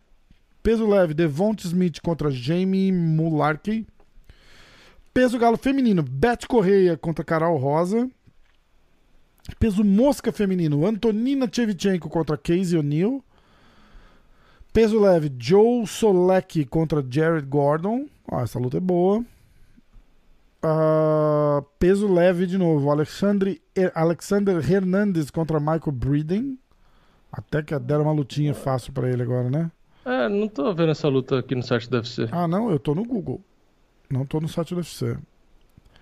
Peso 0.64 0.86
leve, 0.86 1.14
Devonte 1.14 1.66
Smith 1.66 2.00
contra 2.02 2.30
Jamie 2.30 2.92
Mularkey. 2.92 3.86
Peso 5.14 5.38
galo 5.40 5.58
feminino, 5.58 6.04
Beth 6.04 6.46
Correia 6.48 6.98
contra 6.98 7.24
Carol 7.24 7.58
Rosa. 7.58 8.10
Peso 9.56 9.84
mosca 9.84 10.32
feminino, 10.32 10.86
Antonina 10.86 11.48
Shevchenko 11.52 12.10
contra 12.10 12.38
Casey 12.38 12.78
O'Neill. 12.78 13.24
Peso 14.74 15.00
leve, 15.00 15.32
Joe 15.40 15.88
Solecki 15.88 16.66
contra 16.66 17.04
Jared 17.10 17.48
Gordon. 17.48 18.06
Ó, 18.30 18.42
essa 18.42 18.60
luta 18.60 18.78
é 18.78 18.82
boa. 18.82 19.24
Ah, 20.62 21.64
peso 21.80 22.12
leve 22.12 22.46
de 22.46 22.58
novo, 22.58 22.92
Alexandre, 22.92 23.62
Alexander 23.96 24.58
Hernandes 24.72 25.30
contra 25.32 25.60
Michael 25.60 25.92
Breeden. 25.92 26.60
Até 27.32 27.62
que 27.62 27.78
deram 27.80 28.04
uma 28.04 28.12
lutinha 28.12 28.54
fácil 28.54 28.92
pra 28.94 29.10
ele 29.10 29.24
agora, 29.24 29.50
né? 29.50 29.72
É, 30.06 30.30
não 30.30 30.48
tô 30.48 30.74
vendo 30.74 30.92
essa 30.92 31.08
luta 31.08 31.40
aqui 31.40 31.54
no 31.54 31.64
site 31.64 31.90
do 31.90 31.98
UFC. 31.98 32.28
Ah, 32.32 32.48
não, 32.48 32.72
eu 32.72 32.80
tô 32.80 32.96
no 32.96 33.04
Google. 33.04 33.42
Não 34.10 34.26
tô 34.26 34.40
no 34.40 34.48
site 34.48 34.74
do 34.74 34.78
UFC. 34.78 35.18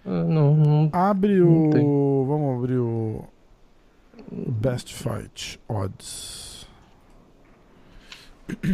Ah, 0.06 0.24
não, 0.24 0.56
não. 0.56 0.90
Abre 0.94 1.40
Não 1.40 1.70
o. 1.70 2.26
Vamos 2.28 2.58
abrir 2.58 2.78
o. 2.78 3.24
Best 4.32 4.94
Fight 4.94 5.60
Odds. 5.68 6.68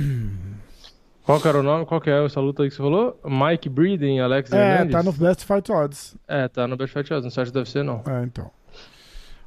Qual 1.24 1.40
que 1.40 1.48
era 1.48 1.60
o 1.60 1.64
nome? 1.64 1.86
Qual 1.86 2.02
que 2.02 2.10
é 2.10 2.26
essa 2.26 2.40
luta 2.40 2.64
aí 2.64 2.70
que 2.70 2.76
você 2.76 2.82
falou? 2.82 3.20
Mike 3.24 3.70
Breeden 3.70 4.20
Alex 4.20 4.52
É, 4.52 4.58
Hernandez? 4.74 4.92
tá 4.92 5.04
no 5.04 5.14
Best 5.14 5.46
Fight 5.46 5.72
Odds. 5.72 6.16
É, 6.28 6.48
tá 6.48 6.68
no 6.68 6.76
Best 6.76 6.94
Fight 6.94 7.14
Odds, 7.14 7.26
no 7.26 7.32
site 7.32 7.52
do 7.52 7.60
UFC 7.60 7.84
não. 7.84 8.02
É, 8.08 8.24
então. 8.24 8.50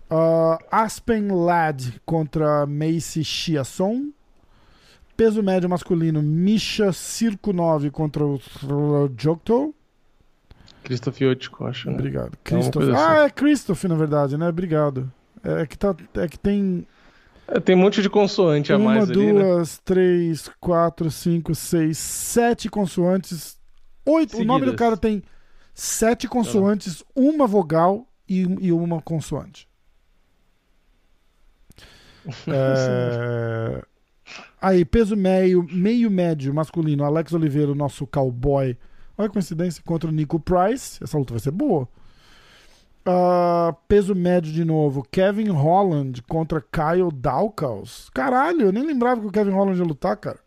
Ah, 0.09 0.59
Aspen 0.71 1.29
Ladd 1.31 2.01
contra 2.07 2.65
Macy 2.67 3.25
Chiasson. 3.25 4.11
Peso 5.17 5.43
médio 5.43 5.69
masculino, 5.69 6.23
Misha 6.23 6.93
Circo 6.93 7.53
9 7.53 7.91
contra 7.91 8.25
o 8.25 8.39
Jokto. 9.17 9.75
Christoph 10.83 11.21
Yotiko, 11.21 11.65
acho, 11.67 11.89
né? 11.89 11.95
Obrigado. 11.95 12.33
É 12.35 12.39
Christoph. 12.49 12.83
assim. 12.83 12.93
Ah, 12.97 13.25
é 13.25 13.31
Christoph, 13.31 13.85
na 13.85 13.95
verdade, 13.95 14.37
né? 14.37 14.49
Obrigado. 14.49 15.11
É 15.45 15.67
que, 15.67 15.77
tá, 15.79 15.95
é 16.17 16.29
que 16.29 16.39
tem 16.39 16.87
É, 17.47 17.61
tem 17.61 17.75
um 17.77 17.79
monte 17.81 18.03
de 18.03 18.11
consoante 18.11 18.73
a 18.73 18.79
uma, 18.79 18.95
mais 18.95 19.11
ali, 19.11 19.33
né? 19.33 19.45
duas, 19.45 19.79
três, 19.79 20.49
quatro, 20.61 21.11
cinco, 21.11 21.55
seis, 21.55 21.99
sete 21.99 22.69
consoantes. 22.71 23.59
Oito. 24.07 24.39
O 24.39 24.45
nome 24.45 24.67
do 24.67 24.73
Seguidas. 24.73 24.77
cara 24.77 24.97
tem 24.97 25.23
sete 25.75 26.29
consoantes, 26.29 27.05
uma 27.15 27.47
vogal 27.47 28.09
e, 28.29 28.41
e 28.61 28.73
uma 28.73 29.01
consoante. 29.03 29.69
É, 32.49 33.83
Aí, 34.61 34.85
peso 34.85 35.17
meio, 35.17 35.63
meio 35.71 36.11
médio 36.11 36.55
masculino, 36.55 37.05
Alex 37.05 37.33
Oliveira, 37.35 37.71
o 37.73 37.75
nosso 37.75 38.07
cowboy. 38.07 38.77
Olha 39.17 39.29
a 39.29 39.31
coincidência, 39.31 39.83
contra 39.85 40.09
o 40.09 40.13
Nico 40.13 40.41
Price. 40.41 41.03
Essa 41.03 41.19
luta 41.19 41.35
vai 41.35 41.41
ser 41.41 41.51
boa. 41.51 41.89
Ah, 43.07 43.75
peso 43.87 44.15
médio 44.15 44.51
de 44.51 44.65
novo, 44.65 45.07
Kevin 45.11 45.51
Holland 45.51 46.23
contra 46.23 46.61
Kyle 46.61 47.13
Dawkins. 47.13 48.09
Caralho, 48.11 48.63
eu 48.63 48.73
nem 48.73 48.85
lembrava 48.87 49.21
que 49.21 49.27
o 49.27 49.33
Kevin 49.33 49.51
Holland 49.51 49.79
ia 49.79 49.85
lutar, 49.85 50.17
cara. 50.17 50.39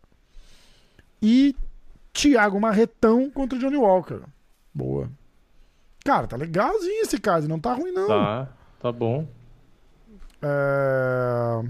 E 1.22 1.54
Thiago 2.12 2.60
Marretão 2.60 3.30
contra 3.30 3.58
Johnny 3.58 3.76
Walker. 3.76 4.22
Boa. 4.74 5.08
Cara, 6.04 6.26
tá 6.26 6.36
legalzinho 6.36 7.02
esse 7.02 7.18
card, 7.18 7.46
não 7.46 7.60
tá 7.60 7.74
ruim 7.74 7.92
não. 7.92 8.08
Tá, 8.08 8.48
tá 8.80 8.90
bom. 8.90 9.26
É... 10.42 11.62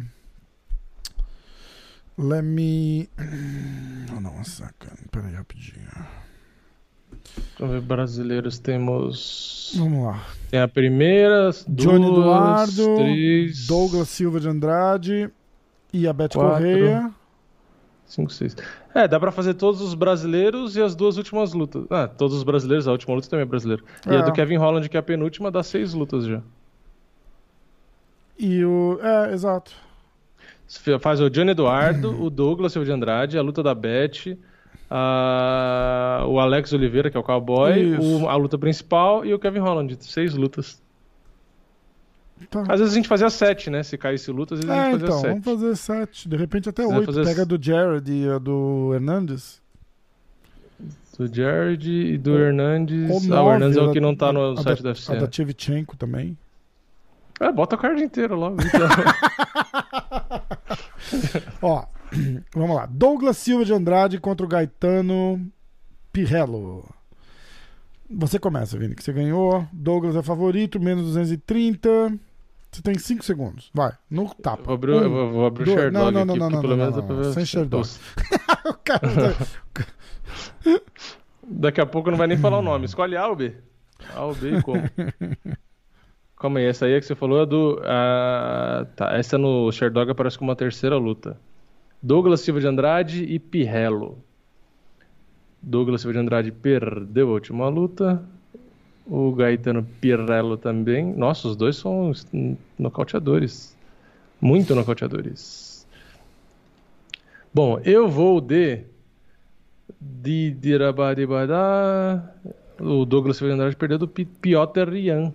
Let 2.16 2.42
me. 2.42 3.08
Oh, 4.16 4.20
não, 4.20 4.42
saca. 4.42 4.90
Pera 5.12 5.28
aí, 5.28 5.34
rapidinho. 5.34 5.86
Deixa 7.36 7.62
eu 7.64 7.68
ver, 7.68 7.80
brasileiros 7.80 8.58
temos. 8.58 9.72
Vamos 9.76 10.04
lá. 10.04 10.24
Tem 10.50 10.60
a 10.60 10.68
primeira, 10.68 11.50
Johnny 11.68 12.04
duas, 12.06 12.18
Eduardo, 12.78 12.96
três, 12.96 13.66
Douglas 13.66 14.08
Silva 14.08 14.40
de 14.40 14.48
Andrade 14.48 15.30
e 15.92 16.06
a 16.06 16.12
Beth 16.12 16.30
Quatro. 16.34 16.50
Correia. 16.50 17.10
cinco, 18.06 18.32
seis. 18.32 18.56
É, 18.94 19.06
dá 19.06 19.18
pra 19.20 19.30
fazer 19.30 19.54
todos 19.54 19.80
os 19.80 19.94
brasileiros 19.94 20.76
e 20.76 20.82
as 20.82 20.94
duas 20.94 21.16
últimas 21.18 21.52
lutas. 21.52 21.84
Ah, 21.90 22.08
todos 22.08 22.36
os 22.36 22.42
brasileiros, 22.42 22.88
a 22.88 22.92
última 22.92 23.14
luta 23.14 23.28
também 23.28 23.42
é 23.42 23.46
brasileira. 23.46 23.82
E 24.06 24.14
É. 24.14 24.18
a 24.18 24.22
do 24.22 24.32
Kevin 24.32 24.56
Holland, 24.56 24.88
que 24.88 24.96
é 24.96 25.00
a 25.00 25.02
penúltima, 25.02 25.50
dá 25.50 25.62
seis 25.62 25.92
lutas 25.94 26.24
já. 26.24 26.40
E 28.38 28.64
o. 28.64 28.98
É, 29.02 29.32
exato. 29.32 29.72
Faz 31.00 31.20
o 31.20 31.30
Johnny 31.30 31.52
Eduardo, 31.52 32.22
o 32.22 32.28
Douglas 32.30 32.72
Silva 32.72 32.84
de 32.86 32.92
Andrade, 32.92 33.38
a 33.38 33.42
luta 33.42 33.62
da 33.62 33.74
Beth, 33.74 34.36
a- 34.90 36.24
o 36.26 36.38
Alex 36.40 36.72
Oliveira, 36.72 37.10
que 37.10 37.16
é 37.16 37.20
o 37.20 37.22
cowboy, 37.22 37.96
o- 37.98 38.28
a 38.28 38.36
luta 38.36 38.56
principal 38.58 39.24
e 39.24 39.32
o 39.34 39.38
Kevin 39.38 39.60
Holland. 39.60 39.96
Seis 40.00 40.34
lutas. 40.34 40.80
Tá. 42.50 42.62
Às 42.68 42.78
vezes 42.80 42.92
a 42.92 42.96
gente 42.96 43.08
fazia 43.08 43.28
sete, 43.30 43.68
né? 43.68 43.82
Se 43.82 43.98
caísse 43.98 44.30
luta, 44.30 44.54
às 44.54 44.60
vezes 44.60 44.74
a 44.74 44.76
É, 44.76 44.84
gente 44.92 45.00
fazia 45.00 45.06
então, 45.06 45.18
sete. 45.20 45.30
vamos 45.30 45.44
fazer 45.60 45.76
sete. 45.76 46.28
De 46.28 46.36
repente 46.36 46.68
até 46.68 46.82
quiser 46.84 46.94
oito. 46.96 47.06
fazer 47.06 47.24
Pega 47.24 47.40
s- 47.42 47.48
do 47.48 47.62
Jared 47.62 48.12
e 48.12 48.28
a 48.30 48.38
do 48.38 48.92
Hernandes. 48.94 49.60
Do 51.18 51.34
Jared 51.34 51.90
e 51.90 52.16
do 52.16 52.38
Hernandes. 52.38 53.10
Ou 53.10 53.36
Ah, 53.36 53.42
o 53.42 53.52
Hernandes 53.52 53.76
é 53.76 53.80
a 53.80 53.84
o 53.84 53.92
que 53.92 54.00
da- 54.00 54.06
não 54.06 54.14
tá 54.14 54.28
a- 54.28 54.32
no 54.32 54.52
a 54.52 54.56
site 54.62 54.82
da, 54.84 54.92
do 54.92 54.94
UFC. 54.94 55.12
A 55.12 55.16
da 55.16 55.26
Tchevchenko 55.26 55.96
também. 55.96 56.38
É, 57.40 57.50
bota 57.52 57.74
o 57.74 57.78
card 57.78 58.00
inteiro 58.02 58.36
logo. 58.36 58.56
então. 58.62 58.88
Ó, 61.62 61.84
vamos 62.54 62.76
lá. 62.76 62.86
Douglas 62.86 63.36
Silva 63.36 63.64
de 63.64 63.72
Andrade 63.72 64.18
contra 64.18 64.44
o 64.44 64.48
Gaetano 64.48 65.46
Pirello. 66.12 66.84
Você 68.10 68.38
começa, 68.38 68.78
Vini, 68.78 68.94
que 68.94 69.02
você 69.04 69.12
ganhou. 69.12 69.66
Douglas 69.72 70.16
é 70.16 70.22
favorito, 70.22 70.80
menos 70.80 71.04
230. 71.06 71.88
Você 72.70 72.82
tem 72.82 72.98
5 72.98 73.24
segundos. 73.24 73.70
Vai, 73.74 73.92
no 74.10 74.28
tapa. 74.34 74.62
vou 74.64 74.74
abrir, 74.74 74.92
Um, 74.92 75.02
eu 75.02 75.10
vou, 75.10 75.30
vou 75.32 75.46
abrir 75.46 75.64
dois- 75.64 75.76
o 75.76 75.80
Sherdog 75.80 76.04
não, 76.04 76.10
não, 76.24 76.32
aqui, 76.34 76.38
não, 76.40 76.50
não, 76.50 76.60
pelo 76.60 76.76
não, 76.76 76.84
menos 76.84 76.96
não, 76.96 77.04
é 77.04 77.08
não, 77.08 77.16
ver 77.16 77.32
sem 77.32 77.44
se- 77.44 77.50
Sherdog. 77.52 77.88
O 78.68 78.74
cara 78.84 79.00
tá- 79.00 79.86
Daqui 81.42 81.80
a 81.80 81.86
pouco 81.86 82.10
não 82.10 82.18
vai 82.18 82.26
nem 82.26 82.36
falar 82.36 82.58
o 82.58 82.62
nome. 82.62 82.84
Escolhe 82.84 83.16
A 83.16 83.26
ou 83.28 83.36
B. 83.36 83.54
A 84.14 84.24
ou 84.24 84.34
B 84.34 84.56
e 84.58 84.62
como. 84.62 84.82
Calma 86.38 86.60
aí, 86.60 86.66
essa 86.66 86.84
aí 86.86 86.92
é 86.92 87.00
que 87.00 87.06
você 87.06 87.14
falou 87.14 87.42
é 87.42 87.46
do. 87.46 87.80
ah, 87.84 88.86
tá, 88.94 89.16
essa 89.16 89.36
no 89.38 89.72
Sherdog 89.72 90.10
aparece 90.10 90.38
como 90.38 90.50
uma 90.50 90.56
terceira 90.56 90.96
luta. 90.96 91.38
Douglas 92.02 92.40
Silva 92.40 92.60
de 92.60 92.66
Andrade 92.66 93.24
e 93.24 93.38
Pirello. 93.38 94.18
Douglas 95.60 96.02
Silva 96.02 96.12
de 96.14 96.18
Andrade 96.20 96.52
perdeu 96.52 97.30
a 97.30 97.32
última 97.32 97.68
luta. 97.68 98.22
O 99.06 99.32
Gaetano 99.32 99.86
Pirello 100.00 100.56
também. 100.56 101.04
Nossa, 101.14 101.48
os 101.48 101.56
dois 101.56 101.76
são 101.76 102.12
nocauteadores. 102.78 103.76
Muito 104.40 104.74
nocauteadores. 104.74 105.86
Bom, 107.52 107.80
eu 107.84 108.08
vou 108.08 108.40
de. 108.40 108.82
De 110.00 110.50
Dirabadibadá. 110.52 112.32
O 112.78 113.04
Douglas 113.04 113.36
Silva 113.38 113.52
de 113.52 113.58
Andrade 113.60 113.76
perdeu 113.76 113.98
do 113.98 114.06
Pi- 114.06 114.26
Piotr 114.26 114.94
Ian. 114.94 115.32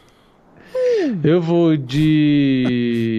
Eu 1.26 1.40
vou 1.42 1.76
de. 1.76 3.18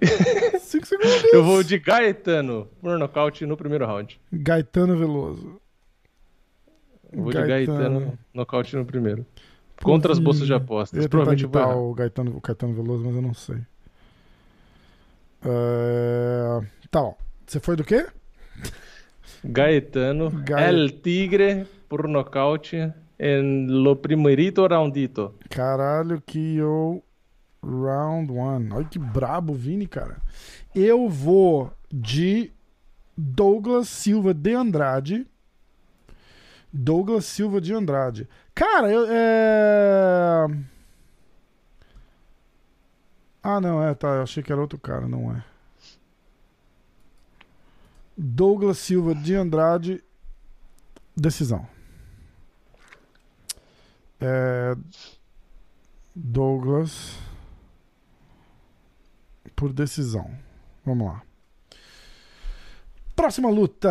5 0.60 0.86
segundos. 0.86 1.24
Eu 1.32 1.42
vou 1.42 1.62
de 1.62 1.78
Gaetano 1.78 2.68
por 2.80 2.98
nocaute 2.98 3.46
no 3.46 3.56
primeiro 3.56 3.86
round. 3.86 4.20
Gaetano 4.30 4.98
Veloso. 4.98 5.58
Eu 7.10 7.22
vou 7.22 7.32
de 7.32 7.42
Gaetano 7.42 8.18
nocaute 8.34 8.76
no 8.76 8.84
primeiro. 8.84 9.24
Contra 9.82 10.12
as 10.12 10.18
bolsas 10.18 10.46
de 10.46 10.52
Eu 10.52 10.58
apostas. 10.58 10.98
tentar 10.98 11.08
Provavelmente 11.08 11.44
eu 11.44 11.50
vou 11.50 11.60
errar. 11.62 11.76
o 11.76 11.94
Gaetano, 11.94 12.36
o 12.36 12.40
Gaetano 12.40 12.74
Veloso, 12.74 13.04
mas 13.04 13.14
eu 13.16 13.22
não 13.22 13.32
sei. 13.34 13.56
É, 15.44 16.60
Tá 16.90 17.00
bom. 17.00 17.16
Você 17.46 17.58
foi 17.60 17.76
do 17.76 17.84
quê? 17.84 18.06
Gaetano, 19.44 20.30
Gae- 20.30 20.68
El 20.68 20.90
Tigre 21.00 21.66
por 21.88 22.06
nocaute 22.06 22.92
en 23.18 23.66
lo 23.68 23.96
primerito 23.96 24.66
roundito. 24.66 25.34
Caralho, 25.48 26.22
que 26.24 26.56
eu. 26.56 27.02
Round 27.62 28.32
one. 28.32 28.72
Olha 28.72 28.88
que 28.88 28.98
brabo 28.98 29.54
Vini, 29.54 29.86
cara. 29.86 30.20
Eu 30.74 31.08
vou 31.08 31.72
de 31.90 32.52
Douglas 33.16 33.88
Silva 33.88 34.34
de 34.34 34.52
Andrade. 34.52 35.26
Douglas 36.72 37.26
Silva 37.26 37.60
de 37.60 37.72
Andrade. 37.72 38.28
Cara, 38.54 38.90
eu. 38.90 39.06
É... 39.08 40.46
Ah, 43.42 43.60
não, 43.60 43.82
é, 43.82 43.94
tá. 43.94 44.08
Eu 44.08 44.22
achei 44.22 44.42
que 44.42 44.52
era 44.52 44.60
outro 44.60 44.78
cara, 44.78 45.06
não 45.06 45.32
é. 45.32 45.44
Douglas 48.16 48.78
Silva 48.78 49.14
de 49.14 49.34
Andrade. 49.34 50.02
Decisão. 51.16 51.66
É... 54.20 54.74
Douglas. 56.14 57.18
Por 59.62 59.72
decisão. 59.72 60.28
Vamos 60.84 61.06
lá. 61.06 61.22
Próxima 63.14 63.48
luta. 63.48 63.88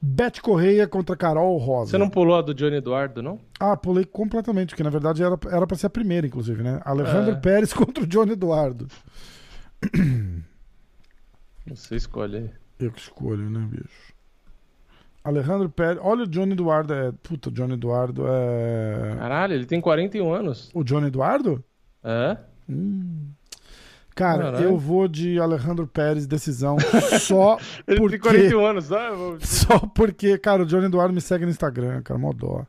Beth 0.00 0.40
Correia 0.40 0.88
contra 0.88 1.14
Carol 1.14 1.58
Rosa. 1.58 1.90
Você 1.90 1.98
não 1.98 2.08
pulou 2.08 2.38
a 2.38 2.40
do 2.40 2.54
Johnny 2.54 2.76
Eduardo, 2.76 3.22
não? 3.22 3.38
Ah, 3.60 3.76
pulei 3.76 4.06
completamente, 4.06 4.70
porque 4.70 4.82
na 4.82 4.88
verdade 4.88 5.22
era, 5.22 5.38
era 5.50 5.66
pra 5.66 5.76
ser 5.76 5.88
a 5.88 5.90
primeira, 5.90 6.26
inclusive, 6.26 6.62
né? 6.62 6.80
Alejandro 6.86 7.32
É. 7.32 7.34
Pérez 7.34 7.70
contra 7.76 8.02
o 8.02 8.06
Johnny 8.06 8.32
Eduardo. 8.32 8.86
Você 11.66 11.96
escolhe 11.96 12.36
aí. 12.38 12.50
Eu 12.78 12.90
que 12.90 13.00
escolho, 13.02 13.50
né, 13.50 13.60
bicho? 13.70 14.14
Alejandro 15.22 15.68
Pérez. 15.68 15.98
Olha 16.02 16.22
o 16.22 16.26
Johnny 16.26 16.52
Eduardo. 16.52 16.94
É... 16.94 17.12
Puta, 17.12 17.50
o 17.50 17.52
Johnny 17.52 17.74
Eduardo 17.74 18.24
é. 18.26 19.16
Caralho, 19.18 19.52
ele 19.52 19.66
tem 19.66 19.82
41 19.82 20.32
anos. 20.32 20.70
O 20.72 20.82
Johnny 20.82 21.08
Eduardo? 21.08 21.62
É? 22.02 22.38
Hum. 22.70 23.32
Cara, 24.18 24.42
Caralho. 24.44 24.64
eu 24.64 24.76
vou 24.76 25.06
de 25.06 25.38
Alejandro 25.38 25.86
Pérez, 25.86 26.26
decisão, 26.26 26.76
só 27.20 27.56
Ele 27.86 27.98
porque... 28.00 28.18
tem 28.18 28.50
41 28.50 28.66
anos. 28.66 28.90
Eu 28.90 29.16
vou- 29.16 29.38
Só 29.40 29.78
porque, 29.78 30.36
cara, 30.38 30.62
o 30.62 30.66
Johnny 30.66 30.86
Eduardo 30.86 31.14
me 31.14 31.20
segue 31.20 31.44
no 31.44 31.50
Instagram, 31.52 32.02
cara, 32.02 32.18
mó 32.18 32.32
dó. 32.32 32.66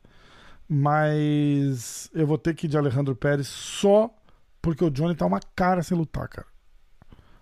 Mas 0.67 2.09
eu 2.13 2.27
vou 2.27 2.37
ter 2.37 2.53
que 2.53 2.67
ir 2.67 2.69
de 2.69 2.77
Alejandro 2.77 3.15
Pérez 3.15 3.47
só 3.47 4.09
porque 4.61 4.83
o 4.83 4.91
Johnny 4.91 5.15
tá 5.15 5.25
uma 5.25 5.39
cara 5.55 5.81
sem 5.81 5.97
lutar, 5.97 6.27
cara. 6.27 6.45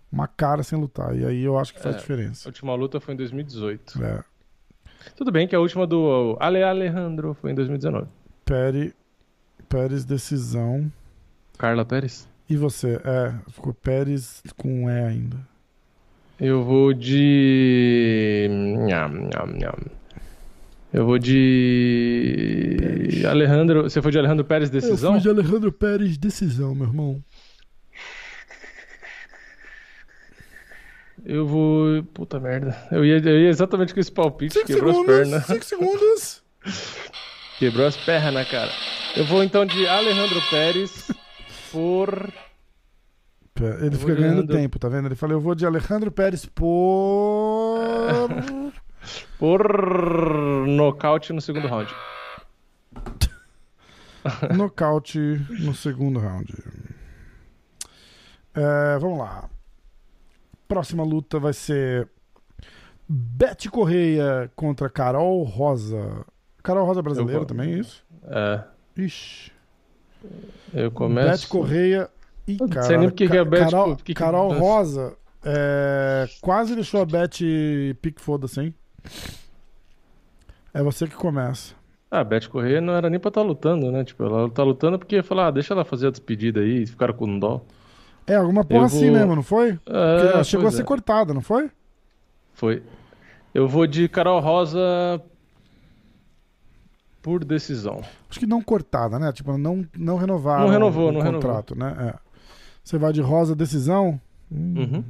Uma 0.10 0.28
cara 0.28 0.64
sem 0.64 0.80
lutar. 0.80 1.14
E 1.14 1.26
aí 1.26 1.44
eu 1.44 1.60
acho 1.60 1.74
que 1.74 1.82
faz 1.82 1.96
É. 1.96 1.98
A 1.98 2.02
diferença. 2.02 2.48
última 2.48 2.74
luta 2.76 3.00
foi 3.02 3.14
em 3.14 3.18
2018. 3.18 4.02
É. 4.04 4.24
Tudo 5.16 5.32
bem 5.32 5.48
que 5.48 5.56
a 5.56 5.60
última 5.60 5.86
do 5.86 6.38
Ale 6.40 6.64
Alejandro 6.64 7.34
foi 7.34 7.52
em 7.52 7.56
2019. 7.56 8.08
Pérez, 8.46 8.94
Pérez, 9.68 10.06
decisão. 10.06 10.90
Carla 11.58 11.84
Pérez? 11.84 12.28
E 12.50 12.56
você? 12.56 13.00
É, 13.04 13.34
ficou 13.52 13.74
Pérez 13.74 14.42
com 14.56 14.90
E 14.90 15.06
ainda. 15.06 15.38
Eu 16.40 16.64
vou 16.64 16.94
de. 16.94 18.48
Eu 20.94 21.06
vou 21.06 21.18
de. 21.18 22.78
Pérez. 22.80 23.26
Alejandro. 23.26 23.84
Você 23.84 24.02
foi 24.02 24.12
de 24.12 24.20
Alejandro 24.20 24.46
Pérez, 24.46 24.70
decisão? 24.70 25.16
Eu 25.16 25.22
fui 25.22 25.24
de 25.24 25.30
Alejandro 25.30 25.72
Pérez, 25.72 26.18
decisão, 26.18 26.74
meu 26.74 26.88
irmão. 26.88 27.24
Eu 31.26 31.46
vou. 31.46 32.04
Puta 32.14 32.40
merda. 32.40 32.78
Eu 32.92 33.04
ia, 33.04 33.18
eu 33.18 33.42
ia 33.42 33.50
exatamente 33.50 33.94
com 33.94 34.00
esse 34.00 34.12
palpite. 34.12 34.54
Cinco 34.54 34.68
quebrou 34.68 34.92
as 34.92 34.96
segundos, 34.96 35.16
pernas. 35.18 35.46
cinco 35.46 35.66
segundos. 35.66 36.44
Quebrou 37.60 37.88
as 37.88 37.98
pernas, 37.98 38.48
cara. 38.50 38.72
Eu 39.16 39.26
vou 39.26 39.44
então 39.44 39.66
de 39.66 39.88
Alejandro 39.88 40.40
Pérez 40.52 41.10
por. 41.78 42.34
Pé- 43.54 43.86
Ele 43.86 43.96
fica 43.98 44.16
ganhando 44.16 44.48
tempo, 44.48 44.80
tá 44.80 44.88
vendo? 44.90 45.08
Ele 45.08 45.16
falou, 45.16 45.36
eu 45.36 45.42
vou 45.42 45.54
de 45.56 45.66
Alejandro 45.66 46.12
Pérez 46.12 46.46
por... 46.46 47.78
Por 49.40 50.68
nocaute 50.68 51.32
no 51.32 51.40
segundo 51.40 51.68
round. 51.68 51.94
Nocaute 54.58 55.20
no 55.62 55.74
segundo 55.74 56.20
round. 56.20 56.54
É, 58.54 58.98
vamos 59.00 59.20
lá. 59.20 59.50
Próxima 60.68 61.04
luta 61.04 61.40
vai 61.40 61.54
ser 61.54 62.10
Beth 63.08 63.70
Correia 63.72 64.52
contra 64.56 64.90
Carol 64.90 65.44
Rosa. 65.44 66.26
Carol 66.62 66.86
Rosa 66.86 67.00
é 67.00 67.04
brasileira 67.04 67.42
Eu- 67.42 67.46
também, 67.46 67.74
é 67.76 67.80
isso? 67.80 68.04
É. 68.24 68.64
Ixi. 68.98 69.52
Eu 70.74 70.92
começo. 70.92 71.44
Beth 71.44 71.50
Correia. 71.50 72.10
Ih, 72.48 72.58
Não 72.60 72.68
cara, 72.70 72.86
sei 72.86 72.98
nem 72.98 73.10
porque 73.10 73.28
que 73.28 73.38
é 73.38 73.44
Beth, 73.46 73.60
Carol, 73.70 73.96
que- 73.98 74.14
Carol 74.14 74.54
Rosa 74.54 75.14
é, 75.44 76.28
quase 76.42 76.76
deixou 76.76 77.02
a 77.02 77.06
Beth 77.06 77.38
pique 78.02 78.22
foda-se, 78.22 78.62
hein? 78.62 78.74
É 80.74 80.82
você 80.82 81.08
que 81.08 81.16
começa. 81.16 81.74
Ah, 82.10 82.20
a 82.20 82.24
Beth 82.24 82.48
Corrêa 82.48 82.80
não 82.80 82.94
era 82.94 83.10
nem 83.10 83.20
pra 83.20 83.30
estar 83.30 83.42
lutando, 83.42 83.92
né? 83.92 84.04
Tipo, 84.04 84.24
ela 84.24 84.50
tá 84.50 84.64
lutando 84.64 84.98
porque 84.98 85.16
ia 85.16 85.24
falar, 85.24 85.48
ah, 85.48 85.52
deixa 85.52 85.74
ela 85.74 85.84
fazer 85.84 86.08
a 86.08 86.12
despedida 86.12 86.62
aí, 86.62 86.84
e 86.84 86.88
ficaram 86.88 87.14
com 87.14 87.38
dó. 87.38 87.62
É, 88.26 88.36
alguma 88.36 88.64
porra 88.64 88.82
Eu 88.82 88.86
assim 88.86 89.06
vou- 89.10 89.16
mesmo, 89.18 89.36
não 89.36 89.44
foi? 89.44 89.78
É, 89.86 90.32
ela 90.34 90.44
chegou 90.44 90.68
a 90.68 90.72
ser 90.72 90.82
é. 90.82 90.86
cortada, 90.86 91.34
não 91.34 91.42
foi? 91.42 91.70
Foi. 92.54 92.82
Eu 93.54 93.68
vou 93.68 93.86
de 93.88 94.08
Carol 94.08 94.40
Rosa 94.40 94.80
por 97.28 97.44
decisão. 97.44 98.02
Acho 98.30 98.40
que 98.40 98.48
não 98.48 98.62
cortada, 98.62 99.20
né? 99.20 99.34
Tipo, 99.34 99.58
não, 99.58 99.86
não 99.98 100.16
renovaram 100.16 100.64
Não 100.64 100.72
renovou, 100.72 101.10
o 101.10 101.12
não 101.12 101.22
contrato, 101.22 101.78
né? 101.78 101.94
É. 102.00 102.20
Você 102.82 102.98
vai 102.98 103.12
de 103.12 103.20
Rosa 103.20 103.54
decisão? 103.54 104.18
Hum. 104.50 104.76
Uhum. 104.78 105.04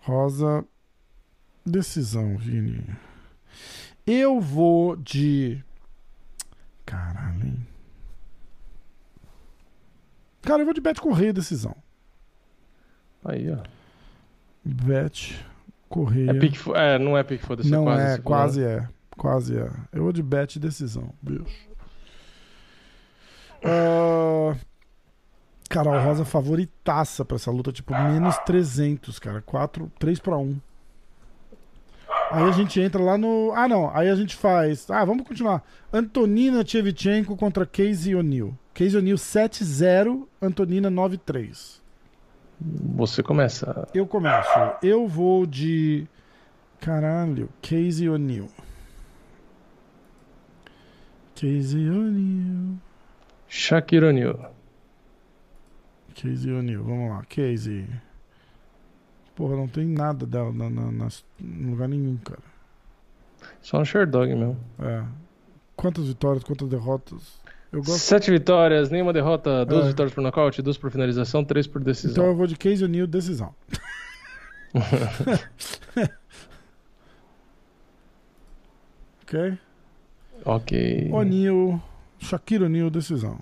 Rosa 0.00 0.62
Decisão, 1.64 2.36
Vini. 2.36 2.84
Eu 4.06 4.42
vou 4.42 4.94
de. 4.94 5.64
Caralho, 6.84 7.46
hein? 7.46 7.66
Cara, 10.42 10.60
eu 10.60 10.66
vou 10.66 10.74
de 10.74 10.82
Bet 10.82 11.00
Correia 11.00 11.32
decisão. 11.32 11.74
Aí, 13.24 13.50
ó. 13.50 13.56
Bet 14.62 15.42
Correia. 15.88 16.32
É, 16.32 16.34
pique, 16.34 16.58
é, 16.74 16.98
não 16.98 17.16
é 17.16 17.22
pique 17.22 17.46
foda-se. 17.46 17.70
Não 17.70 17.84
quase, 17.84 18.02
é, 18.02 18.16
se 18.16 18.20
quase 18.20 18.64
é. 18.64 18.88
Quase 19.20 19.54
é. 19.54 19.70
Eu 19.92 20.04
vou 20.04 20.12
de 20.14 20.22
Bet 20.22 20.58
decisão, 20.58 21.12
bicho. 21.20 21.44
Ah, 23.62 24.56
Carol 25.68 26.00
Rosa 26.02 26.24
favoritaça 26.24 27.22
pra 27.22 27.36
essa 27.36 27.50
luta, 27.50 27.70
tipo, 27.70 27.92
menos 27.92 28.38
300, 28.38 29.18
cara. 29.18 29.42
4, 29.42 29.92
3 29.98 30.18
pra 30.20 30.38
1. 30.38 30.58
Aí 32.30 32.44
a 32.44 32.52
gente 32.52 32.80
entra 32.80 33.02
lá 33.02 33.18
no. 33.18 33.52
Ah, 33.54 33.68
não. 33.68 33.94
Aí 33.94 34.08
a 34.08 34.14
gente 34.14 34.34
faz. 34.34 34.90
Ah, 34.90 35.04
vamos 35.04 35.28
continuar. 35.28 35.62
Antonina 35.92 36.64
Tchevchenko 36.64 37.36
contra 37.36 37.66
Casey 37.66 38.14
O'Neill. 38.14 38.56
Casey 38.72 38.96
O'Neill 38.96 39.18
7-0, 39.18 40.26
Antonina 40.40 40.90
9-3. 40.90 41.78
Você 42.58 43.22
começa. 43.22 43.86
Eu 43.92 44.06
começo. 44.06 44.48
Eu 44.82 45.06
vou 45.06 45.44
de. 45.44 46.06
Caralho, 46.80 47.50
Casey 47.60 48.08
O'Neill. 48.08 48.48
Casey 51.40 51.88
O'Neill. 51.88 52.78
Shaquille 53.48 54.06
O'Neal. 54.06 54.52
Casey 56.14 56.52
O'Neill, 56.52 56.82
vamos 56.84 57.10
lá. 57.10 57.22
Casey. 57.24 57.86
Porra, 59.34 59.56
não 59.56 59.66
tem 59.68 59.86
nada 59.86 60.26
dela 60.26 60.52
na, 60.52 60.68
na, 60.68 60.92
nas- 60.92 61.24
em 61.40 61.70
lugar 61.70 61.88
nenhum, 61.88 62.16
cara. 62.18 62.42
Só 63.62 63.80
um 63.80 63.84
Sherdog 63.84 64.28
mesmo. 64.34 64.58
É. 64.80 65.02
Quantas 65.76 66.08
vitórias, 66.08 66.44
quantas 66.44 66.68
derrotas? 66.68 67.40
Eu 67.72 67.78
gosto. 67.82 68.00
Sete 68.00 68.30
vitórias, 68.30 68.90
nenhuma 68.90 69.12
derrota, 69.12 69.64
duas 69.64 69.86
É. 69.86 69.88
vitórias 69.88 70.12
por 70.14 70.20
nocaute, 70.20 70.60
duas 70.60 70.76
por 70.76 70.90
finalização, 70.90 71.42
três 71.44 71.66
por 71.66 71.80
Então 71.80 71.90
decisão. 71.92 72.26
eu 72.26 72.34
vou 72.36 72.46
de 72.46 72.56
Casey 72.56 72.84
O'Neill, 72.84 73.06
decisão. 73.06 73.54
ok? 79.22 79.58
Ok. 80.44 81.08
O'Neill. 81.12 81.80
Shakira 82.18 82.66
O'Neill, 82.66 82.90
decisão. 82.90 83.38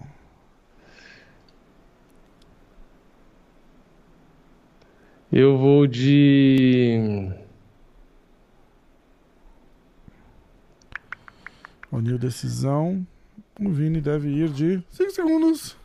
Eu 5.30 5.58
vou 5.58 5.86
de. 5.86 7.30
O'Neill, 11.92 12.18
decisão. 12.18 13.06
O 13.60 13.70
Vini 13.70 14.00
deve 14.00 14.28
ir 14.30 14.48
de 14.50 14.82
5 14.90 15.10
segundos. 15.10 15.76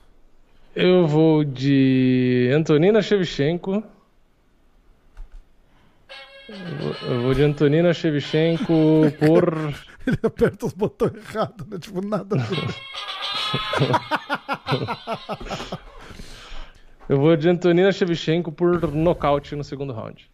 Eu 0.75 1.07
vou 1.07 1.43
de 1.43 2.51
Antonina 2.55 3.01
Shevchenko. 3.01 3.83
Eu 6.47 6.77
vou- 6.79 7.09
Eu 7.09 7.21
vou 7.23 7.33
de 7.33 7.43
Antonina 7.43 7.93
Shevchenko 7.93 8.73
por. 9.19 9.55
Ele 10.05 10.19
aperta 10.23 10.65
os 10.65 10.73
botões 10.73 11.13
errados, 11.15 11.65
né? 11.67 11.79
Tipo, 11.79 12.05
nada. 12.05 12.35
Eu 17.07 17.19
vou 17.19 17.35
de 17.35 17.49
Antonina 17.49 17.91
Shevchenko 17.91 18.51
por 18.51 18.91
nocaute 18.91 19.55
no 19.55 19.63
segundo 19.63 19.93
round. 19.93 20.29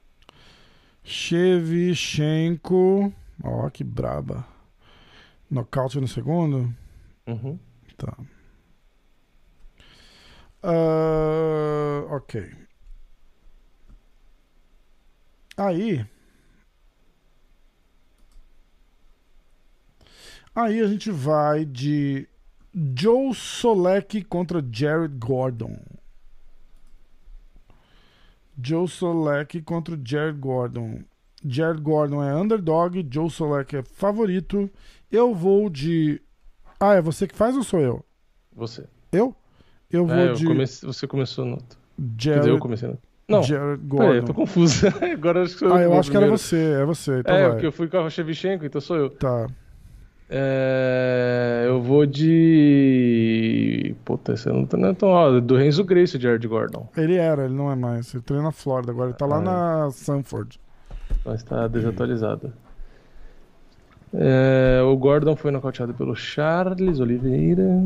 Shevchenko. 1.04 3.14
Ó, 3.44 3.70
que 3.70 3.84
braba. 3.84 4.48
Nocaute 5.50 6.00
no 6.00 6.08
segundo? 6.08 6.74
Uhum. 7.26 7.60
Tá. 7.98 8.16
Ah, 10.62 12.06
ok. 12.12 12.52
Aí. 15.58 16.06
Aí 20.62 20.82
a 20.82 20.88
gente 20.88 21.10
vai 21.12 21.64
de 21.64 22.28
Joe 22.98 23.34
Solek 23.34 24.24
contra 24.24 24.64
Jared 24.72 25.16
Gordon. 25.18 25.78
Joe 28.62 28.88
Solek 28.88 29.62
contra 29.62 29.98
Jared 30.04 30.38
Gordon. 30.40 31.02
Jared 31.46 31.82
Gordon 31.82 32.22
é 32.22 32.36
underdog, 32.36 33.08
Joe 33.10 33.30
Solek 33.30 33.78
é 33.78 33.84
favorito. 33.84 34.70
Eu 35.12 35.34
vou 35.34 35.70
de. 35.70 36.22
Ah, 36.80 36.96
é 36.96 37.02
você 37.02 37.26
que 37.28 37.36
faz 37.36 37.56
ou 37.56 37.64
sou 37.64 37.80
eu? 37.80 38.06
Você. 38.54 38.86
Eu? 39.12 39.34
Eu 39.90 40.06
vou 40.06 40.16
É, 40.16 40.30
eu 40.30 40.34
de 40.34 40.46
comece- 40.46 40.86
Você 40.86 41.08
começou 41.08 41.46
no. 41.46 41.58
Quer 41.58 41.64
Jared, 42.18 42.40
dizer, 42.42 42.52
eu 42.52 42.60
comecei 42.60 42.90
no. 42.90 42.98
Não, 43.28 43.44
Jared 43.44 43.82
peraí, 43.82 44.18
eu 44.18 44.22
Gordon. 44.22 44.26
tô 44.26 44.34
confuso. 44.34 44.86
Agora 45.14 45.44
acho 45.44 45.54
que 45.54 45.60
sou 45.60 45.74
Ah, 45.74 45.82
eu 45.82 45.94
acho 45.98 46.12
que 46.12 46.18
era 46.18 46.26
primeiro. 46.26 46.38
você, 46.38 46.58
é 46.82 46.86
você. 46.86 47.20
Então 47.20 47.36
É, 47.36 47.44
vai. 47.44 47.52
porque 47.52 47.66
eu 47.68 47.72
fui 47.72 47.88
com 47.88 47.98
a 48.00 48.10
Shevchenko, 48.10 48.66
então 48.66 48.82
sou 48.82 48.98
eu. 48.98 49.10
Tá. 49.10 49.48
É, 50.30 51.64
eu 51.68 51.82
vou 51.82 52.06
de. 52.06 53.96
Puta, 54.06 54.34
esse 54.34 54.48
não 54.48 54.64
tá 54.66 54.78
não 54.78 54.90
é 54.90 54.94
tão. 54.94 55.10
Ó, 55.10 55.40
do 55.40 55.56
Renzo 55.56 55.84
Grace, 55.84 56.18
o 56.18 56.20
Jared 56.20 56.48
Gordon. 56.48 56.88
Ele 56.96 57.16
era, 57.16 57.46
ele 57.46 57.56
não 57.56 57.72
é 57.72 57.76
mais. 57.76 58.14
Ele 58.14 58.22
treina 58.22 58.44
na 58.44 58.52
Flórida 58.52 58.92
agora. 58.92 59.10
Ele 59.10 59.18
tá 59.18 59.26
lá 59.26 59.40
é. 59.40 59.44
na 59.44 59.90
Sanford. 59.92 60.60
Mas 61.26 61.42
tá 61.42 61.68
desatualizado. 61.68 62.54
É, 64.14 64.82
o 64.84 64.96
Gordon 64.98 65.36
foi 65.36 65.52
nocauteado 65.52 65.94
pelo 65.94 66.16
Charles 66.16 67.00
Oliveira. 67.00 67.82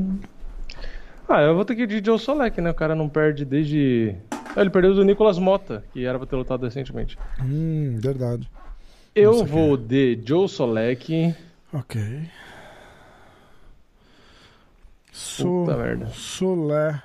Ah, 1.27 1.41
eu 1.41 1.55
vou 1.55 1.63
ter 1.63 1.75
que 1.75 1.83
ir 1.83 1.87
de 1.87 2.05
Joe 2.05 2.19
Solek, 2.19 2.59
né? 2.59 2.71
O 2.71 2.75
cara 2.75 2.93
não 2.93 3.07
perde 3.07 3.45
desde. 3.45 4.15
Ah, 4.55 4.61
ele 4.61 4.69
perdeu 4.69 4.93
do 4.93 5.03
Nicolas 5.05 5.39
Mota, 5.39 5.83
que 5.93 6.05
era 6.05 6.17
pra 6.17 6.27
ter 6.27 6.35
lutado 6.35 6.63
recentemente. 6.63 7.17
Hum, 7.41 7.97
verdade. 7.99 8.49
Eu 9.15 9.31
Nossa, 9.31 9.45
vou 9.45 9.77
de 9.77 10.19
Joe 10.25 10.49
Solek. 10.49 11.33
Ok. 11.73 12.29
So, 15.11 15.43
Puta 15.65 15.77
merda. 15.77 16.07
Solé 16.09 17.01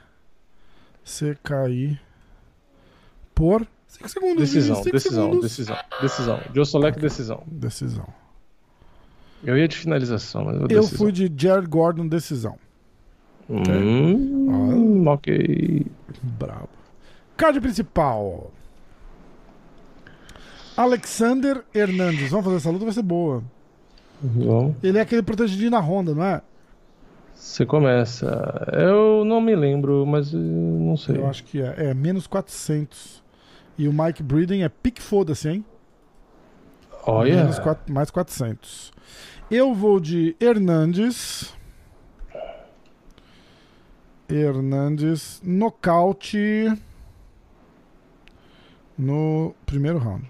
CKI 1.05 1.99
por 3.35 3.66
5 3.87 4.09
segundos. 4.09 4.37
Decisão, 4.41 4.77
cinco 4.77 4.91
decisão, 4.93 5.25
segundos. 5.25 5.43
decisão, 5.43 5.77
decisão. 6.01 6.41
Joe 6.55 6.66
Solek, 6.66 6.99
decisão. 7.01 7.43
Decisão. 7.47 8.07
Eu 9.43 9.57
ia 9.57 9.69
de 9.69 9.77
finalização, 9.77 10.45
mas 10.45 10.57
eu, 10.57 10.62
Eu 10.62 10.69
decisão. 10.69 10.99
fui 10.99 11.12
de 11.12 11.33
Jared 11.35 11.66
Gordon, 11.69 12.07
decisão. 12.07 12.59
Hum, 13.49 15.07
ok. 15.07 15.87
Brabo. 16.23 16.69
Card 17.37 17.61
principal. 17.61 18.53
Alexander 20.77 21.64
Hernandes. 21.75 22.31
Vamos 22.31 22.45
fazer 22.45 22.57
essa 22.57 22.71
luta, 22.71 22.85
vai 22.85 22.95
ser 22.95 23.03
boa. 23.03 23.43
Ele 24.83 24.99
é 24.99 25.01
aquele 25.01 25.23
protegidinho 25.23 25.71
na 25.71 25.79
Honda, 25.81 26.14
não 26.14 26.25
é? 26.25 26.43
Você 27.35 27.64
começa. 27.64 28.66
Eu 28.73 29.25
não 29.25 29.41
me 29.41 29.55
lembro, 29.55 30.05
mas 30.05 30.35
eh, 30.35 30.37
não 30.37 30.97
sei. 30.97 31.19
Eu 31.19 31.27
acho 31.29 31.45
que 31.45 31.62
é. 31.62 31.75
É, 31.91 31.95
menos 31.95 32.27
400. 32.27 33.23
E 33.79 33.87
o 33.87 33.93
Mike 33.93 34.23
Breeden 34.25 34.64
é 34.64 34.69
pique 34.69 35.01
foda-se, 35.01 35.49
hein? 35.49 35.64
Olha. 37.07 37.37
Menos 37.37 37.59
quatro- 37.61 37.93
mais 37.95 38.11
400. 38.11 38.93
Eu 39.51 39.73
vou 39.73 40.01
de 40.01 40.35
Hernandes. 40.41 41.55
Hernandes. 44.28 45.40
Nocaute. 45.45 46.73
No 48.99 49.55
primeiro 49.65 49.99
round. 49.99 50.28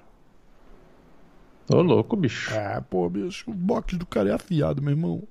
Ô, 1.71 1.83
louco, 1.83 2.17
bicho. 2.17 2.53
É, 2.55 2.81
pô, 2.81 3.09
bicho. 3.11 3.51
O 3.51 3.55
boxe 3.55 3.97
do 3.97 4.07
cara 4.07 4.31
é 4.31 4.33
afiado, 4.33 4.81
meu 4.83 4.93
irmão. 4.93 5.23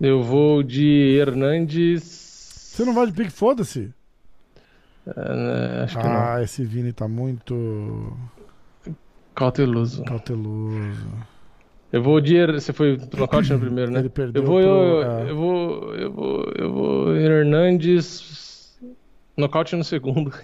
Eu 0.00 0.22
vou 0.22 0.62
de 0.62 1.16
Hernandes. 1.18 2.02
Você 2.02 2.84
não 2.84 2.94
vai 2.94 3.06
de 3.06 3.12
pique 3.12 3.30
foda-se? 3.30 3.92
É, 5.06 5.82
acho 5.84 5.98
que 5.98 6.06
Ah, 6.06 6.42
esse 6.42 6.64
Vini 6.64 6.92
tá 6.92 7.06
muito 7.08 7.54
não. 7.54 8.94
Cauteloso. 9.34 10.02
cauteloso. 10.04 11.06
Eu 11.92 12.02
vou 12.02 12.20
de. 12.20 12.44
Você 12.46 12.72
foi 12.72 12.98
pro 12.98 13.20
nocaute 13.20 13.52
no 13.52 13.60
primeiro, 13.60 13.90
né? 13.90 14.00
Ele 14.00 14.08
perdeu 14.08 14.42
Eu 14.42 14.46
vou, 14.48 14.60
pro- 14.60 14.68
eu, 14.68 15.02
é. 15.02 15.30
eu 15.30 15.36
vou, 15.36 15.94
eu 15.94 16.12
vou, 16.12 16.52
eu 16.56 16.72
vou 16.72 17.16
Hernandes 17.16 18.76
nocaute 19.36 19.76
no 19.76 19.84
segundo. 19.84 20.32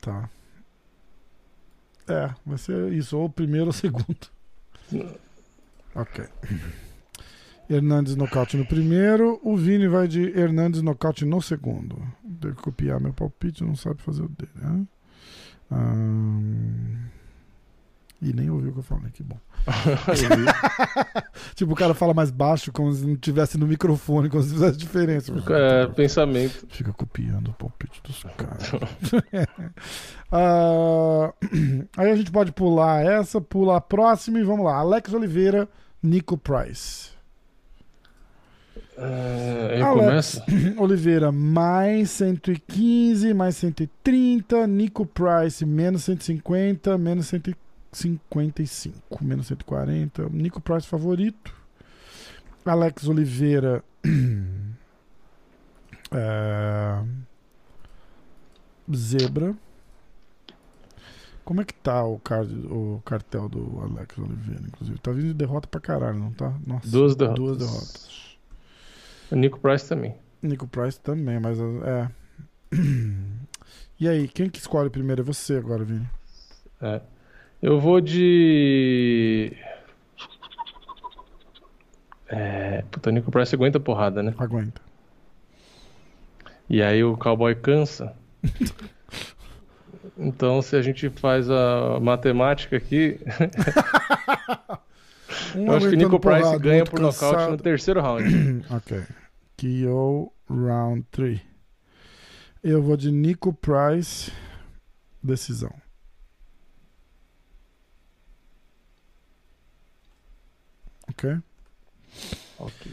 Tá. 0.00 0.28
É, 2.08 2.30
vai 2.44 2.58
ser 2.58 2.92
isso, 2.92 3.16
ou 3.16 3.26
o 3.26 3.30
primeiro 3.30 3.66
ou 3.66 3.72
segundo. 3.72 4.16
Ok. 5.94 6.24
Hernandes 7.68 8.16
nocaute 8.16 8.56
no 8.56 8.66
primeiro. 8.66 9.38
O 9.42 9.56
Vini 9.56 9.86
vai 9.86 10.08
de 10.08 10.22
Hernandes 10.38 10.80
nocaute 10.80 11.24
no 11.24 11.40
segundo. 11.42 12.02
Que 12.40 12.52
copiar 12.54 12.98
meu 12.98 13.12
palpite, 13.12 13.62
não 13.62 13.76
sabe 13.76 14.00
fazer 14.00 14.22
o 14.22 14.28
dele, 14.28 14.50
né? 14.56 14.86
Ahn, 15.70 17.10
E 18.22 18.32
nem 18.32 18.48
ouviu 18.48 18.70
o 18.70 18.72
que 18.74 18.78
eu 18.78 18.82
falei, 18.84 19.10
que 19.10 19.20
bom. 19.20 19.36
Tipo, 21.56 21.72
o 21.72 21.74
cara 21.74 21.92
fala 21.92 22.14
mais 22.14 22.30
baixo, 22.30 22.70
como 22.70 22.92
se 22.92 23.04
não 23.04 23.16
tivesse 23.16 23.58
no 23.58 23.66
microfone, 23.66 24.30
como 24.30 24.42
se 24.44 24.50
fizesse 24.50 24.78
diferença. 24.78 25.32
é, 25.50 25.86
pensamento. 25.88 26.64
Fica 26.68 26.92
copiando 26.92 27.48
o 27.48 27.52
palpite 27.54 28.00
dos 28.04 28.22
caras. 28.38 28.70
Ah, 30.30 31.32
aí 31.96 32.10
a 32.12 32.16
gente 32.16 32.30
pode 32.30 32.52
pular 32.52 33.04
essa, 33.04 33.40
pula 33.40 33.78
a 33.78 33.80
próxima 33.80 34.38
e 34.38 34.44
vamos 34.44 34.64
lá. 34.64 34.76
Alex 34.76 35.12
Oliveira, 35.12 35.68
Nico 36.00 36.38
Price. 36.38 37.10
É, 38.96 39.72
aí 39.74 39.82
Alex 39.82 40.06
começa. 40.06 40.44
Oliveira, 40.80 41.32
mais 41.32 42.10
115, 42.10 43.34
mais 43.34 43.56
130. 43.56 44.64
Nico 44.68 45.04
Price, 45.06 45.66
menos 45.66 46.04
150, 46.04 46.96
menos 46.98 47.26
155, 47.92 49.22
menos 49.24 49.46
140. 49.48 50.28
Nico 50.30 50.60
Price 50.60 50.86
favorito. 50.86 51.54
Alex 52.64 53.06
Oliveira. 53.06 53.84
é, 56.10 57.02
Zebra. 58.94 59.54
Como 61.44 61.60
é 61.60 61.64
que 61.64 61.74
tá 61.74 62.04
o, 62.04 62.18
card, 62.20 62.54
o 62.68 63.02
cartel 63.04 63.48
do 63.48 63.80
Alex 63.80 64.16
Oliveira, 64.16 64.62
inclusive? 64.64 64.98
Tá 65.00 65.10
vindo 65.10 65.26
de 65.28 65.34
derrota 65.34 65.66
pra 65.66 65.80
caralho, 65.80 66.18
não 66.18 66.32
tá? 66.32 66.56
Nossa, 66.64 66.88
Duas 66.88 67.16
derrotas. 67.16 67.44
Duas 67.44 67.58
derrotas. 67.58 68.38
O 69.30 69.36
Nico 69.36 69.58
Price 69.58 69.88
também. 69.88 70.14
Nico 70.40 70.66
Price 70.68 71.00
também, 71.00 71.40
mas 71.40 71.58
é. 71.58 72.08
E 74.00 74.08
aí, 74.08 74.26
quem 74.26 74.50
que 74.50 74.58
escolhe 74.58 74.90
primeiro? 74.90 75.20
É 75.22 75.24
você 75.24 75.54
agora, 75.54 75.84
Vini. 75.84 76.08
É. 76.80 77.00
Eu 77.62 77.80
vou 77.80 78.00
de. 78.00 79.52
É. 82.28 82.82
Puta, 82.90 83.10
o 83.10 83.12
Nico 83.12 83.30
Price 83.30 83.54
aguenta 83.54 83.78
porrada, 83.78 84.22
né? 84.22 84.34
Aguenta. 84.36 84.80
E 86.68 86.82
aí 86.82 87.04
o 87.04 87.16
cowboy 87.16 87.54
cansa. 87.54 88.14
Então, 90.18 90.60
se 90.60 90.76
a 90.76 90.82
gente 90.82 91.08
faz 91.08 91.48
a 91.48 91.98
matemática 91.98 92.76
aqui, 92.76 93.18
Um 95.56 95.66
eu 95.66 95.76
acho 95.76 95.90
que 95.90 95.96
Nico 95.96 96.20
Price 96.20 96.58
ganha 96.58 96.84
por 96.84 97.00
nocaute 97.00 97.50
no 97.50 97.56
terceiro 97.56 98.00
round. 98.00 98.64
Ok. 98.70 99.02
KO 99.56 100.32
round 100.48 101.04
3. 101.10 101.40
Eu 102.62 102.82
vou 102.82 102.96
de 102.96 103.10
Nico 103.10 103.52
Price. 103.52 104.30
Decisão. 105.22 105.72
Ok. 111.22 111.38
Ok. 112.58 112.92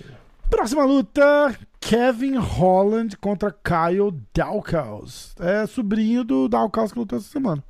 Próxima 0.50 0.84
luta: 0.86 1.58
Kevin 1.80 2.36
Holland 2.38 3.18
contra 3.18 3.52
Kyle 3.52 4.12
Dalkaus. 4.34 5.36
É 5.40 5.66
sobrinho 5.68 6.24
do 6.24 6.48
Dalkaus 6.48 6.92
que 6.92 7.00
lutou 7.00 7.18
essa 7.20 7.30
semana. 7.30 7.64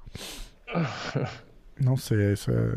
Não 1.79 1.95
sei, 1.97 2.33
isso 2.33 2.51
é. 2.51 2.73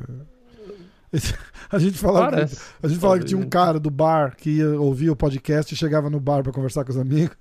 Esse- 1.12 1.34
A 1.70 1.78
gente 1.78 1.98
falava, 1.98 2.36
que, 2.36 2.56
a 2.82 2.88
gente 2.88 3.00
falava 3.00 3.20
que 3.20 3.26
tinha 3.26 3.38
um 3.40 3.48
cara 3.48 3.80
do 3.80 3.90
bar 3.90 4.36
que 4.36 4.50
ia 4.58 4.78
ouvir 4.80 5.08
o 5.10 5.16
podcast 5.16 5.72
e 5.72 5.76
chegava 5.76 6.10
no 6.10 6.20
bar 6.20 6.42
pra 6.42 6.52
conversar 6.52 6.84
com 6.84 6.90
os 6.90 6.98
amigos. 6.98 7.36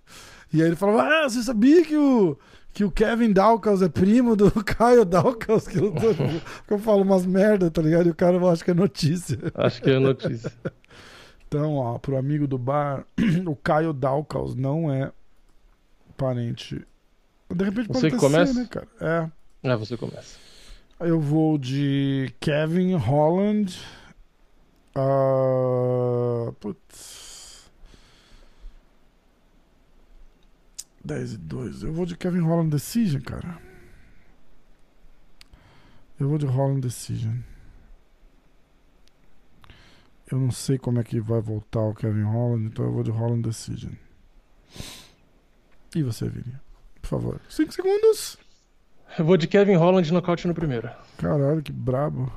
E 0.54 0.62
aí 0.62 0.68
ele 0.68 0.76
falava: 0.76 1.04
Ah, 1.04 1.30
você 1.30 1.42
sabia 1.44 1.84
que 1.84 1.96
o, 1.98 2.38
que 2.74 2.84
o 2.84 2.92
Kevin 2.92 3.34
Dalkaus 3.34 3.82
é 3.82 3.90
primo 3.90 4.36
do 4.36 4.50
Kyle 4.64 5.06
Dalkaus? 5.06 5.68
Que 5.68 5.80
lutou? 5.80 6.14
que 6.68 6.74
eu 6.74 6.80
falo 6.80 7.04
umas 7.04 7.26
merda, 7.26 7.70
tá 7.70 7.82
ligado? 7.82 8.08
E 8.08 8.12
o 8.12 8.16
cara 8.16 8.38
acha 8.50 8.64
que 8.64 8.72
é 8.72 8.74
notícia. 8.74 9.38
Acho 9.56 9.82
que 9.82 9.90
é 9.90 10.00
notícia. 10.00 10.52
Então, 11.54 11.76
ó, 11.76 11.98
pro 12.00 12.16
amigo 12.16 12.48
do 12.48 12.58
bar, 12.58 13.06
o 13.46 13.58
Caio 13.58 13.92
Dalkaus 13.92 14.56
não 14.56 14.90
é 14.90 15.12
parente. 16.16 16.82
De 17.54 17.66
repente 17.66 17.90
pode 17.90 18.00
Você 18.00 18.12
começa? 18.12 18.54
né, 18.54 18.68
cara? 18.72 18.88
É. 19.02 19.30
Ah, 19.70 19.76
você 19.76 19.98
começa. 19.98 20.38
Eu 20.98 21.20
vou 21.20 21.58
de 21.58 22.34
Kevin 22.40 22.94
Holland. 22.96 23.78
Ah, 24.96 26.54
putz. 26.58 27.11
10 31.04 31.34
e 31.34 31.38
2. 31.38 31.84
Eu 31.84 31.94
vou 31.94 32.06
de 32.06 32.16
Kevin 32.16 32.42
Holland 32.42 32.70
Decision, 32.70 33.22
cara. 33.22 33.60
Eu 36.20 36.30
vou 36.30 36.38
de 36.38 36.46
Holland 36.46 36.82
Decision. 36.82 37.38
Eu 40.32 40.38
não 40.38 40.52
sei 40.52 40.78
como 40.78 41.00
é 41.00 41.04
que 41.04 41.20
vai 41.20 41.42
voltar 41.42 41.82
o 41.82 41.94
Kevin 41.94 42.24
Holland, 42.24 42.68
então 42.68 42.86
eu 42.86 42.92
vou 42.92 43.04
de 43.04 43.12
Holland 43.12 43.42
Decision. 43.42 43.92
E 45.94 46.04
você, 46.04 46.30
Vini? 46.30 46.56
Por 47.02 47.08
favor. 47.08 47.42
5 47.50 47.74
segundos. 47.74 48.38
Eu 49.20 49.26
vou 49.26 49.36
de 49.36 49.48
Kevin 49.48 49.76
Holland 49.76 50.14
nocaute 50.14 50.48
no 50.48 50.54
primeiro. 50.54 50.90
Caralho, 51.18 51.62
que 51.62 51.72
brabo. 51.72 52.32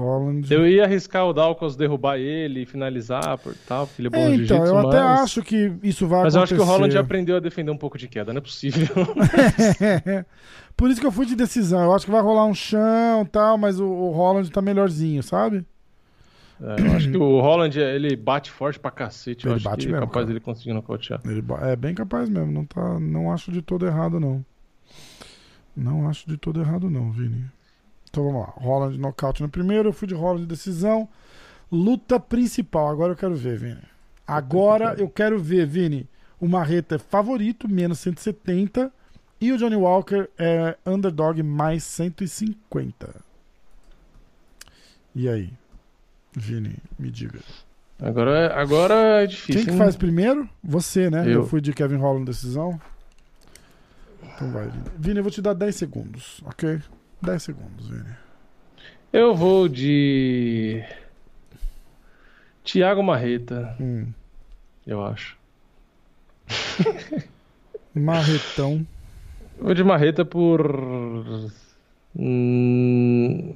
Holland. 0.00 0.52
Eu 0.52 0.66
ia 0.66 0.84
arriscar 0.84 1.26
o 1.26 1.32
Dalcos 1.32 1.76
derrubar 1.76 2.16
ele 2.18 2.62
e 2.62 2.66
finalizar 2.66 3.38
por 3.38 3.54
tal, 3.66 3.86
porque 3.86 4.02
ele 4.02 4.08
é 4.08 4.10
bom 4.10 4.16
É, 4.18 4.34
então, 4.34 4.64
eu 4.64 4.78
até 4.78 5.00
mas... 5.00 5.20
acho 5.20 5.42
que 5.42 5.72
isso 5.82 6.06
vai 6.06 6.22
Mas 6.24 6.34
eu 6.34 6.42
acho 6.42 6.54
acontecer. 6.54 6.54
que 6.56 6.60
o 6.60 6.64
Holland 6.78 6.98
aprendeu 6.98 7.36
a 7.36 7.40
defender 7.40 7.70
um 7.70 7.76
pouco 7.76 7.98
de 7.98 8.08
queda, 8.08 8.32
não 8.32 8.38
é 8.38 8.42
possível. 8.42 8.86
Por 10.76 10.90
isso 10.90 11.00
que 11.00 11.06
eu 11.06 11.12
fui 11.12 11.26
de 11.26 11.36
decisão. 11.36 11.82
Eu 11.82 11.94
acho 11.94 12.04
que 12.06 12.10
vai 12.12 12.22
rolar 12.22 12.46
um 12.46 12.54
chão 12.54 13.22
e 13.22 13.28
tal, 13.28 13.58
mas 13.58 13.78
o, 13.78 13.86
o 13.86 14.10
Holland 14.12 14.50
tá 14.50 14.62
melhorzinho, 14.62 15.22
sabe? 15.22 15.64
É, 16.60 16.80
eu 16.80 16.92
acho 16.96 17.10
que 17.10 17.16
o 17.16 17.40
Holland, 17.40 17.78
ele 17.78 18.14
bate 18.14 18.50
forte 18.50 18.78
pra 18.78 18.90
cacete. 18.90 19.46
Eu 19.46 19.50
Ele 19.52 19.56
acho 19.56 19.64
bate 19.64 19.78
que 19.86 19.88
é 19.88 19.92
mesmo, 19.92 20.06
capaz 20.06 20.14
cara. 20.14 20.26
dele 20.26 20.40
conseguir 20.40 20.72
nocautear. 20.72 21.20
Ele 21.24 21.42
é 21.62 21.76
bem 21.76 21.94
capaz 21.94 22.28
mesmo. 22.28 22.52
Não, 22.52 22.64
tá, 22.64 23.00
não 23.00 23.32
acho 23.32 23.50
de 23.50 23.60
todo 23.60 23.84
errado, 23.86 24.20
não. 24.20 24.44
Não 25.76 26.08
acho 26.08 26.28
de 26.28 26.36
todo 26.36 26.60
errado, 26.60 26.88
não, 26.88 27.10
Vini. 27.10 27.44
Então 28.12 28.24
vamos 28.24 28.42
lá. 28.42 28.52
Holland 28.58 28.98
nocaute 28.98 29.42
no 29.42 29.48
primeiro. 29.48 29.88
Eu 29.88 29.92
fui 29.94 30.06
de 30.06 30.12
Holland 30.14 30.44
decisão. 30.44 31.08
Luta 31.70 32.20
principal. 32.20 32.88
Agora 32.90 33.12
eu 33.12 33.16
quero 33.16 33.34
ver, 33.34 33.56
Vini. 33.58 33.82
Agora 34.26 34.94
eu 34.98 35.08
quero 35.08 35.38
ver, 35.38 35.66
Vini. 35.66 36.06
O 36.38 36.46
Marreta 36.46 36.96
é 36.96 36.98
favorito, 36.98 37.66
menos 37.66 38.00
170. 38.00 38.92
E 39.40 39.50
o 39.50 39.56
Johnny 39.56 39.76
Walker 39.76 40.28
é 40.38 40.76
underdog, 40.84 41.42
mais 41.42 41.84
150. 41.84 43.14
E 45.14 45.26
aí? 45.26 45.50
Vini, 46.36 46.76
me 46.98 47.10
diga. 47.10 47.40
Agora, 47.98 48.38
é- 48.38 48.60
agora 48.60 48.94
é 49.22 49.26
difícil. 49.26 49.62
Quem 49.64 49.72
que 49.72 49.78
faz 49.78 49.96
primeiro? 49.96 50.46
Você, 50.62 51.08
né? 51.08 51.24
Eu, 51.26 51.30
Eu. 51.32 51.46
fui 51.46 51.62
de 51.62 51.72
Kevin 51.72 51.96
Holland 51.96 52.26
decisão. 52.26 52.78
Então 54.34 54.50
vai, 54.52 54.68
Vini. 54.68 54.84
Vini, 54.98 55.16
eu 55.18 55.22
vou 55.22 55.32
te 55.32 55.40
dar 55.40 55.54
10 55.54 55.74
segundos, 55.76 56.42
ok? 56.44 56.78
10 57.22 57.42
segundos, 57.42 57.88
Vini. 57.88 58.04
Eu 59.12 59.34
vou 59.34 59.68
de. 59.68 60.82
Thiago 62.64 63.02
Marreta, 63.02 63.74
Hum. 63.80 64.06
eu 64.86 65.04
acho. 65.04 65.36
Marretão. 67.94 68.86
Vou 69.60 69.74
de 69.74 69.84
Marreta 69.84 70.24
por. 70.24 71.50
Hum... 72.16 73.54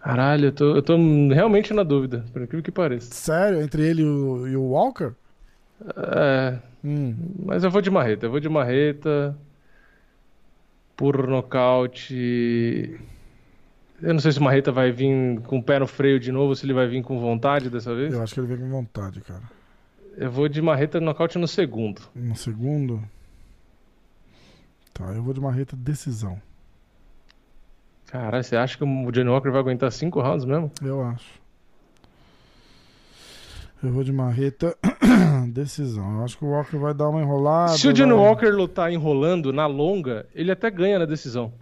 Caralho, 0.00 0.46
eu 0.46 0.52
tô, 0.52 0.76
eu 0.76 0.82
tô 0.82 0.96
realmente 1.32 1.74
na 1.74 1.82
dúvida, 1.82 2.24
por 2.32 2.40
incrível 2.42 2.62
que 2.62 2.70
pareça. 2.70 3.12
Sério? 3.12 3.60
Entre 3.60 3.82
ele 3.84 4.02
e 4.02 4.04
o, 4.04 4.46
e 4.46 4.56
o 4.56 4.62
Walker? 4.62 5.12
É, 5.96 6.58
Hum. 6.84 7.16
mas 7.44 7.64
eu 7.64 7.70
vou 7.70 7.82
de 7.82 7.90
Marreta, 7.90 8.26
eu 8.26 8.30
vou 8.30 8.38
de 8.38 8.48
Marreta 8.48 9.36
por 10.96 11.26
nocaute. 11.26 12.98
Eu 14.00 14.12
não 14.12 14.20
sei 14.20 14.32
se 14.32 14.38
o 14.38 14.42
Marreta 14.42 14.72
vai 14.72 14.90
vir 14.90 15.40
com 15.42 15.58
o 15.58 15.62
pé 15.62 15.78
no 15.78 15.86
freio 15.86 16.18
de 16.18 16.32
novo, 16.32 16.54
se 16.54 16.64
ele 16.66 16.72
vai 16.72 16.86
vir 16.86 17.02
com 17.02 17.18
vontade 17.18 17.70
dessa 17.70 17.94
vez. 17.94 18.12
Eu 18.12 18.22
acho 18.22 18.34
que 18.34 18.40
ele 18.40 18.46
vem 18.48 18.58
com 18.58 18.70
vontade, 18.70 19.20
cara. 19.20 19.42
Eu 20.16 20.30
vou 20.30 20.48
de 20.48 20.60
Marreta 20.62 21.00
nocaute 21.00 21.38
no 21.38 21.46
segundo. 21.46 22.00
No 22.14 22.34
segundo. 22.34 23.02
Tá, 24.92 25.04
eu 25.12 25.22
vou 25.22 25.34
de 25.34 25.40
Marreta 25.40 25.76
decisão. 25.76 26.40
Caralho, 28.06 28.42
você 28.42 28.56
acha 28.56 28.78
que 28.78 28.84
o 28.84 29.10
Johnny 29.10 29.28
Walker 29.28 29.50
vai 29.50 29.60
aguentar 29.60 29.92
cinco 29.92 30.20
rounds 30.20 30.44
mesmo? 30.44 30.70
Eu 30.82 31.02
acho. 31.02 31.45
Eu 33.86 33.92
vou 33.92 34.02
de 34.02 34.12
Marreta 34.12 34.76
decisão. 35.48 36.18
Eu 36.18 36.24
acho 36.24 36.36
que 36.36 36.44
o 36.44 36.48
Walker 36.48 36.76
vai 36.76 36.92
dar 36.92 37.08
uma 37.08 37.20
enrolada. 37.20 37.72
Se 37.72 37.86
o 37.86 37.92
Johnny 37.92 38.12
vai- 38.12 38.20
Walker 38.20 38.46
lutar 38.50 38.92
enrolando 38.92 39.52
na 39.52 39.66
longa, 39.66 40.26
ele 40.34 40.50
até 40.50 40.70
ganha 40.70 40.98
na 40.98 41.04
decisão. 41.04 41.52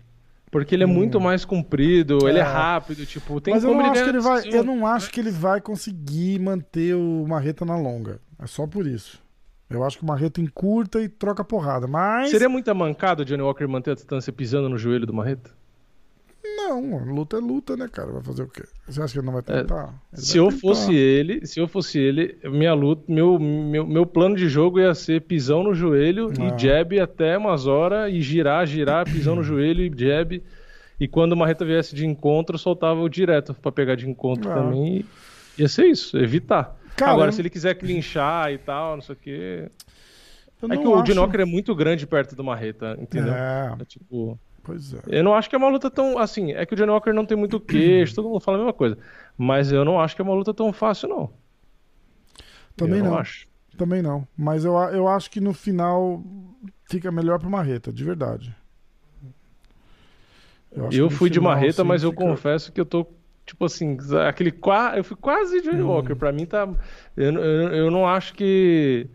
Porque 0.50 0.74
ele 0.74 0.84
é 0.84 0.86
muito 0.86 1.20
mais 1.20 1.44
comprido, 1.44 2.28
ele 2.28 2.38
é 2.38 2.42
rápido, 2.42 3.04
tipo, 3.04 3.40
tem 3.40 3.52
Mas 3.52 3.64
eu 3.64 3.74
não 3.74 3.80
acho 3.90 4.04
que 4.04 4.08
ele 4.08 4.20
vai. 4.20 4.42
Eu 4.52 4.62
não 4.64 4.86
acho 4.86 5.10
que 5.10 5.20
ele 5.20 5.30
vai 5.32 5.60
conseguir 5.60 6.38
manter 6.38 6.94
o 6.94 7.26
Marreta 7.26 7.64
na 7.64 7.76
longa. 7.76 8.20
É 8.40 8.46
só 8.46 8.64
por 8.66 8.86
isso. 8.86 9.20
Eu 9.68 9.82
acho 9.82 9.98
que 9.98 10.04
o 10.04 10.06
Marreta 10.06 10.40
encurta 10.40 11.02
e 11.02 11.08
troca 11.08 11.42
porrada. 11.42 11.88
Mas. 11.88 12.30
Seria 12.30 12.48
muita 12.48 12.72
mancada 12.72 13.22
o 13.22 13.24
Johnny 13.24 13.42
Walker 13.42 13.66
manter 13.66 13.90
a 13.90 13.94
distância 13.94 14.32
pisando 14.32 14.68
no 14.68 14.78
joelho 14.78 15.06
do 15.06 15.12
Marreta? 15.12 15.50
Não, 16.44 16.98
luta 17.04 17.36
é 17.36 17.40
luta, 17.40 17.76
né, 17.76 17.88
cara? 17.90 18.12
Vai 18.12 18.22
fazer 18.22 18.42
o 18.42 18.48
quê? 18.48 18.62
Você 18.86 19.00
acha 19.00 19.12
que 19.12 19.18
ele 19.18 19.26
não 19.26 19.32
vai 19.32 19.42
tentar? 19.42 19.94
Ele 20.12 20.22
Se 20.22 20.38
vai 20.38 20.46
eu 20.46 20.50
tentar. 20.50 20.60
fosse 20.60 20.94
ele, 20.94 21.46
se 21.46 21.58
eu 21.60 21.66
fosse 21.66 21.98
ele, 21.98 22.38
minha 22.44 22.74
luta, 22.74 23.02
meu, 23.08 23.38
meu, 23.38 23.86
meu 23.86 24.06
plano 24.06 24.36
de 24.36 24.48
jogo 24.48 24.78
ia 24.80 24.94
ser 24.94 25.22
pisão 25.22 25.62
no 25.62 25.74
joelho 25.74 26.30
Ah. 26.38 26.54
e 26.56 26.58
jab 26.60 26.98
até 27.00 27.36
umas 27.38 27.66
horas 27.66 28.12
e 28.12 28.20
girar, 28.20 28.66
girar, 28.66 29.04
pisão 29.04 29.34
no 29.36 29.42
joelho 29.44 29.82
e 29.82 29.92
jab. 29.96 30.42
E 31.00 31.08
quando 31.08 31.32
o 31.32 31.36
Marreta 31.36 31.64
viesse 31.64 31.94
de 31.94 32.06
encontro, 32.06 32.56
soltava 32.58 33.00
o 33.00 33.08
direto 33.08 33.54
pra 33.54 33.72
pegar 33.72 33.94
de 33.94 34.08
encontro 34.08 34.50
Ah. 34.50 34.54
também. 34.54 35.04
E 35.58 35.62
ia 35.62 35.68
ser 35.68 35.86
isso, 35.86 36.16
evitar. 36.18 36.76
Cara, 36.96 37.12
Agora, 37.12 37.32
se 37.32 37.40
ele 37.40 37.50
quiser 37.50 37.74
clinchar 37.74 38.52
e 38.52 38.58
tal, 38.58 38.94
não 38.96 39.02
sei 39.02 39.14
o 39.14 39.18
quê. 39.18 39.68
É 40.70 40.76
que 40.76 40.86
o 40.86 40.94
acho- 40.94 41.04
Johnny 41.04 41.18
Walker 41.18 41.40
é 41.40 41.44
muito 41.44 41.74
grande 41.74 42.06
perto 42.06 42.34
do 42.36 42.44
Marreta, 42.44 42.96
entendeu? 43.00 43.34
É, 43.34 43.74
É 43.80 43.84
tipo. 43.84 44.38
Pois 44.64 44.92
é. 44.94 45.00
Eu 45.06 45.22
não 45.24 45.34
acho 45.34 45.48
que 45.48 45.54
é 45.56 45.58
uma 45.58 45.68
luta 45.68 45.90
tão. 45.90 46.18
Assim, 46.18 46.52
é 46.52 46.64
que 46.66 46.74
o 46.74 46.76
Johnny 46.76 46.90
Walker 46.90 47.12
não 47.12 47.26
tem 47.26 47.36
muito 47.36 47.60
queixo, 47.60 48.14
todo 48.14 48.28
mundo 48.28 48.40
fala 48.40 48.56
a 48.58 48.60
mesma 48.60 48.72
coisa. 48.72 48.98
Mas 49.36 49.72
eu 49.72 49.84
não 49.84 50.00
acho 50.00 50.14
que 50.16 50.22
é 50.22 50.24
uma 50.24 50.34
luta 50.34 50.54
tão 50.54 50.72
fácil, 50.72 51.08
não. 51.08 51.32
Também 52.76 53.00
eu 53.00 53.04
não. 53.04 53.16
acho. 53.16 53.46
Também 53.76 54.02
não. 54.02 54.26
Mas 54.36 54.64
eu, 54.64 54.74
eu 54.74 55.08
acho 55.08 55.30
que 55.30 55.40
no 55.40 55.52
final 55.52 56.22
fica 56.84 57.10
melhor 57.10 57.38
pro 57.38 57.50
Marreta, 57.50 57.92
de 57.92 58.04
verdade. 58.04 58.54
Eu 60.90 61.04
no 61.04 61.10
fui 61.10 61.30
de 61.30 61.38
final, 61.38 61.52
marreta, 61.54 61.82
assim, 61.82 61.88
mas 61.88 62.02
eu 62.02 62.10
fica- 62.10 62.24
confesso 62.24 62.72
que 62.72 62.80
eu 62.80 62.86
tô. 62.86 63.06
Tipo 63.46 63.66
assim, 63.66 63.96
aquele 64.26 64.50
qua... 64.50 64.94
eu 64.96 65.04
fui 65.04 65.16
quase 65.16 65.60
Johnny 65.60 65.82
Hum. 65.82 65.88
Walker. 65.88 66.14
Pra 66.14 66.32
mim 66.32 66.46
tá. 66.46 66.66
Eu, 67.16 67.32
eu, 67.34 67.68
eu 67.74 67.90
não 67.90 68.06
acho 68.08 68.34
que. 68.34 69.06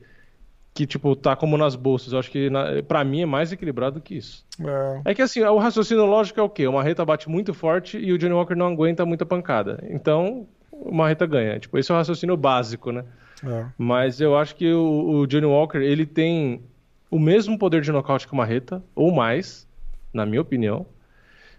Que, 0.73 0.85
tipo, 0.85 1.15
tá 1.15 1.35
como 1.35 1.57
nas 1.57 1.75
bolsas. 1.75 2.13
Eu 2.13 2.19
acho 2.19 2.31
que, 2.31 2.49
na... 2.49 2.81
pra 2.87 3.03
mim, 3.03 3.21
é 3.21 3.25
mais 3.25 3.51
equilibrado 3.51 3.95
do 3.95 4.01
que 4.01 4.15
isso. 4.15 4.45
É, 4.59 5.01
É 5.05 5.13
que 5.13 5.21
assim, 5.21 5.41
o 5.41 5.57
raciocínio 5.57 6.05
lógico 6.05 6.39
é 6.39 6.43
o 6.43 6.49
quê? 6.49 6.67
O 6.67 6.73
Marreta 6.73 7.03
bate 7.03 7.29
muito 7.29 7.53
forte 7.53 7.97
e 7.97 8.13
o 8.13 8.17
Johnny 8.17 8.33
Walker 8.33 8.55
não 8.55 8.67
aguenta 8.67 9.05
muita 9.05 9.25
pancada. 9.25 9.83
Então, 9.89 10.47
o 10.71 10.93
Marreta 10.93 11.25
ganha. 11.25 11.59
Tipo, 11.59 11.77
esse 11.77 11.91
é 11.91 11.93
o 11.93 11.97
raciocínio 11.97 12.37
básico, 12.37 12.91
né? 12.91 13.03
é. 13.43 13.65
Mas 13.77 14.21
eu 14.21 14.37
acho 14.37 14.55
que 14.55 14.71
o, 14.71 15.21
o 15.21 15.27
Johnny 15.27 15.45
Walker, 15.45 15.79
ele 15.79 16.05
tem 16.05 16.61
o 17.09 17.19
mesmo 17.19 17.57
poder 17.57 17.81
de 17.81 17.91
nocaute 17.91 18.27
que 18.27 18.33
o 18.33 18.37
Marreta, 18.37 18.83
ou 18.95 19.11
mais, 19.11 19.67
na 20.13 20.25
minha 20.25 20.41
opinião. 20.41 20.85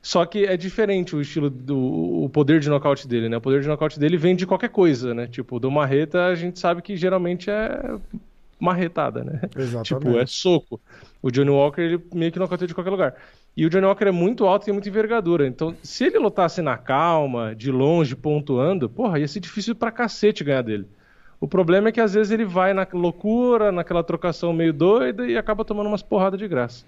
Só 0.03 0.25
que 0.25 0.47
é 0.47 0.57
diferente 0.57 1.15
o 1.15 1.21
estilo 1.21 1.51
do 1.51 2.25
o 2.25 2.29
poder 2.31 2.59
de 2.59 2.71
nocaute 2.71 3.07
dele, 3.07 3.29
né? 3.29 3.37
O 3.37 3.41
poder 3.41 3.61
de 3.61 3.69
nocaute 3.69 4.01
dele 4.01 4.17
vem 4.17 4.35
de 4.35 4.47
qualquer 4.47 4.71
coisa, 4.71 5.13
né? 5.13 5.27
Tipo, 5.27 5.61
do 5.61 5.71
Marreta 5.71 6.27
a 6.27 6.35
gente 6.35 6.59
sabe 6.59 6.81
que 6.81 6.97
geralmente 6.97 7.51
é 7.51 7.99
marretada, 8.61 9.25
né? 9.25 9.41
Exatamente. 9.57 10.05
Tipo, 10.07 10.19
é 10.19 10.27
soco. 10.27 10.81
O 11.23 11.31
Johnny 11.31 11.51
Walker, 11.51 11.81
ele 11.81 12.01
meio 12.15 12.31
que 12.31 12.39
nocauteia 12.39 12.69
de 12.69 12.75
qualquer 12.75 12.91
lugar. 12.91 13.15
E 13.57 13.67
o 13.67 13.71
Johnny 13.71 13.85
Walker 13.87 14.05
é 14.07 14.13
muito 14.13 14.47
alto 14.47 14.63
e 14.63 14.67
tem 14.67 14.75
muita 14.75 14.89
envergadura. 14.89 15.47
Então, 15.47 15.75
se 15.83 16.05
ele 16.05 16.19
lutasse 16.19 16.63
na 16.63 16.77
calma, 16.77 17.55
de 17.55 17.71
longe, 17.71 18.15
pontuando, 18.15 18.89
porra, 18.89 19.19
ia 19.19 19.27
ser 19.29 19.41
difícil 19.41 19.75
pra 19.75 19.91
cacete 19.91 20.45
ganhar 20.45 20.63
dele. 20.63 20.87
O 21.41 21.49
problema 21.49 21.89
é 21.89 21.93
que 21.93 22.01
às 22.01 22.15
vezes 22.15 22.31
ele 22.31 22.45
vai 22.45 22.73
na 22.75 22.87
loucura, 22.93 23.73
naquela 23.73 24.05
trocação 24.05 24.53
meio 24.53 24.73
doida 24.73 25.27
e 25.27 25.37
acaba 25.37 25.65
tomando 25.65 25.87
umas 25.89 26.03
porradas 26.03 26.39
de 26.39 26.47
graça. 26.47 26.85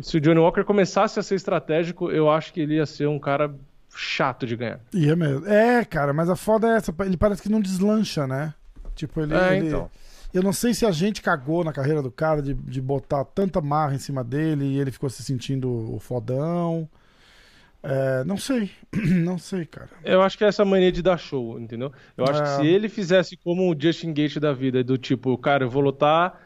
Se 0.00 0.16
o 0.16 0.20
Johnny 0.20 0.38
Walker 0.40 0.64
começasse 0.64 1.18
a 1.18 1.22
ser 1.22 1.34
estratégico, 1.36 2.10
eu 2.10 2.28
acho 2.30 2.52
que 2.52 2.60
ele 2.60 2.74
ia 2.74 2.86
ser 2.86 3.06
um 3.08 3.18
cara 3.18 3.54
chato 3.96 4.44
de 4.46 4.56
ganhar. 4.56 4.80
E 4.92 5.08
é 5.08 5.14
mesmo. 5.16 5.46
É, 5.46 5.84
cara, 5.84 6.12
mas 6.12 6.28
a 6.28 6.36
foda 6.36 6.68
é 6.68 6.76
essa. 6.76 6.94
Ele 7.00 7.16
parece 7.16 7.42
que 7.42 7.48
não 7.48 7.60
deslancha, 7.60 8.26
né? 8.26 8.52
Tipo, 8.94 9.20
ele. 9.20 9.34
É, 9.34 9.56
ele- 9.56 9.68
então. 9.68 9.88
Eu 10.34 10.42
não 10.42 10.52
sei 10.52 10.74
se 10.74 10.84
a 10.84 10.90
gente 10.90 11.22
cagou 11.22 11.62
na 11.62 11.72
carreira 11.72 12.02
do 12.02 12.10
cara 12.10 12.42
de, 12.42 12.52
de 12.54 12.80
botar 12.80 13.24
tanta 13.24 13.60
marra 13.60 13.94
em 13.94 13.98
cima 13.98 14.24
dele 14.24 14.64
e 14.64 14.78
ele 14.80 14.90
ficou 14.90 15.08
se 15.08 15.22
sentindo 15.22 15.94
o 15.94 16.00
fodão. 16.00 16.88
É, 17.82 18.24
não 18.24 18.36
sei. 18.36 18.70
Não 19.22 19.36
sei, 19.38 19.66
cara. 19.66 19.90
Eu 20.02 20.22
acho 20.22 20.38
que 20.38 20.44
é 20.44 20.48
essa 20.48 20.64
mania 20.64 20.90
de 20.90 21.02
dar 21.02 21.18
show, 21.18 21.60
entendeu? 21.60 21.92
Eu 22.16 22.24
acho 22.24 22.40
É. 22.40 22.42
que 22.42 22.48
se 22.62 22.66
ele 22.66 22.88
fizesse 22.88 23.36
como 23.36 23.70
o 23.70 23.78
Justin 23.78 24.12
Gate 24.14 24.38
da 24.38 24.54
vida, 24.54 24.82
do 24.82 24.96
tipo, 24.96 25.36
cara, 25.36 25.64
eu 25.64 25.70
vou 25.70 25.82
lutar 25.82 26.40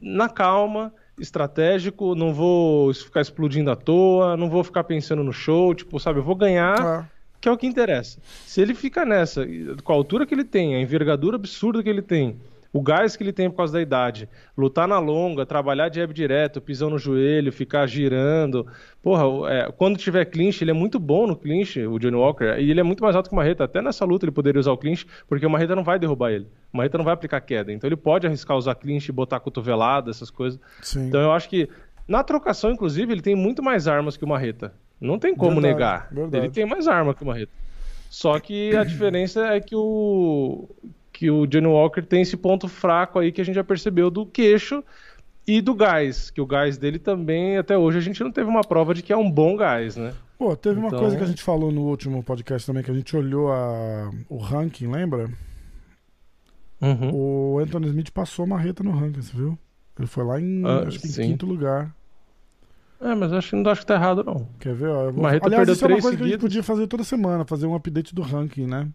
na 0.00 0.28
calma, 0.28 0.94
estratégico, 1.18 2.14
não 2.14 2.32
vou 2.32 2.94
ficar 2.94 3.20
explodindo 3.20 3.68
à 3.70 3.74
toa, 3.76 4.36
não 4.36 4.48
vou 4.48 4.62
ficar 4.62 4.84
pensando 4.84 5.24
no 5.24 5.32
show, 5.32 5.74
tipo, 5.74 5.98
sabe, 5.98 6.20
eu 6.20 6.24
vou 6.24 6.36
ganhar, 6.36 6.80
Ah, 6.80 7.04
que 7.40 7.48
é 7.48 7.52
o 7.52 7.58
que 7.58 7.66
interessa. 7.66 8.18
Se 8.46 8.60
ele 8.60 8.72
fica 8.74 9.04
nessa, 9.04 9.44
com 9.82 9.92
a 9.92 9.96
altura 9.96 10.24
que 10.24 10.32
ele 10.34 10.44
tem, 10.44 10.76
a 10.76 10.80
envergadura 10.80 11.34
absurda 11.36 11.82
que 11.82 11.88
ele 11.88 12.02
tem, 12.02 12.36
o 12.76 12.82
gás 12.82 13.16
que 13.16 13.22
ele 13.22 13.32
tem 13.32 13.48
por 13.48 13.56
causa 13.56 13.72
da 13.72 13.80
idade, 13.80 14.28
lutar 14.56 14.86
na 14.86 14.98
longa, 14.98 15.46
trabalhar 15.46 15.92
jab 15.92 16.12
direto, 16.12 16.60
pisão 16.60 16.90
no 16.90 16.98
joelho, 16.98 17.52
ficar 17.52 17.86
girando. 17.86 18.66
Porra, 19.02 19.50
é, 19.50 19.72
quando 19.72 19.96
tiver 19.96 20.24
clinch, 20.26 20.62
ele 20.62 20.70
é 20.70 20.74
muito 20.74 20.98
bom 20.98 21.26
no 21.26 21.34
clinch, 21.34 21.80
o 21.86 21.98
Johnny 21.98 22.16
Walker, 22.16 22.56
e 22.58 22.70
ele 22.70 22.80
é 22.80 22.82
muito 22.82 23.02
mais 23.02 23.16
alto 23.16 23.28
que 23.28 23.34
o 23.34 23.36
Marreta. 23.36 23.64
Até 23.64 23.80
nessa 23.80 24.04
luta 24.04 24.24
ele 24.24 24.32
poderia 24.32 24.60
usar 24.60 24.72
o 24.72 24.76
clinch, 24.76 25.06
porque 25.26 25.46
o 25.46 25.50
Marreta 25.50 25.74
não 25.74 25.82
vai 25.84 25.98
derrubar 25.98 26.32
ele. 26.32 26.46
O 26.72 26.76
Marreta 26.76 26.98
não 26.98 27.04
vai 27.04 27.14
aplicar 27.14 27.40
queda. 27.40 27.72
Então 27.72 27.88
ele 27.88 27.96
pode 27.96 28.26
arriscar 28.26 28.56
usar 28.56 28.74
clinch, 28.74 29.10
botar 29.10 29.40
cotovelada, 29.40 30.10
essas 30.10 30.30
coisas. 30.30 30.60
sim. 30.82 31.06
Então 31.06 31.20
eu 31.20 31.32
acho 31.32 31.48
que 31.48 31.68
na 32.06 32.22
trocação, 32.22 32.70
inclusive, 32.70 33.12
ele 33.12 33.22
tem 33.22 33.34
muito 33.34 33.62
mais 33.62 33.88
armas 33.88 34.16
que 34.16 34.24
o 34.24 34.28
Marreta. 34.28 34.72
Não 35.00 35.18
tem 35.18 35.34
como 35.34 35.60
Verdade, 35.60 35.74
negar. 35.74 36.08
verdade. 36.12 36.44
Ele 36.44 36.52
tem 36.52 36.66
mais 36.66 36.86
arma 36.86 37.14
que 37.14 37.22
o 37.22 37.26
Marreta. 37.26 37.52
Só 38.08 38.38
que 38.38 38.74
a 38.76 38.84
diferença 38.84 39.46
é 39.48 39.60
que 39.60 39.74
o 39.74 40.68
que 41.16 41.30
o 41.30 41.46
Johnny 41.46 41.66
Walker 41.66 42.02
tem 42.02 42.20
esse 42.20 42.36
ponto 42.36 42.68
fraco 42.68 43.18
aí 43.18 43.32
que 43.32 43.40
a 43.40 43.44
gente 43.44 43.54
já 43.54 43.64
percebeu 43.64 44.10
do 44.10 44.26
queixo 44.26 44.84
e 45.46 45.62
do 45.62 45.74
gás, 45.74 46.28
que 46.30 46.42
o 46.42 46.46
gás 46.46 46.76
dele 46.76 46.98
também 46.98 47.56
até 47.56 47.78
hoje 47.78 47.96
a 47.96 48.00
gente 48.02 48.22
não 48.22 48.30
teve 48.30 48.50
uma 48.50 48.62
prova 48.62 48.92
de 48.92 49.02
que 49.02 49.14
é 49.14 49.16
um 49.16 49.30
bom 49.30 49.56
gás, 49.56 49.96
né? 49.96 50.12
Pô, 50.38 50.54
teve 50.54 50.78
uma 50.78 50.88
Então- 50.88 50.98
coisa 50.98 51.16
que 51.16 51.22
a 51.22 51.26
gente 51.26 51.42
falou 51.42 51.72
no 51.72 51.82
último 51.86 52.22
podcast 52.22 52.66
também, 52.66 52.82
que 52.82 52.90
a 52.90 52.94
gente 52.94 53.16
olhou 53.16 53.50
a, 53.50 54.10
o 54.28 54.36
ranking, 54.36 54.88
lembra? 54.88 55.30
Uhum. 56.82 57.10
O 57.14 57.58
Anthony 57.60 57.86
Smith 57.86 58.10
passou 58.10 58.44
a 58.44 58.48
marreta 58.48 58.84
no 58.84 58.90
ranking, 58.90 59.22
você 59.22 59.34
viu? 59.34 59.58
Ele 59.98 60.06
foi 60.06 60.22
lá 60.24 60.38
em, 60.38 60.62
Ah, 60.66 60.84
acho 60.86 60.98
que 61.00 61.08
em 61.08 61.12
quinto 61.12 61.46
lugar. 61.46 61.94
É, 63.00 63.14
mas 63.14 63.32
acho 63.32 63.50
que 63.50 63.56
não 63.56 63.70
acho 63.70 63.80
que 63.80 63.86
tá 63.86 63.94
errado 63.94 64.22
não. 64.22 64.46
Quer 64.60 64.74
ver? 64.74 64.88
Ó, 64.88 65.10
vou... 65.10 65.22
Marreta 65.22 65.46
Aliás, 65.46 65.60
perdeu 65.60 65.74
isso 65.74 65.84
é 65.84 65.88
uma 65.88 66.00
coisa 66.02 66.16
que 66.18 66.22
a 66.24 66.26
gente 66.26 66.40
podia 66.40 66.62
fazer 66.62 66.86
toda 66.86 67.04
semana, 67.04 67.46
fazer 67.46 67.66
um 67.66 67.74
update 67.74 68.14
do 68.14 68.20
ranking, 68.20 68.66
né? 68.66 68.86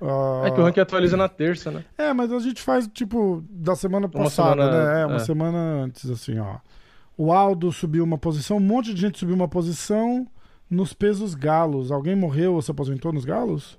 Ah, 0.00 0.42
É 0.46 0.50
que 0.50 0.60
o 0.60 0.64
ranking 0.64 0.80
atualiza 0.80 1.16
na 1.16 1.28
terça, 1.28 1.70
né? 1.70 1.84
É, 1.96 2.12
mas 2.12 2.32
a 2.32 2.38
gente 2.38 2.62
faz, 2.62 2.86
tipo, 2.88 3.42
da 3.50 3.74
semana 3.74 4.08
passada, 4.08 4.62
semana- 4.62 4.84
né? 4.94 5.00
É, 5.02 5.06
uma 5.06 5.16
é. 5.16 5.18
semana 5.20 5.58
antes, 5.84 6.08
assim, 6.10 6.38
ó. 6.38 6.56
O 7.16 7.32
Aldo 7.32 7.72
subiu 7.72 8.04
uma 8.04 8.16
posição, 8.18 8.58
um 8.58 8.60
monte 8.60 8.94
de 8.94 9.00
gente 9.00 9.18
subiu 9.18 9.34
uma 9.34 9.48
posição 9.48 10.26
nos 10.70 10.92
pesos 10.92 11.34
galos. 11.34 11.90
Alguém 11.90 12.14
morreu 12.14 12.54
ou 12.54 12.62
se 12.62 12.70
aposentou 12.70 13.12
nos 13.12 13.24
galos? 13.24 13.76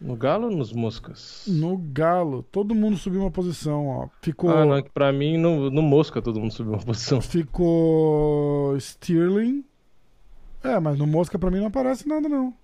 No 0.00 0.16
galo 0.16 0.46
ou 0.46 0.50
nos 0.56 0.72
moscas? 0.72 1.44
No 1.46 1.76
galo. 1.78 2.42
Todo 2.50 2.74
mundo 2.74 2.96
subiu 2.96 3.20
uma 3.20 3.30
posição, 3.30 3.86
ó. 3.86 4.08
Ficou, 4.20 4.50
Ah, 4.50 4.64
não, 4.66 4.76
é 4.76 4.82
pra 4.82 5.12
mim 5.12 5.38
no, 5.38 5.70
no 5.70 5.80
mosca 5.80 6.20
todo 6.20 6.40
mundo 6.40 6.52
subiu 6.52 6.72
uma 6.72 6.82
posição. 6.82 7.20
ficou 7.20 8.76
Stirling. 8.80 9.64
É, 10.62 10.80
mas 10.80 10.98
no 10.98 11.06
Mosca 11.06 11.38
pra 11.38 11.50
mim 11.50 11.58
não 11.58 11.66
aparece 11.66 12.08
nada, 12.08 12.28
não. 12.28 12.54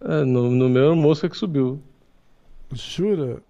É, 0.00 0.22
no, 0.22 0.50
no 0.50 0.68
meu 0.68 0.94
mosca 0.94 1.28
que 1.28 1.36
subiu. 1.36 1.80
Jura? 2.72 3.42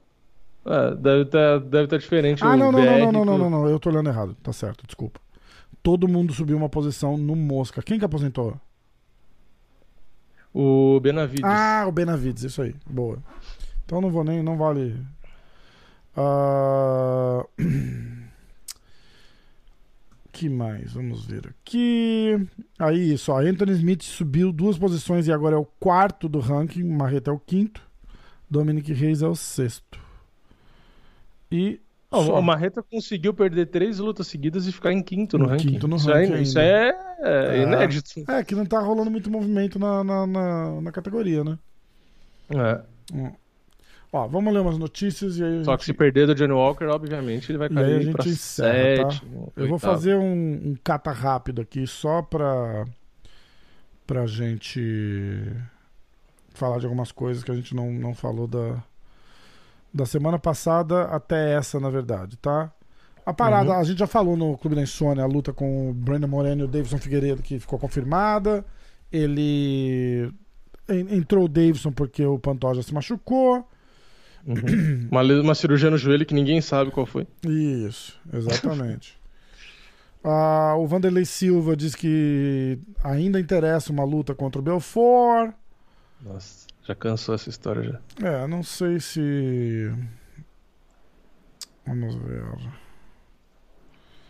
É, 0.64 0.94
deve 0.94 1.22
estar 1.22 1.60
deve 1.60 1.86
tá 1.88 1.96
diferente 1.96 2.44
Ah, 2.44 2.56
não, 2.56 2.70
não, 2.70 2.80
BR 2.80 2.86
não, 3.00 3.12
não, 3.12 3.24
não, 3.24 3.38
não, 3.38 3.50
não. 3.50 3.68
Eu 3.68 3.78
tô 3.78 3.88
olhando 3.88 4.10
errado. 4.10 4.36
Tá 4.42 4.52
certo, 4.52 4.86
desculpa. 4.86 5.20
Todo 5.82 6.08
mundo 6.08 6.32
subiu 6.34 6.56
uma 6.56 6.68
posição 6.68 7.16
no 7.16 7.34
Mosca. 7.34 7.82
Quem 7.82 7.98
que 7.98 8.04
aposentou? 8.04 8.60
O 10.52 10.98
Benavides. 11.00 11.44
Ah, 11.44 11.84
o 11.86 11.92
Benavides, 11.92 12.42
isso 12.42 12.60
aí. 12.60 12.74
Boa. 12.86 13.18
Então 13.84 14.00
não 14.00 14.10
vou 14.10 14.24
nem, 14.24 14.42
não 14.42 14.56
vale. 14.56 15.02
Ah, 16.16 17.46
que 20.32 20.48
mais? 20.48 20.92
Vamos 20.92 21.24
ver 21.24 21.48
aqui. 21.48 22.46
Aí, 22.78 23.14
isso, 23.14 23.32
ó. 23.32 23.38
Anthony 23.38 23.72
Smith 23.72 24.02
subiu 24.02 24.52
duas 24.52 24.76
posições 24.76 25.26
e 25.26 25.32
agora 25.32 25.56
é 25.56 25.58
o 25.58 25.64
quarto 25.64 26.28
do 26.28 26.40
ranking. 26.40 26.84
Marreta 26.84 27.30
é 27.30 27.34
o 27.34 27.38
quinto. 27.38 27.87
Dominic 28.50 28.92
Reis 28.92 29.22
é 29.22 29.26
o 29.28 29.34
sexto. 29.34 29.98
E. 31.50 31.80
Não, 32.10 32.24
só. 32.24 32.38
o 32.38 32.42
Marreta 32.42 32.82
conseguiu 32.82 33.34
perder 33.34 33.66
três 33.66 33.98
lutas 33.98 34.26
seguidas 34.28 34.66
e 34.66 34.72
ficar 34.72 34.92
em 34.92 35.02
quinto 35.02 35.36
no 35.36 35.44
Em 35.44 35.48
ranking. 35.50 35.68
quinto 35.72 35.86
no 35.88 35.96
isso, 35.96 36.08
ranking 36.10 36.32
é, 36.32 36.40
isso 36.42 36.58
é, 36.58 36.90
é 37.20 37.62
inédito. 37.62 38.24
É, 38.26 38.42
que 38.42 38.54
não 38.54 38.64
tá 38.64 38.80
rolando 38.80 39.10
muito 39.10 39.30
movimento 39.30 39.78
na, 39.78 40.02
na, 40.02 40.26
na, 40.26 40.80
na 40.80 40.92
categoria, 40.92 41.44
né? 41.44 41.58
É. 42.48 42.80
Hum. 43.14 43.30
Ó, 44.10 44.26
vamos 44.26 44.54
ler 44.54 44.60
umas 44.60 44.78
notícias 44.78 45.36
e 45.36 45.44
aí. 45.44 45.60
a 45.60 45.64
Só 45.64 45.72
gente- 45.72 45.80
que 45.80 45.84
se 45.84 45.92
perder 45.92 46.26
do 46.26 46.34
Johnny 46.34 46.54
Walker, 46.54 46.86
obviamente, 46.86 47.50
ele 47.52 47.58
vai 47.58 47.68
E 47.70 47.72
aí 47.78 47.84
a 47.84 47.86
cair 47.88 48.02
gente 48.04 48.28
encerra, 48.30 49.04
tá? 49.04 49.10
sete. 49.10 49.26
Eu 49.54 49.68
vou 49.68 49.78
fazer 49.78 50.14
um, 50.16 50.22
um 50.70 50.76
cata 50.82 51.10
rápido 51.12 51.60
aqui 51.60 51.86
só 51.86 52.22
pra 52.22 52.86
pra 54.06 54.24
gente 54.24 54.80
falar 56.58 56.78
de 56.78 56.86
algumas 56.86 57.12
coisas 57.12 57.42
que 57.44 57.50
a 57.50 57.54
gente 57.54 57.74
não, 57.74 57.90
não 57.92 58.14
falou 58.14 58.46
da, 58.46 58.82
da 59.94 60.04
semana 60.06 60.38
passada 60.38 61.04
até 61.04 61.54
essa, 61.54 61.78
na 61.80 61.88
verdade, 61.90 62.36
tá? 62.36 62.70
A 63.24 63.32
parada, 63.32 63.70
Uhum. 63.70 63.78
a 63.78 63.84
gente 63.84 63.98
já 63.98 64.06
falou 64.06 64.36
no 64.36 64.56
Clube 64.56 64.74
da 64.76 64.82
Insônia, 64.82 65.22
a 65.22 65.26
luta 65.26 65.52
com 65.52 65.90
o 65.90 65.92
Brandon 65.94 66.28
Moreno 66.28 66.62
e 66.62 66.64
o 66.64 66.68
Davidson 66.68 66.98
Figueiredo, 66.98 67.42
que 67.42 67.58
ficou 67.60 67.78
confirmada. 67.78 68.64
Ele. 69.12 70.32
en- 70.88 71.16
Entrou 71.16 71.44
o 71.44 71.48
Davidson 71.48 71.92
porque 71.92 72.24
o 72.24 72.38
Pantoja 72.38 72.82
se 72.82 72.92
machucou. 72.94 73.66
Uhum. 74.46 75.08
Uma, 75.10 75.22
uma 75.22 75.54
cirurgia 75.54 75.90
no 75.90 75.98
joelho 75.98 76.24
que 76.24 76.32
ninguém 76.34 76.60
sabe 76.62 76.90
qual 76.90 77.04
foi. 77.04 77.26
Isso, 77.46 78.18
exatamente. 78.32 79.16
Ah, 80.24 80.74
o 80.76 80.84
Vanderlei 80.86 81.24
Silva 81.24 81.76
diz 81.76 81.94
que 81.94 82.76
ainda 83.04 83.38
interessa 83.38 83.92
uma 83.92 84.04
luta 84.04 84.34
contra 84.34 84.60
o 84.60 84.64
Belfort. 84.64 85.54
Nossa, 86.22 86.66
já 86.84 86.94
cansou 86.94 87.34
essa 87.34 87.48
história 87.48 87.82
já. 88.20 88.26
É, 88.28 88.46
não 88.46 88.62
sei 88.62 88.98
se. 89.00 89.92
Vamos 91.86 92.14
ver. 92.16 92.42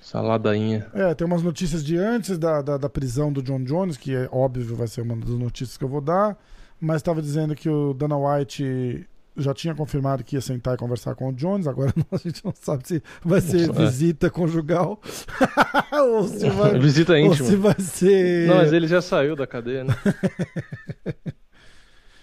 Essa 0.02 0.20
ladainha. 0.20 0.86
É, 0.94 1.14
tem 1.14 1.26
umas 1.26 1.42
notícias 1.42 1.84
de 1.84 1.96
antes 1.96 2.38
da, 2.38 2.62
da, 2.62 2.76
da 2.78 2.88
prisão 2.88 3.32
do 3.32 3.42
John 3.42 3.62
Jones, 3.64 3.96
que 3.96 4.14
é 4.14 4.28
óbvio 4.32 4.74
vai 4.76 4.86
ser 4.86 5.02
uma 5.02 5.16
das 5.16 5.30
notícias 5.30 5.76
que 5.76 5.84
eu 5.84 5.88
vou 5.88 6.00
dar. 6.00 6.36
Mas 6.80 6.96
estava 6.98 7.20
dizendo 7.20 7.54
que 7.56 7.68
o 7.68 7.92
Dana 7.92 8.16
White 8.16 9.06
já 9.36 9.52
tinha 9.52 9.74
confirmado 9.74 10.22
que 10.24 10.36
ia 10.36 10.40
sentar 10.40 10.74
e 10.74 10.78
conversar 10.78 11.14
com 11.14 11.28
o 11.28 11.32
Jones. 11.32 11.66
Agora 11.66 11.92
a 12.12 12.16
gente 12.16 12.44
não 12.44 12.52
sabe 12.54 12.86
se 12.86 13.02
vai 13.22 13.40
ser 13.40 13.68
É. 13.68 13.72
visita 13.72 14.30
conjugal 14.30 15.00
ou 15.92 16.26
se 16.28 16.48
vai, 16.50 16.78
Visita 16.78 17.12
ou 17.12 17.18
íntima. 17.18 17.48
se 17.48 17.56
vai 17.56 17.80
ser. 17.80 18.46
Não, 18.48 18.56
mas 18.56 18.72
ele 18.72 18.86
já 18.86 19.02
saiu 19.02 19.34
da 19.36 19.46
cadeia, 19.46 19.84
né? 19.84 19.94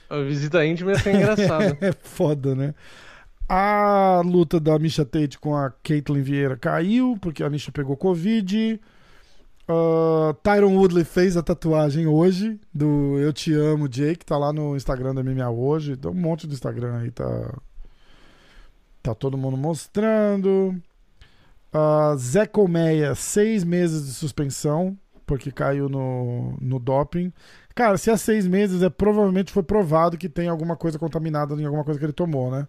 A 0.09 0.19
visita 0.21 0.65
íntima 0.65 0.91
ia 0.91 0.99
ser 0.99 1.15
engraçada. 1.15 1.77
É 1.81 1.91
foda, 1.91 2.55
né? 2.55 2.73
A 3.47 4.21
luta 4.25 4.59
da 4.59 4.77
Misha 4.79 5.05
Tate 5.05 5.37
com 5.37 5.55
a 5.55 5.71
Caitlyn 5.83 6.21
Vieira 6.21 6.57
caiu, 6.57 7.17
porque 7.21 7.43
a 7.43 7.49
Misha 7.49 7.71
pegou 7.71 7.95
Covid. 7.95 8.79
Ah, 9.67 10.35
Tyron 10.43 10.75
Woodley 10.75 11.03
fez 11.03 11.35
a 11.35 11.41
tatuagem 11.43 12.05
hoje 12.05 12.59
do 12.73 13.17
Eu 13.19 13.33
Te 13.33 13.53
Amo, 13.53 13.87
Jake. 13.87 14.25
Tá 14.25 14.37
lá 14.37 14.53
no 14.53 14.75
Instagram 14.75 15.15
da 15.15 15.23
MMA 15.23 15.49
hoje. 15.49 15.97
Tem 15.97 16.11
um 16.11 16.13
monte 16.13 16.47
do 16.47 16.53
Instagram 16.53 16.99
aí, 16.99 17.11
tá. 17.11 17.53
Tá 19.01 19.13
todo 19.13 19.37
mundo 19.37 19.57
mostrando. 19.57 20.75
Uh, 21.73 22.17
Zé 22.17 22.45
Colmeia, 22.45 23.13
seis 23.15 23.63
meses 23.63 24.05
de 24.05 24.13
suspensão, 24.13 24.97
porque 25.25 25.51
caiu 25.51 25.89
no, 25.89 26.55
no 26.61 26.79
doping. 26.79 27.33
Cara, 27.75 27.97
se 27.97 28.09
há 28.09 28.15
seis 28.17 28.47
meses, 28.47 28.81
é 28.81 28.89
provavelmente 28.89 29.51
foi 29.51 29.61
provado 29.61 30.17
que 30.17 30.29
tem 30.29 30.47
alguma 30.47 30.77
coisa 30.77 30.97
contaminada 30.97 31.53
em 31.55 31.65
alguma 31.65 31.83
coisa 31.83 31.99
que 31.99 32.05
ele 32.05 32.13
tomou, 32.13 32.49
né? 32.49 32.65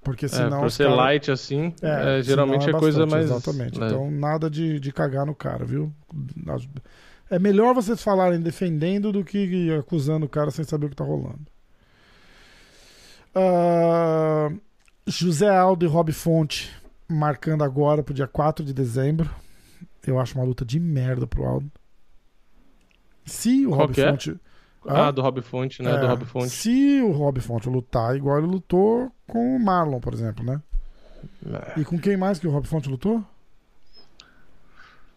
Porque 0.00 0.26
É, 0.26 0.28
senão. 0.28 0.60
por 0.60 0.66
os 0.66 0.74
ser 0.74 0.84
cara- 0.84 0.94
light 0.96 1.30
assim, 1.30 1.74
É, 1.82 2.18
é, 2.18 2.22
geralmente 2.22 2.64
senão 2.64 2.76
é, 2.78 2.80
coisa 2.80 3.04
mais. 3.06 3.24
Exatamente. 3.24 3.78
leve. 3.80 3.92
Então, 3.94 4.10
nada 4.10 4.48
de, 4.48 4.78
de 4.78 4.92
cagar 4.92 5.26
no 5.26 5.34
cara, 5.34 5.64
viu? 5.64 5.92
É 7.28 7.38
melhor 7.38 7.74
vocês 7.74 8.00
falarem 8.02 8.40
defendendo 8.40 9.10
do 9.10 9.24
que 9.24 9.72
acusando 9.72 10.26
o 10.26 10.28
cara 10.28 10.50
sem 10.52 10.64
saber 10.64 10.86
o 10.86 10.90
que 10.90 10.96
tá 10.96 11.04
rolando. 11.04 11.40
Ah, 13.34 14.50
José 15.06 15.48
Aldo 15.48 15.84
e 15.84 15.88
Rob 15.88 16.12
Fonte 16.12 16.70
marcando 17.08 17.64
agora 17.64 18.02
pro 18.02 18.14
dia 18.14 18.26
4 18.28 18.64
de 18.64 18.72
dezembro. 18.72 19.28
Eu 20.06 20.20
acho 20.20 20.36
uma 20.38 20.44
luta 20.44 20.64
de 20.64 20.78
merda 20.78 21.26
pro 21.26 21.44
Aldo. 21.44 21.70
Se 23.24 23.66
o 23.66 23.72
Rob 23.72 23.98
é? 24.00 24.10
Fonte. 24.10 24.36
Ah, 24.86 25.08
Hã? 25.08 25.12
do 25.12 25.22
Rob 25.22 25.40
Fonte, 25.42 25.82
né? 25.82 25.92
É, 25.94 25.98
Do 25.98 26.06
Rob 26.06 26.24
Fonte. 26.24 26.50
Se 26.50 27.00
o 27.02 27.10
Rob 27.12 27.40
Fonte 27.40 27.68
lutar 27.68 28.14
igual 28.16 28.38
ele 28.38 28.46
lutou 28.46 29.10
com 29.26 29.56
o 29.56 29.60
Marlon, 29.60 30.00
por 30.00 30.12
exemplo, 30.12 30.44
né? 30.44 30.60
É. 31.46 31.80
E 31.80 31.84
com 31.84 31.98
quem 31.98 32.16
mais 32.16 32.38
que 32.38 32.46
o 32.46 32.50
Rob 32.50 32.66
Fonte 32.66 32.88
lutou? 32.88 33.24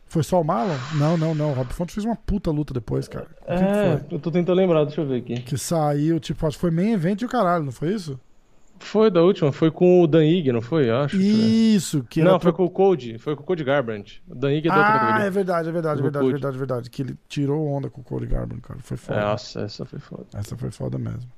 Foi 0.10 0.24
só 0.24 0.40
o 0.40 0.44
Marlon? 0.44 0.76
Não, 0.98 1.18
não, 1.18 1.36
não. 1.36 1.52
O 1.52 1.54
Rob 1.54 1.74
Fonte 1.74 1.94
fez 1.94 2.06
uma 2.06 2.16
puta 2.16 2.50
luta 2.50 2.74
depois, 2.74 3.08
cara. 3.10 3.28
Com 3.46 3.52
É, 3.54 4.02
eu 4.10 4.20
tô 4.20 4.32
tentando 4.32 4.56
lembrar, 4.56 4.86
deixa 4.86 5.02
eu 5.02 5.08
ver 5.08 5.18
aqui. 5.18 5.42
Que 5.42 5.58
saiu, 5.58 6.18
tipo, 6.20 6.48
acho 6.48 6.56
que 6.58 6.62
foi 6.62 6.72
main 6.72 6.94
event 6.94 7.22
e 7.22 7.26
o 7.26 7.30
caralho, 7.30 7.66
não 7.66 7.72
foi 7.74 7.94
isso? 7.94 8.18
Foi 8.80 9.10
da 9.12 9.22
última, 9.22 9.52
foi 9.52 9.70
com 9.72 10.02
o 10.02 10.08
Dan 10.08 10.24
Ig, 10.26 10.52
não 10.52 10.62
foi? 10.62 10.90
Eu 10.90 10.98
acho. 10.98 11.18
Isso, 11.18 12.04
que 12.04 12.22
Não, 12.22 12.40
foi 12.40 12.52
pro- 12.52 12.54
com 12.54 12.66
o 12.66 12.70
Cody, 12.70 13.18
foi 13.18 13.36
com 13.36 13.44
o 13.44 13.46
Cody 13.46 13.64
Garbrandt. 13.64 14.22
O 14.28 14.36
Dan 14.36 14.54
Ig 14.54 14.68
é 14.68 14.72
da 14.72 14.78
outra 14.78 15.16
Ah, 15.16 15.24
é 15.24 15.30
verdade, 15.30 15.70
é 15.70 15.72
verdade, 15.72 16.00
é 16.00 16.04
verdade, 16.04 16.32
verdade, 16.32 16.58
verdade. 16.58 16.90
Que 16.90 17.02
ele 17.02 17.18
tirou 17.28 17.68
onda 17.68 17.90
com 17.90 18.02
o 18.02 18.04
Cody 18.04 18.26
Garbrandt, 18.28 18.62
cara. 18.62 18.80
Foi 18.82 18.98
foda. 18.98 19.20
nossa, 19.22 19.62
essa 19.62 19.86
foi 19.86 20.00
foda. 20.00 20.26
Essa 20.34 20.56
foi 20.58 20.72
foda 20.72 20.98
mesmo. 20.98 21.30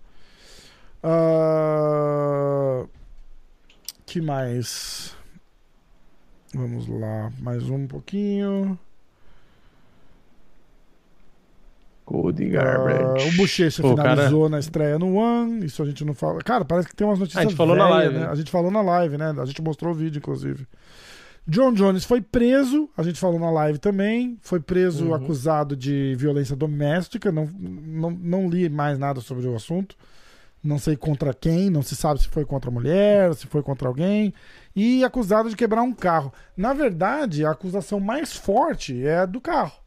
Ah, 1.02 2.86
que 4.06 4.22
mais? 4.22 5.16
Vamos 6.54 6.88
lá, 6.88 7.32
mais 7.40 7.70
um 7.70 7.88
pouquinho. 7.88 8.78
Cody 12.10 12.50
Garbrandt. 12.50 13.24
o 13.30 13.38
Bochecha 13.38 13.84
Pô, 13.84 13.94
cara- 13.96 14.10
finalizou 14.16 14.50
na 14.50 14.58
estreia 14.58 14.98
no 14.98 15.14
One. 15.14 15.64
Isso 15.64 15.84
a 15.84 15.86
gente 15.86 16.04
não 16.04 16.16
fala. 16.16 16.40
Cara, 16.40 16.66
parece 16.66 16.88
que 16.88 16.96
tem 16.96 17.06
umas 17.06 17.20
notícias. 17.20 17.46
A 17.46 17.48
gente 17.48 17.56
falou 17.56 17.76
na 17.76 17.84
velhas, 17.86 18.00
live, 18.00 18.14
né? 18.16 18.20
né? 18.22 18.32
A 18.32 18.36
gente 18.36 18.50
falou 18.50 18.72
na 18.72 18.82
live, 18.82 19.16
né? 19.18 19.36
A 19.38 19.46
gente 19.46 19.62
mostrou 19.62 19.92
o 19.92 19.96
vídeo, 19.96 20.18
inclusive. 20.18 20.66
John 21.48 21.72
Jones 21.74 22.06
foi 22.06 22.20
preso. 22.20 22.90
A 22.98 23.04
gente 23.04 23.20
falou 23.20 23.40
na 23.40 23.52
live 23.52 23.78
também. 23.78 24.38
Foi 24.42 24.60
preso 24.60 25.06
Uhum. 25.10 25.14
acusado 25.14 25.76
de 25.76 26.16
violência 26.18 26.56
doméstica. 26.56 27.32
Não, 27.32 27.48
não, 27.60 28.10
não 28.10 28.50
li 28.50 28.68
mais 28.70 28.98
nada 28.98 29.22
sobre 29.22 29.48
o 29.48 29.56
assunto. 29.56 29.96
Não 30.64 30.78
sei 30.80 30.96
contra 30.96 31.32
quem. 31.34 31.70
Não 31.70 31.84
se 31.84 31.96
sabe 31.96 32.22
se 32.22 32.28
foi 32.28 32.44
contra 32.44 32.72
a 32.72 32.74
mulher, 32.74 33.34
se 33.36 33.46
foi 33.46 33.62
contra 33.62 33.88
alguém. 33.88 34.34
E 34.76 35.04
acusado 35.04 35.48
de 35.50 35.56
quebrar 35.56 35.84
um 35.84 35.94
carro. 35.94 36.34
Na 36.58 36.74
verdade, 36.74 37.46
a 37.46 37.52
acusação 37.52 38.00
mais 38.00 38.36
forte 38.36 39.06
é 39.06 39.20
a 39.20 39.26
do 39.28 39.40
carro 39.40 39.79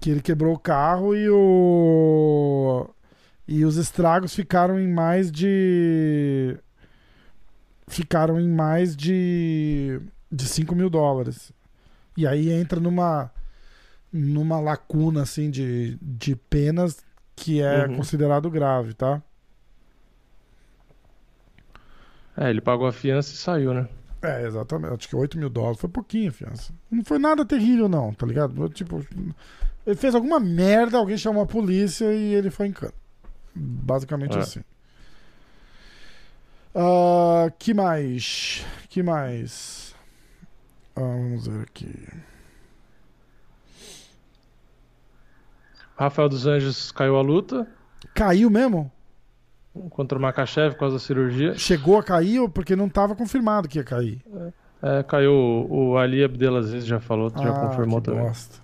que 0.00 0.10
ele 0.10 0.20
quebrou 0.22 0.54
o 0.54 0.58
carro 0.58 1.14
e 1.16 1.28
o 1.30 2.88
e 3.48 3.64
os 3.64 3.76
estragos 3.76 4.34
ficaram 4.34 4.78
em 4.80 4.88
mais 4.88 5.30
de 5.30 6.56
ficaram 7.88 8.40
em 8.40 8.48
mais 8.48 8.96
de 8.96 10.00
de 10.30 10.44
5 10.46 10.74
mil 10.74 10.90
dólares 10.90 11.52
e 12.16 12.26
aí 12.26 12.50
entra 12.50 12.80
numa 12.80 13.30
numa 14.12 14.60
lacuna 14.60 15.22
assim 15.22 15.50
de, 15.50 15.98
de 16.00 16.34
penas 16.36 17.04
que 17.34 17.60
é 17.60 17.86
Uhum. 17.86 17.96
considerado 17.96 18.50
grave, 18.50 18.94
tá? 18.94 19.22
É, 22.36 22.50
ele 22.50 22.60
pagou 22.60 22.86
a 22.86 22.92
fiança 22.92 23.32
e 23.32 23.36
saiu, 23.36 23.72
né? 23.74 23.88
É, 24.22 24.46
exatamente. 24.46 24.94
Acho 24.94 25.08
que 25.08 25.16
8 25.16 25.38
mil 25.38 25.48
dólares. 25.50 25.80
Foi 25.80 25.88
pouquinho, 25.88 26.32
fiança. 26.32 26.72
Não 26.90 27.04
foi 27.04 27.18
nada 27.18 27.44
terrível, 27.44 27.88
não, 27.88 28.12
tá 28.12 28.26
ligado? 28.26 28.68
Tipo, 28.70 29.04
ele 29.86 29.96
fez 29.96 30.14
alguma 30.14 30.40
merda, 30.40 30.98
alguém 30.98 31.16
chamou 31.16 31.42
a 31.42 31.46
polícia 31.46 32.12
e 32.12 32.34
ele 32.34 32.50
foi 32.50 32.66
em 32.66 32.72
cana. 32.72 32.92
Basicamente 33.54 34.36
É. 34.36 34.40
assim. 34.40 34.60
Ah, 36.74 37.50
que 37.58 37.72
mais? 37.72 38.64
Que 38.90 39.02
mais? 39.02 39.94
Ah, 40.94 41.00
vamos 41.00 41.46
ver 41.46 41.62
aqui. 41.62 41.94
Rafael 45.98 46.28
dos 46.28 46.46
Anjos 46.46 46.92
caiu 46.92 47.16
a 47.16 47.22
luta 47.22 47.66
Caiu 48.14 48.50
mesmo? 48.50 48.90
contra 49.90 50.16
o 50.18 50.20
Makachev 50.20 50.72
por 50.74 50.80
causa 50.80 50.96
da 50.96 51.00
cirurgia. 51.00 51.54
Chegou 51.58 51.98
a 51.98 52.02
cair 52.02 52.40
ou 52.40 52.48
porque 52.48 52.74
não 52.76 52.86
estava 52.86 53.14
confirmado 53.14 53.68
que 53.68 53.78
ia 53.78 53.84
cair? 53.84 54.22
É, 54.82 55.02
caiu 55.02 55.32
o, 55.32 55.90
o 55.92 55.98
Ali 55.98 56.22
Abdelaziz, 56.24 56.86
já 56.86 56.98
falou, 57.00 57.30
já 57.30 57.50
Ah, 57.50 57.68
confirmou 57.68 58.00
que 58.00 58.06
também. 58.10 58.22
bosta. 58.24 58.58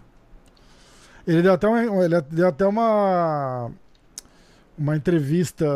Ele 1.27 1.43
deu 1.43 1.53
até 1.53 1.69
uma, 1.69 2.05
ele 2.05 2.21
deu 2.31 2.49
até 2.49 2.67
uma 2.67 3.71
uma 4.77 4.97
entrevista, 4.97 5.67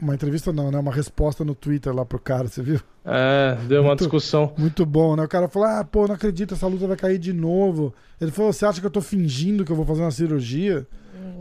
uma 0.00 0.14
entrevista 0.14 0.52
não, 0.52 0.70
né, 0.70 0.78
uma 0.78 0.92
resposta 0.92 1.44
no 1.44 1.54
Twitter 1.54 1.94
lá 1.94 2.04
pro 2.04 2.18
cara, 2.18 2.48
você 2.48 2.62
viu? 2.62 2.80
É, 3.04 3.56
deu 3.68 3.80
uma 3.80 3.88
Muito- 3.88 4.00
discussão. 4.00 4.52
Muito 4.58 4.84
bom, 4.84 5.16
né? 5.16 5.22
O 5.24 5.28
cara 5.28 5.48
falou: 5.48 5.68
"Ah, 5.68 5.84
pô, 5.84 6.06
não 6.06 6.14
acredito, 6.14 6.54
essa 6.54 6.66
luta 6.66 6.86
vai 6.86 6.96
cair 6.96 7.18
de 7.18 7.32
novo". 7.32 7.94
Ele 8.20 8.30
falou: 8.30 8.52
"Você 8.52 8.66
acha 8.66 8.80
que 8.80 8.86
eu 8.86 8.90
tô 8.90 9.00
fingindo 9.00 9.64
que 9.64 9.72
eu 9.72 9.76
vou 9.76 9.86
fazer 9.86 10.02
uma 10.02 10.10
cirurgia?" 10.10 10.86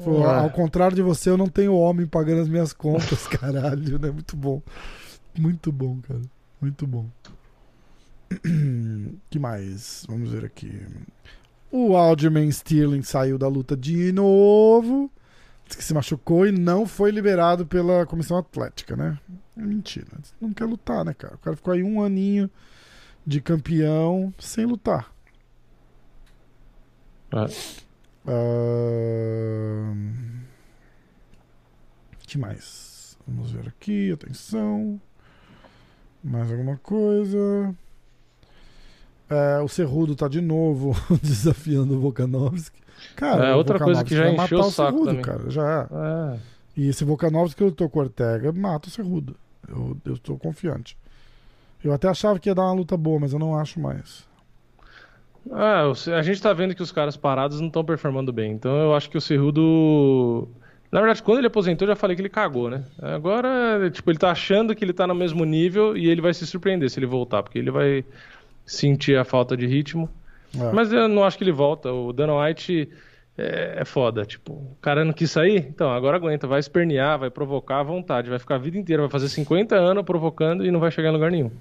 Falou, 0.03 0.26
É. 0.26 0.40
ao 0.40 0.49
contrário 0.49 0.95
de 0.95 1.02
você, 1.02 1.30
eu 1.30 1.38
não 1.38 1.48
tenho 1.48 1.76
homem 1.76 2.07
pagando 2.07 2.41
as 2.41 2.48
minhas 2.49 2.73
contas, 2.73 3.28
caralho, 3.28 3.99
né? 3.99 4.10
Muito 4.11 4.36
bom. 4.36 4.61
Muito 5.38 5.72
bom, 5.72 5.99
cara. 6.07 6.22
Muito 6.60 6.88
bom. 6.88 7.06
que 9.30 9.38
mais? 9.40 10.06
Vamos 10.07 10.32
ver 10.32 10.45
aqui. 10.45 10.72
O 11.72 11.95
Alderman 11.95 12.49
Sterling 12.49 13.02
saiu 13.02 13.38
da 13.38 13.48
luta 13.48 13.77
de 13.77 14.11
novo. 14.11 15.10
Diz 15.65 15.76
que 15.77 15.84
se 15.84 15.93
machucou 15.93 16.45
e 16.45 16.52
não 16.52 16.85
foi 16.85 17.11
liberado 17.11 17.65
pela 17.65 18.06
comissão 18.06 18.38
atlética, 18.38 18.98
né? 18.98 19.18
É 19.57 19.61
mentira. 19.61 20.07
Não 20.39 20.53
quer 20.53 20.65
lutar, 20.65 21.06
né, 21.06 21.14
cara? 21.14 21.35
O 21.35 21.38
cara 21.38 21.56
ficou 21.56 21.73
aí 21.73 21.81
um 21.81 22.03
aninho 22.03 22.49
de 23.26 23.39
campeão 23.39 24.34
sem 24.38 24.65
lutar. 24.65 25.14
É. 27.34 27.45
Ahn, 28.27 30.11
que 32.27 32.38
mais? 32.38 33.18
Vamos 33.26 33.52
ver 33.52 33.68
aqui, 33.69 34.11
atenção. 34.11 34.99
Mais 36.22 36.52
alguma 36.52 36.77
coisa. 36.77 37.73
É, 39.32 39.60
o 39.62 39.68
Cerrudo 39.68 40.16
tá 40.16 40.28
de 40.28 40.41
novo 40.41 40.94
desafiando 41.24 41.95
o 41.95 41.99
Volkanovski. 41.99 42.80
Cara, 43.16 43.48
É, 43.48 43.56
outra 43.56 43.80
coisa 43.80 44.03
que 44.03 44.16
já 44.16 44.30
encheu 44.30 44.60
o 44.60 44.64
saco 44.64 44.91
Cerrudo, 44.91 45.06
também. 45.08 45.22
cara. 45.22 45.49
Já 45.49 45.88
é. 45.91 46.36
É. 46.36 46.40
E 46.78 46.88
esse 46.90 47.03
Volkanovski 47.03 47.58
que 47.58 47.64
eu 47.64 47.72
tô 47.72 47.90
com 47.90 47.99
o 47.99 48.02
Ortega 48.03 48.52
mata 48.52 48.88
o 48.88 48.91
Cerrudo. 48.91 49.36
Eu, 49.68 49.98
eu 50.06 50.18
tô 50.18 50.38
confiante. 50.38 50.98
Eu 51.84 51.94
até 51.94 52.08
achava 52.08 52.38
que 52.40 52.49
ia 52.49 52.56
dar 52.56 52.64
uma 52.64 52.74
luta 52.74 52.95
boa, 52.95 53.20
mas 53.20 53.34
eu 53.34 53.40
não 53.40 53.58
acho 53.58 53.80
mais. 53.80 54.26
O- 55.45 56.12
a 56.14 56.22
gente 56.22 56.41
tá 56.41 56.53
vendo 56.53 56.76
que 56.76 56.84
os 56.84 56.91
caras 56.91 57.18
parados 57.18 57.60
não 57.60 57.68
estão 57.68 57.84
performando 57.84 58.32
bem. 58.32 58.52
Então 58.52 58.76
eu 58.78 58.94
acho 58.95 59.10
que 59.10 59.18
o 59.18 59.22
Cerrudo. 59.22 60.48
Na 60.91 60.99
verdade, 60.99 61.24
quando 61.24 61.38
ele 61.40 61.48
aposentou, 61.48 61.88
eu 61.88 61.94
já 61.94 61.95
falei 61.95 62.16
que 62.16 62.22
ele 62.22 62.30
cagou, 62.30 62.70
né? 62.70 62.84
Agora, 63.02 63.90
tipo, 63.90 64.12
ele 64.12 64.20
tá 64.20 64.30
achando 64.30 64.76
que 64.76 64.84
ele 64.84 64.91
tá 64.94 65.08
no 65.08 65.16
mesmo 65.16 65.45
nível 65.45 65.95
e 65.95 66.08
ele 66.10 66.22
vai 66.22 66.34
se 66.34 66.45
surpreender 66.45 66.90
se 66.90 66.99
ele 66.99 67.06
voltar, 67.06 67.41
porque 67.41 67.58
ele 67.58 67.72
vai 67.72 68.03
sentir 68.72 69.18
a 69.18 69.26
falta 69.26 69.56
de 69.57 69.68
ritmo. 69.68 70.10
É. 70.57 70.72
Mas 70.72 70.91
eu 70.91 71.07
não 71.07 71.23
acho 71.23 71.38
que 71.38 71.43
ele 71.43 71.52
volta. 71.52 71.91
O 71.91 72.14
Dana 72.14 72.35
White 72.35 72.89
é, 73.38 73.81
é 73.81 73.85
foda. 73.85 74.26
Tipo, 74.26 74.53
o 74.53 74.77
cara 74.81 75.03
não 75.03 75.14
quis 75.14 75.31
sair? 75.31 75.68
Então, 75.69 75.91
agora 75.91 76.18
aguenta. 76.18 76.48
Vai 76.48 76.60
espernear, 76.60 77.19
vai 77.19 77.30
provocar 77.30 77.80
à 77.80 77.84
vontade. 77.84 78.30
Vai 78.30 78.39
ficar 78.39 78.56
a 78.56 78.60
vida 78.60 78.77
inteira, 78.77 79.02
vai 79.02 79.11
fazer 79.11 79.30
50 79.30 79.76
anos 79.76 80.03
provocando 80.06 80.65
e 80.65 80.72
não 80.72 80.80
vai 80.80 80.91
chegar 80.91 81.10
em 81.10 81.14
lugar 81.14 81.31
nenhum. 81.31 81.52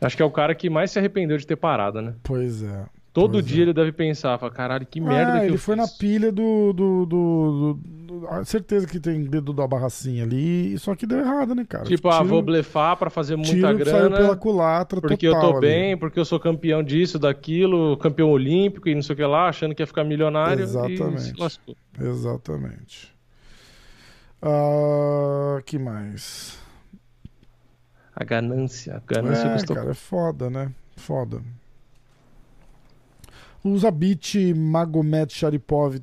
Acho 0.00 0.16
que 0.16 0.22
é 0.22 0.26
o 0.26 0.30
cara 0.30 0.54
que 0.54 0.68
mais 0.68 0.90
se 0.90 0.98
arrependeu 0.98 1.38
de 1.38 1.46
ter 1.46 1.56
parado, 1.56 2.02
né? 2.02 2.14
Pois 2.22 2.62
é. 2.62 2.84
Todo 3.16 3.32
Pois 3.32 3.46
dia 3.46 3.60
é. 3.60 3.62
ele 3.62 3.72
deve 3.72 3.92
pensar, 3.92 4.38
fala, 4.38 4.52
caralho, 4.52 4.84
que 4.84 5.00
merda 5.00 5.36
ah, 5.36 5.40
que 5.40 5.46
ele 5.46 5.54
eu 5.54 5.58
foi 5.58 5.74
fiz. 5.74 5.86
na 5.90 5.98
pilha 5.98 6.30
do. 6.30 6.70
do, 6.74 7.06
do, 7.06 7.74
do- 7.74 7.74
do- 8.20 8.28
ah, 8.28 8.44
certeza 8.44 8.86
que 8.86 9.00
tem 9.00 9.22
dedo 9.24 9.54
da 9.54 9.66
barracinha 9.66 10.22
ali, 10.22 10.78
só 10.78 10.94
que 10.94 11.06
deu 11.06 11.20
errado, 11.20 11.54
né, 11.54 11.64
cara? 11.66 11.84
Tipo, 11.84 12.10
ah, 12.10 12.18
Tiro- 12.18 12.28
vou 12.28 12.42
blefar 12.42 12.94
pra 12.98 13.08
fazer 13.08 13.36
muita 13.36 13.52
tiro 13.52 13.62
saiu 13.66 13.78
grana, 13.78 14.16
pela 14.18 14.36
culatra 14.36 15.00
porque 15.00 15.26
eu 15.26 15.32
tô 15.40 15.52
ali. 15.52 15.60
bem, 15.60 15.96
porque 15.96 16.20
eu 16.20 16.26
sou 16.26 16.38
campeão 16.38 16.82
disso, 16.82 17.18
daquilo, 17.18 17.96
campeão 17.96 18.28
olímpico 18.30 18.86
e 18.86 18.94
não 18.94 19.00
sei 19.00 19.14
o 19.14 19.16
que 19.16 19.24
lá, 19.24 19.48
achando 19.48 19.74
que 19.74 19.82
ia 19.82 19.86
ficar 19.86 20.04
milionário 20.04 20.62
Exatamente. 20.62 21.32
Exatamente. 21.98 23.14
Ah, 24.42 25.60
que 25.64 25.78
mais? 25.78 26.58
A 28.14 28.24
ganância, 28.24 28.94
a 28.96 29.00
ganância 29.14 29.46
É, 29.48 29.52
custou 29.54 29.76
cara, 29.76 29.90
é 29.90 29.94
foda, 29.94 30.50
né? 30.50 30.70
Foda. 30.96 31.40
O 33.66 33.76
Zabit 33.76 34.54
Magomed 34.54 35.34
Sharipov, 35.34 36.00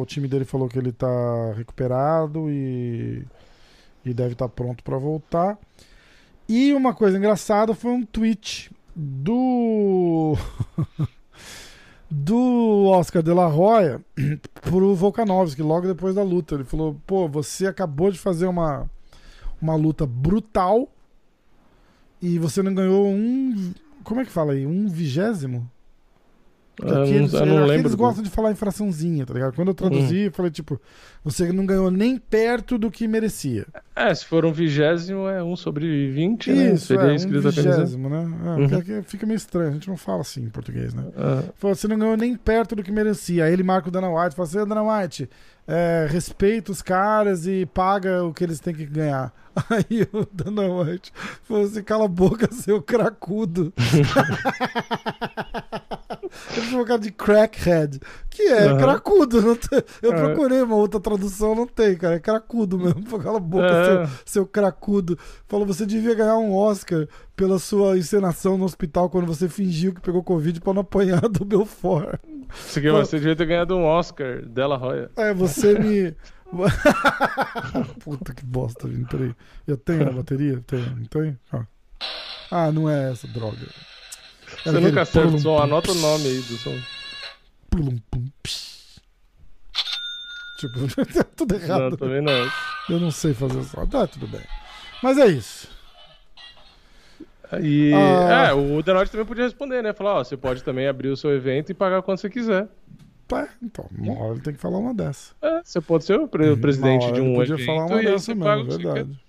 o 0.00 0.06
time 0.06 0.26
dele 0.26 0.46
falou 0.46 0.66
que 0.66 0.78
ele 0.78 0.92
tá 0.92 1.52
recuperado 1.54 2.48
e, 2.48 3.22
e 4.02 4.14
deve 4.14 4.32
estar 4.32 4.48
pronto 4.48 4.82
pra 4.82 4.96
voltar. 4.96 5.58
E 6.48 6.72
uma 6.72 6.94
coisa 6.94 7.18
engraçada 7.18 7.74
foi 7.74 7.90
um 7.90 8.02
tweet 8.02 8.72
do 8.96 10.34
do 12.10 12.86
Oscar 12.86 13.22
de 13.22 13.34
la 13.34 13.46
Hoya 13.46 14.00
pro 14.62 14.94
Volkanovski 14.94 15.60
logo 15.60 15.86
depois 15.86 16.14
da 16.14 16.22
luta. 16.22 16.54
Ele 16.54 16.64
falou: 16.64 16.96
"Pô, 17.06 17.28
você 17.28 17.66
acabou 17.66 18.10
de 18.10 18.18
fazer 18.18 18.46
uma 18.46 18.90
uma 19.60 19.74
luta 19.74 20.06
brutal 20.06 20.88
e 22.22 22.38
você 22.38 22.62
não 22.62 22.72
ganhou 22.72 23.06
um. 23.06 23.74
Como 24.02 24.22
é 24.22 24.24
que 24.24 24.30
fala 24.32 24.54
aí? 24.54 24.66
Um 24.66 24.88
vigésimo? 24.88 25.70
Eu 26.80 27.04
eles, 27.04 27.34
eu 27.34 27.44
não 27.44 27.66
lembro 27.66 27.82
eles 27.82 27.94
gostam 27.94 28.24
de 28.24 28.30
falar 28.30 28.50
em 28.50 28.54
fraçãozinha, 28.54 29.26
tá 29.26 29.34
ligado? 29.34 29.54
Quando 29.54 29.68
eu 29.68 29.74
traduzi, 29.74 30.16
Uhum. 30.16 30.22
eu 30.24 30.32
falei, 30.32 30.50
tipo, 30.50 30.80
você 31.22 31.52
não 31.52 31.66
ganhou 31.66 31.90
nem 31.90 32.16
perto 32.16 32.78
do 32.78 32.90
que 32.90 33.06
merecia. 33.06 33.66
É, 33.94 34.12
se 34.14 34.24
for 34.24 34.46
um 34.46 34.52
vigésimo, 34.52 35.28
é 35.28 35.42
um 35.44 35.54
sobre 35.54 36.10
20, 36.10 36.50
né? 36.50 36.72
Isso, 36.72 36.86
Seria 36.86 37.02
é, 37.02 37.12
um 37.12 37.40
vigésimo, 37.40 38.08
né? 38.08 38.22
É, 38.22 38.94
Uhum. 38.96 39.02
fica 39.02 39.26
meio 39.26 39.36
estranho, 39.36 39.68
a 39.68 39.72
gente 39.72 39.86
não 39.88 39.98
fala 39.98 40.22
assim 40.22 40.42
em 40.44 40.48
português, 40.48 40.94
né? 40.94 41.04
Ah, 41.16 41.42
Falou, 41.56 41.76
você 41.76 41.86
não 41.86 41.98
ganhou 41.98 42.16
nem 42.16 42.34
perto 42.36 42.74
do 42.74 42.82
que 42.82 42.90
merecia. 42.90 43.44
Aí 43.44 43.52
ele 43.52 43.62
marca 43.62 43.88
o 43.88 43.92
Dana 43.92 44.08
White, 44.08 44.34
fala 44.34 44.48
assim, 44.48 44.58
"Ô, 44.58 44.64
Dana 44.66 44.82
White, 44.82 45.28
é, 45.68 46.06
respeita 46.10 46.72
os 46.72 46.80
caras 46.80 47.46
e 47.46 47.66
paga 47.66 48.24
o 48.24 48.32
que 48.32 48.42
eles 48.42 48.58
têm 48.60 48.74
que 48.74 48.86
ganhar. 48.86 49.30
Aí 49.70 50.08
o 50.12 50.26
Dana 50.32 50.62
White 50.62 51.12
falou 51.42 51.64
assim, 51.64 51.82
cala 51.82 52.06
a 52.06 52.08
boca, 52.08 52.48
seu 52.50 52.80
cracudo. 52.82 53.72
ele 56.56 56.66
chamou 56.66 56.82
o 56.82 56.86
cara 56.86 57.00
de 57.00 57.10
crackhead, 57.10 58.00
que 58.30 58.42
é 58.42 58.64
Aham. 58.68 58.78
cracudo. 58.78 59.56
Tem- 59.56 59.82
eu 60.02 60.12
É. 60.12 60.16
procurei 60.16 60.62
uma 60.62 60.76
outra 60.76 60.98
tradução, 61.00 61.54
não 61.54 61.66
tem, 61.66 61.96
cara, 61.96 62.14
é 62.16 62.18
cracudo 62.20 62.78
mesmo. 62.78 63.02
Cala 63.20 63.36
a 63.38 63.40
boca, 63.40 63.66
É. 63.66 63.84
seu, 64.06 64.16
seu 64.24 64.46
cracudo. 64.46 65.18
Falou, 65.46 65.66
você 65.66 65.84
devia 65.86 66.14
ganhar 66.14 66.36
um 66.36 66.54
Oscar 66.54 67.06
pela 67.36 67.58
sua 67.58 67.96
encenação 67.98 68.56
no 68.58 68.64
hospital 68.64 69.08
quando 69.10 69.26
você 69.26 69.48
fingiu 69.48 69.92
que 69.94 70.00
pegou 70.00 70.22
Covid 70.22 70.60
pra 70.60 70.72
não 70.74 70.82
apanhar 70.82 71.20
do 71.22 71.44
Belfort. 71.44 72.18
Aqui 72.76 72.90
você 72.90 73.18
devia 73.18 73.34
ter 73.36 73.46
ganhado 73.46 73.76
um 73.76 73.84
Oscar 73.84 74.42
dela 74.46 74.76
Roya. 74.76 75.10
É, 75.16 75.32
você 75.32 75.76
me. 75.78 76.14
Puta 78.04 78.34
que 78.34 78.44
bosta, 78.44 78.86
Vini. 78.86 79.06
Peraí. 79.06 79.34
Eu 79.66 79.76
tenho 79.76 80.08
a 80.08 80.12
bateria? 80.12 80.62
Tenho, 80.66 80.96
não 80.96 81.04
tenho? 81.06 81.38
Ah. 81.52 81.64
Ah, 82.50 82.70
não 82.72 82.88
é 82.90 83.10
essa 83.10 83.26
droga. 83.28 83.56
Você 84.64 84.80
nunca 84.80 85.02
acerta 85.02 85.34
o 85.36 85.38
som, 85.38 85.58
anota 85.58 85.92
o 85.92 85.94
nome 85.94 86.26
aí 86.28 86.40
do 86.40 86.56
som. 86.56 86.78
pulum, 87.70 87.98
pum, 88.10 88.24
psh. 88.42 89.00
Tipo, 90.58 90.78
tá 91.12 91.24
tudo 91.36 91.58
Não, 91.58 91.62
errado. 91.64 91.96
também 91.96 92.20
não. 92.22 92.50
Eu 92.88 93.00
não 93.00 93.10
sei 93.10 93.34
fazer 93.34 93.58
o 93.58 93.64
som. 93.64 93.86
Tá, 93.86 94.06
tudo 94.06 94.26
bem. 94.28 94.42
Mas 95.02 95.18
é 95.18 95.26
isso. 95.26 95.68
E 97.60 97.92
Ah. 97.94 98.48
é, 98.48 98.52
o 98.54 98.82
Danotti 98.82 99.10
também 99.10 99.26
podia 99.26 99.44
responder, 99.44 99.82
né? 99.82 99.92
Falar, 99.92 100.14
ó, 100.20 100.24
você 100.24 100.36
pode 100.36 100.62
também 100.64 100.86
abrir 100.88 101.08
o 101.08 101.16
seu 101.16 101.34
evento 101.34 101.70
e 101.70 101.74
pagar 101.74 102.00
quanto 102.02 102.20
você 102.20 102.30
quiser. 102.30 102.66
Tá, 103.28 103.48
então, 103.62 103.86
uma 103.98 104.18
hora 104.22 104.38
tem 104.40 104.52
que 104.54 104.60
falar 104.60 104.78
uma 104.78 104.94
dessa. 104.94 105.34
É, 105.42 105.60
você 105.64 105.80
pode 105.80 106.04
ser 106.04 106.18
o 106.18 106.28
pre- 106.28 106.50
o 106.50 106.56
presidente 106.56 107.10
de 107.12 107.20
um 107.20 107.34
podia 107.34 107.54
evento 107.54 107.66
falar 107.66 107.86
uma 107.86 108.02
dessa 108.02 108.34
mesmo, 108.34 108.48
é 108.48 108.62
verdade. 108.76 109.20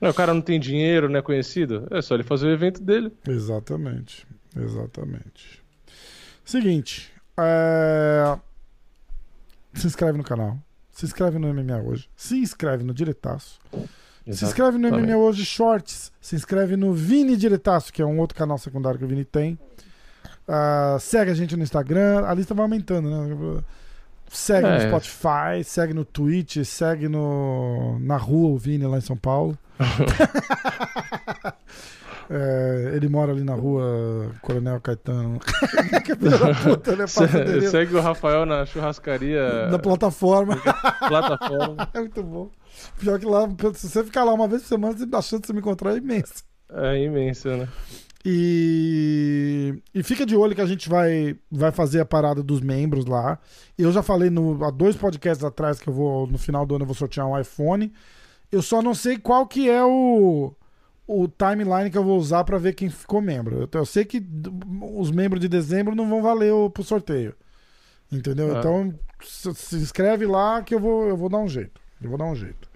Não, 0.00 0.10
o 0.10 0.14
cara 0.14 0.32
não 0.32 0.40
tem 0.40 0.58
dinheiro, 0.58 1.08
não 1.08 1.18
é 1.18 1.22
conhecido. 1.22 1.86
É 1.90 2.00
só 2.00 2.14
ele 2.14 2.22
fazer 2.22 2.46
o 2.46 2.52
evento 2.52 2.82
dele. 2.82 3.12
Exatamente. 3.28 4.26
Exatamente. 4.56 5.62
Seguinte. 6.44 7.12
é, 7.38 8.38
Se 9.74 9.86
inscreve 9.86 10.16
no 10.18 10.24
canal. 10.24 10.58
Se 10.90 11.04
inscreve 11.06 11.38
no 11.38 11.52
MMA 11.52 11.78
hoje. 11.82 12.08
Se 12.16 12.38
inscreve 12.38 12.82
no 12.82 12.92
Diretaço. 12.94 13.58
Se 14.30 14.44
inscreve 14.44 14.78
no 14.78 14.86
Exatamente. 14.88 15.12
MMA 15.12 15.16
hoje 15.18 15.44
Shorts. 15.44 16.12
Se 16.20 16.34
inscreve 16.34 16.76
no 16.76 16.92
Vini 16.92 17.36
Diretaço, 17.36 17.92
que 17.92 18.02
é 18.02 18.06
um 18.06 18.18
outro 18.18 18.36
canal 18.36 18.58
secundário 18.58 18.98
que 18.98 19.04
o 19.04 19.08
Vini 19.08 19.24
tem. 19.24 19.58
Ah, 20.48 20.96
segue 21.00 21.30
a 21.30 21.34
gente 21.34 21.56
no 21.56 21.62
Instagram. 21.62 22.24
A 22.26 22.34
lista 22.34 22.54
vai 22.54 22.64
aumentando, 22.64 23.08
né? 23.08 23.62
Segue 24.32 24.66
no 24.68 24.74
É. 24.74 24.88
Spotify, 24.88 25.64
segue 25.64 25.92
no 25.92 26.04
Twitch, 26.04 26.64
segue 26.64 27.08
no 27.08 27.98
na 28.00 28.16
rua 28.16 28.50
o 28.50 28.56
Vini 28.58 28.86
lá 28.86 28.96
em 28.98 29.02
São 29.02 29.16
Paulo. 29.16 29.58
É, 32.32 32.92
ele 32.94 33.08
mora 33.08 33.32
ali 33.32 33.42
na 33.42 33.54
rua 33.54 34.30
Coronel 34.40 34.80
Caetano. 34.80 35.40
que 36.04 36.14
puta, 36.62 36.94
né? 36.94 37.04
Segue 37.08 37.96
o 37.96 38.00
Rafael 38.00 38.46
na 38.46 38.64
churrascaria 38.64 39.66
na 39.68 39.80
plataforma. 39.80 40.56
plataforma. 41.08 41.88
É 41.92 41.98
muito 41.98 42.22
bom. 42.22 42.48
Pior 43.00 43.18
que 43.18 43.26
lá, 43.26 43.48
se 43.74 43.88
você 43.88 44.04
ficar 44.04 44.22
lá 44.22 44.32
uma 44.32 44.46
vez 44.46 44.62
por 44.62 44.68
semana, 44.68 44.94
a 44.94 45.22
chance 45.22 45.40
de 45.40 45.46
você 45.48 45.52
me 45.52 45.58
encontrar 45.58 45.94
é 45.94 45.96
imensa. 45.96 46.44
É 46.72 47.02
imenso, 47.02 47.48
né? 47.48 47.68
E, 48.24 49.82
e 49.94 50.02
fica 50.02 50.26
de 50.26 50.36
olho 50.36 50.54
que 50.54 50.60
a 50.60 50.66
gente 50.66 50.88
vai, 50.88 51.36
vai 51.50 51.72
fazer 51.72 52.00
a 52.00 52.04
parada 52.04 52.42
dos 52.42 52.60
membros 52.60 53.06
lá. 53.06 53.38
Eu 53.78 53.90
já 53.90 54.02
falei 54.02 54.28
no, 54.28 54.62
há 54.64 54.70
dois 54.70 54.94
podcasts 54.94 55.44
atrás 55.44 55.80
que 55.80 55.88
eu 55.88 55.92
vou, 55.92 56.26
no 56.26 56.36
final 56.36 56.66
do 56.66 56.74
ano, 56.74 56.82
eu 56.82 56.86
vou 56.86 56.94
sortear 56.94 57.26
um 57.26 57.38
iPhone. 57.38 57.92
Eu 58.52 58.60
só 58.60 58.82
não 58.82 58.94
sei 58.94 59.16
qual 59.16 59.46
que 59.46 59.70
é 59.70 59.82
o, 59.82 60.52
o 61.06 61.28
timeline 61.28 61.90
que 61.90 61.96
eu 61.96 62.04
vou 62.04 62.18
usar 62.18 62.44
pra 62.44 62.58
ver 62.58 62.74
quem 62.74 62.90
ficou 62.90 63.22
membro. 63.22 63.62
Eu, 63.62 63.68
eu 63.72 63.86
sei 63.86 64.04
que 64.04 64.22
os 64.82 65.10
membros 65.10 65.40
de 65.40 65.48
dezembro 65.48 65.94
não 65.94 66.08
vão 66.08 66.20
valer 66.20 66.52
o, 66.52 66.68
pro 66.68 66.84
sorteio. 66.84 67.34
Entendeu? 68.12 68.54
Ah. 68.54 68.58
Então 68.58 68.94
se, 69.22 69.54
se 69.54 69.76
inscreve 69.76 70.26
lá 70.26 70.62
que 70.62 70.74
eu 70.74 70.80
vou, 70.80 71.08
eu 71.08 71.16
vou 71.16 71.28
dar 71.28 71.38
um 71.38 71.48
jeito. 71.48 71.80
Eu 72.02 72.10
vou 72.10 72.18
dar 72.18 72.26
um 72.26 72.34
jeito. 72.34 72.69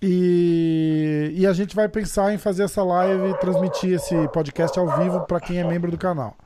E, 0.00 1.32
e 1.34 1.46
a 1.46 1.52
gente 1.52 1.74
vai 1.74 1.88
pensar 1.88 2.32
em 2.32 2.38
fazer 2.38 2.64
essa 2.64 2.82
live 2.82 3.30
e 3.30 3.38
transmitir 3.38 3.94
esse 3.94 4.14
podcast 4.28 4.78
ao 4.78 4.98
vivo 4.98 5.20
para 5.22 5.40
quem 5.40 5.58
é 5.58 5.64
membro 5.64 5.90
do 5.90 5.98
canal. 5.98 6.36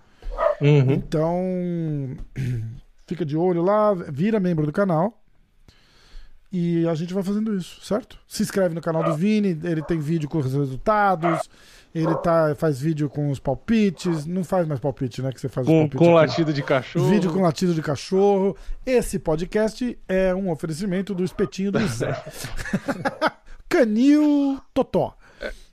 Uhum. 0.60 0.92
Então, 0.92 1.36
fica 3.06 3.24
de 3.24 3.36
olho 3.36 3.62
lá, 3.62 3.92
vira 3.94 4.38
membro 4.38 4.66
do 4.66 4.72
canal. 4.72 5.16
E 6.52 6.86
a 6.88 6.94
gente 6.96 7.14
vai 7.14 7.22
fazendo 7.22 7.54
isso, 7.56 7.80
certo? 7.84 8.18
Se 8.26 8.42
inscreve 8.42 8.74
no 8.74 8.80
canal 8.80 9.04
do 9.04 9.14
Vini, 9.14 9.56
ele 9.62 9.82
tem 9.82 10.00
vídeo 10.00 10.28
com 10.28 10.38
os 10.38 10.52
resultados, 10.52 11.48
ele 11.94 12.12
tá, 12.16 12.56
faz 12.56 12.80
vídeo 12.80 13.08
com 13.08 13.30
os 13.30 13.38
palpites. 13.38 14.26
Não 14.26 14.42
faz 14.42 14.66
mais 14.66 14.80
palpite, 14.80 15.22
né? 15.22 15.30
Que 15.32 15.40
você 15.40 15.48
faz 15.48 15.64
Com, 15.64 15.88
com 15.88 16.16
aqui. 16.18 16.28
latido 16.28 16.52
de 16.52 16.62
cachorro. 16.62 17.08
Vídeo 17.08 17.32
com 17.32 17.40
latido 17.40 17.72
de 17.72 17.80
cachorro. 17.80 18.56
Esse 18.84 19.20
podcast 19.20 19.96
é 20.08 20.34
um 20.34 20.50
oferecimento 20.50 21.14
do 21.14 21.24
espetinho 21.24 21.70
do 21.70 21.86
Zé. 21.86 22.20
Canil 23.70 24.58
Totó. 24.74 25.14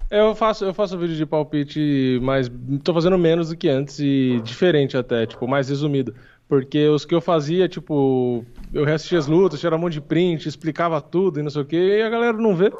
Eu 0.09 0.33
faço, 0.35 0.63
eu 0.63 0.73
faço 0.73 0.97
vídeo 0.97 1.17
de 1.17 1.25
palpite, 1.25 2.19
mas 2.21 2.49
tô 2.81 2.93
fazendo 2.93 3.17
menos 3.17 3.49
do 3.49 3.57
que 3.57 3.67
antes 3.67 3.99
e 3.99 4.39
diferente 4.41 4.95
até, 4.95 5.25
tipo, 5.25 5.45
mais 5.45 5.67
resumido. 5.67 6.15
Porque 6.47 6.87
os 6.87 7.03
que 7.03 7.13
eu 7.13 7.19
fazia, 7.19 7.67
tipo, 7.67 8.45
eu 8.73 8.85
reassistia 8.85 9.17
as 9.17 9.27
lutas, 9.27 9.59
tirava 9.59 9.75
um 9.75 9.79
monte 9.79 9.93
de 9.93 10.01
print, 10.01 10.47
explicava 10.47 11.01
tudo 11.01 11.39
e 11.39 11.43
não 11.43 11.49
sei 11.49 11.61
o 11.61 11.65
que, 11.65 11.75
e 11.75 12.01
a 12.01 12.09
galera 12.09 12.37
não 12.37 12.55
vê. 12.55 12.71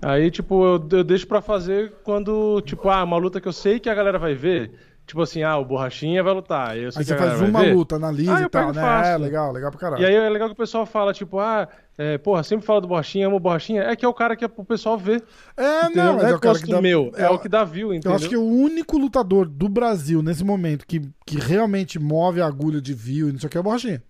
Aí, 0.00 0.30
tipo, 0.30 0.64
eu, 0.64 0.88
eu 0.98 1.02
deixo 1.02 1.26
pra 1.26 1.40
fazer 1.40 1.92
quando, 2.04 2.60
tipo, 2.60 2.88
ah, 2.88 3.02
uma 3.02 3.16
luta 3.16 3.40
que 3.40 3.48
eu 3.48 3.52
sei 3.52 3.80
que 3.80 3.88
a 3.88 3.94
galera 3.94 4.18
vai 4.18 4.34
ver. 4.34 4.70
Tipo 5.06 5.20
assim, 5.20 5.42
ah, 5.42 5.58
o 5.58 5.64
Borrachinha 5.66 6.22
vai 6.22 6.32
lutar. 6.32 6.78
Eu 6.78 6.90
sei 6.90 7.00
Aí 7.00 7.04
que 7.06 7.12
você 7.12 7.18
faz 7.18 7.40
uma 7.40 7.60
luta, 7.60 7.96
analisa 7.96 8.36
Ah, 8.36 8.42
e 8.42 8.48
tal, 8.48 8.72
né? 8.72 8.80
faço. 8.80 9.10
É 9.10 9.18
legal, 9.18 9.52
legal 9.52 9.70
pra 9.70 9.78
caralho. 9.80 10.02
E 10.02 10.06
aí 10.06 10.14
é 10.14 10.28
legal 10.30 10.48
que 10.48 10.54
o 10.54 10.56
pessoal 10.56 10.86
fala, 10.86 11.12
tipo, 11.12 11.38
ah, 11.38 11.68
é, 11.98 12.16
porra, 12.16 12.42
sempre 12.42 12.64
fala 12.64 12.80
do 12.80 12.88
Borrachinha, 12.88 13.26
amo 13.26 13.36
o 13.36 13.40
Borrachinha. 13.40 13.82
É 13.82 13.94
que 13.94 14.04
é 14.04 14.08
o 14.08 14.14
cara 14.14 14.34
que 14.34 14.44
é 14.44 14.48
pro 14.48 14.64
pessoal 14.64 14.96
ver. 14.96 15.22
é, 15.56 15.84
Entendeu? 15.86 16.04
não, 16.04 16.20
é, 16.20 16.30
é 16.30 16.34
o 16.34 16.40
cara 16.40 16.54
gosto 16.54 16.64
que 16.64 16.70
dá. 16.72 16.80
meu, 16.80 17.12
é, 17.16 17.24
é 17.24 17.28
o 17.30 17.38
que 17.38 17.48
dá 17.50 17.64
view, 17.64 17.92
entendeu? 17.92 18.12
Eu 18.12 18.16
acho 18.16 18.28
que 18.30 18.36
o 18.36 18.44
único 18.46 18.96
lutador 18.96 19.46
do 19.46 19.68
Brasil 19.68 20.22
nesse 20.22 20.42
momento 20.42 20.86
que, 20.86 21.02
que 21.26 21.38
realmente 21.38 21.98
move 21.98 22.40
a 22.40 22.46
agulha 22.46 22.80
de 22.80 22.94
view 22.94 23.28
e 23.28 23.32
não 23.32 23.38
sei 23.38 23.46
o 23.46 23.50
que 23.50 23.58
é 23.58 23.60
o 23.60 23.64
Borrachinha. 23.64 24.02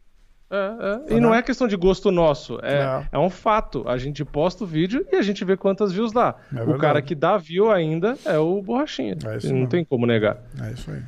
É, 0.54 1.12
é. 1.12 1.16
E 1.16 1.20
não 1.20 1.34
é 1.34 1.42
questão 1.42 1.66
de 1.66 1.76
gosto 1.76 2.10
nosso, 2.10 2.58
é, 2.62 3.04
É. 3.12 3.18
um 3.18 3.28
fato. 3.30 3.84
A 3.88 3.96
gente 3.98 4.24
posta 4.24 4.64
o 4.64 4.66
vídeo 4.66 5.04
e 5.12 5.16
a 5.16 5.22
gente 5.22 5.44
vê 5.44 5.56
quantas 5.56 5.92
views 5.92 6.12
dá. 6.12 6.34
É 6.54 6.62
o 6.62 6.78
cara 6.78 7.02
que 7.02 7.14
dá 7.14 7.36
view 7.36 7.70
ainda 7.70 8.16
é 8.24 8.38
o 8.38 8.62
Borrachinha. 8.62 9.14
É 9.22 9.24
não 9.24 9.32
mesmo. 9.32 9.68
tem 9.68 9.84
como 9.84 10.06
negar. 10.06 10.38
É 10.62 10.70
isso 10.72 10.90
aí. 10.90 11.02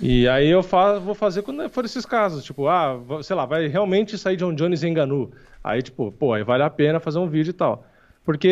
E 0.00 0.28
aí 0.28 0.48
eu 0.48 0.62
fa- 0.62 0.98
vou 0.98 1.14
fazer 1.14 1.40
quando 1.42 1.66
for 1.70 1.84
esses 1.84 2.04
casos, 2.04 2.44
tipo, 2.44 2.68
ah, 2.68 2.98
sei 3.22 3.34
lá, 3.34 3.46
vai 3.46 3.66
realmente 3.66 4.18
sair 4.18 4.36
John 4.36 4.54
Jones 4.54 4.82
e 4.82 4.88
Enganu. 4.88 5.30
Aí, 5.64 5.80
tipo, 5.80 6.12
pô, 6.12 6.34
aí 6.34 6.42
vale 6.44 6.62
a 6.62 6.68
pena 6.70 7.00
fazer 7.00 7.18
um 7.18 7.26
vídeo 7.26 7.50
e 7.50 7.54
tal. 7.54 7.84
Porque 8.22 8.48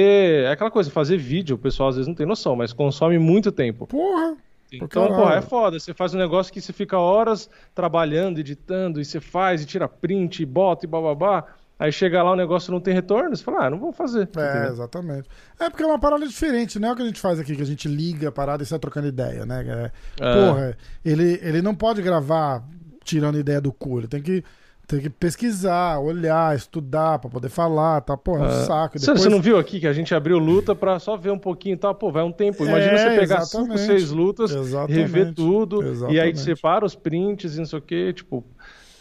é 0.47 0.51
aquela 0.53 0.71
coisa, 0.71 0.91
fazer 0.91 1.17
vídeo, 1.19 1.57
o 1.57 1.59
pessoal 1.59 1.91
às 1.91 1.97
vezes 1.97 2.09
não 2.09 2.15
tem 2.15 2.25
noção, 2.27 2.57
mas 2.57 2.73
consome 2.73 3.19
muito 3.19 3.53
tempo. 3.53 3.87
Porra! 3.87 4.37
Então, 4.73 5.07
porra, 5.09 5.36
é 5.36 5.43
foda. 5.43 5.78
Você 5.78 5.95
faz 5.95 6.15
um 6.15 6.19
negócio 6.19 6.53
que 6.53 6.61
você 6.61 6.73
fica 6.73 6.99
horas 6.99 7.49
trabalhando, 7.74 8.39
editando, 8.39 9.01
e 9.01 9.05
você 9.05 9.20
faz, 9.20 9.62
e 9.62 9.66
tira 9.66 9.89
print, 9.89 10.43
e 10.43 10.47
bota, 10.47 10.85
e 10.85 10.89
bababá. 10.89 11.45
Aí 11.78 11.91
chega 11.91 12.23
lá, 12.23 12.32
o 12.32 12.36
negócio 12.36 12.73
não 12.73 12.81
tem 12.81 12.95
retorno, 12.95 13.36
você 13.36 13.43
fala, 13.43 13.66
ah, 13.66 13.70
não 13.70 13.78
vou 13.78 13.93
fazer. 13.93 14.28
É, 14.36 14.51
entendeu? 14.51 14.73
exatamente. 14.73 15.28
É 15.59 15.69
porque 15.69 15.82
é 15.82 15.86
uma 15.86 15.99
parada 15.99 16.27
diferente, 16.27 16.78
não 16.78 16.91
é 16.91 16.93
o 16.93 16.97
que 16.97 17.03
a 17.03 17.07
gente 17.07 17.20
faz 17.20 17.39
aqui, 17.41 17.57
que 17.57 17.62
a 17.62 17.66
gente 17.66 17.89
liga 17.89 18.28
a 18.28 18.32
parada 18.32 18.62
e 18.62 18.66
sai 18.66 18.78
trocando 18.78 19.09
ideia, 19.09 19.45
né? 19.45 19.91
É, 20.20 20.24
É. 20.24 20.35
Porra, 20.35 20.78
ele, 21.05 21.39
ele 21.43 21.61
não 21.61 21.74
pode 21.74 22.01
gravar 22.01 22.62
tirando 23.03 23.39
ideia 23.39 23.61
do 23.61 23.73
cu, 23.73 23.99
ele 23.99 24.09
tem 24.09 24.23
que, 24.23 24.45
tem 24.86 25.01
que 25.01 25.09
pesquisar, 25.11 25.98
olhar, 25.98 26.55
estudar 26.55 27.19
pra 27.19 27.31
poder 27.31 27.48
falar, 27.48 28.01
tá? 28.02 28.16
Porra, 28.16 28.44
é 28.44 28.48
um 28.48 28.65
saco. 28.66 28.98
Você, 28.98 29.06
Depois... 29.06 29.23
você 29.23 29.28
não 29.28 29.40
viu 29.40 29.59
aqui 29.59 29.81
que 29.81 29.86
a 29.86 29.93
gente 29.93 30.15
abriu 30.15 30.39
luta 30.39 30.74
pra 30.74 30.98
só 30.98 31.16
ver 31.16 31.31
um 31.31 31.39
pouquinho 31.39 31.74
e 31.74 31.77
tal? 31.78 31.94
Pô, 31.94 32.11
vai 32.12 32.23
um 32.23 32.32
tempo. 32.32 32.65
Imagina 32.65 32.93
É, 32.93 32.98
você 33.15 33.20
pegar 33.20 33.40
cinco, 33.43 33.65
exatamente. 33.73 33.86
seis 33.86 34.11
lutas, 34.11 34.51
Exatamente. 34.55 34.98
rever 35.01 35.32
tudo, 35.35 35.82
e 35.82 35.86
aí 35.86 35.90
Exatamente. 35.93 36.40
separa 36.40 36.85
os 36.85 36.94
prints 36.94 37.55
e 37.56 37.59
não 37.59 37.66
sei 37.66 37.78
o 37.78 37.82
que, 37.82 38.12
tipo. 38.12 38.44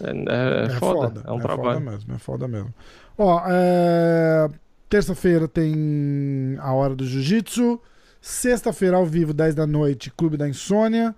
É, 0.03 0.09
é- 0.09 0.65
é 0.65 0.69
foda, 0.79 1.21
é 1.25 1.31
um 1.31 1.39
trabalho. 1.39 1.79
foda 1.79 1.91
mesmo, 1.91 2.13
é 2.13 2.17
foda 2.17 2.47
mesmo. 2.47 2.73
Ó, 3.17 3.41
é, 3.47 4.47
terça-feira 4.89 5.47
tem 5.47 6.57
a 6.59 6.73
hora 6.73 6.95
do 6.95 7.05
jiu-jitsu. 7.05 7.79
Sexta-feira 8.21 8.95
ao 8.97 9.05
vivo, 9.05 9.33
10 9.33 9.53
da 9.53 9.67
noite, 9.67 10.09
Clube 10.15 10.37
da 10.37 10.47
Insônia. 10.47 11.13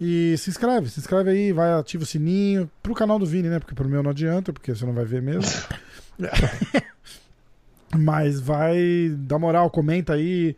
E 0.00 0.34
se 0.38 0.48
inscreve, 0.48 0.88
se 0.88 0.98
inscreve 0.98 1.30
aí, 1.30 1.52
vai, 1.52 1.72
ativa 1.74 2.04
o 2.04 2.06
sininho. 2.06 2.70
Pro 2.82 2.94
canal 2.94 3.18
do 3.18 3.26
Vini, 3.26 3.48
né? 3.48 3.58
Porque 3.58 3.74
pro 3.74 3.88
meu 3.88 4.02
não 4.02 4.10
adianta, 4.10 4.52
porque 4.52 4.74
você 4.74 4.86
não 4.86 4.94
vai 4.94 5.04
ver 5.04 5.20
mesmo. 5.20 5.42
Mas 7.96 8.40
vai, 8.40 9.10
dá 9.16 9.38
moral, 9.38 9.68
comenta 9.68 10.14
aí, 10.14 10.56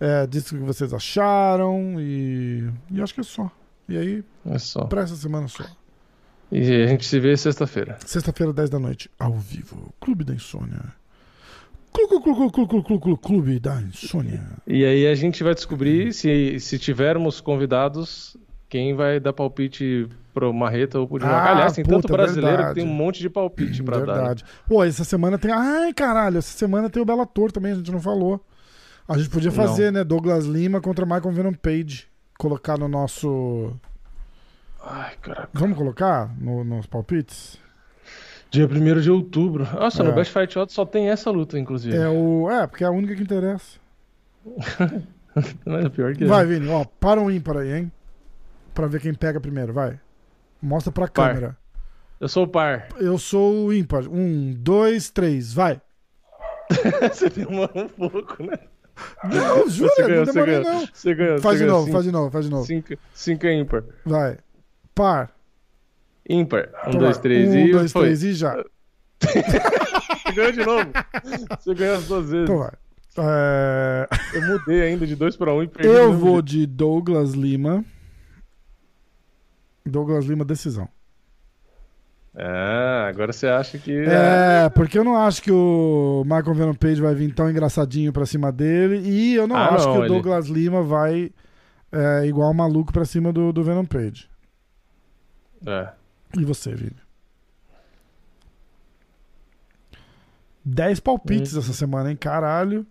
é, 0.00 0.26
diz 0.26 0.50
o 0.50 0.56
que 0.56 0.62
vocês 0.62 0.92
acharam 0.92 1.96
e, 2.00 2.68
e 2.90 3.00
acho 3.00 3.14
que 3.14 3.20
é 3.20 3.24
só. 3.24 3.50
E 3.88 3.96
aí, 3.96 4.24
É 4.46 4.58
só. 4.58 4.84
pra 4.84 5.02
essa 5.02 5.14
semana 5.16 5.46
só. 5.48 5.64
E 6.50 6.82
a 6.82 6.86
gente 6.88 7.06
se 7.06 7.18
vê 7.20 7.36
sexta-feira. 7.36 7.98
Sexta-feira, 8.04 8.52
10 8.52 8.68
da 8.70 8.78
noite, 8.78 9.08
ao 9.18 9.38
vivo. 9.38 9.94
Clube 10.00 10.24
da 10.24 10.34
Insônia. 10.34 10.82
Clu, 11.92 12.08
clu, 12.08 12.20
clu, 12.22 12.34
clu, 12.34 12.50
clu, 12.50 12.66
clu, 12.68 12.82
clu, 12.82 13.00
clu, 13.00 13.18
Clube 13.18 13.58
da 13.60 13.80
Insônia. 13.80 14.42
E 14.66 14.84
aí 14.84 15.06
a 15.06 15.14
gente 15.14 15.42
vai 15.44 15.54
descobrir 15.54 16.12
se, 16.12 16.58
se 16.58 16.78
tivermos 16.78 17.40
convidados, 17.40 18.36
quem 18.72 18.94
vai 18.94 19.20
dar 19.20 19.34
palpite 19.34 20.08
pro 20.32 20.50
Marreta 20.50 20.98
ou 20.98 21.06
pro 21.06 21.18
Dinamarca. 21.18 21.46
Ah, 21.46 21.52
Aliás, 21.52 21.72
tem 21.74 21.84
tanto 21.84 22.02
puta, 22.08 22.14
brasileiro 22.14 22.56
verdade. 22.56 22.74
que 22.74 22.80
tem 22.80 22.90
um 22.90 22.94
monte 22.94 23.20
de 23.20 23.28
palpite 23.28 23.82
pra 23.82 23.98
dar. 23.98 24.06
né? 24.06 24.12
Verdade. 24.14 24.44
Pô, 24.66 24.82
essa 24.82 25.04
semana 25.04 25.38
tem. 25.38 25.50
Ai, 25.52 25.92
caralho, 25.92 26.38
essa 26.38 26.56
semana 26.56 26.88
tem 26.88 27.02
o 27.02 27.04
Bellator 27.04 27.52
também, 27.52 27.72
a 27.72 27.74
gente 27.74 27.92
não 27.92 28.00
falou. 28.00 28.42
A 29.06 29.18
gente 29.18 29.28
podia 29.28 29.50
fazer, 29.52 29.92
né? 29.92 30.02
Douglas 30.02 30.46
Lima 30.46 30.80
contra 30.80 31.04
Michael 31.04 31.32
Venom 31.32 31.52
Page. 31.52 32.06
Colocar 32.38 32.78
no 32.78 32.88
nosso. 32.88 33.74
Ai, 34.82 35.12
caraca. 35.20 35.50
Vamos 35.52 35.76
colocar 35.76 36.34
no- 36.40 36.64
nos 36.64 36.86
palpites? 36.86 37.58
Dia 38.50 38.66
1 38.66 39.00
de 39.02 39.10
outubro. 39.10 39.68
Nossa, 39.74 40.02
É. 40.02 40.06
no 40.06 40.12
Best 40.14 40.32
Fight 40.32 40.58
Odds 40.58 40.74
só 40.74 40.86
tem 40.86 41.10
essa 41.10 41.30
luta, 41.30 41.58
inclusive. 41.58 41.94
É 41.94 42.08
o. 42.08 42.50
É, 42.50 42.66
porque 42.66 42.84
é 42.84 42.86
a 42.86 42.90
única 42.90 43.14
que 43.14 43.22
interessa. 43.22 43.78
Mas 45.66 45.84
é 45.84 45.88
pior 45.88 46.14
que 46.14 46.24
Vai, 46.24 46.44
Vini, 46.46 46.68
ó, 46.68 46.84
para 46.84 47.20
um 47.20 47.30
ímpar 47.30 47.58
aí, 47.58 47.72
hein? 47.80 47.92
Pra 48.74 48.86
ver 48.86 49.00
quem 49.00 49.12
pega 49.14 49.40
primeiro, 49.40 49.72
vai. 49.72 49.98
Mostra 50.60 50.90
pra 50.92 51.06
Par. 51.08 51.28
câmera. 51.34 51.56
Eu 52.20 52.28
sou 52.28 52.44
o 52.44 52.48
par. 52.48 52.88
Eu 52.98 53.18
sou 53.18 53.66
o 53.66 53.72
ímpar. 53.74 54.04
Um, 54.08 54.54
dois, 54.56 55.10
três, 55.10 55.52
vai. 55.52 55.80
Você 57.12 57.28
demorou 57.28 57.84
um 57.84 57.88
pouco, 57.88 58.42
né? 58.44 58.58
Não, 59.24 59.68
jura, 59.68 59.90
Você 59.90 60.02
não 60.02 60.08
ganhou, 60.08 60.26
você 60.26 60.32
demorei 60.32 60.62
ganhou. 60.62 60.72
não. 60.80 60.88
Você 60.92 61.14
ganhou. 61.14 61.38
Faz 61.40 61.42
você 61.42 61.58
de 61.58 61.64
ganhou 61.64 61.72
novo, 61.78 61.84
cinco, 61.86 61.92
faz 61.92 62.04
de 62.04 62.12
novo, 62.12 62.30
faz 62.30 62.44
de 62.44 62.50
novo. 62.50 62.66
Cinco, 62.66 62.94
cinco 63.14 63.46
é 63.46 63.54
ímpar. 63.58 63.84
Vai. 64.04 64.38
Par. 64.94 65.30
Ímpar. 66.28 66.68
Um, 66.86 66.88
Então 66.90 67.00
dois, 67.00 67.18
três 67.18 67.48
um, 67.50 67.56
e 67.58 67.72
dois, 67.72 67.92
foi. 67.92 68.02
três 68.02 68.22
e 68.22 68.32
já. 68.34 68.54
Você 69.20 70.32
ganhou 70.34 70.52
de 70.52 70.64
novo. 70.64 70.90
Você 71.58 71.74
ganhou 71.74 71.96
as 71.96 72.06
duas 72.06 72.30
vezes. 72.30 72.44
Então 72.44 72.58
vai. 72.58 72.72
É, 73.18 74.08
Eu 74.34 74.42
mudei 74.46 74.82
ainda 74.82 75.06
de 75.06 75.16
dois 75.16 75.36
pra 75.36 75.52
um 75.52 75.62
e 75.62 75.68
perdi. 75.68 75.88
Eu 75.88 76.12
vou 76.12 76.40
de 76.40 76.66
Douglas 76.66 77.32
Lima. 77.32 77.84
Douglas 79.84 80.24
Lima, 80.24 80.44
decisão. 80.44 80.88
Ah, 82.34 83.08
agora 83.08 83.32
você 83.32 83.46
acha 83.46 83.76
que. 83.78 83.92
É, 83.94 84.68
porque 84.70 84.98
eu 84.98 85.04
não 85.04 85.16
acho 85.16 85.42
que 85.42 85.52
o 85.52 86.22
Michael 86.24 86.54
Venom 86.54 86.74
Page 86.74 87.00
vai 87.02 87.14
vir 87.14 87.34
tão 87.34 87.50
engraçadinho 87.50 88.10
pra 88.12 88.24
cima 88.24 88.50
dele. 88.50 89.00
E 89.06 89.34
eu 89.34 89.46
não 89.46 89.54
Ah, 89.56 89.74
acho 89.74 89.86
não, 89.86 89.92
que 89.94 89.98
o 89.98 90.02
ele- 90.04 90.08
Douglas 90.14 90.46
Lima 90.46 90.82
vai 90.82 91.30
é, 91.92 92.24
igual 92.26 92.50
um 92.50 92.54
maluco 92.54 92.90
pra 92.92 93.04
cima 93.04 93.30
do, 93.32 93.52
do 93.52 93.62
Venom 93.62 93.84
Page. 93.84 94.30
É. 95.66 95.88
E 96.38 96.44
você, 96.44 96.74
Vini? 96.74 96.96
10 100.64 101.00
palpites 101.00 101.54
Hum. 101.54 101.58
essa 101.58 101.72
semana, 101.72 102.10
hein? 102.10 102.16
Caralho. 102.16 102.86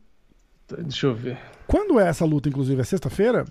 Deixa 0.84 1.08
eu 1.08 1.16
ver. 1.16 1.38
Quando 1.68 2.00
é 2.00 2.08
essa 2.08 2.26
luta, 2.26 2.50
inclusive? 2.50 2.80
É 2.82 2.84
sexta-feira? 2.84 3.46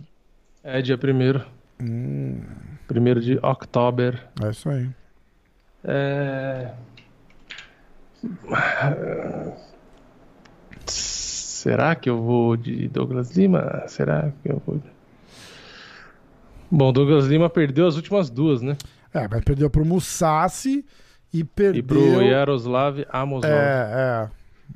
É 0.62 0.80
dia 0.82 0.96
primeiro. 0.96 1.44
Hum, 1.82 2.42
Primeiro 2.90 3.20
de 3.20 3.38
outubro. 3.40 4.18
é 4.42 4.50
isso 4.50 4.68
aí. 4.68 4.90
É... 5.84 6.72
Será 10.84 11.94
que 11.94 12.10
eu 12.10 12.20
vou 12.20 12.56
de 12.56 12.88
Douglas 12.88 13.30
Lima? 13.36 13.84
Será 13.86 14.32
que 14.42 14.50
eu 14.50 14.60
vou. 14.66 14.82
Bom, 16.68 16.92
Douglas 16.92 17.26
Lima 17.26 17.48
perdeu 17.48 17.86
as 17.86 17.94
últimas 17.94 18.28
duas, 18.28 18.60
né? 18.60 18.76
É, 19.14 19.28
mas 19.28 19.44
perdeu 19.44 19.70
pro 19.70 19.84
Musashi 19.84 20.84
e 21.32 21.44
perdeu. 21.44 21.78
E 21.78 21.82
pro 21.84 22.22
Yaroslav 22.22 23.06
Amosov. 23.08 23.52
É, 23.52 24.28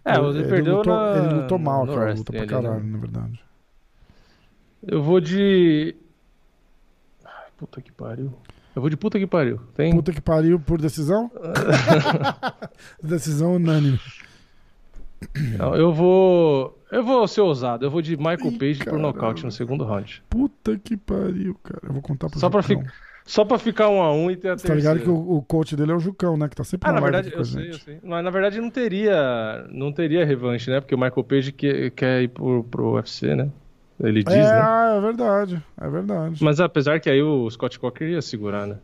é. 0.04 0.12
É, 0.12 0.18
ele, 0.18 0.44
perdeu 0.44 0.76
lutou, 0.76 0.94
na... 0.94 1.16
Ele 1.16 1.34
lutou 1.42 1.58
mal 1.58 1.84
wrestling 1.84 2.18
luta 2.18 2.32
pra 2.32 2.40
ali, 2.42 2.48
caralho, 2.48 2.84
né? 2.84 2.92
na 2.92 2.98
verdade. 2.98 3.40
Eu 4.86 5.02
vou 5.02 5.20
de. 5.20 5.96
Puta 7.56 7.80
que 7.80 7.92
pariu. 7.92 8.32
Eu 8.74 8.80
vou 8.82 8.90
de 8.90 8.96
puta 8.96 9.18
que 9.18 9.26
pariu. 9.26 9.60
Tem. 9.74 9.92
Puta 9.92 10.12
que 10.12 10.20
pariu 10.20 10.58
por 10.58 10.80
decisão? 10.80 11.30
decisão 13.02 13.54
unânime. 13.54 14.00
Não, 15.58 15.74
eu 15.74 15.92
vou. 15.92 16.78
Eu 16.90 17.02
vou 17.04 17.26
ser 17.26 17.40
ousado. 17.40 17.84
Eu 17.84 17.90
vou 17.90 18.02
de 18.02 18.16
Michael 18.16 18.46
Ih, 18.52 18.58
Page 18.58 18.78
por 18.80 18.84
caralho. 18.86 19.02
nocaute 19.02 19.44
no 19.44 19.50
segundo 19.50 19.84
round. 19.84 20.22
Puta 20.28 20.78
que 20.78 20.96
pariu, 20.96 21.54
cara. 21.62 21.80
Eu 21.84 21.92
vou 21.92 22.02
contar 22.02 22.28
pro 22.28 22.38
Só 22.38 22.50
pra, 22.50 22.60
Jucão. 22.60 22.82
fi- 22.84 22.90
Só 23.24 23.44
pra 23.44 23.58
ficar 23.58 23.88
um 23.88 24.02
a 24.02 24.12
um 24.12 24.30
e 24.30 24.36
ter 24.36 24.50
a 24.50 24.58
Você 24.58 24.66
tá 24.68 24.74
ligado 24.74 25.00
que 25.00 25.08
o, 25.08 25.36
o 25.36 25.42
coach 25.42 25.74
dele 25.76 25.92
é 25.92 25.94
o 25.94 25.98
Jucão, 26.00 26.36
né? 26.36 26.48
Que 26.48 26.54
tá 26.56 26.62
sempre 26.64 26.88
Ah, 26.88 26.92
na 26.92 27.00
na 27.00 27.04
verdade, 27.04 27.32
eu 27.32 27.40
a 27.40 27.44
sei, 27.44 27.70
eu 27.70 27.78
sei. 27.78 27.98
Mas 28.02 28.22
na 28.22 28.30
verdade 28.30 28.60
não 28.60 28.70
teria, 28.70 29.66
não 29.70 29.92
teria 29.92 30.24
revanche, 30.26 30.70
né? 30.70 30.80
Porque 30.80 30.94
o 30.94 30.98
Michael 30.98 31.24
Page 31.24 31.52
que- 31.52 31.90
quer 31.92 32.22
ir 32.22 32.28
pro, 32.28 32.62
pro 32.64 32.92
UFC, 32.94 33.34
né? 33.34 33.48
Ele 34.00 34.22
diz, 34.24 34.34
É, 34.34 34.42
né? 34.42 34.60
ah, 34.62 34.94
é 34.96 35.00
verdade. 35.00 35.62
É 35.80 35.88
verdade. 35.88 36.42
Mas 36.42 36.60
apesar 36.60 36.98
que 37.00 37.08
aí 37.08 37.22
o 37.22 37.48
Scott 37.50 37.78
Coker 37.78 38.08
ia 38.08 38.22
segurar, 38.22 38.66
né? 38.66 38.76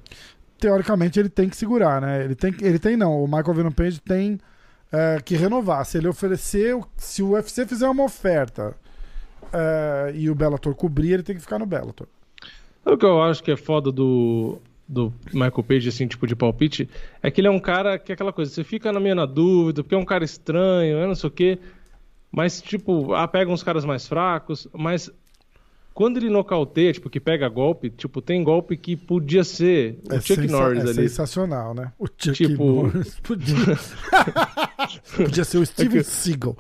Teoricamente 0.58 1.18
ele 1.18 1.28
tem 1.28 1.48
que 1.48 1.56
segurar, 1.56 2.00
né? 2.00 2.24
Ele 2.24 2.34
tem, 2.34 2.54
ele 2.60 2.78
tem 2.78 2.96
não. 2.96 3.22
O 3.22 3.26
Michael 3.26 3.54
Venom 3.54 3.70
Page 3.72 4.00
tem 4.00 4.38
é, 4.92 5.18
que 5.24 5.34
renovar. 5.36 5.84
Se 5.84 5.98
ele 5.98 6.08
oferecer, 6.08 6.78
se 6.96 7.22
o 7.22 7.30
UFC 7.30 7.66
fizer 7.66 7.88
uma 7.88 8.04
oferta 8.04 8.74
é, 9.52 10.12
e 10.14 10.30
o 10.30 10.34
Bellator 10.34 10.74
cobrir, 10.74 11.12
ele 11.12 11.22
tem 11.22 11.34
que 11.34 11.40
ficar 11.40 11.58
no 11.58 11.66
Bellator. 11.66 12.06
O 12.84 12.96
que 12.96 13.04
eu 13.04 13.22
acho 13.22 13.42
que 13.42 13.50
é 13.50 13.56
foda 13.56 13.90
do, 13.90 14.58
do 14.88 15.12
Michael 15.32 15.62
Page, 15.62 15.88
assim, 15.88 16.06
tipo 16.06 16.26
de 16.26 16.36
palpite? 16.36 16.88
É 17.22 17.30
que 17.30 17.40
ele 17.40 17.48
é 17.48 17.50
um 17.50 17.60
cara 17.60 17.98
que 17.98 18.12
é 18.12 18.14
aquela 18.14 18.32
coisa, 18.32 18.50
você 18.50 18.64
fica 18.64 18.92
na 18.92 19.00
meio 19.00 19.14
na 19.14 19.26
dúvida, 19.26 19.82
porque 19.82 19.94
é 19.94 19.98
um 19.98 20.04
cara 20.04 20.24
estranho, 20.24 20.98
é 20.98 21.06
não 21.06 21.14
sei 21.14 21.28
o 21.28 21.30
quê. 21.32 21.58
Mas, 22.32 22.60
tipo, 22.62 23.12
ah, 23.14 23.26
pega 23.26 23.50
uns 23.50 23.62
caras 23.62 23.84
mais 23.84 24.06
fracos, 24.06 24.68
mas 24.72 25.10
quando 25.92 26.16
ele 26.16 26.30
nocauteia, 26.30 26.92
tipo, 26.92 27.10
que 27.10 27.18
pega 27.18 27.48
golpe, 27.48 27.90
tipo, 27.90 28.22
tem 28.22 28.42
golpe 28.44 28.76
que 28.76 28.96
podia 28.96 29.42
ser 29.42 29.98
o 30.08 30.14
Chuck 30.20 30.34
sensa- 30.42 30.52
Norris 30.56 30.78
é 30.84 30.88
ali. 30.88 30.94
sensacional, 30.94 31.74
né? 31.74 31.92
O 31.98 32.06
Chuck 32.06 32.32
Tipo- 32.32 32.64
Norris 32.84 33.18
podia... 33.22 33.56
podia 35.16 35.44
ser 35.44 35.58
o 35.58 35.66
Steven 35.66 36.02
Seagal. 36.02 36.56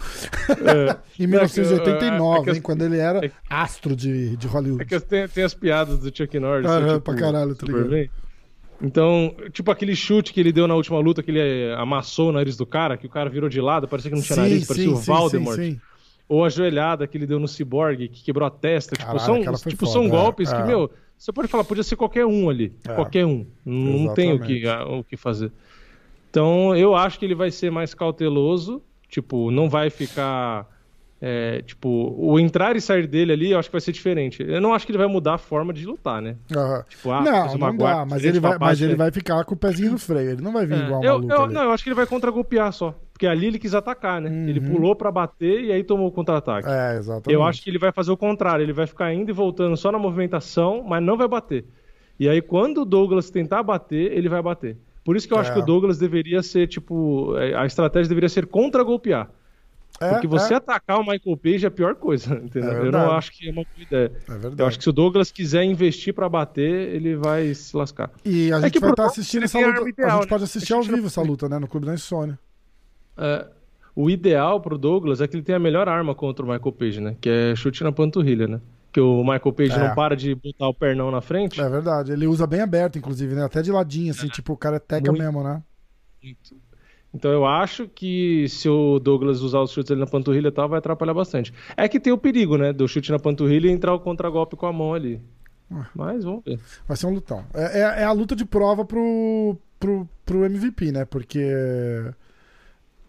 É, 0.50 0.96
Em 1.22 1.26
Não, 1.26 1.38
é 1.40 1.48
que, 1.48 1.60
1989, 1.60 2.40
é 2.40 2.44
que- 2.44 2.56
hein, 2.58 2.62
quando 2.62 2.82
ele 2.82 2.98
era 2.98 3.24
é 3.24 3.28
que- 3.28 3.34
astro 3.48 3.94
de, 3.96 4.36
de 4.36 4.46
Hollywood. 4.46 4.82
É 4.82 4.84
que 4.86 5.00
tem, 5.00 5.28
tem 5.28 5.44
as 5.44 5.54
piadas 5.54 6.00
do 6.00 6.14
Chuck 6.14 6.38
Norris. 6.38 6.66
Aham, 6.66 6.86
tipo, 6.94 7.00
pra 7.00 7.14
caralho, 7.14 7.54
tá 7.54 7.66
ligado? 7.66 7.88
bem. 7.90 8.10
Então, 8.82 9.34
tipo 9.52 9.70
aquele 9.70 9.94
chute 9.94 10.32
que 10.32 10.40
ele 10.40 10.52
deu 10.52 10.66
na 10.66 10.74
última 10.74 10.98
luta, 10.98 11.22
que 11.22 11.30
ele 11.30 11.40
eh, 11.40 11.74
amassou 11.76 12.30
o 12.30 12.32
nariz 12.32 12.56
do 12.56 12.64
cara, 12.64 12.96
que 12.96 13.06
o 13.06 13.10
cara 13.10 13.28
virou 13.28 13.48
de 13.48 13.60
lado, 13.60 13.86
parecia 13.86 14.10
que 14.10 14.16
não 14.16 14.22
tinha 14.22 14.36
nariz, 14.36 14.66
parecia 14.66 14.90
o 14.90 14.96
Valdemort. 14.96 15.56
sim, 15.56 15.72
sim. 15.72 15.80
Ou 16.26 16.44
a 16.44 16.48
joelhada 16.48 17.06
que 17.06 17.18
ele 17.18 17.26
deu 17.26 17.40
no 17.40 17.48
Cyborg, 17.48 18.08
que 18.08 18.22
quebrou 18.22 18.46
a 18.46 18.50
testa. 18.50 18.96
Caralho, 18.96 19.18
tipo, 19.18 19.56
são, 19.56 19.70
tipo, 19.70 19.86
foda, 19.86 19.92
são 19.92 20.04
é, 20.04 20.08
golpes 20.08 20.52
é. 20.52 20.56
que, 20.56 20.62
meu, 20.62 20.90
você 21.18 21.32
pode 21.32 21.48
falar, 21.48 21.64
podia 21.64 21.82
ser 21.82 21.96
qualquer 21.96 22.24
um 22.24 22.48
ali. 22.48 22.72
É. 22.88 22.94
Qualquer 22.94 23.26
um. 23.26 23.44
Não 23.66 24.14
tem 24.14 24.32
o 24.32 24.40
que, 24.40 24.66
o 24.66 25.04
que 25.04 25.16
fazer. 25.16 25.52
Então, 26.30 26.74
eu 26.74 26.94
acho 26.94 27.18
que 27.18 27.24
ele 27.26 27.34
vai 27.34 27.50
ser 27.50 27.70
mais 27.70 27.92
cauteloso. 27.92 28.80
Tipo, 29.06 29.50
não 29.50 29.68
vai 29.68 29.90
ficar. 29.90 30.66
É, 31.22 31.60
tipo, 31.62 32.14
o 32.18 32.40
entrar 32.40 32.76
e 32.76 32.80
sair 32.80 33.06
dele 33.06 33.32
ali, 33.32 33.50
eu 33.50 33.58
acho 33.58 33.68
que 33.68 33.72
vai 33.74 33.80
ser 33.80 33.92
diferente. 33.92 34.42
Eu 34.42 34.60
não 34.60 34.72
acho 34.72 34.86
que 34.86 34.90
ele 34.92 34.98
vai 34.98 35.06
mudar 35.06 35.34
a 35.34 35.38
forma 35.38 35.72
de 35.72 35.84
lutar, 35.84 36.22
né? 36.22 36.36
Aham. 36.56 36.82
Tipo, 36.88 37.10
ah, 37.10 37.20
não, 37.20 37.58
não 37.58 37.76
dá, 37.76 38.06
mas 38.08 38.24
ele, 38.24 38.40
vai, 38.40 38.56
mas 38.58 38.80
ele 38.80 38.92
né? 38.92 38.96
vai 38.96 39.10
ficar 39.12 39.44
com 39.44 39.54
o 39.54 39.56
pezinho 39.56 39.92
no 39.92 39.98
freio. 39.98 40.30
Ele 40.30 40.40
não 40.42 40.52
vai 40.52 40.64
vir 40.64 40.76
É, 40.78 40.84
igual 40.86 41.04
eu, 41.04 41.12
maluco 41.18 41.32
eu- 41.32 41.46
não, 41.50 41.62
eu 41.64 41.72
acho 41.72 41.82
que 41.84 41.90
ele 41.90 41.94
vai 41.96 42.06
contra-golpear 42.06 42.72
só. 42.72 42.94
Porque 43.12 43.26
ali 43.26 43.46
ele 43.48 43.58
quis 43.58 43.74
atacar, 43.74 44.18
né? 44.18 44.48
Ele 44.48 44.60
Uhum. 44.60 44.70
pulou 44.76 44.96
pra 44.96 45.12
bater 45.12 45.62
e 45.64 45.70
aí 45.72 45.84
tomou 45.84 46.06
o 46.08 46.10
contra-ataque. 46.10 46.66
É, 46.66 46.96
exatamente. 46.96 47.30
Eu 47.34 47.42
acho 47.44 47.62
que 47.62 47.68
ele 47.68 47.78
vai 47.78 47.92
fazer 47.92 48.10
o 48.10 48.16
contrário, 48.16 48.62
ele 48.62 48.72
vai 48.72 48.86
ficar 48.86 49.12
indo 49.12 49.28
e 49.28 49.32
voltando 49.34 49.76
só 49.76 49.92
na 49.92 49.98
movimentação, 49.98 50.82
mas 50.82 51.02
não 51.02 51.18
vai 51.18 51.28
bater. 51.28 51.66
E 52.18 52.28
aí, 52.30 52.40
quando 52.40 52.78
o 52.80 52.84
Douglas 52.86 53.28
tentar 53.28 53.62
bater, 53.62 54.10
ele 54.12 54.28
vai 54.28 54.40
bater. 54.40 54.78
Por 55.04 55.16
isso 55.16 55.28
que 55.28 55.34
eu 55.34 55.38
acho 55.38 55.50
É. 55.50 55.54
que 55.54 55.60
o 55.60 55.64
Douglas 55.64 55.98
deveria 55.98 56.42
ser, 56.42 56.66
tipo, 56.66 57.36
é, 57.36 57.54
a 57.54 57.66
estratégia 57.66 58.08
deveria 58.08 58.28
ser 58.30 58.46
contra-golpear. 58.46 59.28
É, 60.02 60.12
Porque 60.12 60.26
você 60.26 60.54
é, 60.54 60.56
atacar 60.56 60.98
o 60.98 61.02
Michael 61.06 61.36
Page 61.36 61.64
é 61.66 61.68
a 61.68 61.70
pior 61.70 61.94
coisa, 61.94 62.34
entendeu? 62.42 62.72
É 62.72 62.86
eu 62.86 62.90
não 62.90 63.10
acho 63.12 63.30
que 63.32 63.46
é 63.48 63.52
uma 63.52 63.62
boa 63.64 63.66
ideia. 63.86 64.10
é 64.28 64.30
verdade. 64.32 64.54
Eu 64.58 64.66
acho 64.66 64.78
que 64.78 64.84
se 64.84 64.88
o 64.88 64.92
Douglas 64.94 65.30
quiser 65.30 65.62
investir 65.64 66.14
pra 66.14 66.26
bater, 66.26 66.94
ele 66.94 67.16
vai 67.16 67.52
se 67.52 67.76
lascar. 67.76 68.10
E 68.24 68.50
a 68.50 68.56
É 68.56 68.60
gente 68.62 68.78
vai 68.80 68.90
estar 68.90 69.02
Douglas 69.02 69.12
assistindo 69.12 69.44
essa 69.44 69.58
luta. 69.58 69.70
arma 69.70 69.86
a 69.86 69.90
ideal, 69.90 70.10
gente 70.12 70.20
né? 70.22 70.26
pode 70.28 70.44
assistir 70.44 70.72
ao 70.72 70.82
vivo 70.82 71.06
essa 71.06 71.20
luta, 71.20 71.48
né? 71.50 71.58
No 71.58 71.68
Clube 71.68 71.84
da 71.84 71.92
Insônia. 71.92 72.38
É, 73.18 73.46
o 73.94 74.08
ideal 74.08 74.58
pro 74.62 74.78
Douglas 74.78 75.20
é 75.20 75.28
que 75.28 75.36
ele 75.36 75.42
tenha 75.42 75.56
a 75.56 75.60
melhor 75.60 75.86
arma 75.86 76.14
contra 76.14 76.46
o 76.46 76.48
Michael 76.48 76.72
Page, 76.72 77.00
né? 77.00 77.16
Que 77.20 77.28
é 77.28 77.54
chute 77.54 77.84
na 77.84 77.92
panturrilha, 77.92 78.46
né? 78.48 78.58
Que 78.90 79.00
o 79.02 79.18
Michael 79.22 79.52
Page 79.52 79.72
É. 79.72 79.78
não 79.88 79.94
para 79.94 80.16
de 80.16 80.34
botar 80.34 80.66
o 80.66 80.72
pernão 80.74 81.10
na 81.10 81.20
frente. 81.20 81.60
É 81.60 81.68
verdade. 81.68 82.10
Ele 82.12 82.26
usa 82.26 82.46
bem 82.46 82.62
aberto, 82.62 82.96
inclusive, 82.96 83.34
né? 83.34 83.44
Até 83.44 83.60
de 83.60 83.70
ladinho, 83.70 84.12
assim, 84.12 84.28
tipo, 84.28 84.54
o 84.54 84.56
cara 84.56 84.76
é 84.76 84.80
teca 84.80 85.12
Muito. 85.12 85.22
mesmo, 85.22 85.44
né? 85.44 85.62
Então 87.12 87.30
eu 87.32 87.44
acho 87.44 87.88
que 87.88 88.48
se 88.48 88.68
o 88.68 89.00
Douglas 89.00 89.40
usar 89.40 89.60
os 89.60 89.72
chutes 89.72 89.90
ali 89.90 90.00
na 90.00 90.06
panturrilha 90.06 90.48
e 90.48 90.52
tal, 90.52 90.68
vai 90.68 90.78
atrapalhar 90.78 91.14
bastante. 91.14 91.52
É 91.76 91.88
que 91.88 91.98
tem 91.98 92.12
o 92.12 92.18
perigo, 92.18 92.56
né? 92.56 92.72
Do 92.72 92.86
chute 92.86 93.10
na 93.10 93.18
panturrilha 93.18 93.66
e 93.68 93.72
entrar 93.72 93.92
o 93.92 94.00
contragolpe 94.00 94.56
com 94.56 94.66
a 94.66 94.72
mão 94.72 94.94
ali. 94.94 95.20
Ah. 95.70 95.86
Mas 95.94 96.24
vamos 96.24 96.44
ver. 96.44 96.58
Vai 96.86 96.96
ser 96.96 97.06
um 97.06 97.14
lutão. 97.14 97.44
É, 97.54 97.80
é- 97.80 98.02
é 98.02 98.04
a 98.04 98.12
luta 98.12 98.34
de 98.36 98.44
prova 98.44 98.84
pro, 98.84 99.56
pro, 99.78 100.08
pro 100.24 100.44
MVP, 100.44 100.92
né? 100.92 101.04
Porque. 101.04 101.40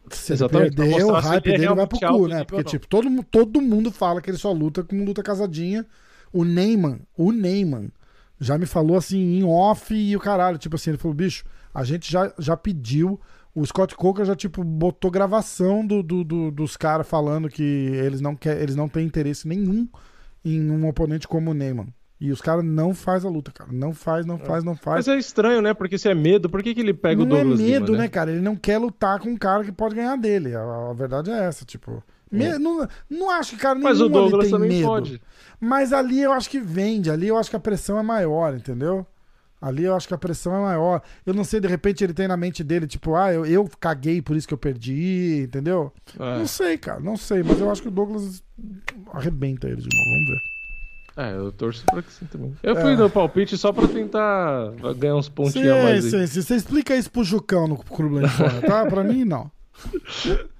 Se 0.10 0.32
ele 0.34 0.38
Exatamente, 0.38 0.76
perder, 0.76 1.06
o 1.06 1.12
hype 1.14 1.46
ele 1.48 1.56
é 1.56 1.60
dele 1.60 1.76
vai 1.76 1.88
pro 1.88 2.00
cu, 2.00 2.28
né? 2.28 2.44
Porque, 2.44 2.64
tipo, 2.64 2.88
todo, 2.88 3.24
todo 3.24 3.62
mundo 3.62 3.92
fala 3.92 4.22
que 4.22 4.30
ele 4.30 4.38
só 4.38 4.52
luta 4.52 4.84
com 4.84 5.06
luta 5.06 5.24
casadinha. 5.24 5.86
O 6.34 6.44
Neyman, 6.44 7.00
o 7.16 7.32
Neyman, 7.32 7.92
já 8.40 8.58
me 8.58 8.66
falou 8.66 8.98
assim, 8.98 9.38
em 9.40 9.44
off 9.44 9.94
e 9.94 10.16
o 10.16 10.20
caralho. 10.20 10.58
Tipo 10.58 10.76
assim, 10.76 10.90
ele 10.92 10.98
falou, 10.98 11.16
bicho, 11.16 11.46
a 11.74 11.84
gente 11.84 12.12
já, 12.12 12.34
já 12.38 12.58
pediu. 12.58 13.20
O 13.54 13.66
Scott 13.66 13.96
Coker 13.96 14.24
já, 14.26 14.36
tipo, 14.36 14.64
botou 14.64 15.12
gravação 15.12 15.86
do, 15.86 16.02
do- 16.02 16.24
do- 16.24 16.52
dos 16.52 16.78
caras 16.78 17.08
falando 17.08 17.50
que 17.50 17.64
eles 17.64 18.22
não, 18.22 18.36
quer, 18.36 18.62
eles 18.62 18.76
não 18.76 18.88
têm 18.88 19.06
interesse 19.06 19.48
nenhum 19.48 19.88
em 20.44 20.72
um 20.72 20.88
oponente 20.88 21.28
como 21.28 21.52
o 21.52 21.54
Neyman. 21.54 21.88
E 22.20 22.32
os 22.32 22.40
caras 22.40 22.64
não 22.64 22.94
faz 22.94 23.26
a 23.26 23.30
luta, 23.30 23.52
cara. 23.52 23.72
Não 23.74 23.94
faz, 23.94 24.26
não 24.28 24.38
faz, 24.38 24.64
não 24.64 24.76
faz. 24.76 25.08
Mas 25.08 25.16
é 25.16 25.18
estranho, 25.18 25.60
né? 25.62 25.74
Porque 25.74 25.98
se 25.98 26.08
é 26.08 26.14
medo, 26.14 26.50
por 26.50 26.62
que, 26.62 26.74
que 26.76 26.80
ele 26.80 26.94
pega 26.94 27.24
o 27.24 27.26
não 27.26 27.36
é 27.36 27.40
Douglas 27.40 27.60
medo, 27.60 27.86
Lima, 27.94 27.98
né, 28.04 28.08
cara? 28.08 28.32
Ele 28.32 28.42
não 28.42 28.56
quer 28.56 28.78
lutar 28.78 29.20
com 29.20 29.30
um 29.30 29.36
cara 29.38 29.64
que 29.64 29.72
pode 29.72 29.96
ganhar 29.96 30.16
dele. 30.18 30.56
A, 30.56 30.62
a 30.92 30.94
verdade 30.94 31.32
é 31.32 31.46
essa, 31.46 31.66
tipo. 31.66 32.04
me- 32.32 32.60
não, 32.60 32.88
não 33.10 33.30
acho 33.32 33.56
que 33.56 33.58
cara 33.62 33.74
nenhum 33.74 33.90
Mas 33.90 34.00
o 34.00 34.04
ali 34.04 34.14
Douglas 34.14 34.44
tem 34.46 34.52
também 34.52 34.70
medo. 34.70 34.86
pode. 34.88 35.22
Mas 35.60 35.92
ali 35.92 36.22
eu 36.22 36.32
acho 36.32 36.48
que 36.50 36.60
vende, 36.60 37.10
ali 37.10 37.28
eu 37.28 37.38
acho 37.38 37.50
que 37.50 37.56
a 37.56 37.60
pressão 37.60 37.98
é 37.98 38.04
maior, 38.04 38.54
entendeu? 38.56 39.06
Ali 39.62 39.84
eu 39.84 39.96
acho 39.96 40.08
que 40.08 40.14
a 40.14 40.18
pressão 40.18 40.56
é 40.56 40.60
maior. 40.60 41.02
Eu 41.26 41.34
não 41.36 41.44
sei, 41.44 41.60
de 41.60 41.68
repente 41.68 42.04
ele 42.04 42.14
tem 42.14 42.28
na 42.28 42.36
mente 42.36 42.64
dele, 42.64 42.88
tipo, 42.88 43.14
ah, 43.16 43.32
eu, 43.32 43.46
eu 43.46 43.70
caguei 43.80 44.20
por 44.22 44.36
isso 44.36 44.48
que 44.48 44.54
eu 44.54 44.58
perdi, 44.58 45.44
entendeu? 45.48 45.94
É. 46.20 46.40
Não 46.40 46.48
sei, 46.48 46.78
cara, 46.80 47.00
não 47.00 47.16
sei, 47.16 47.44
mas 47.44 47.60
eu 47.60 47.70
acho 47.70 47.82
que 47.82 47.88
o 47.88 47.92
Douglas 47.92 48.44
arrebenta 49.14 49.68
ele 49.68 49.82
de 49.82 49.96
novo, 49.96 50.10
vamos 50.12 50.30
ver. 50.30 50.52
É, 51.18 51.36
eu 51.36 51.52
torço 51.52 51.86
pra 51.86 52.02
que 52.02 52.12
sim 52.12 52.26
também. 52.26 52.56
Eu 52.64 52.74
fui 52.76 52.94
É. 52.94 52.96
no 52.96 53.10
palpite 53.10 53.58
só 53.58 53.72
pra 53.74 53.86
tentar 53.88 54.72
ganhar 54.98 55.16
uns 55.18 55.26
Sim, 55.26 55.32
pontinhos 55.34 55.70
a 55.72 55.84
mais 55.84 56.06
aí. 56.06 56.12
sim, 56.12 56.26
sim. 56.28 56.42
Você 56.42 56.56
explica 56.56 56.96
isso 56.96 57.12
pro 57.12 57.24
Jucão 57.24 57.68
no 57.68 57.78
Clube 57.78 58.22
da 58.22 58.28
Insônia, 58.28 58.62
tá? 58.62 58.86
Pra 58.86 59.04
mim, 59.04 59.26
não. 59.26 59.52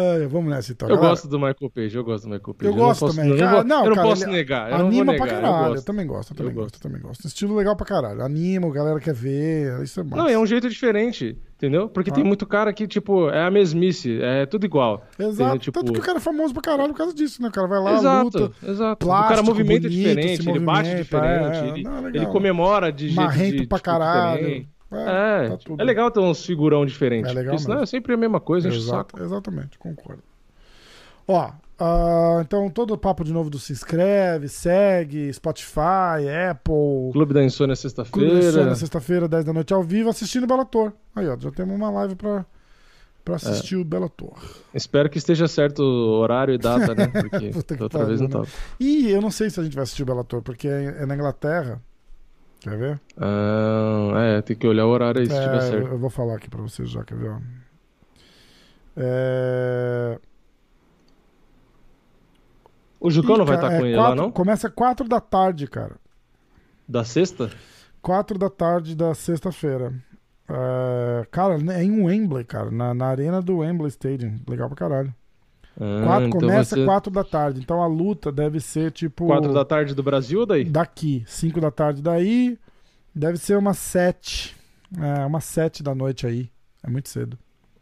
É, 0.00 0.26
vamos 0.28 0.50
nessa 0.50 0.72
então. 0.72 0.88
Eu 0.88 0.94
galera. 0.96 1.10
gosto 1.14 1.28
do 1.28 1.38
Michael 1.38 1.70
Page, 1.74 1.96
eu 1.96 2.04
gosto 2.04 2.24
do 2.24 2.30
Michael 2.30 2.54
Page. 2.54 2.70
Eu 2.70 2.74
gosto 2.76 3.00
posso, 3.00 3.16
também. 3.16 3.30
Eu 3.32 3.38
Cara, 3.38 3.50
não, 3.50 3.56
vou- 3.58 3.64
não, 3.68 3.78
eu 3.84 3.88
não 3.88 3.94
cara, 3.96 4.08
posso 4.08 4.24
ele 4.24 4.32
negar. 4.32 4.70
Eu 4.70 4.78
não 4.78 4.86
Anima 4.86 5.04
vou 5.06 5.16
pra 5.16 5.26
negar. 5.26 5.40
caralho. 5.42 5.56
Eu 5.58 5.66
Eu, 5.68 5.72
gosto. 5.74 5.84
também 5.86 6.06
gosto, 6.06 6.30
eu 6.32 6.36
também 6.36 6.54
gosto, 6.54 6.74
eu 6.76 6.80
também 6.80 7.00
gosto. 7.02 7.26
Estilo 7.26 7.56
legal 7.56 7.74
pra 7.76 7.86
caralho. 7.86 8.22
Anima, 8.22 8.68
a 8.68 8.70
galera 8.72 9.00
quer 9.00 9.14
ver. 9.14 9.82
Isso 9.82 10.00
é 10.00 10.04
massa. 10.04 10.16
Não, 10.22 10.28
é 10.28 10.38
um 10.38 10.46
jeito 10.46 10.68
diferente, 10.68 11.36
entendeu? 11.56 11.88
Porque 11.88 12.10
tem 12.12 12.22
Ah. 12.22 12.26
muito 12.26 12.46
cara 12.46 12.72
que, 12.72 12.86
tipo, 12.86 13.28
é 13.30 13.42
a 13.44 13.50
mesmice, 13.50 14.20
é 14.22 14.46
tudo 14.46 14.64
igual. 14.64 15.02
Exato. 15.18 15.32
entendeu? 15.34 15.58
Tipo, 15.58 15.80
Tanto 15.80 15.92
que 15.92 15.98
o 15.98 16.02
cara 16.02 16.18
é 16.18 16.20
famoso 16.20 16.52
pra 16.52 16.62
caralho 16.62 16.92
por 16.92 16.98
causa 16.98 17.14
disso, 17.14 17.42
né? 17.42 17.48
O 17.48 17.52
cara 17.52 17.66
vai 17.66 17.80
lá, 17.80 17.94
exato, 17.96 18.38
luta. 18.38 18.52
exato. 18.70 19.04
o 19.04 19.08
plástico, 19.08 19.28
cara 19.30 19.42
movimenta 19.42 19.88
bonito, 19.88 19.90
diferente, 19.96 20.48
ele 20.48 20.60
bate 20.60 20.94
diferente, 20.94 21.56
é, 21.58 21.68
ele, 21.68 21.82
não, 21.82 22.00
legal. 22.02 22.22
ele 22.22 22.26
comemora 22.26 22.92
de 22.92 23.06
jeito 23.08 23.16
Marrento 23.20 23.56
de, 23.56 23.66
pra 23.66 23.78
tipo, 23.78 23.90
caralho. 23.90 24.38
diferente. 24.38 24.68
É, 24.90 25.44
É, 25.44 25.48
tá 25.50 25.56
tipo, 25.58 25.70
tudo. 25.72 25.80
é 25.82 25.84
legal 25.84 26.10
ter 26.10 26.20
uns 26.20 26.44
figurão 26.44 26.84
diferentes. 26.86 27.30
É 27.30 27.34
legal 27.34 27.52
porque 27.52 27.62
senão 27.62 27.76
mesmo. 27.76 27.84
é 27.84 27.86
sempre 27.86 28.14
a 28.14 28.16
mesma 28.16 28.40
coisa, 28.40 28.68
enche 28.68 28.78
o 28.78 28.80
saco. 28.80 29.16
Exato, 29.18 29.22
exatamente, 29.24 29.78
concordo. 29.78 30.22
Ó, 31.26 31.50
ah, 31.78 32.40
então 32.40 32.70
todo 32.70 32.94
o 32.94 32.98
papo 32.98 33.22
de 33.22 33.32
novo 33.32 33.50
do 33.50 33.58
se 33.58 33.72
inscreve, 33.72 34.48
segue, 34.48 35.30
Spotify, 35.32 36.24
Apple. 36.50 37.12
Clube 37.12 37.34
da 37.34 37.44
Insônia 37.44 37.74
Clube 37.76 37.76
da 37.76 37.76
sexta-feira. 37.76 38.48
Insônia, 38.48 38.74
sexta-feira, 38.74 39.28
10 39.28 39.44
da 39.44 39.52
noite 39.52 39.74
ao 39.74 39.82
vivo, 39.82 40.08
assistindo 40.08 40.44
o 40.44 40.46
Bellator. 40.46 40.92
Aí, 41.14 41.28
ó, 41.28 41.36
já 41.38 41.50
temos 41.50 41.76
uma 41.76 41.90
live 41.90 42.14
pra, 42.16 42.46
pra 43.22 43.36
assistir 43.36 43.74
É. 43.74 43.78
o 43.78 43.84
Bellator. 43.84 44.38
Espero 44.72 45.10
que 45.10 45.18
esteja 45.18 45.46
certo 45.46 45.80
o 45.82 46.18
horário 46.18 46.54
e 46.54 46.58
data, 46.58 46.94
né? 46.94 47.08
Porque 47.12 47.52
outra 47.82 47.88
pariu, 48.00 48.06
vez 48.08 48.20
não 48.22 48.28
né? 48.28 48.32
tava. 48.32 48.48
E 48.80 49.10
eu 49.10 49.20
não 49.20 49.30
sei 49.30 49.50
se 49.50 49.60
a 49.60 49.62
gente 49.62 49.74
vai 49.74 49.82
assistir 49.82 50.02
o 50.02 50.06
Bellator, 50.06 50.40
porque 50.40 50.66
é 50.66 50.96
é 51.00 51.06
na 51.06 51.14
Inglaterra. 51.14 51.78
Quer 52.60 52.76
ver? 52.76 53.00
Ah, 53.16 54.20
é, 54.38 54.42
tem 54.42 54.56
que 54.56 54.66
olhar 54.66 54.86
o 54.86 54.90
horário 54.90 55.20
aí 55.20 55.26
se 55.28 55.32
É, 55.36 55.40
tiver 55.42 55.60
certo. 55.60 55.88
eu 55.88 55.98
vou 55.98 56.10
falar 56.10 56.34
aqui 56.36 56.50
pra 56.50 56.60
vocês 56.60 56.90
já, 56.90 57.04
quer 57.04 57.16
ver? 57.16 57.36
É... 58.96 60.18
O 63.00 63.10
Jucão 63.10 63.36
não 63.36 63.44
vai 63.44 63.54
estar 63.56 63.68
com 63.68 63.74
é 63.84 63.88
ele 63.88 63.94
quatro- 63.94 64.10
lá, 64.16 64.22
não? 64.22 64.30
Começa 64.32 64.68
4 64.68 65.08
da 65.08 65.20
tarde, 65.20 65.66
cara. 65.68 65.96
Da 66.88 67.04
sexta? 67.04 67.50
4 68.02 68.36
da 68.38 68.50
tarde 68.50 68.96
da 68.96 69.14
sexta-feira. 69.14 69.92
É, 70.48 71.26
cara, 71.30 71.54
é 71.72 71.84
em 71.84 72.02
Wembley, 72.02 72.44
cara. 72.44 72.70
Na, 72.72 72.92
na 72.92 73.06
arena 73.06 73.40
do 73.40 73.58
Wembley 73.58 73.88
Stadium. 73.88 74.40
Legal 74.48 74.66
pra 74.68 74.76
caralho. 74.76 75.14
Ah, 75.80 76.04
Quatro, 76.04 76.26
então 76.26 76.40
começa 76.40 76.74
vai 76.74 76.84
ser 76.84 76.86
4 76.86 77.12
da 77.12 77.24
tarde. 77.24 77.60
Então 77.60 77.82
a 77.82 77.86
luta 77.86 78.32
deve 78.32 78.60
ser 78.60 78.90
tipo. 78.90 79.26
4 79.26 79.52
da 79.52 79.64
tarde 79.64 79.94
do 79.94 80.02
Brasil 80.02 80.44
daí? 80.44 80.64
Daqui. 80.64 81.22
5 81.26 81.60
da 81.60 81.70
tarde 81.70 82.02
daí. 82.02 82.58
Deve 83.14 83.38
ser 83.38 83.56
umas 83.56 83.78
sete. 83.78 84.56
É, 84.98 85.24
umas 85.24 85.44
sete 85.44 85.82
da 85.82 85.94
noite 85.94 86.26
aí. 86.26 86.50
É 86.82 86.90
muito 86.90 87.08
cedo. 87.08 87.38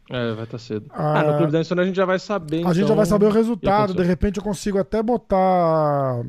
É, 0.09 0.33
vai 0.33 0.43
estar 0.43 0.57
tá 0.57 0.57
cedo. 0.57 0.85
Ah, 0.89 1.19
ah, 1.19 1.23
no 1.23 1.37
Clube 1.37 1.51
da 1.51 1.59
Insônia 1.59 1.83
a 1.83 1.85
gente 1.85 1.95
já 1.95 2.05
vai 2.05 2.19
saber. 2.19 2.57
A 2.57 2.59
então, 2.59 2.73
gente 2.73 2.87
já 2.87 2.95
vai 2.95 3.05
então, 3.05 3.17
saber 3.17 3.25
o 3.25 3.31
resultado. 3.31 3.93
De 3.93 4.03
repente 4.03 4.37
eu 4.37 4.43
consigo 4.43 4.77
até 4.77 5.01
botar 5.03 6.23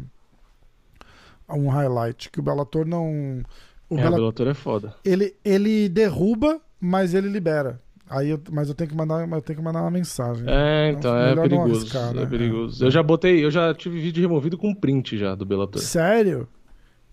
um 1.48 1.68
highlight 1.68 2.30
que 2.30 2.40
o 2.40 2.42
Bellator 2.42 2.86
não. 2.86 3.42
O, 3.88 3.96
é, 3.96 4.02
Bella... 4.02 4.16
o 4.16 4.16
Bellator 4.16 4.48
é 4.48 4.54
foda. 4.54 4.94
Ele, 5.04 5.34
ele 5.44 5.88
derruba, 5.88 6.60
mas 6.80 7.14
ele 7.14 7.28
libera. 7.28 7.80
Aí 8.10 8.30
eu, 8.30 8.40
mas 8.51 8.68
eu 8.68 8.74
tenho 8.74 8.89
que 8.89 8.97
mandar, 8.97 9.28
eu 9.28 9.43
tenho 9.43 9.59
que 9.59 9.64
mandar 9.64 9.82
uma 9.82 9.90
mensagem. 9.90 10.44
É, 10.47 10.90
então, 10.90 11.16
é 11.16 11.35
perigoso. 11.35 11.80
Arriscar, 11.80 12.14
né? 12.14 12.22
É 12.22 12.26
perigoso. 12.26 12.85
Eu 12.85 12.90
já 12.90 13.02
botei, 13.02 13.44
eu 13.44 13.51
já 13.51 13.74
tive 13.74 14.01
vídeo 14.01 14.22
removido 14.22 14.56
com 14.56 14.74
print 14.74 15.18
já 15.18 15.35
do 15.35 15.44
Bellator. 15.44 15.82
Sério? 15.82 16.48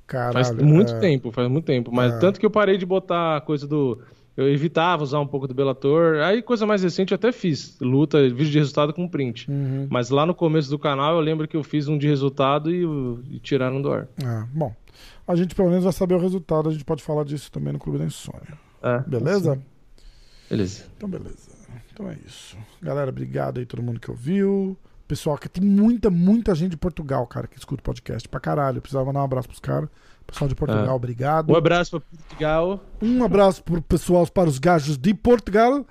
Caralho, 0.08 0.34
faz 0.34 0.52
muito 0.52 0.94
é... 0.94 1.00
tempo, 1.00 1.32
faz 1.32 1.50
muito 1.50 1.66
tempo. 1.66 1.92
Mas 1.92 2.14
é. 2.14 2.20
tanto 2.20 2.40
que 2.40 2.46
eu 2.46 2.52
parei 2.52 2.78
de 2.78 2.86
botar 2.86 3.42
coisa 3.42 3.68
do. 3.68 4.00
Eu 4.38 4.50
evitava 4.50 5.02
usar 5.02 5.20
um 5.20 5.28
pouco 5.28 5.48
do 5.48 5.54
Bellator. 5.54 6.18
Aí, 6.18 6.42
coisa 6.42 6.66
mais 6.66 6.84
recente, 6.84 7.14
eu 7.14 7.16
até 7.16 7.32
fiz. 7.32 7.78
Luta, 7.80 8.22
vídeo 8.22 8.52
de 8.52 8.60
resultado 8.60 8.94
com 8.94 9.08
print. 9.08 9.50
Uhum. 9.50 9.88
Mas 9.90 10.10
lá 10.10 10.26
no 10.26 10.36
começo 10.36 10.70
do 10.70 10.78
canal, 10.78 11.16
eu 11.16 11.22
lembro 11.22 11.48
que 11.48 11.56
eu 11.56 11.64
fiz 11.64 11.88
um 11.88 11.98
de 11.98 12.06
resultado 12.06 12.70
e, 12.70 12.84
e 13.36 13.40
tiraram 13.40 13.82
do 13.82 13.92
ar. 13.92 14.10
É, 14.22 14.44
bom. 14.54 14.76
A 15.26 15.36
gente 15.36 15.56
pelo 15.56 15.70
menos 15.70 15.86
vai 15.86 15.94
saber 15.94 16.16
o 16.16 16.20
resultado. 16.20 16.68
A 16.68 16.72
gente 16.72 16.84
pode 16.84 17.02
falar 17.02 17.24
disso 17.24 17.50
também 17.50 17.72
no 17.72 17.80
Clube 17.80 17.98
da 17.98 18.06
Insônia. 18.06 18.60
É, 18.84 19.00
Beleza? 19.08 19.60
Beleza. 20.50 20.86
Então, 20.96 21.10
beleza. 21.10 21.56
Então 21.92 22.10
é 22.10 22.18
isso. 22.26 22.58
Galera, 22.82 23.10
obrigado 23.10 23.60
aí 23.60 23.66
todo 23.66 23.82
mundo 23.82 24.00
que 24.00 24.12
ouviu. 24.12 24.78
Pessoal, 25.08 25.38
que 25.38 25.48
tem 25.48 25.64
muita, 25.64 26.10
muita 26.10 26.56
gente 26.56 26.72
de 26.72 26.78
Portugal, 26.78 27.26
cara, 27.28 27.48
que 27.48 27.58
escuta 27.58 27.82
o 27.82 27.84
podcast 27.84 28.28
pra 28.28 28.40
caralho. 28.40 28.78
Eu 28.78 28.82
precisava 28.82 29.06
mandar 29.06 29.22
um 29.22 29.26
abraço 29.26 29.48
pros 29.48 29.60
caras. 29.60 29.88
Pessoal 30.26 30.48
de 30.48 30.56
Portugal, 30.56 30.88
é. 30.88 30.92
obrigado. 30.92 31.52
Um 31.52 31.56
abraço 31.56 31.92
para 31.92 32.00
Portugal. 32.00 32.84
Um 33.02 33.24
abraço 33.24 33.64
pro 33.64 33.82
pessoal, 33.82 34.26
para 34.28 34.50
os 34.50 34.58
gajos 34.58 34.98
de 34.98 35.14
Portugal. 35.14 35.86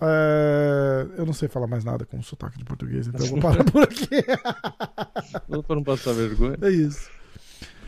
É... 0.00 1.06
Eu 1.16 1.24
não 1.24 1.32
sei 1.32 1.48
falar 1.48 1.66
mais 1.66 1.84
nada 1.84 2.04
com 2.04 2.18
o 2.18 2.22
sotaque 2.22 2.58
de 2.58 2.64
português, 2.64 3.06
então 3.06 3.24
eu 3.24 3.30
vou 3.32 3.40
parar 3.40 3.64
por 3.64 3.82
aqui. 3.84 4.08
Não 5.48 5.62
para 5.62 5.76
não 5.76 5.84
passar 5.84 6.12
vergonha. 6.12 6.58
É 6.60 6.70
isso. 6.70 7.08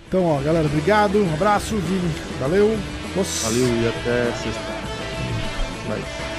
Então, 0.08 0.24
ó, 0.24 0.40
galera, 0.40 0.66
obrigado. 0.66 1.18
Um 1.18 1.34
abraço, 1.34 1.76
Vini. 1.76 2.14
Valeu. 2.38 2.70
Nossa. 3.16 3.48
Valeu 3.48 3.66
e 3.66 3.88
até 3.88 4.32
sexta. 4.32 4.93
Like. 5.88 6.33